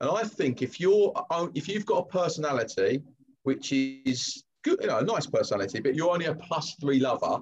And 0.00 0.10
I 0.10 0.24
think 0.24 0.62
if 0.62 0.80
you're 0.80 1.12
if 1.54 1.68
you've 1.68 1.86
got 1.86 1.98
a 1.98 2.06
personality 2.06 3.02
which 3.44 3.72
is 3.72 4.44
good, 4.62 4.78
you 4.80 4.88
know, 4.88 4.98
a 4.98 5.04
nice 5.04 5.26
personality, 5.26 5.80
but 5.80 5.94
you're 5.94 6.10
only 6.10 6.26
a 6.26 6.34
plus 6.34 6.74
three 6.80 7.00
lover, 7.00 7.38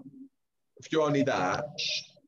if 0.79 0.91
you're 0.91 1.03
only 1.03 1.23
that, 1.25 1.65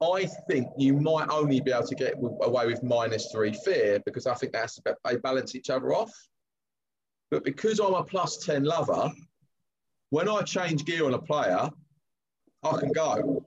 I 0.03 0.28
think 0.49 0.66
you 0.76 0.95
might 0.95 1.28
only 1.28 1.61
be 1.61 1.70
able 1.70 1.86
to 1.86 1.95
get 1.95 2.14
away 2.43 2.66
with 2.66 2.82
minus 2.82 3.30
three 3.32 3.53
fear 3.53 4.01
because 4.05 4.26
I 4.26 4.34
think 4.34 4.53
that's 4.53 4.78
they 5.05 5.16
balance 5.16 5.55
each 5.55 5.70
other 5.70 5.95
off. 5.95 6.12
But 7.30 7.45
because 7.45 7.78
I'm 7.78 7.95
a 7.95 8.05
plus 8.05 8.38
10 8.38 8.64
lover, 8.64 9.11
when 10.11 10.28
I 10.28 10.43
change 10.43 10.84
gear 10.84 11.07
on 11.07 11.14
a 11.14 11.18
player, 11.18 11.70
I 12.62 12.78
can 12.78 12.93
go. 12.93 13.47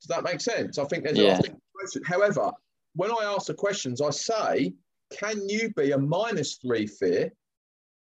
Does 0.00 0.08
that 0.08 0.22
make 0.22 0.40
sense? 0.40 0.78
I 0.78 0.84
think 0.84 1.04
there's 1.04 1.18
yeah. 1.18 1.40
a 1.44 2.06
However, 2.06 2.52
when 2.94 3.10
I 3.10 3.24
ask 3.24 3.46
the 3.46 3.54
questions, 3.54 4.00
I 4.00 4.10
say, 4.10 4.74
can 5.18 5.48
you 5.48 5.72
be 5.76 5.92
a 5.92 5.98
minus 5.98 6.56
three 6.56 6.86
fear? 6.86 7.32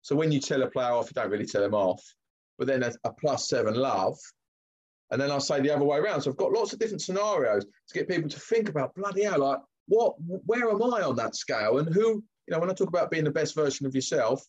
So 0.01 0.15
when 0.15 0.31
you 0.31 0.39
tell 0.39 0.63
a 0.63 0.69
player 0.69 0.91
off, 0.91 1.09
you 1.09 1.13
don't 1.13 1.31
really 1.31 1.45
tell 1.45 1.61
them 1.61 1.73
off, 1.73 2.03
but 2.57 2.67
then 2.67 2.83
a, 2.83 2.91
a 3.03 3.13
plus 3.13 3.49
seven 3.49 3.75
love. 3.75 4.17
And 5.11 5.19
then 5.19 5.31
I 5.31 5.39
say 5.39 5.59
the 5.59 5.73
other 5.73 5.85
way 5.85 5.97
around. 5.97 6.21
So 6.21 6.31
I've 6.31 6.37
got 6.37 6.51
lots 6.51 6.71
of 6.71 6.79
different 6.79 7.01
scenarios 7.01 7.65
to 7.65 7.93
get 7.93 8.07
people 8.07 8.29
to 8.29 8.39
think 8.39 8.69
about 8.69 8.93
bloody 8.95 9.23
hell, 9.23 9.39
like 9.39 9.59
what, 9.87 10.13
where 10.19 10.69
am 10.69 10.83
I 10.83 11.01
on 11.01 11.15
that 11.15 11.35
scale? 11.35 11.79
And 11.79 11.93
who, 11.93 12.23
you 12.47 12.51
know, 12.51 12.59
when 12.59 12.69
I 12.69 12.73
talk 12.73 12.89
about 12.89 13.11
being 13.11 13.23
the 13.23 13.31
best 13.31 13.55
version 13.55 13.85
of 13.85 13.95
yourself, 13.95 14.43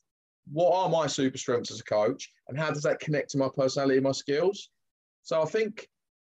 what 0.53 0.75
are 0.75 0.89
my 0.89 1.07
super 1.07 1.39
strengths 1.39 1.71
as 1.71 1.81
a 1.81 1.85
coach? 1.85 2.31
And 2.49 2.59
how 2.59 2.71
does 2.71 2.83
that 2.83 3.01
connect 3.01 3.31
to 3.31 3.39
my 3.39 3.49
personality 3.55 3.97
and 3.97 4.05
my 4.05 4.13
skills? 4.13 4.71
So 5.23 5.41
I 5.41 5.47
think 5.47 5.89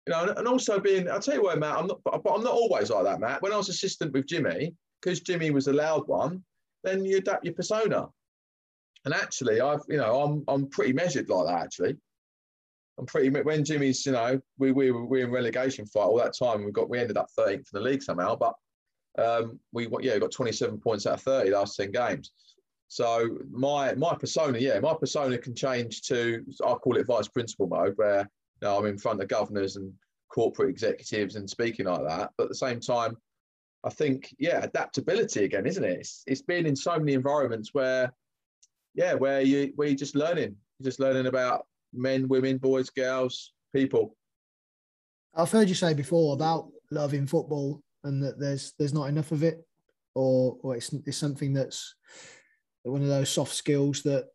you 0.07 0.13
know, 0.13 0.33
and 0.37 0.47
also 0.47 0.79
being, 0.79 1.09
I'll 1.09 1.19
tell 1.19 1.35
you 1.35 1.43
what, 1.43 1.57
Matt, 1.57 1.77
I'm 1.77 1.87
not, 1.87 1.99
but 2.03 2.31
I'm 2.31 2.43
not 2.43 2.53
always 2.53 2.91
like 2.91 3.05
that, 3.05 3.19
Matt. 3.19 3.41
When 3.41 3.51
I 3.51 3.57
was 3.57 3.69
assistant 3.69 4.13
with 4.13 4.27
Jimmy, 4.27 4.75
because 5.01 5.21
Jimmy 5.21 5.49
was 5.49 5.65
the 5.65 5.73
loud 5.73 6.07
one, 6.07 6.43
then 6.83 7.03
you 7.03 7.17
adapt 7.17 7.45
your 7.45 7.55
persona. 7.55 8.07
And 9.05 9.13
actually, 9.13 9.61
I've, 9.61 9.81
you 9.87 9.97
know, 9.97 10.21
I'm, 10.21 10.43
I'm 10.47 10.67
pretty 10.67 10.93
measured 10.93 11.29
like 11.29 11.47
that. 11.47 11.63
Actually, 11.63 11.95
I'm 12.99 13.05
pretty. 13.05 13.29
When 13.29 13.63
Jimmy's, 13.63 14.05
you 14.05 14.13
know, 14.13 14.39
we 14.57 14.71
we 14.71 14.91
we 14.91 15.21
in 15.21 15.31
relegation 15.31 15.85
fight 15.85 16.01
all 16.01 16.17
that 16.17 16.35
time. 16.37 16.65
We 16.65 16.71
got 16.71 16.89
we 16.89 16.99
ended 16.99 17.17
up 17.17 17.27
13th 17.37 17.53
in 17.53 17.63
the 17.73 17.81
league 17.81 18.03
somehow, 18.03 18.35
but 18.35 18.53
um, 19.17 19.59
we 19.71 19.87
yeah 20.01 20.15
we 20.15 20.19
got 20.19 20.31
27 20.31 20.79
points 20.79 21.05
out 21.05 21.15
of 21.15 21.21
30 21.21 21.51
last 21.51 21.77
10 21.77 21.91
games. 21.91 22.31
So 22.87 23.37
my 23.51 23.93
my 23.95 24.15
persona, 24.15 24.57
yeah, 24.57 24.79
my 24.79 24.93
persona 24.93 25.37
can 25.37 25.55
change 25.55 26.01
to 26.03 26.43
I 26.65 26.73
call 26.75 26.97
it 26.97 27.07
vice 27.07 27.27
principal 27.27 27.67
mode, 27.67 27.93
where 27.97 28.29
you 28.61 28.67
know, 28.67 28.77
I'm 28.77 28.85
in 28.85 28.97
front 28.97 29.21
of 29.21 29.27
governors 29.27 29.75
and 29.75 29.93
corporate 30.29 30.69
executives 30.69 31.35
and 31.35 31.49
speaking 31.49 31.85
like 31.85 32.07
that. 32.07 32.31
But 32.37 32.45
at 32.45 32.49
the 32.49 32.55
same 32.55 32.79
time, 32.79 33.17
I 33.83 33.89
think, 33.89 34.35
yeah, 34.39 34.63
adaptability 34.63 35.43
again, 35.43 35.65
isn't 35.65 35.83
it? 35.83 35.99
It's, 35.99 36.23
it's 36.27 36.41
been 36.41 36.65
in 36.65 36.75
so 36.75 36.97
many 36.97 37.13
environments 37.13 37.73
where, 37.73 38.11
yeah, 38.95 39.13
where 39.13 39.41
you 39.41 39.73
where 39.75 39.89
you're 39.89 39.97
just 39.97 40.15
learning, 40.15 40.55
you're 40.79 40.85
just 40.85 40.99
learning 40.99 41.27
about 41.27 41.65
men, 41.93 42.27
women, 42.27 42.57
boys, 42.57 42.89
girls, 42.89 43.53
people. 43.73 44.15
I've 45.35 45.51
heard 45.51 45.69
you 45.69 45.75
say 45.75 45.93
before 45.93 46.33
about 46.33 46.69
loving 46.91 47.27
football 47.27 47.81
and 48.03 48.23
that 48.23 48.39
there's 48.39 48.73
there's 48.79 48.93
not 48.93 49.09
enough 49.09 49.31
of 49.31 49.43
it, 49.43 49.65
or 50.15 50.57
or 50.61 50.75
it's, 50.75 50.93
it's 51.05 51.17
something 51.17 51.53
that's 51.53 51.95
one 52.83 53.01
of 53.01 53.07
those 53.07 53.29
soft 53.29 53.53
skills 53.53 54.01
that 54.03 54.27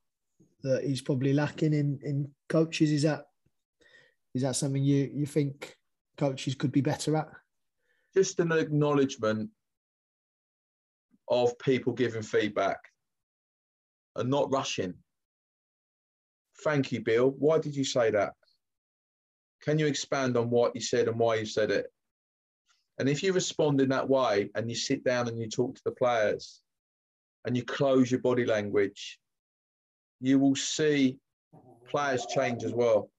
that 0.63 0.85
he's 0.85 1.01
probably 1.01 1.33
lacking 1.33 1.73
in 1.73 1.99
in 2.03 2.31
coaches. 2.49 2.93
Is 2.93 3.03
that 3.03 3.25
is 4.35 4.43
that 4.43 4.57
something 4.57 4.85
you 4.85 5.11
you 5.13 5.25
think 5.25 5.75
coaches 6.19 6.55
could 6.55 6.73
be 6.73 6.83
better 6.83 7.17
at? 7.17 7.29
Just 8.15 8.41
an 8.41 8.53
acknowledgement 8.53 9.49
of 11.29 11.59
people 11.61 11.93
giving 11.93 12.23
feedback 12.23 12.79
and 14.17 14.31
not 14.31 14.53
rushing. 14.53 14.95
Thank 16.65 16.93
you, 16.93 17.01
Bill. 17.01 17.35
Why 17.39 17.59
did 17.59 17.75
you 17.75 17.85
say 17.85 18.11
that? 18.11 18.33
Can 19.63 19.79
you 19.79 19.87
expand 19.87 20.37
on 20.37 20.51
what 20.51 20.75
you 20.75 20.81
said 20.81 21.09
and 21.09 21.19
why 21.19 21.37
you 21.37 21.47
said 21.47 21.71
it? 21.71 21.87
And 22.99 23.09
if 23.09 23.23
you 23.23 23.33
respond 23.33 23.81
in 23.81 23.89
that 23.91 24.09
way 24.09 24.51
and 24.55 24.69
you 24.69 24.77
sit 24.77 25.05
down 25.05 25.29
and 25.29 25.39
you 25.39 25.49
talk 25.49 25.75
to 25.75 25.83
the 25.85 25.93
players 25.93 26.61
and 27.47 27.57
you 27.57 27.65
close 27.65 28.11
your 28.11 28.21
body 28.21 28.45
language, 28.45 29.19
you 30.21 30.39
will 30.39 30.57
see 30.57 31.19
players 31.89 32.27
change 32.27 32.63
as 32.65 32.73
well 32.73 33.11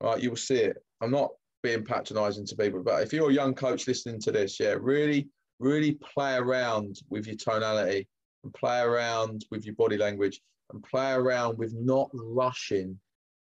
right, 0.00 0.22
you 0.22 0.30
will 0.30 0.36
see 0.36 0.56
it. 0.56 0.76
I'm 1.00 1.10
not 1.10 1.30
being 1.62 1.84
patronizing 1.84 2.46
to 2.46 2.56
people, 2.56 2.82
but 2.82 3.02
if 3.02 3.12
you're 3.12 3.30
a 3.30 3.34
young 3.34 3.54
coach 3.54 3.86
listening 3.86 4.20
to 4.22 4.32
this, 4.32 4.58
yeah, 4.60 4.74
really, 4.78 5.28
really 5.58 5.98
play 6.14 6.34
around 6.34 6.96
with 7.10 7.26
your 7.26 7.36
tonality 7.36 8.08
and 8.46 8.54
play 8.54 8.80
around 8.80 9.44
with 9.50 9.64
your 9.64 9.74
body 9.74 9.96
language 9.96 10.40
and 10.72 10.82
play 10.82 11.12
around 11.12 11.58
with 11.58 11.74
not 11.74 12.10
rushing. 12.12 12.98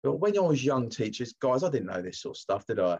But 0.02 0.16
when 0.16 0.36
I 0.36 0.40
was 0.40 0.64
young 0.64 0.88
teachers, 0.88 1.34
guys, 1.40 1.62
I 1.62 1.70
didn't 1.70 1.88
know 1.88 2.02
this 2.02 2.20
sort 2.20 2.36
of 2.36 2.40
stuff, 2.40 2.66
did 2.66 2.80
I? 2.80 2.98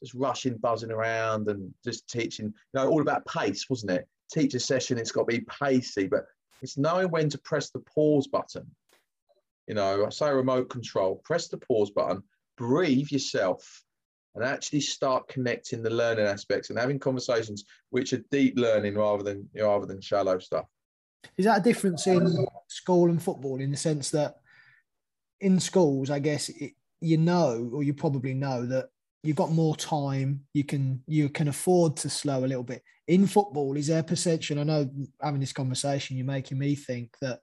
Just 0.00 0.14
rushing, 0.14 0.56
buzzing 0.56 0.90
around 0.90 1.48
and 1.48 1.72
just 1.84 2.08
teaching, 2.08 2.46
you 2.46 2.52
know, 2.74 2.88
all 2.88 3.00
about 3.00 3.26
pace, 3.26 3.68
wasn't 3.68 3.92
it? 3.92 4.08
Teacher 4.32 4.58
session, 4.58 4.98
it's 4.98 5.12
got 5.12 5.28
to 5.28 5.38
be 5.38 5.46
pacey, 5.60 6.06
but 6.06 6.26
it's 6.62 6.78
knowing 6.78 7.10
when 7.10 7.28
to 7.28 7.38
press 7.38 7.70
the 7.70 7.80
pause 7.80 8.26
button. 8.26 8.66
You 9.66 9.74
know, 9.74 10.06
I 10.06 10.10
say 10.10 10.30
remote 10.30 10.68
control, 10.68 11.22
press 11.24 11.48
the 11.48 11.58
pause 11.58 11.90
button 11.90 12.22
breathe 12.56 13.10
yourself 13.10 13.82
and 14.34 14.44
actually 14.44 14.80
start 14.80 15.28
connecting 15.28 15.82
the 15.82 15.90
learning 15.90 16.26
aspects 16.26 16.70
and 16.70 16.78
having 16.78 16.98
conversations 16.98 17.64
which 17.90 18.12
are 18.12 18.24
deep 18.30 18.58
learning 18.58 18.96
rather 18.96 19.22
than 19.22 19.48
you 19.54 19.62
know, 19.62 19.68
rather 19.68 19.86
than 19.86 20.00
shallow 20.00 20.38
stuff. 20.38 20.66
Is 21.36 21.44
that 21.44 21.60
a 21.60 21.62
difference 21.62 22.06
in 22.06 22.46
school 22.68 23.10
and 23.10 23.22
football 23.22 23.60
in 23.60 23.70
the 23.70 23.76
sense 23.76 24.10
that 24.10 24.36
in 25.40 25.60
schools, 25.60 26.10
I 26.10 26.18
guess 26.18 26.48
it, 26.48 26.72
you 27.00 27.18
know, 27.18 27.70
or 27.72 27.82
you 27.82 27.94
probably 27.94 28.34
know 28.34 28.64
that 28.66 28.88
you've 29.22 29.36
got 29.36 29.52
more 29.52 29.76
time, 29.76 30.40
you 30.52 30.64
can 30.64 31.02
you 31.06 31.28
can 31.28 31.48
afford 31.48 31.96
to 31.98 32.10
slow 32.10 32.44
a 32.44 32.46
little 32.46 32.62
bit. 32.62 32.82
In 33.08 33.26
football, 33.26 33.76
is 33.76 33.88
there 33.88 34.02
perception? 34.02 34.58
I 34.58 34.62
know 34.64 34.88
having 35.20 35.40
this 35.40 35.52
conversation, 35.52 36.16
you're 36.16 36.26
making 36.26 36.58
me 36.58 36.74
think 36.74 37.14
that 37.20 37.40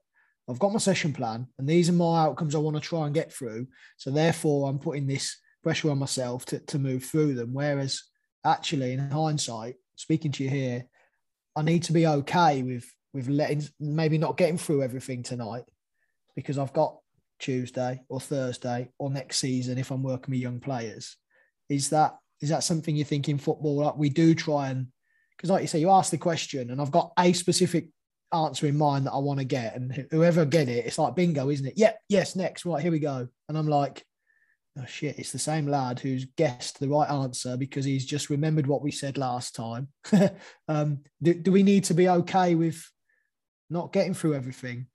I've 0.49 0.59
got 0.59 0.73
my 0.73 0.79
session 0.79 1.13
plan, 1.13 1.47
and 1.59 1.67
these 1.67 1.89
are 1.89 1.93
my 1.93 2.23
outcomes 2.23 2.55
I 2.55 2.59
want 2.59 2.75
to 2.75 2.81
try 2.81 3.05
and 3.05 3.13
get 3.13 3.31
through. 3.31 3.67
So 3.97 4.09
therefore, 4.11 4.69
I'm 4.69 4.79
putting 4.79 5.07
this 5.07 5.37
pressure 5.63 5.91
on 5.91 5.99
myself 5.99 6.45
to, 6.45 6.59
to 6.59 6.79
move 6.79 7.03
through 7.03 7.35
them. 7.35 7.53
Whereas 7.53 8.01
actually, 8.45 8.93
in 8.93 8.99
hindsight, 9.11 9.75
speaking 9.95 10.31
to 10.33 10.43
you 10.43 10.49
here, 10.49 10.85
I 11.55 11.61
need 11.61 11.83
to 11.83 11.93
be 11.93 12.07
okay 12.07 12.63
with 12.63 12.85
with 13.13 13.27
letting 13.27 13.63
maybe 13.79 14.17
not 14.17 14.37
getting 14.37 14.57
through 14.57 14.83
everything 14.83 15.23
tonight 15.23 15.63
because 16.35 16.57
I've 16.57 16.73
got 16.73 16.97
Tuesday 17.39 18.01
or 18.07 18.19
Thursday 18.19 18.89
or 18.97 19.09
next 19.09 19.37
season 19.37 19.77
if 19.77 19.91
I'm 19.91 20.03
working 20.03 20.31
with 20.31 20.41
young 20.41 20.59
players. 20.59 21.17
Is 21.69 21.89
that 21.89 22.17
is 22.41 22.49
that 22.49 22.63
something 22.63 22.95
you 22.95 23.03
think 23.03 23.29
in 23.29 23.37
football? 23.37 23.77
Like 23.77 23.97
we 23.97 24.09
do 24.09 24.33
try 24.33 24.69
and 24.69 24.87
because, 25.41 25.49
like 25.49 25.61
you 25.61 25.67
say, 25.67 25.79
you 25.79 25.89
ask 25.89 26.11
the 26.11 26.19
question, 26.19 26.69
and 26.69 26.79
I've 26.79 26.91
got 26.91 27.13
a 27.17 27.33
specific 27.33 27.87
answer 28.31 28.67
in 28.67 28.77
mind 28.77 29.07
that 29.07 29.11
I 29.11 29.17
want 29.17 29.39
to 29.39 29.45
get, 29.45 29.75
and 29.75 30.07
whoever 30.11 30.45
get 30.45 30.69
it, 30.69 30.85
it's 30.85 30.99
like 30.99 31.15
bingo, 31.15 31.49
isn't 31.49 31.65
it? 31.65 31.73
Yep, 31.77 31.99
yes, 32.09 32.35
next, 32.35 32.63
right, 32.63 32.81
here 32.81 32.91
we 32.91 32.99
go. 32.99 33.27
And 33.49 33.57
I'm 33.57 33.67
like, 33.67 34.05
oh 34.77 34.85
shit, 34.85 35.17
it's 35.17 35.31
the 35.31 35.39
same 35.39 35.65
lad 35.65 35.99
who's 35.99 36.25
guessed 36.37 36.79
the 36.79 36.89
right 36.89 37.09
answer 37.09 37.57
because 37.57 37.85
he's 37.85 38.05
just 38.05 38.29
remembered 38.29 38.67
what 38.67 38.83
we 38.83 38.91
said 38.91 39.17
last 39.17 39.55
time. 39.55 39.87
um, 40.67 40.99
do, 41.23 41.33
do 41.33 41.51
we 41.51 41.63
need 41.63 41.85
to 41.85 41.95
be 41.95 42.07
okay 42.07 42.53
with 42.53 42.87
not 43.71 43.93
getting 43.93 44.13
through 44.13 44.35
everything 44.35 44.87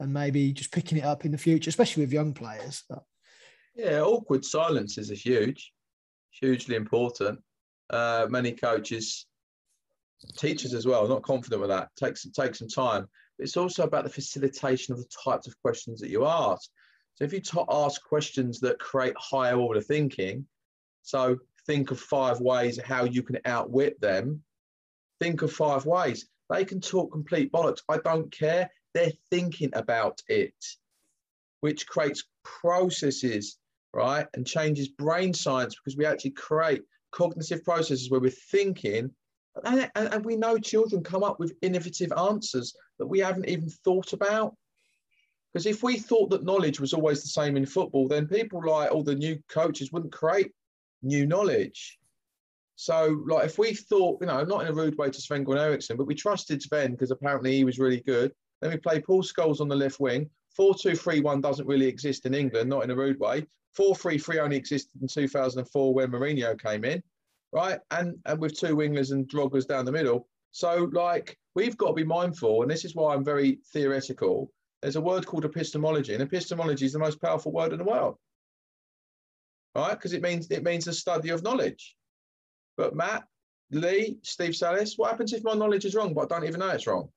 and 0.00 0.12
maybe 0.12 0.52
just 0.52 0.72
picking 0.72 0.98
it 0.98 1.04
up 1.04 1.24
in 1.24 1.30
the 1.30 1.38
future, 1.38 1.68
especially 1.68 2.02
with 2.02 2.12
young 2.12 2.32
players? 2.32 2.82
Yeah, 3.74 4.00
awkward 4.00 4.44
silences 4.44 5.10
are 5.10 5.14
huge, 5.14 5.72
hugely 6.30 6.74
important. 6.74 7.40
Uh, 7.90 8.26
many 8.28 8.52
coaches, 8.52 9.26
teachers 10.36 10.74
as 10.74 10.86
well, 10.86 11.06
not 11.06 11.22
confident 11.22 11.60
with 11.60 11.70
that. 11.70 11.88
Takes 11.96 12.26
take 12.30 12.54
some 12.54 12.68
time. 12.68 13.06
But 13.38 13.44
it's 13.44 13.56
also 13.56 13.84
about 13.84 14.04
the 14.04 14.10
facilitation 14.10 14.92
of 14.92 14.98
the 14.98 15.08
types 15.24 15.46
of 15.46 15.60
questions 15.60 16.00
that 16.00 16.10
you 16.10 16.26
ask. 16.26 16.70
So 17.14 17.24
if 17.24 17.32
you 17.32 17.40
t- 17.40 17.60
ask 17.70 18.02
questions 18.02 18.60
that 18.60 18.78
create 18.78 19.14
higher 19.18 19.56
order 19.56 19.80
thinking, 19.80 20.46
so 21.02 21.38
think 21.66 21.90
of 21.90 22.00
five 22.00 22.40
ways 22.40 22.80
how 22.82 23.04
you 23.04 23.22
can 23.22 23.38
outwit 23.44 24.00
them. 24.00 24.42
Think 25.20 25.42
of 25.42 25.52
five 25.52 25.86
ways. 25.86 26.26
They 26.52 26.64
can 26.64 26.80
talk 26.80 27.12
complete 27.12 27.50
bollocks. 27.50 27.80
I 27.88 27.98
don't 27.98 28.30
care. 28.30 28.70
They're 28.92 29.12
thinking 29.30 29.70
about 29.72 30.20
it, 30.28 30.54
which 31.60 31.86
creates 31.86 32.24
processes, 32.44 33.58
right? 33.94 34.26
And 34.34 34.46
changes 34.46 34.88
brain 34.88 35.32
science 35.32 35.74
because 35.74 35.96
we 35.96 36.04
actually 36.04 36.32
create 36.32 36.82
cognitive 37.10 37.64
processes 37.64 38.10
where 38.10 38.20
we're 38.20 38.30
thinking. 38.30 39.10
And, 39.64 39.90
and, 39.94 40.14
and 40.14 40.24
we 40.24 40.36
know 40.36 40.58
children 40.58 41.02
come 41.02 41.22
up 41.22 41.40
with 41.40 41.56
innovative 41.62 42.12
answers 42.12 42.74
that 42.98 43.06
we 43.06 43.20
haven't 43.20 43.48
even 43.48 43.70
thought 43.70 44.12
about. 44.12 44.54
Because 45.52 45.66
if 45.66 45.82
we 45.82 45.98
thought 45.98 46.30
that 46.30 46.44
knowledge 46.44 46.80
was 46.80 46.92
always 46.92 47.22
the 47.22 47.28
same 47.28 47.56
in 47.56 47.66
football, 47.66 48.08
then 48.08 48.26
people 48.26 48.62
like 48.66 48.90
all 48.90 49.02
the 49.02 49.14
new 49.14 49.38
coaches 49.48 49.90
wouldn't 49.92 50.12
create 50.12 50.52
new 51.02 51.26
knowledge. 51.26 51.98
So, 52.76 53.22
like, 53.26 53.46
if 53.46 53.58
we 53.58 53.74
thought, 53.74 54.18
you 54.20 54.26
know, 54.26 54.42
not 54.44 54.62
in 54.62 54.68
a 54.68 54.74
rude 54.74 54.96
way 54.96 55.10
to 55.10 55.20
Sven 55.20 55.44
Goran 55.44 55.60
Eriksson, 55.60 55.96
but 55.96 56.06
we 56.06 56.14
trusted 56.14 56.62
Sven 56.62 56.92
because 56.92 57.10
apparently 57.10 57.56
he 57.56 57.64
was 57.64 57.78
really 57.78 58.00
good. 58.00 58.32
Then 58.60 58.70
we 58.70 58.76
play 58.76 59.00
Paul 59.00 59.22
Scholes 59.22 59.60
on 59.60 59.68
the 59.68 59.76
left 59.76 60.00
wing. 60.00 60.28
4 60.56 60.74
2 60.74 60.94
3 60.94 61.20
1 61.20 61.40
doesn't 61.40 61.66
really 61.66 61.86
exist 61.86 62.26
in 62.26 62.34
England, 62.34 62.68
not 62.68 62.84
in 62.84 62.90
a 62.90 62.96
rude 62.96 63.18
way. 63.18 63.46
4 63.74 63.94
3 63.94 64.18
3 64.18 64.38
only 64.40 64.56
existed 64.56 65.00
in 65.00 65.08
2004 65.08 65.94
when 65.94 66.10
Mourinho 66.10 66.60
came 66.60 66.84
in, 66.84 67.02
right? 67.52 67.78
And 67.90 68.18
and 68.26 68.38
with 68.38 68.58
two 68.58 68.76
wingers 68.76 69.12
and 69.12 69.28
Drogba's 69.28 69.66
down 69.66 69.84
the 69.84 69.92
middle. 69.92 70.28
So, 70.50 70.90
like, 70.92 71.38
we've 71.54 71.76
got 71.76 71.88
to 71.88 71.94
be 71.94 72.04
mindful, 72.04 72.62
and 72.62 72.70
this 72.70 72.84
is 72.84 72.94
why 72.94 73.14
I'm 73.14 73.24
very 73.24 73.60
theoretical 73.72 74.50
there's 74.82 74.96
a 74.96 75.00
word 75.00 75.26
called 75.26 75.44
epistemology, 75.44 76.12
and 76.12 76.22
epistemology 76.22 76.84
is 76.84 76.92
the 76.92 76.98
most 76.98 77.22
powerful 77.22 77.52
word 77.52 77.72
in 77.72 77.78
the 77.78 77.84
world, 77.84 78.16
right? 79.76 79.92
Because 79.92 80.12
it 80.12 80.22
means 80.22 80.50
it 80.50 80.64
means 80.64 80.84
the 80.84 80.92
study 80.92 81.30
of 81.30 81.44
knowledge. 81.44 81.96
But 82.76 82.94
Matt, 82.94 83.24
Lee, 83.70 84.18
Steve 84.22 84.50
Sallis, 84.50 84.94
what 84.96 85.10
happens 85.10 85.32
if 85.32 85.44
my 85.44 85.54
knowledge 85.54 85.84
is 85.84 85.94
wrong, 85.94 86.14
but 86.14 86.32
I 86.32 86.38
don't 86.38 86.48
even 86.48 86.60
know 86.60 86.68
it's 86.70 86.86
wrong? 86.86 87.08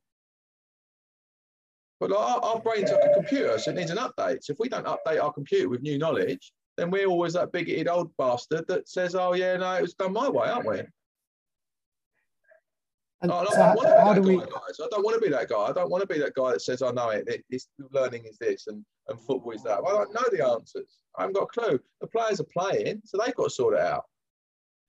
But 1.99 2.12
like 2.12 2.20
our, 2.20 2.39
our 2.43 2.60
brain's 2.60 2.91
like 2.91 3.03
a 3.03 3.14
computer, 3.14 3.58
so 3.58 3.72
it 3.72 3.78
needs 3.78 3.91
an 3.91 3.97
update. 3.97 4.43
So 4.43 4.53
if 4.53 4.60
we 4.60 4.70
don't 4.70 4.86
update 4.86 5.22
our 5.22 5.32
computer 5.32 5.70
with 5.70 5.82
new 5.82 5.97
knowledge, 5.97 6.51
then 6.78 6.91
we're 6.91 7.08
always 7.08 7.34
that 7.34 7.51
bigoted 7.51 7.88
old 7.88 8.12
bastard 8.18 8.68
that 8.68 8.89
says, 8.89 9.16
"Oh 9.16 9.34
yeah, 9.34 9.56
no, 9.58 9.74
it 9.74 9.82
was 9.82 9.93
done 9.93 10.14
my 10.14 10.30
way," 10.30 10.49
aren't 10.49 10.68
we? 10.68 10.80
And 13.22 13.32
oh, 13.32 13.43
no, 13.43 13.49
so 13.49 13.62
how, 13.62 14.03
how 14.03 14.14
do 14.14 14.22
we? 14.22 14.38
Guys. 14.38 14.80
I 14.84 14.88
don't 14.91 15.06
want 15.06 15.16
to 15.16 15.22
be 15.22 15.32
that 15.32 15.47
guy. 15.47 15.68
I 15.68 15.72
don't 15.72 15.89
want 15.89 16.01
to 16.01 16.14
be 16.14 16.20
that 16.20 16.34
guy 16.34 16.51
that 16.51 16.62
says, 16.62 16.82
oh, 16.82 16.89
"I 16.89 16.91
know 16.91 17.10
it. 17.10 17.43
It's 17.49 17.70
learning 17.91 18.26
is 18.26 18.38
this 18.38 18.68
and, 18.68 18.84
and 19.08 19.20
football 19.22 19.51
is 19.51 19.64
that." 19.64 19.82
Well, 19.82 19.95
I 19.95 20.03
don't 20.03 20.14
know 20.14 20.38
the 20.38 20.45
answers. 20.45 20.99
I 21.18 21.22
haven't 21.22 21.36
got 21.36 21.43
a 21.43 21.60
clue. 21.60 21.80
The 22.01 22.08
players 22.08 22.41
are 22.41 22.47
playing, 22.51 23.01
so 23.06 23.18
they've 23.18 23.36
got 23.36 23.45
to 23.45 23.49
sort 23.49 23.76
it 23.76 23.80
out. 23.80 24.03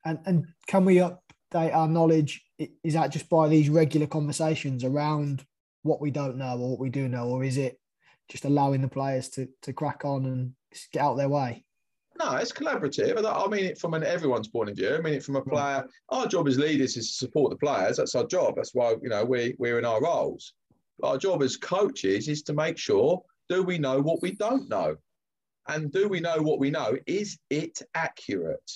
And 0.07 0.19
and 0.25 0.45
can 0.67 0.85
we 0.85 0.95
update 0.95 1.75
our 1.75 1.87
knowledge? 1.87 2.41
Is 2.57 2.93
that 2.93 3.11
just 3.11 3.29
by 3.29 3.49
these 3.49 3.69
regular 3.69 4.07
conversations 4.07 4.83
around 4.83 5.45
what 5.83 6.01
we 6.01 6.11
don't 6.11 6.37
know 6.37 6.57
or 6.57 6.71
what 6.71 6.79
we 6.79 6.89
do 6.89 7.09
know, 7.09 7.27
or 7.27 7.43
is 7.43 7.57
it 7.57 7.77
just 8.29 8.45
allowing 8.45 8.81
the 8.81 8.87
players 8.87 9.29
to 9.29 9.49
to 9.63 9.73
crack 9.73 10.05
on 10.05 10.25
and 10.25 10.53
get 10.93 11.01
out 11.01 11.15
their 11.15 11.29
way? 11.29 11.65
No, 12.17 12.35
it's 12.37 12.53
collaborative. 12.53 13.23
I 13.23 13.47
mean 13.47 13.65
it 13.65 13.77
from 13.77 13.93
an 13.93 14.03
everyone's 14.03 14.47
point 14.47 14.69
of 14.69 14.77
view. 14.77 14.95
I 14.95 15.01
mean 15.01 15.13
it 15.15 15.23
from 15.23 15.35
a 15.35 15.41
mm. 15.41 15.49
player. 15.49 15.85
Our 16.09 16.25
job 16.25 16.47
as 16.47 16.57
leaders 16.57 16.95
is 16.95 17.09
to 17.09 17.13
support 17.25 17.51
the 17.51 17.57
players. 17.57 17.97
That's 17.97 18.15
our 18.15 18.25
job. 18.25 18.55
That's 18.55 18.73
why 18.73 18.95
you 19.01 19.09
know 19.09 19.25
we 19.25 19.55
we're 19.59 19.77
in 19.77 19.85
our 19.85 20.01
roles. 20.01 20.53
Our 21.03 21.17
job 21.17 21.43
as 21.43 21.57
coaches 21.57 22.29
is 22.29 22.43
to 22.43 22.53
make 22.53 22.77
sure 22.77 23.21
do 23.49 23.61
we 23.61 23.77
know 23.77 24.01
what 24.01 24.21
we 24.21 24.31
don't 24.31 24.69
know, 24.69 24.95
and 25.67 25.91
do 25.91 26.07
we 26.07 26.21
know 26.21 26.41
what 26.41 26.59
we 26.59 26.71
know? 26.71 26.97
Is 27.05 27.37
it 27.49 27.81
accurate? 27.93 28.71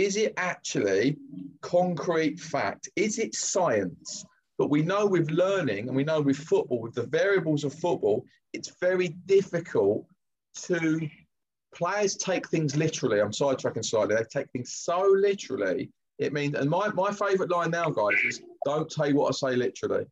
Is 0.00 0.16
it 0.16 0.32
actually 0.38 1.18
concrete 1.60 2.40
fact? 2.40 2.88
Is 2.96 3.18
it 3.18 3.34
science? 3.34 4.24
But 4.56 4.70
we 4.70 4.80
know 4.80 5.04
with 5.04 5.30
learning 5.30 5.88
and 5.88 5.96
we 5.96 6.04
know 6.04 6.22
with 6.22 6.38
football, 6.38 6.80
with 6.80 6.94
the 6.94 7.02
variables 7.02 7.64
of 7.64 7.74
football, 7.74 8.24
it's 8.54 8.72
very 8.80 9.08
difficult 9.26 10.06
to 10.62 11.06
players 11.74 12.16
take 12.16 12.48
things 12.48 12.76
literally. 12.76 13.20
I'm 13.20 13.30
sidetracking 13.30 13.84
slightly. 13.84 14.14
They 14.16 14.24
take 14.24 14.50
things 14.52 14.72
so 14.72 15.02
literally. 15.02 15.90
It 16.18 16.32
means, 16.32 16.54
and 16.56 16.70
my, 16.70 16.88
my 16.88 17.12
favourite 17.12 17.50
line 17.50 17.70
now, 17.70 17.90
guys, 17.90 18.16
is 18.26 18.40
don't 18.64 18.90
take 18.90 19.14
what 19.14 19.28
I 19.28 19.50
say 19.50 19.54
literally. 19.54 20.06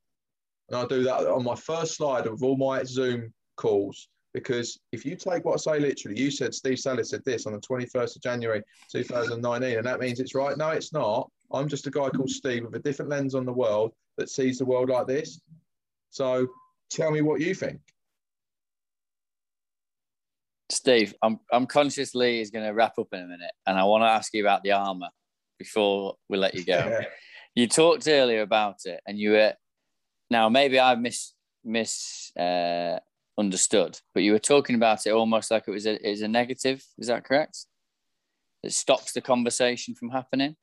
And 0.68 0.76
I 0.76 0.84
do 0.84 1.02
that 1.04 1.26
on 1.26 1.44
my 1.44 1.54
first 1.54 1.96
slide 1.96 2.26
of 2.26 2.42
all 2.42 2.58
my 2.58 2.84
Zoom 2.84 3.32
calls 3.56 4.06
because 4.38 4.78
if 4.92 5.04
you 5.04 5.16
take 5.16 5.44
what 5.44 5.54
I 5.54 5.56
say 5.56 5.80
literally, 5.80 6.20
you 6.20 6.30
said 6.30 6.54
Steve 6.54 6.78
Sallis 6.78 7.06
said 7.06 7.24
this 7.24 7.46
on 7.46 7.52
the 7.52 7.60
21st 7.60 8.16
of 8.16 8.22
January 8.22 8.62
2019, 8.92 9.78
and 9.78 9.86
that 9.86 10.00
means 10.00 10.20
it's 10.20 10.34
right. 10.34 10.56
No, 10.56 10.70
it's 10.70 10.92
not. 10.92 11.30
I'm 11.52 11.68
just 11.68 11.86
a 11.86 11.90
guy 11.90 12.08
called 12.10 12.30
Steve 12.30 12.64
with 12.64 12.74
a 12.74 12.78
different 12.78 13.10
lens 13.10 13.34
on 13.34 13.44
the 13.44 13.52
world 13.52 13.92
that 14.16 14.30
sees 14.30 14.58
the 14.58 14.64
world 14.64 14.90
like 14.90 15.06
this. 15.06 15.40
So 16.10 16.46
tell 16.90 17.10
me 17.10 17.20
what 17.20 17.40
you 17.40 17.54
think. 17.54 17.80
Steve, 20.70 21.14
I'm 21.22 21.40
I'm 21.50 21.66
conscious 21.66 22.14
Lee 22.14 22.40
is 22.40 22.50
going 22.50 22.66
to 22.66 22.72
wrap 22.72 22.98
up 22.98 23.08
in 23.12 23.20
a 23.20 23.26
minute, 23.26 23.52
and 23.66 23.78
I 23.78 23.84
want 23.84 24.02
to 24.02 24.08
ask 24.08 24.32
you 24.34 24.42
about 24.42 24.62
the 24.62 24.72
armor 24.72 25.08
before 25.58 26.14
we 26.28 26.38
let 26.38 26.54
you 26.54 26.64
go. 26.64 26.76
Yeah. 26.76 27.04
You 27.54 27.66
talked 27.66 28.06
earlier 28.06 28.42
about 28.42 28.76
it, 28.84 29.00
and 29.04 29.18
you 29.18 29.32
were 29.32 29.52
now 30.30 30.48
maybe 30.48 30.78
I 30.78 30.94
mis 30.94 31.32
mis 31.64 32.30
uh, 32.38 33.00
understood, 33.38 33.98
but 34.12 34.22
you 34.22 34.32
were 34.32 34.38
talking 34.38 34.74
about 34.74 35.06
it 35.06 35.12
almost 35.12 35.50
like 35.50 35.64
it 35.66 35.70
was 35.70 35.86
a 35.86 35.98
was 36.04 36.22
a 36.22 36.28
negative. 36.28 36.84
Is 36.98 37.06
that 37.06 37.24
correct? 37.24 37.66
It 38.62 38.72
stops 38.72 39.12
the 39.12 39.20
conversation 39.20 39.94
from 39.94 40.10
happening. 40.10 40.56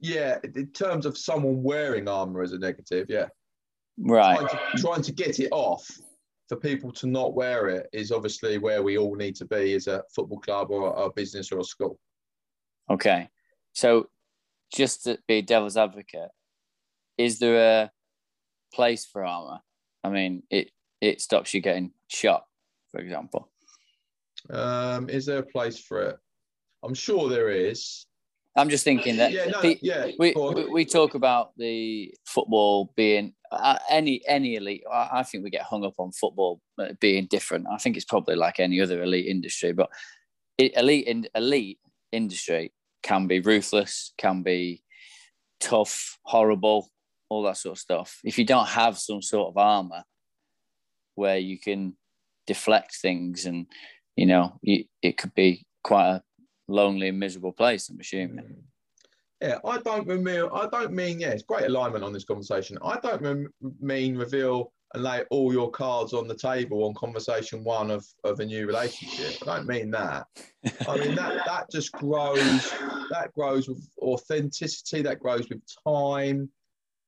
Yeah, 0.00 0.38
in 0.42 0.72
terms 0.72 1.06
of 1.06 1.16
someone 1.16 1.62
wearing 1.62 2.08
armor 2.08 2.42
as 2.42 2.52
a 2.52 2.58
negative, 2.58 3.06
yeah. 3.08 3.28
Right. 3.98 4.36
Trying 4.38 4.48
to, 4.48 4.82
trying 4.82 5.02
to 5.02 5.12
get 5.12 5.40
it 5.40 5.48
off 5.52 5.88
for 6.48 6.56
people 6.56 6.92
to 6.92 7.06
not 7.06 7.34
wear 7.34 7.68
it 7.68 7.88
is 7.92 8.12
obviously 8.12 8.58
where 8.58 8.82
we 8.82 8.98
all 8.98 9.14
need 9.14 9.36
to 9.36 9.46
be 9.46 9.74
as 9.74 9.86
a 9.86 10.02
football 10.14 10.38
club 10.38 10.70
or 10.70 10.94
a 11.04 11.10
business 11.10 11.50
or 11.50 11.60
a 11.60 11.64
school. 11.64 11.98
Okay. 12.90 13.28
So 13.72 14.08
just 14.72 15.04
to 15.04 15.18
be 15.26 15.42
devil's 15.42 15.76
advocate, 15.76 16.30
is 17.16 17.38
there 17.38 17.84
a 17.84 17.90
place 18.74 19.06
for 19.06 19.24
armor? 19.24 19.60
I 20.04 20.10
mean, 20.10 20.42
it 20.50 20.70
it 21.00 21.20
stops 21.20 21.54
you 21.54 21.60
getting 21.60 21.92
shot, 22.08 22.44
for 22.90 23.00
example. 23.00 23.50
Um, 24.50 25.08
is 25.08 25.26
there 25.26 25.38
a 25.38 25.46
place 25.46 25.78
for 25.78 26.02
it? 26.02 26.16
I'm 26.82 26.94
sure 26.94 27.28
there 27.28 27.50
is. 27.50 28.06
I'm 28.56 28.70
just 28.70 28.84
thinking 28.84 29.18
that 29.18 29.32
yeah, 29.32 29.46
no, 29.46 29.74
yeah, 29.82 30.06
we, 30.18 30.34
we, 30.72 30.86
talk 30.86 31.14
about 31.14 31.50
the 31.58 32.14
football 32.24 32.90
being 32.96 33.34
uh, 33.52 33.76
any 33.90 34.22
any 34.26 34.54
elite. 34.54 34.82
I, 34.90 35.08
I, 35.12 35.22
think 35.24 35.44
we 35.44 35.50
get 35.50 35.62
hung 35.62 35.84
up 35.84 35.94
on 35.98 36.10
football 36.12 36.62
uh, 36.78 36.94
being 36.98 37.26
different. 37.26 37.66
I 37.70 37.76
think 37.76 37.96
it's 37.96 38.06
probably 38.06 38.34
like 38.34 38.58
any 38.58 38.80
other 38.80 39.02
elite 39.02 39.26
industry, 39.26 39.72
but 39.72 39.90
it, 40.56 40.74
elite 40.74 41.06
in, 41.06 41.28
elite 41.34 41.80
industry 42.12 42.72
can 43.02 43.26
be 43.26 43.40
ruthless, 43.40 44.14
can 44.16 44.42
be 44.42 44.82
tough, 45.60 46.18
horrible, 46.22 46.88
all 47.28 47.42
that 47.42 47.58
sort 47.58 47.76
of 47.76 47.78
stuff. 47.78 48.20
If 48.24 48.38
you 48.38 48.46
don't 48.46 48.68
have 48.68 48.96
some 48.96 49.20
sort 49.20 49.48
of 49.48 49.58
armor, 49.58 50.02
where 51.16 51.38
you 51.38 51.58
can 51.58 51.94
deflect 52.46 52.94
things 52.94 53.44
and 53.46 53.66
you 54.14 54.26
know 54.26 54.58
you, 54.62 54.84
it 55.02 55.16
could 55.18 55.34
be 55.34 55.66
quite 55.82 56.08
a 56.08 56.22
lonely 56.68 57.08
and 57.08 57.18
miserable 57.18 57.52
place 57.52 57.88
i'm 57.88 58.00
assuming 58.00 58.56
yeah 59.40 59.58
i 59.64 59.78
don't 59.78 60.06
mean 60.06 60.48
i 60.52 60.68
don't 60.70 60.92
mean 60.92 61.20
yeah 61.20 61.28
it's 61.28 61.42
great 61.42 61.64
alignment 61.64 62.04
on 62.04 62.12
this 62.12 62.24
conversation 62.24 62.78
i 62.82 62.98
don't 63.00 63.50
mean 63.80 64.16
reveal 64.16 64.72
and 64.94 65.02
lay 65.02 65.22
all 65.30 65.52
your 65.52 65.70
cards 65.70 66.12
on 66.12 66.28
the 66.28 66.34
table 66.34 66.84
on 66.84 66.94
conversation 66.94 67.64
one 67.64 67.90
of, 67.90 68.06
of 68.24 68.40
a 68.40 68.44
new 68.44 68.66
relationship. 68.66 69.36
I 69.42 69.56
don't 69.56 69.66
mean 69.66 69.90
that. 69.90 70.26
I 70.88 70.96
mean 70.96 71.14
that 71.16 71.44
that 71.46 71.70
just 71.70 71.92
grows. 71.92 72.70
That 73.10 73.30
grows 73.34 73.68
with 73.68 73.88
authenticity. 74.00 75.02
That 75.02 75.20
grows 75.20 75.48
with 75.48 75.60
time. 75.86 76.48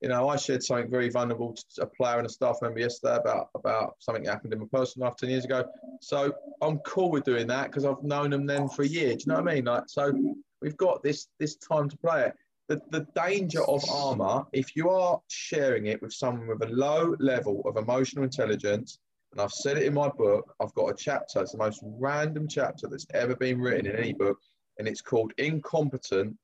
You 0.01 0.09
know, 0.09 0.29
I 0.29 0.37
shared 0.37 0.63
something 0.63 0.89
very 0.89 1.09
vulnerable 1.09 1.53
to 1.75 1.81
a 1.81 1.85
player 1.85 2.17
and 2.17 2.25
a 2.25 2.29
staff 2.29 2.57
member 2.61 2.79
yesterday 2.79 3.17
about 3.17 3.49
about 3.55 3.95
something 3.99 4.23
that 4.23 4.31
happened 4.31 4.53
in 4.53 4.59
my 4.59 4.65
personal 4.71 5.07
life 5.07 5.17
ten 5.17 5.29
years 5.29 5.45
ago. 5.45 5.65
So 6.01 6.33
I'm 6.61 6.79
cool 6.79 7.11
with 7.11 7.25
doing 7.25 7.47
that 7.47 7.65
because 7.65 7.85
I've 7.85 8.03
known 8.03 8.29
them 8.29 8.45
then 8.45 8.69
for 8.69 8.83
a 8.83 8.87
year. 8.87 9.13
Do 9.15 9.19
you 9.19 9.25
know 9.27 9.41
what 9.41 9.49
I 9.49 9.55
mean? 9.55 9.65
Like, 9.65 9.83
so 9.87 10.13
we've 10.61 10.77
got 10.77 11.03
this 11.03 11.27
this 11.39 11.55
time 11.57 11.89
to 11.89 11.97
play 11.97 12.27
it 12.27 12.33
the, 12.69 12.79
the 12.91 13.07
danger 13.15 13.63
of 13.63 13.83
armor, 13.89 14.45
if 14.53 14.75
you 14.75 14.89
are 14.89 15.19
sharing 15.27 15.87
it 15.87 16.01
with 16.01 16.13
someone 16.13 16.47
with 16.47 16.61
a 16.61 16.71
low 16.71 17.15
level 17.19 17.63
of 17.65 17.77
emotional 17.77 18.23
intelligence, 18.23 18.99
and 19.31 19.41
I've 19.41 19.51
said 19.51 19.77
it 19.77 19.83
in 19.83 19.93
my 19.95 20.07
book, 20.07 20.53
I've 20.61 20.73
got 20.75 20.89
a 20.89 20.95
chapter, 20.95 21.41
it's 21.41 21.51
the 21.51 21.57
most 21.57 21.81
random 21.83 22.47
chapter 22.47 22.87
that's 22.87 23.07
ever 23.13 23.35
been 23.35 23.59
written 23.59 23.87
in 23.87 23.95
any 23.95 24.13
book, 24.13 24.37
and 24.77 24.87
it's 24.87 25.01
called 25.01 25.33
Incompetent 25.39 26.37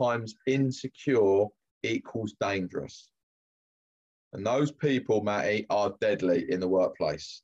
times 0.00 0.36
Insecure 0.46 1.46
equals 1.84 2.34
Dangerous. 2.40 3.08
And 4.32 4.44
those 4.44 4.72
people, 4.72 5.22
Matty, 5.22 5.66
are 5.70 5.94
deadly 6.00 6.50
in 6.50 6.58
the 6.58 6.68
workplace, 6.68 7.42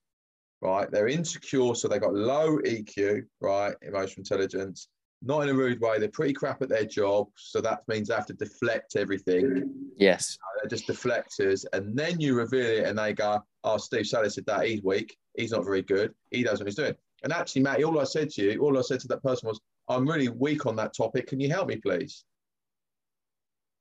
right? 0.61 0.91
They're 0.91 1.09
insecure, 1.09 1.75
so 1.75 1.87
they've 1.87 2.01
got 2.01 2.15
low 2.15 2.59
EQ, 2.59 3.23
right? 3.41 3.75
Emotional 3.83 4.23
intelligence 4.23 4.89
not 5.23 5.43
in 5.43 5.51
a 5.51 5.55
rude 5.55 5.81
way. 5.81 5.99
They're 5.99 6.09
pretty 6.09 6.33
crap 6.33 6.62
at 6.62 6.69
their 6.69 6.85
job, 6.85 7.29
so 7.37 7.61
that 7.61 7.87
means 7.89 8.09
they 8.09 8.15
have 8.15 8.27
to 8.27 8.33
deflect 8.33 8.97
everything. 8.97 9.71
Yes, 9.97 10.39
they're 10.59 10.69
just 10.69 10.87
deflectors, 10.87 11.65
and 11.73 11.97
then 11.97 12.21
you 12.21 12.35
reveal 12.35 12.67
it, 12.67 12.85
and 12.85 12.99
they 12.99 13.12
go, 13.12 13.45
"Oh, 13.65 13.77
Steve 13.77 14.07
Sallis 14.07 14.33
said 14.33 14.47
that 14.47 14.67
he's 14.67 14.83
weak. 14.83 15.17
He's 15.37 15.53
not 15.53 15.65
very 15.65 15.83
good. 15.83 16.15
He 16.31 16.43
knows 16.43 16.59
what 16.59 16.67
he's 16.67 16.77
doing." 16.77 16.95
And 17.23 17.33
actually, 17.33 17.62
Matty, 17.62 17.85
all 17.85 18.01
I 18.01 18.05
said 18.05 18.31
to 18.31 18.43
you, 18.43 18.61
all 18.61 18.79
I 18.79 18.83
said 18.83 19.01
to 19.01 19.09
that 19.09 19.23
person 19.23 19.49
was, 19.49 19.61
"I'm 19.89 20.09
really 20.09 20.29
weak 20.29 20.65
on 20.67 20.77
that 20.77 20.95
topic. 20.95 21.27
Can 21.27 21.41
you 21.41 21.51
help 21.51 21.69
me, 21.69 21.77
please?" 21.77 22.25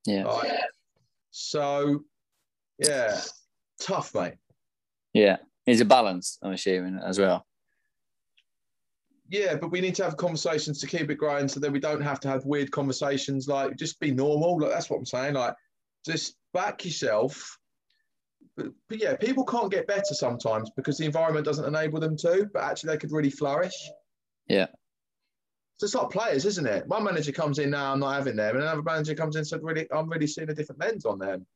Yeah. 0.06 0.22
Right. 0.22 0.60
So, 1.30 2.04
yeah, 2.78 3.20
tough, 3.80 4.14
mate. 4.14 4.34
Yeah, 5.12 5.38
it's 5.66 5.80
a 5.80 5.84
balance. 5.84 6.38
I'm 6.42 6.52
assuming 6.52 7.00
as 7.04 7.18
well. 7.18 7.46
Yeah, 9.28 9.54
but 9.54 9.70
we 9.70 9.80
need 9.80 9.94
to 9.96 10.04
have 10.04 10.16
conversations 10.16 10.80
to 10.80 10.88
keep 10.88 11.08
it 11.08 11.14
growing 11.14 11.46
so 11.46 11.60
that 11.60 11.70
we 11.70 11.78
don't 11.78 12.00
have 12.00 12.18
to 12.20 12.28
have 12.28 12.44
weird 12.44 12.72
conversations. 12.72 13.46
Like, 13.46 13.76
just 13.76 14.00
be 14.00 14.10
normal. 14.10 14.58
Like, 14.58 14.72
that's 14.72 14.90
what 14.90 14.98
I'm 14.98 15.06
saying. 15.06 15.34
Like, 15.34 15.54
just 16.04 16.34
back 16.52 16.84
yourself. 16.84 17.58
But, 18.56 18.72
but 18.88 19.00
yeah, 19.00 19.14
people 19.14 19.44
can't 19.44 19.70
get 19.70 19.86
better 19.86 20.14
sometimes 20.14 20.70
because 20.74 20.98
the 20.98 21.04
environment 21.04 21.46
doesn't 21.46 21.64
enable 21.64 22.00
them 22.00 22.16
to, 22.18 22.50
but 22.52 22.64
actually 22.64 22.88
they 22.88 22.98
could 22.98 23.12
really 23.12 23.30
flourish. 23.30 23.74
Yeah. 24.48 24.66
So 25.80 25.86
it's 25.86 25.94
like 25.94 26.10
players, 26.10 26.44
isn't 26.44 26.66
it? 26.66 26.86
One 26.88 27.04
manager 27.04 27.32
comes 27.32 27.58
in 27.58 27.70
now, 27.70 27.94
I'm 27.94 28.00
not 28.00 28.14
having 28.14 28.36
them, 28.36 28.54
and 28.54 28.64
another 28.64 28.82
manager 28.82 29.14
comes 29.14 29.34
in 29.34 29.38
and 29.40 29.48
said, 29.48 29.62
"Really, 29.62 29.90
I'm 29.90 30.10
really 30.10 30.26
seeing 30.26 30.50
a 30.50 30.54
different 30.54 30.78
lens 30.78 31.06
on 31.06 31.18
them." 31.18 31.46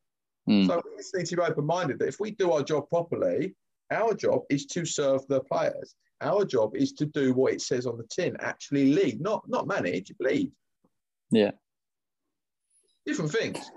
Mm. 0.49 0.67
So 0.67 0.81
we 0.83 0.97
just 0.97 1.15
need 1.15 1.27
to 1.27 1.37
be 1.37 1.43
open-minded 1.43 1.99
that 1.99 2.09
if 2.09 2.19
we 2.19 2.31
do 2.31 2.51
our 2.53 2.63
job 2.63 2.89
properly, 2.89 3.55
our 3.91 4.15
job 4.15 4.41
is 4.49 4.65
to 4.65 4.87
serve 4.87 5.27
the 5.27 5.41
players. 5.41 5.95
Our 6.23 6.47
job 6.47 6.75
is 6.75 6.95
to 6.95 7.05
do 7.05 7.35
what 7.35 7.53
it 7.53 7.61
says 7.61 7.85
on 7.85 7.99
the 7.99 8.05
tin, 8.05 8.35
actually 8.41 8.95
lead, 8.95 9.21
not 9.21 9.47
not 9.47 9.67
manage, 9.67 10.11
lead. 10.19 10.51
Yeah. 11.31 11.51
Different 13.05 13.31
things. 13.31 13.71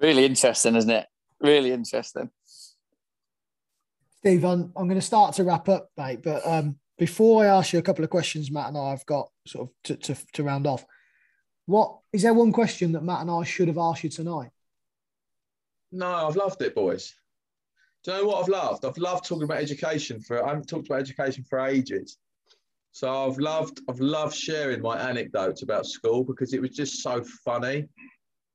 Really 0.00 0.24
interesting, 0.24 0.74
isn't 0.74 0.90
it? 0.90 1.06
Really 1.40 1.70
interesting. 1.70 2.30
Steve, 4.18 4.44
I'm, 4.44 4.72
I'm 4.74 4.88
going 4.88 4.98
to 4.98 5.06
start 5.06 5.36
to 5.36 5.44
wrap 5.44 5.68
up, 5.68 5.88
mate. 5.96 6.24
But 6.24 6.44
um, 6.44 6.80
before 7.02 7.44
I 7.44 7.48
ask 7.48 7.72
you 7.72 7.80
a 7.80 7.82
couple 7.82 8.04
of 8.04 8.10
questions, 8.10 8.52
Matt 8.52 8.68
and 8.68 8.78
I 8.78 8.90
have 8.90 9.04
got 9.06 9.28
sort 9.44 9.68
of 9.68 9.74
to, 9.82 9.96
to, 9.96 10.26
to 10.34 10.44
round 10.44 10.68
off. 10.68 10.86
What 11.66 11.98
is 12.12 12.22
there 12.22 12.32
one 12.32 12.52
question 12.52 12.92
that 12.92 13.02
Matt 13.02 13.22
and 13.22 13.30
I 13.30 13.42
should 13.42 13.66
have 13.66 13.76
asked 13.76 14.04
you 14.04 14.08
tonight? 14.08 14.50
No, 15.90 16.28
I've 16.28 16.36
loved 16.36 16.62
it, 16.62 16.76
boys. 16.76 17.12
Do 18.04 18.12
you 18.12 18.18
know 18.18 18.28
what 18.28 18.40
I've 18.40 18.48
loved? 18.48 18.84
I've 18.84 18.98
loved 18.98 19.24
talking 19.24 19.42
about 19.42 19.58
education 19.58 20.20
for 20.20 20.44
I 20.44 20.50
haven't 20.50 20.68
talked 20.68 20.86
about 20.86 21.00
education 21.00 21.42
for 21.42 21.58
ages. 21.58 22.18
So 22.92 23.28
I've 23.28 23.38
loved 23.38 23.80
I've 23.88 23.98
loved 23.98 24.36
sharing 24.36 24.80
my 24.80 24.96
anecdotes 24.96 25.62
about 25.62 25.86
school 25.86 26.22
because 26.22 26.54
it 26.54 26.60
was 26.60 26.70
just 26.70 27.02
so 27.02 27.24
funny. 27.44 27.88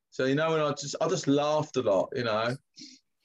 So 0.10 0.24
you 0.24 0.36
know, 0.36 0.54
and 0.54 0.64
I 0.64 0.70
just 0.72 0.96
I 1.02 1.10
just 1.10 1.28
laughed 1.28 1.76
a 1.76 1.82
lot. 1.82 2.14
You 2.16 2.24
know, 2.24 2.56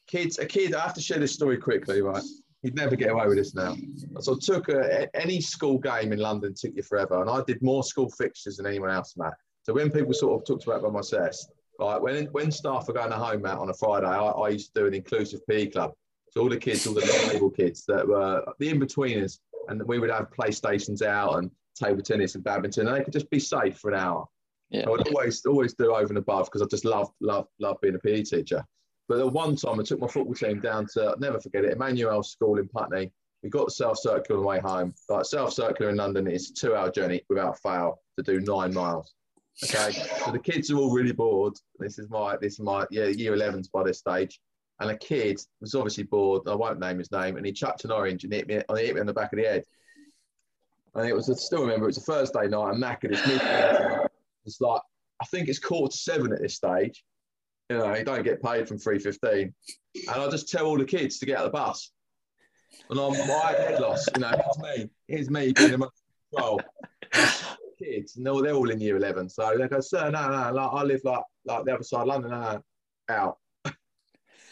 kids, 0.09 0.41
a 0.41 0.47
kid. 0.47 0.75
I 0.75 0.81
have 0.81 0.95
to 0.95 1.01
share 1.01 1.21
this 1.21 1.33
story 1.33 1.59
quickly, 1.59 2.03
right? 2.03 2.25
You'd 2.63 2.77
never 2.77 2.95
get 2.95 3.11
away 3.11 3.27
with 3.27 3.39
this 3.39 3.55
now. 3.55 3.77
So 4.21 4.35
I 4.35 4.37
took 4.41 4.69
a, 4.69 5.09
any 5.21 5.41
school 5.41 5.79
game 5.79 6.13
in 6.13 6.21
London 6.21 6.55
took 6.55 6.77
you 6.77 6.83
forever, 6.83 7.21
and 7.21 7.29
I 7.29 7.43
did 7.45 7.61
more 7.61 7.83
school 7.83 8.09
fixtures 8.09 8.57
than 8.57 8.67
anyone 8.67 8.91
else, 8.91 9.15
Matt. 9.17 9.35
So 9.63 9.73
when 9.73 9.91
people 9.91 10.13
sort 10.13 10.41
of 10.41 10.47
talked 10.47 10.67
about 10.67 10.83
by 10.83 10.91
myself, 10.91 11.37
right, 11.81 12.01
when 12.01 12.27
when 12.27 12.53
staff 12.53 12.89
are 12.89 12.93
going 12.93 13.11
to 13.11 13.17
home, 13.17 13.43
Matt, 13.43 13.59
on 13.59 13.71
a 13.71 13.75
Friday, 13.75 14.07
I, 14.07 14.17
I 14.17 14.49
used 14.51 14.73
to 14.75 14.81
do 14.81 14.87
an 14.87 14.95
inclusive 14.95 15.41
PE 15.49 15.67
club. 15.67 15.93
So 16.31 16.43
all 16.43 16.49
the 16.49 16.57
kids, 16.57 16.87
all 16.87 16.95
the 16.95 17.31
local 17.33 17.51
kids 17.51 17.85
that 17.89 18.07
were 18.07 18.45
the 18.59 18.69
in-betweeners, 18.69 19.39
and 19.69 19.83
we 19.87 19.99
would 19.99 20.11
have 20.11 20.31
PlayStations 20.31 21.03
out 21.03 21.39
and 21.39 21.51
table 21.75 22.03
tennis 22.03 22.37
and 22.37 22.45
badminton, 22.45 22.87
and 22.87 22.97
they 22.97 23.05
could 23.05 23.13
just 23.13 23.31
be 23.31 23.41
safe 23.41 23.79
for 23.79 23.91
an 23.91 23.99
hour. 23.99 24.27
Yeah. 24.71 24.85
I 24.87 24.91
would 24.91 25.07
always 25.09 25.45
always 25.45 25.75
do 25.75 25.95
over 25.95 26.09
and 26.09 26.19
above 26.19 26.47
because 26.47 26.63
I 26.63 26.67
just 26.67 26.85
loved 26.85 27.13
love 27.21 27.49
love 27.61 27.79
being 27.83 27.97
a 27.97 27.99
PE 27.99 28.23
teacher. 28.23 28.65
But 29.13 29.19
the 29.19 29.27
one 29.27 29.57
time 29.57 29.79
I 29.79 29.83
took 29.83 30.01
my 30.01 30.07
football 30.07 30.33
team 30.33 30.59
down 30.59 30.87
to 30.95 31.03
I'll 31.03 31.19
never 31.19 31.39
forget 31.39 31.67
it, 31.67 31.75
Emanuel 31.75 32.23
School 32.23 32.59
in 32.59 32.67
Putney. 32.67 33.13
We 33.43 33.51
got 33.51 33.71
South 33.71 33.99
Circular 33.99 34.39
on 34.39 34.43
the 34.43 34.49
way 34.49 34.59
home. 34.59 34.95
Like 35.11 35.27
South 35.27 35.53
Circular 35.53 35.91
in 35.91 35.99
London 35.99 36.27
is 36.27 36.49
a 36.49 36.55
two-hour 36.55 36.93
journey 36.93 37.21
without 37.29 37.61
fail 37.61 38.01
to 38.17 38.23
do 38.23 38.41
nine 38.41 38.73
miles. 38.73 39.13
Okay, 39.65 39.93
so 39.93 40.33
the 40.33 40.39
kids 40.39 40.71
are 40.71 40.79
all 40.79 40.95
really 40.95 41.13
bored. 41.13 41.53
This 41.79 41.99
is 41.99 42.09
my 42.09 42.39
this 42.39 42.55
is 42.55 42.61
my 42.61 42.87
yeah 42.91 43.09
year 43.09 43.37
11s 43.37 43.71
by 43.71 43.83
this 43.83 43.99
stage 43.99 44.41
and 44.81 44.91
a 44.91 44.97
kid 44.97 45.39
was 45.61 45.75
obviously 45.75 46.05
bored. 46.05 46.49
I 46.49 46.55
won't 46.55 46.81
name 46.81 46.97
his 46.97 47.13
name, 47.13 47.37
and 47.37 47.45
he 47.45 47.53
chucked 47.53 47.85
an 47.85 47.93
orange 47.93 48.25
and 48.25 48.33
hit 48.33 48.49
me, 48.49 48.63
and 48.67 48.79
hit 48.79 48.95
me 48.95 49.01
on 49.03 49.07
the 49.07 49.13
back 49.13 49.35
of 49.35 49.39
the 49.39 49.45
head. 49.45 49.65
And 50.95 51.07
it 51.07 51.15
was, 51.15 51.29
I 51.29 51.35
still 51.35 51.61
remember, 51.61 51.85
it 51.85 51.89
was 51.89 51.99
a 51.99 52.01
Thursday 52.01 52.49
night. 52.49 52.71
I'm 52.71 52.81
knackered. 52.81 53.13
It's. 53.13 54.09
It's 54.45 54.61
like 54.61 54.81
I 55.21 55.25
think 55.27 55.49
it's 55.49 55.59
quarter 55.59 55.93
to 55.93 55.97
seven 55.97 56.33
at 56.33 56.41
this 56.41 56.57
stage. 56.57 57.05
You 57.73 57.79
know, 57.79 57.95
you 57.95 58.05
don't 58.05 58.23
get 58.23 58.43
paid 58.43 58.69
from 58.69 58.79
three 58.79 58.99
fifteen, 58.99 59.55
and 59.95 60.11
I 60.11 60.29
just 60.29 60.51
tell 60.51 60.67
all 60.67 60.77
the 60.77 60.85
kids 60.85 61.19
to 61.19 61.27
get 61.27 61.39
out 61.39 61.47
of 61.47 61.53
the 61.53 61.59
bus. 61.59 61.91
And 62.91 63.01
I'm 63.01 63.13
my 63.13 63.55
head 63.57 63.81
loss. 63.81 64.07
You 64.15 64.21
know, 64.21 64.31
it's 64.31 64.59
me. 64.59 64.91
Here's 65.09 65.31
me 65.31 65.53
being 65.53 65.79
the 65.79 65.91
control. 66.31 66.61
kids, 67.83 68.17
and 68.17 68.27
they're, 68.27 68.55
all 68.55 68.71
in 68.71 68.81
year 68.81 68.97
eleven. 68.97 69.29
So 69.29 69.57
they 69.59 69.69
go, 69.69 69.81
sir, 69.81 70.11
no, 70.11 70.29
no, 70.29 70.53
like, 70.53 70.71
I 70.73 70.83
live 70.83 71.01
like 71.05 71.23
like 71.45 71.65
the 71.65 71.75
other 71.75 71.83
side 71.83 72.03
of 72.03 72.09
London. 72.09 72.31
No, 72.31 72.41
no, 72.41 72.63
out. 73.15 73.39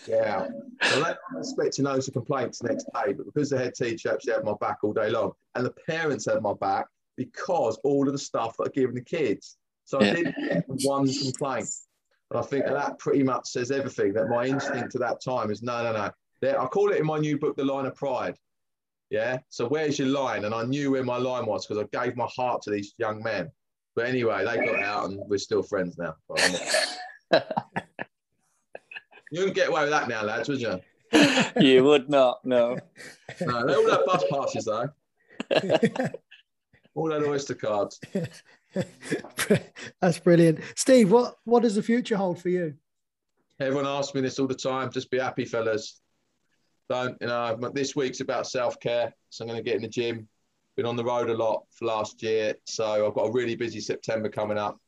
Yeah. 0.09 0.49
So 0.83 1.05
I 1.05 1.15
expecting 1.39 1.85
loads 1.85 2.09
of 2.09 2.15
complaints 2.15 2.63
next 2.63 2.85
day, 2.85 3.13
but 3.13 3.27
because 3.27 3.51
the 3.51 3.59
head 3.59 3.75
teacher 3.75 4.13
actually 4.13 4.33
had 4.33 4.45
my 4.45 4.55
back 4.61 4.79
all 4.83 4.93
day 4.93 5.11
long, 5.11 5.33
and 5.55 5.67
the 5.67 5.75
parents 5.87 6.27
had 6.27 6.43
my 6.43 6.55
back 6.55 6.87
because 7.17 7.79
all 7.85 8.07
of 8.07 8.13
the 8.13 8.19
stuff 8.19 8.57
that 8.59 8.69
I 8.69 8.71
given 8.71 8.95
the 8.95 9.03
kids. 9.03 9.59
So 9.85 10.01
yeah. 10.01 10.11
I 10.11 10.15
didn't 10.15 10.35
get 10.49 10.65
one 10.85 11.13
complaint. 11.13 11.69
And 12.31 12.39
I 12.39 12.43
think 12.43 12.67
that 12.67 12.99
pretty 12.99 13.23
much 13.23 13.49
says 13.49 13.71
everything. 13.71 14.13
That 14.13 14.29
my 14.29 14.47
instinct 14.47 14.95
at 14.95 15.01
that 15.01 15.21
time 15.23 15.51
is 15.51 15.63
no, 15.63 15.83
no, 15.83 15.93
no. 15.93 16.11
There, 16.41 16.61
I 16.61 16.67
call 16.67 16.91
it 16.91 16.99
in 16.99 17.07
my 17.07 17.19
new 17.19 17.39
book, 17.39 17.57
The 17.57 17.65
Line 17.65 17.87
of 17.87 17.95
Pride. 17.95 18.37
Yeah. 19.11 19.39
So 19.49 19.69
where's 19.69 19.99
your 19.99 20.09
line? 20.09 20.45
And 20.45 20.55
I 20.55 20.65
knew 20.65 20.93
where 20.93 21.05
my 21.05 21.17
line 21.17 21.47
was 21.47 21.67
because 21.67 21.85
I 21.85 22.05
gave 22.05 22.17
my 22.17 22.29
heart 22.35 22.63
to 22.63 22.71
these 22.71 22.95
young 22.99 23.23
men. 23.23 23.51
But 23.97 24.07
anyway, 24.07 24.45
they 24.45 24.65
got 24.65 24.81
out 24.81 25.11
and 25.11 25.21
we're 25.29 25.39
still 25.39 25.63
friends 25.63 25.99
now. 25.99 26.15
You 29.31 29.41
wouldn't 29.41 29.55
get 29.55 29.69
away 29.69 29.83
with 29.83 29.91
that 29.91 30.09
now, 30.09 30.25
lads, 30.25 30.49
would 30.49 30.61
you? 30.61 30.81
you 31.61 31.85
would 31.85 32.09
not, 32.09 32.45
no. 32.45 32.77
No, 33.41 33.67
they 33.67 33.75
all 33.75 33.91
have 33.91 34.05
bus 34.05 34.25
passes 34.29 34.65
though. 34.65 34.89
all 36.95 37.13
had 37.13 37.23
Oyster 37.23 37.55
cards. 37.55 38.01
That's 40.01 40.19
brilliant. 40.19 40.61
Steve, 40.77 41.11
what, 41.11 41.37
what 41.45 41.63
does 41.63 41.75
the 41.75 41.83
future 41.83 42.17
hold 42.17 42.41
for 42.41 42.49
you? 42.49 42.75
Everyone 43.59 43.87
asks 43.87 44.15
me 44.15 44.21
this 44.21 44.39
all 44.39 44.47
the 44.47 44.55
time. 44.55 44.91
Just 44.91 45.11
be 45.11 45.19
happy, 45.19 45.45
fellas. 45.45 46.01
Don't, 46.89 47.17
you 47.21 47.27
know, 47.27 47.57
this 47.75 47.95
week's 47.95 48.21
about 48.21 48.47
self 48.47 48.81
care. 48.81 49.13
So 49.29 49.45
I'm 49.45 49.49
going 49.49 49.63
to 49.63 49.65
get 49.65 49.77
in 49.77 49.83
the 49.83 49.89
gym. 49.89 50.29
Been 50.77 50.87
on 50.87 50.97
the 50.97 51.05
road 51.05 51.31
a 51.31 51.37
lot 51.37 51.65
for 51.73 51.85
last 51.85 52.23
year. 52.23 52.55
So 52.67 53.07
I've 53.07 53.15
got 53.15 53.27
a 53.27 53.33
really 53.33 53.57
busy 53.57 53.81
September 53.81 54.29
coming 54.29 54.59
up. 54.59 54.79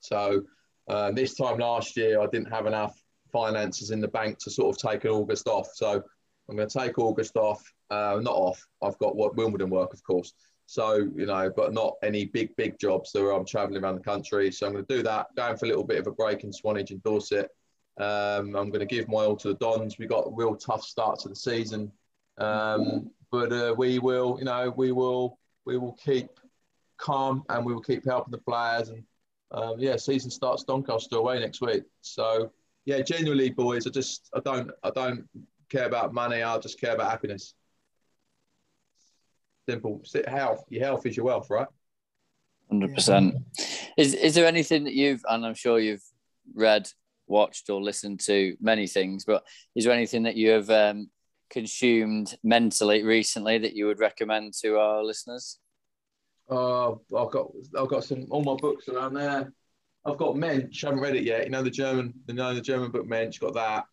So 0.00 0.42
uh, 0.88 1.12
this 1.12 1.34
time 1.34 1.58
last 1.58 1.96
year, 1.96 2.20
I 2.20 2.26
didn't 2.26 2.50
have 2.52 2.66
enough 2.66 3.00
finances 3.32 3.90
in 3.90 4.00
the 4.00 4.08
bank 4.08 4.38
to 4.40 4.50
sort 4.50 4.74
of 4.74 4.90
take 4.90 5.04
an 5.04 5.10
August 5.10 5.46
off. 5.46 5.68
So 5.74 6.02
I'm 6.48 6.56
going 6.56 6.68
to 6.68 6.78
take 6.78 6.98
August 6.98 7.36
off. 7.36 7.62
uh, 7.90 8.18
not 8.20 8.34
off. 8.34 8.60
I've 8.82 8.98
got 8.98 9.14
what 9.14 9.36
Wimbledon 9.36 9.70
work, 9.70 9.94
of 9.94 10.02
course. 10.02 10.32
So 10.70 10.98
you 11.16 11.26
know, 11.26 11.52
but 11.56 11.72
not 11.72 11.96
any 12.04 12.26
big 12.26 12.54
big 12.54 12.78
jobs. 12.78 13.10
So 13.10 13.34
I'm 13.34 13.44
travelling 13.44 13.82
around 13.82 13.96
the 13.96 14.04
country. 14.04 14.52
So 14.52 14.68
I'm 14.68 14.72
going 14.72 14.86
to 14.86 14.96
do 14.98 15.02
that. 15.02 15.26
Going 15.34 15.56
for 15.56 15.64
a 15.64 15.68
little 15.68 15.82
bit 15.82 15.98
of 15.98 16.06
a 16.06 16.12
break 16.12 16.44
in 16.44 16.52
Swanage 16.52 16.92
and 16.92 17.02
Dorset. 17.02 17.50
Um, 17.98 18.54
I'm 18.54 18.70
going 18.70 18.78
to 18.78 18.86
give 18.86 19.08
my 19.08 19.24
all 19.24 19.34
to 19.38 19.48
the 19.48 19.54
Dons. 19.54 19.98
We 19.98 20.06
got 20.06 20.28
a 20.28 20.32
real 20.32 20.54
tough 20.54 20.84
start 20.84 21.18
to 21.20 21.28
the 21.28 21.34
season, 21.34 21.90
um, 22.38 23.10
but 23.32 23.52
uh, 23.52 23.74
we 23.76 23.98
will, 23.98 24.36
you 24.38 24.44
know, 24.44 24.72
we 24.76 24.92
will 24.92 25.40
we 25.64 25.76
will 25.76 25.94
keep 25.94 26.28
calm 26.98 27.42
and 27.48 27.66
we 27.66 27.74
will 27.74 27.82
keep 27.82 28.04
helping 28.04 28.30
the 28.30 28.38
players. 28.38 28.90
And 28.90 29.02
um, 29.50 29.74
yeah, 29.80 29.96
season 29.96 30.30
starts 30.30 30.62
Doncaster 30.62 31.16
away 31.16 31.40
next 31.40 31.60
week. 31.60 31.82
So 32.02 32.52
yeah, 32.84 33.00
genuinely, 33.00 33.50
boys, 33.50 33.88
I 33.88 33.90
just 33.90 34.30
I 34.36 34.38
don't 34.38 34.70
I 34.84 34.90
don't 34.90 35.28
care 35.68 35.86
about 35.86 36.14
money. 36.14 36.44
I 36.44 36.56
just 36.58 36.80
care 36.80 36.94
about 36.94 37.10
happiness. 37.10 37.54
Simple. 39.70 40.02
Health. 40.26 40.64
Your 40.68 40.84
health 40.84 41.06
is 41.06 41.16
your 41.16 41.26
wealth, 41.26 41.48
right? 41.48 41.68
Hundred 42.68 42.94
percent. 42.94 43.34
Is 43.96 44.14
is 44.14 44.34
there 44.34 44.46
anything 44.46 44.84
that 44.84 44.94
you've 44.94 45.22
and 45.28 45.46
I'm 45.46 45.54
sure 45.54 45.78
you've 45.78 46.02
read, 46.54 46.88
watched, 47.26 47.70
or 47.70 47.80
listened 47.82 48.20
to 48.20 48.56
many 48.60 48.86
things, 48.86 49.24
but 49.24 49.44
is 49.76 49.84
there 49.84 49.94
anything 49.94 50.24
that 50.24 50.36
you 50.36 50.50
have 50.50 50.70
um, 50.70 51.10
consumed 51.50 52.36
mentally 52.42 53.02
recently 53.02 53.58
that 53.58 53.74
you 53.74 53.86
would 53.86 54.00
recommend 54.00 54.54
to 54.62 54.78
our 54.78 55.04
listeners? 55.04 55.58
Uh, 56.50 56.92
I've 56.92 57.30
got 57.30 57.52
I've 57.78 57.88
got 57.88 58.04
some 58.04 58.26
all 58.30 58.42
my 58.42 58.56
books 58.56 58.88
around 58.88 59.14
there. 59.14 59.52
I've 60.04 60.16
got 60.16 60.36
Mensch. 60.36 60.82
I 60.82 60.88
haven't 60.88 61.02
read 61.02 61.16
it 61.16 61.24
yet. 61.24 61.44
You 61.44 61.50
know 61.50 61.62
the 61.62 61.70
German, 61.70 62.14
you 62.26 62.34
know 62.34 62.54
the 62.54 62.60
German 62.60 62.90
book 62.90 63.06
Mensch. 63.06 63.38
Got 63.38 63.54
that. 63.54 63.84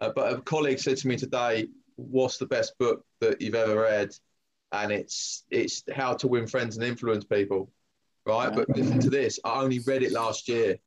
Uh, 0.00 0.10
but 0.14 0.32
a 0.32 0.40
colleague 0.40 0.78
said 0.78 0.96
to 0.96 1.08
me 1.08 1.16
today, 1.16 1.68
"What's 1.96 2.38
the 2.38 2.46
best 2.46 2.76
book 2.78 3.04
that 3.20 3.40
you've 3.40 3.54
ever 3.54 3.80
read?" 3.80 4.10
And 4.72 4.92
it's 4.92 5.44
it's 5.50 5.82
How 5.92 6.14
to 6.14 6.28
Win 6.28 6.46
Friends 6.46 6.76
and 6.76 6.86
Influence 6.86 7.24
People, 7.24 7.72
right? 8.26 8.54
But 8.54 8.68
listen 8.76 9.00
to 9.00 9.10
this. 9.10 9.40
I 9.44 9.62
only 9.62 9.80
read 9.80 10.02
it 10.02 10.12
last 10.12 10.48
year. 10.48 10.78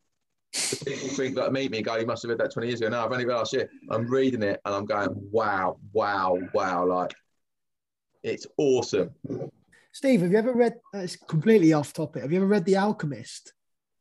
The 0.54 0.86
people 0.86 1.10
think 1.10 1.36
that 1.36 1.52
meet 1.52 1.72
me 1.72 1.80
and 1.80 1.86
go, 1.86 1.96
"You 1.98 2.06
must 2.06 2.24
have 2.24 2.30
read 2.30 2.40
that 2.40 2.54
20 2.54 2.68
years 2.68 2.80
ago." 2.80 2.90
No, 2.90 3.04
I've 3.04 3.12
only 3.12 3.26
read 3.26 3.34
it 3.34 3.38
last 3.38 3.54
year. 3.54 3.70
I'm 3.90 4.08
reading 4.08 4.44
it 4.44 4.62
and 4.64 4.74
I'm 4.74 4.86
going, 4.86 5.10
"Wow, 5.32 5.80
wow, 5.92 6.38
wow!" 6.54 6.86
Like 6.86 7.14
it's 8.24 8.48
awesome. 8.58 9.12
Steve, 9.92 10.22
have 10.22 10.32
you 10.32 10.38
ever 10.38 10.54
read? 10.54 10.76
Uh, 10.94 11.00
it's 11.00 11.16
completely 11.16 11.74
off 11.74 11.94
topic. 11.94 12.24
Have 12.24 12.32
you 12.32 12.40
ever 12.40 12.48
read 12.48 12.66
The 12.66 12.78
Alchemist? 12.78 13.54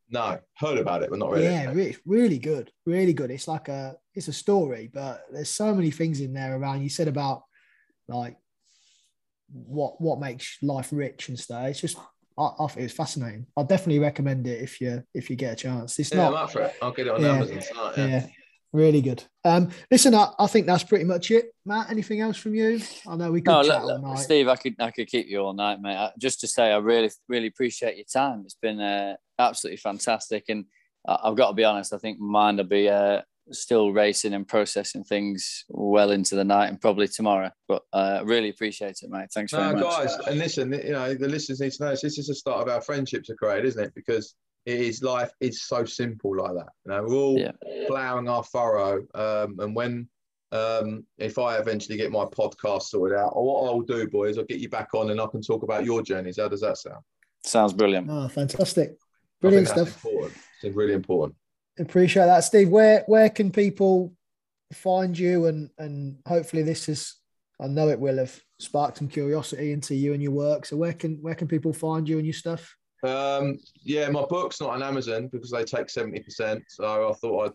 No, 0.08 0.38
heard 0.56 0.78
about 0.78 1.02
it, 1.02 1.10
but 1.10 1.18
not 1.18 1.30
really. 1.30 1.44
Yeah, 1.44 1.70
really, 1.72 1.96
really 2.06 2.38
good, 2.38 2.70
really 2.86 3.12
good. 3.12 3.30
It's 3.30 3.48
like 3.48 3.68
a, 3.68 3.96
it's 4.14 4.28
a 4.28 4.32
story, 4.32 4.90
but 4.92 5.24
there's 5.32 5.50
so 5.50 5.74
many 5.74 5.90
things 5.90 6.20
in 6.20 6.32
there 6.32 6.56
around. 6.56 6.82
You 6.82 6.88
said 6.88 7.08
about 7.08 7.42
like 8.08 8.36
what 9.52 10.00
what 10.00 10.20
makes 10.20 10.58
life 10.62 10.88
rich 10.92 11.28
and 11.28 11.38
stuff. 11.38 11.66
It's 11.66 11.80
just, 11.80 11.98
I, 12.38 12.50
I 12.58 12.66
think 12.68 12.84
it's 12.84 12.94
fascinating. 12.94 13.46
I'll 13.56 13.64
definitely 13.64 13.98
recommend 13.98 14.46
it 14.46 14.62
if 14.62 14.80
you 14.80 15.02
if 15.14 15.30
you 15.30 15.36
get 15.36 15.52
a 15.52 15.56
chance. 15.56 15.98
It's 15.98 16.12
yeah, 16.12 16.18
not. 16.18 16.28
I'm 16.28 16.44
up 16.44 16.50
for 16.50 16.62
it. 16.62 16.74
I'll 16.80 16.92
get 16.92 17.06
it 17.06 17.12
on 17.12 17.22
Yeah, 17.22 17.34
Amazon 17.34 17.60
tonight. 17.60 17.92
Yeah. 17.96 18.06
yeah, 18.06 18.26
really 18.72 19.02
good. 19.02 19.24
Um, 19.44 19.70
listen, 19.90 20.14
I, 20.14 20.28
I 20.38 20.46
think 20.46 20.66
that's 20.66 20.84
pretty 20.84 21.04
much 21.04 21.30
it. 21.30 21.52
Matt, 21.66 21.90
anything 21.90 22.20
else 22.20 22.36
from 22.36 22.54
you? 22.54 22.80
I 23.06 23.16
know 23.16 23.30
we 23.30 23.40
could 23.40 23.50
No, 23.50 23.62
chat 23.62 23.84
look, 23.84 24.02
all 24.02 24.10
night. 24.14 24.18
Steve, 24.18 24.48
I 24.48 24.56
could 24.56 24.74
I 24.78 24.90
could 24.90 25.08
keep 25.08 25.26
you 25.28 25.40
all 25.40 25.52
night, 25.52 25.80
mate. 25.80 25.96
I, 25.96 26.10
just 26.18 26.40
to 26.40 26.46
say, 26.46 26.72
I 26.72 26.78
really 26.78 27.10
really 27.28 27.48
appreciate 27.48 27.96
your 27.96 28.06
time. 28.06 28.42
It's 28.44 28.54
been 28.54 28.80
uh, 28.80 29.16
absolutely 29.38 29.78
fantastic, 29.78 30.44
and 30.48 30.64
I, 31.06 31.18
I've 31.24 31.36
got 31.36 31.48
to 31.48 31.54
be 31.54 31.64
honest. 31.64 31.92
I 31.92 31.98
think 31.98 32.18
mine 32.18 32.56
will 32.56 32.64
be 32.64 32.88
uh, 32.88 33.22
still 33.50 33.92
racing 33.92 34.34
and 34.34 34.46
processing 34.46 35.02
things 35.04 35.64
well 35.68 36.10
into 36.10 36.34
the 36.36 36.44
night 36.44 36.68
and 36.68 36.80
probably 36.80 37.08
tomorrow. 37.08 37.50
But 37.68 37.82
uh, 37.92 38.22
really 38.24 38.48
appreciate 38.50 38.98
it, 39.02 39.10
mate. 39.10 39.28
Thanks 39.34 39.52
very 39.52 39.74
much. 39.74 39.82
guys, 39.82 40.14
and 40.26 40.38
listen, 40.38 40.72
you 40.72 40.92
know, 40.92 41.14
the 41.14 41.28
listeners 41.28 41.60
need 41.60 41.72
to 41.72 41.84
know 41.84 41.90
this. 41.90 42.02
This 42.02 42.18
is 42.18 42.28
the 42.28 42.34
start 42.34 42.62
of 42.62 42.68
our 42.68 42.80
friendships 42.80 43.30
are 43.30 43.34
created, 43.34 43.66
isn't 43.66 43.82
it? 43.84 43.94
Because 43.94 44.34
it 44.64 44.80
is 44.80 45.02
life 45.02 45.32
is 45.40 45.62
so 45.62 45.84
simple 45.84 46.36
like 46.36 46.52
that. 46.54 46.68
You 46.86 46.92
know, 46.92 47.02
we're 47.02 47.14
all 47.16 47.38
Yeah. 47.38 47.52
plowing 47.88 48.28
our 48.28 48.44
furrow. 48.44 49.04
Um, 49.14 49.58
and 49.58 49.74
when 49.74 50.08
um, 50.52 51.06
if 51.16 51.38
I 51.38 51.56
eventually 51.56 51.96
get 51.96 52.12
my 52.12 52.26
podcast 52.26 52.82
sorted 52.82 53.16
out, 53.18 53.32
or 53.34 53.44
what 53.44 53.70
I'll 53.70 53.80
do, 53.80 54.06
boys, 54.06 54.36
I'll 54.38 54.44
get 54.44 54.60
you 54.60 54.68
back 54.68 54.88
on 54.94 55.10
and 55.10 55.18
I 55.20 55.26
can 55.26 55.40
talk 55.40 55.62
about 55.62 55.84
your 55.84 56.02
journeys. 56.02 56.38
How 56.38 56.46
does 56.48 56.60
that 56.60 56.76
sound? 56.76 57.02
Sounds 57.44 57.72
brilliant. 57.72 58.08
Oh, 58.10 58.28
fantastic. 58.28 58.96
Brilliant 59.40 59.68
stuff. 59.68 60.04
Important. 60.04 60.34
It's 60.62 60.76
really 60.76 60.92
important. 60.92 61.34
Appreciate 61.82 62.26
that, 62.26 62.44
Steve. 62.44 62.68
Where 62.68 63.04
where 63.06 63.28
can 63.28 63.50
people 63.50 64.12
find 64.72 65.18
you 65.18 65.46
and 65.46 65.68
and 65.78 66.18
hopefully 66.26 66.62
this 66.62 66.88
is 66.88 67.16
I 67.60 67.66
know 67.66 67.88
it 67.88 68.00
will 68.00 68.18
have 68.18 68.40
sparked 68.58 68.98
some 68.98 69.08
curiosity 69.08 69.72
into 69.72 69.94
you 69.94 70.14
and 70.14 70.22
your 70.22 70.32
work. 70.32 70.66
So 70.66 70.76
where 70.76 70.92
can 70.92 71.18
where 71.20 71.34
can 71.34 71.48
people 71.48 71.72
find 71.72 72.08
you 72.08 72.18
and 72.18 72.26
your 72.26 72.34
stuff? 72.34 72.76
Um, 73.04 73.58
yeah, 73.82 74.08
my 74.08 74.24
book's 74.24 74.60
not 74.60 74.70
on 74.70 74.82
Amazon 74.82 75.28
because 75.28 75.50
they 75.50 75.64
take 75.64 75.88
70%. 75.88 76.62
So 76.68 77.10
I 77.10 77.12
thought 77.14 77.46
I'd 77.46 77.52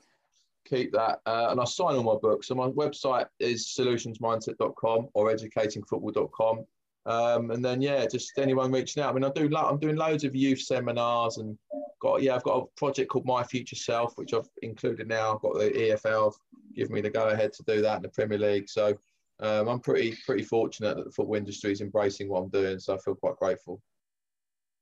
keep 0.65 0.91
that. 0.91 1.19
Uh, 1.25 1.47
and 1.49 1.59
I 1.59 1.63
sign 1.63 1.95
all 1.95 2.03
my 2.03 2.17
books. 2.21 2.47
So 2.47 2.55
my 2.55 2.67
website 2.67 3.27
is 3.39 3.73
solutionsmindset.com 3.77 5.07
or 5.13 5.33
educatingfootball.com. 5.33 6.65
Um, 7.07 7.51
and 7.51 7.63
then, 7.63 7.81
yeah, 7.81 8.05
just 8.05 8.37
anyone 8.37 8.71
reaching 8.71 9.01
out. 9.01 9.11
I 9.11 9.13
mean, 9.13 9.23
I 9.23 9.29
do, 9.29 9.47
lo- 9.47 9.67
I'm 9.67 9.79
doing 9.79 9.95
loads 9.95 10.25
of 10.25 10.35
youth 10.35 10.61
seminars 10.61 11.37
and 11.37 11.57
got, 12.01 12.21
yeah, 12.21 12.35
I've 12.35 12.43
got 12.43 12.63
a 12.63 12.65
project 12.75 13.09
called 13.09 13.25
My 13.25 13.43
Future 13.43 13.77
Self, 13.77 14.17
which 14.17 14.33
I've 14.33 14.49
included 14.61 15.07
now. 15.07 15.33
I've 15.33 15.41
got 15.41 15.53
the 15.55 15.69
EFL 15.69 16.33
give 16.77 16.91
me 16.91 17.01
the 17.01 17.09
go 17.09 17.29
ahead 17.29 17.51
to 17.53 17.63
do 17.63 17.81
that 17.81 17.97
in 17.97 18.01
the 18.03 18.09
Premier 18.09 18.37
League. 18.37 18.69
So 18.69 18.95
um, 19.39 19.67
I'm 19.67 19.79
pretty, 19.79 20.15
pretty 20.25 20.43
fortunate 20.43 20.95
that 20.95 21.05
the 21.05 21.11
football 21.11 21.35
industry 21.35 21.71
is 21.71 21.81
embracing 21.81 22.29
what 22.29 22.43
I'm 22.43 22.49
doing. 22.49 22.79
So 22.79 22.93
I 22.93 22.97
feel 22.99 23.15
quite 23.15 23.35
grateful. 23.37 23.81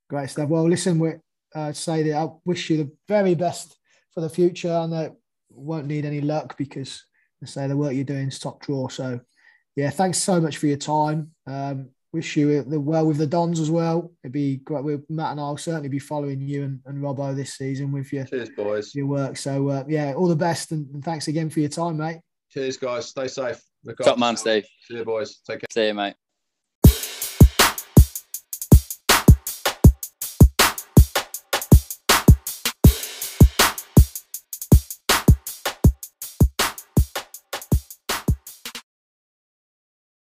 Great 0.09 0.29
stuff. 0.29 0.49
Well, 0.49 0.69
listen, 0.69 0.99
we 0.99 1.13
uh, 1.55 1.71
say 1.71 2.03
that 2.03 2.17
I 2.17 2.27
wish 2.43 2.69
you 2.69 2.77
the 2.77 2.91
very 3.07 3.33
best 3.33 3.77
for 4.11 4.21
the 4.21 4.29
future. 4.29 4.71
And 4.71 4.93
I 4.93 5.11
won't 5.49 5.87
need 5.87 6.05
any 6.05 6.21
luck 6.21 6.57
because 6.57 7.05
I 7.41 7.45
say 7.45 7.67
the 7.67 7.77
work 7.77 7.93
you're 7.93 8.03
doing 8.03 8.27
is 8.27 8.39
top 8.39 8.61
draw. 8.61 8.89
So, 8.89 9.21
yeah, 9.75 9.89
thanks 9.89 10.17
so 10.17 10.39
much 10.41 10.57
for 10.57 10.67
your 10.67 10.77
time. 10.77 11.31
Um, 11.47 11.89
wish 12.15 12.37
you 12.37 12.63
the 12.63 12.79
well 12.79 13.05
with 13.05 13.17
the 13.17 13.27
Dons 13.27 13.59
as 13.59 13.69
well. 13.69 14.11
It'd 14.23 14.31
be 14.31 14.57
great. 14.57 14.83
We, 14.83 14.97
Matt 15.09 15.31
and 15.31 15.39
I 15.39 15.49
will 15.49 15.57
certainly 15.57 15.89
be 15.89 15.99
following 15.99 16.39
you 16.39 16.63
and, 16.63 16.79
and 16.85 17.03
Robbo 17.03 17.35
this 17.35 17.55
season 17.55 17.91
with 17.91 18.11
your 18.13 18.25
Cheers, 18.25 18.49
boys. 18.51 18.95
your 18.95 19.07
work. 19.07 19.35
So, 19.37 19.67
uh, 19.67 19.83
yeah, 19.87 20.13
all 20.13 20.27
the 20.27 20.35
best 20.35 20.71
and, 20.71 20.87
and 20.93 21.03
thanks 21.03 21.27
again 21.27 21.49
for 21.49 21.59
your 21.59 21.69
time, 21.69 21.97
mate. 21.97 22.21
Cheers, 22.51 22.77
guys. 22.77 23.07
Stay 23.07 23.27
safe. 23.27 23.61
Look 23.83 23.97
Top 23.97 24.07
after 24.07 24.19
man. 24.19 24.37
Steve. 24.37 24.65
See 24.87 24.95
you, 24.95 25.05
boys. 25.05 25.41
Take 25.45 25.59
care. 25.59 25.67
See 25.71 25.87
you, 25.87 25.93
mate. 25.93 26.15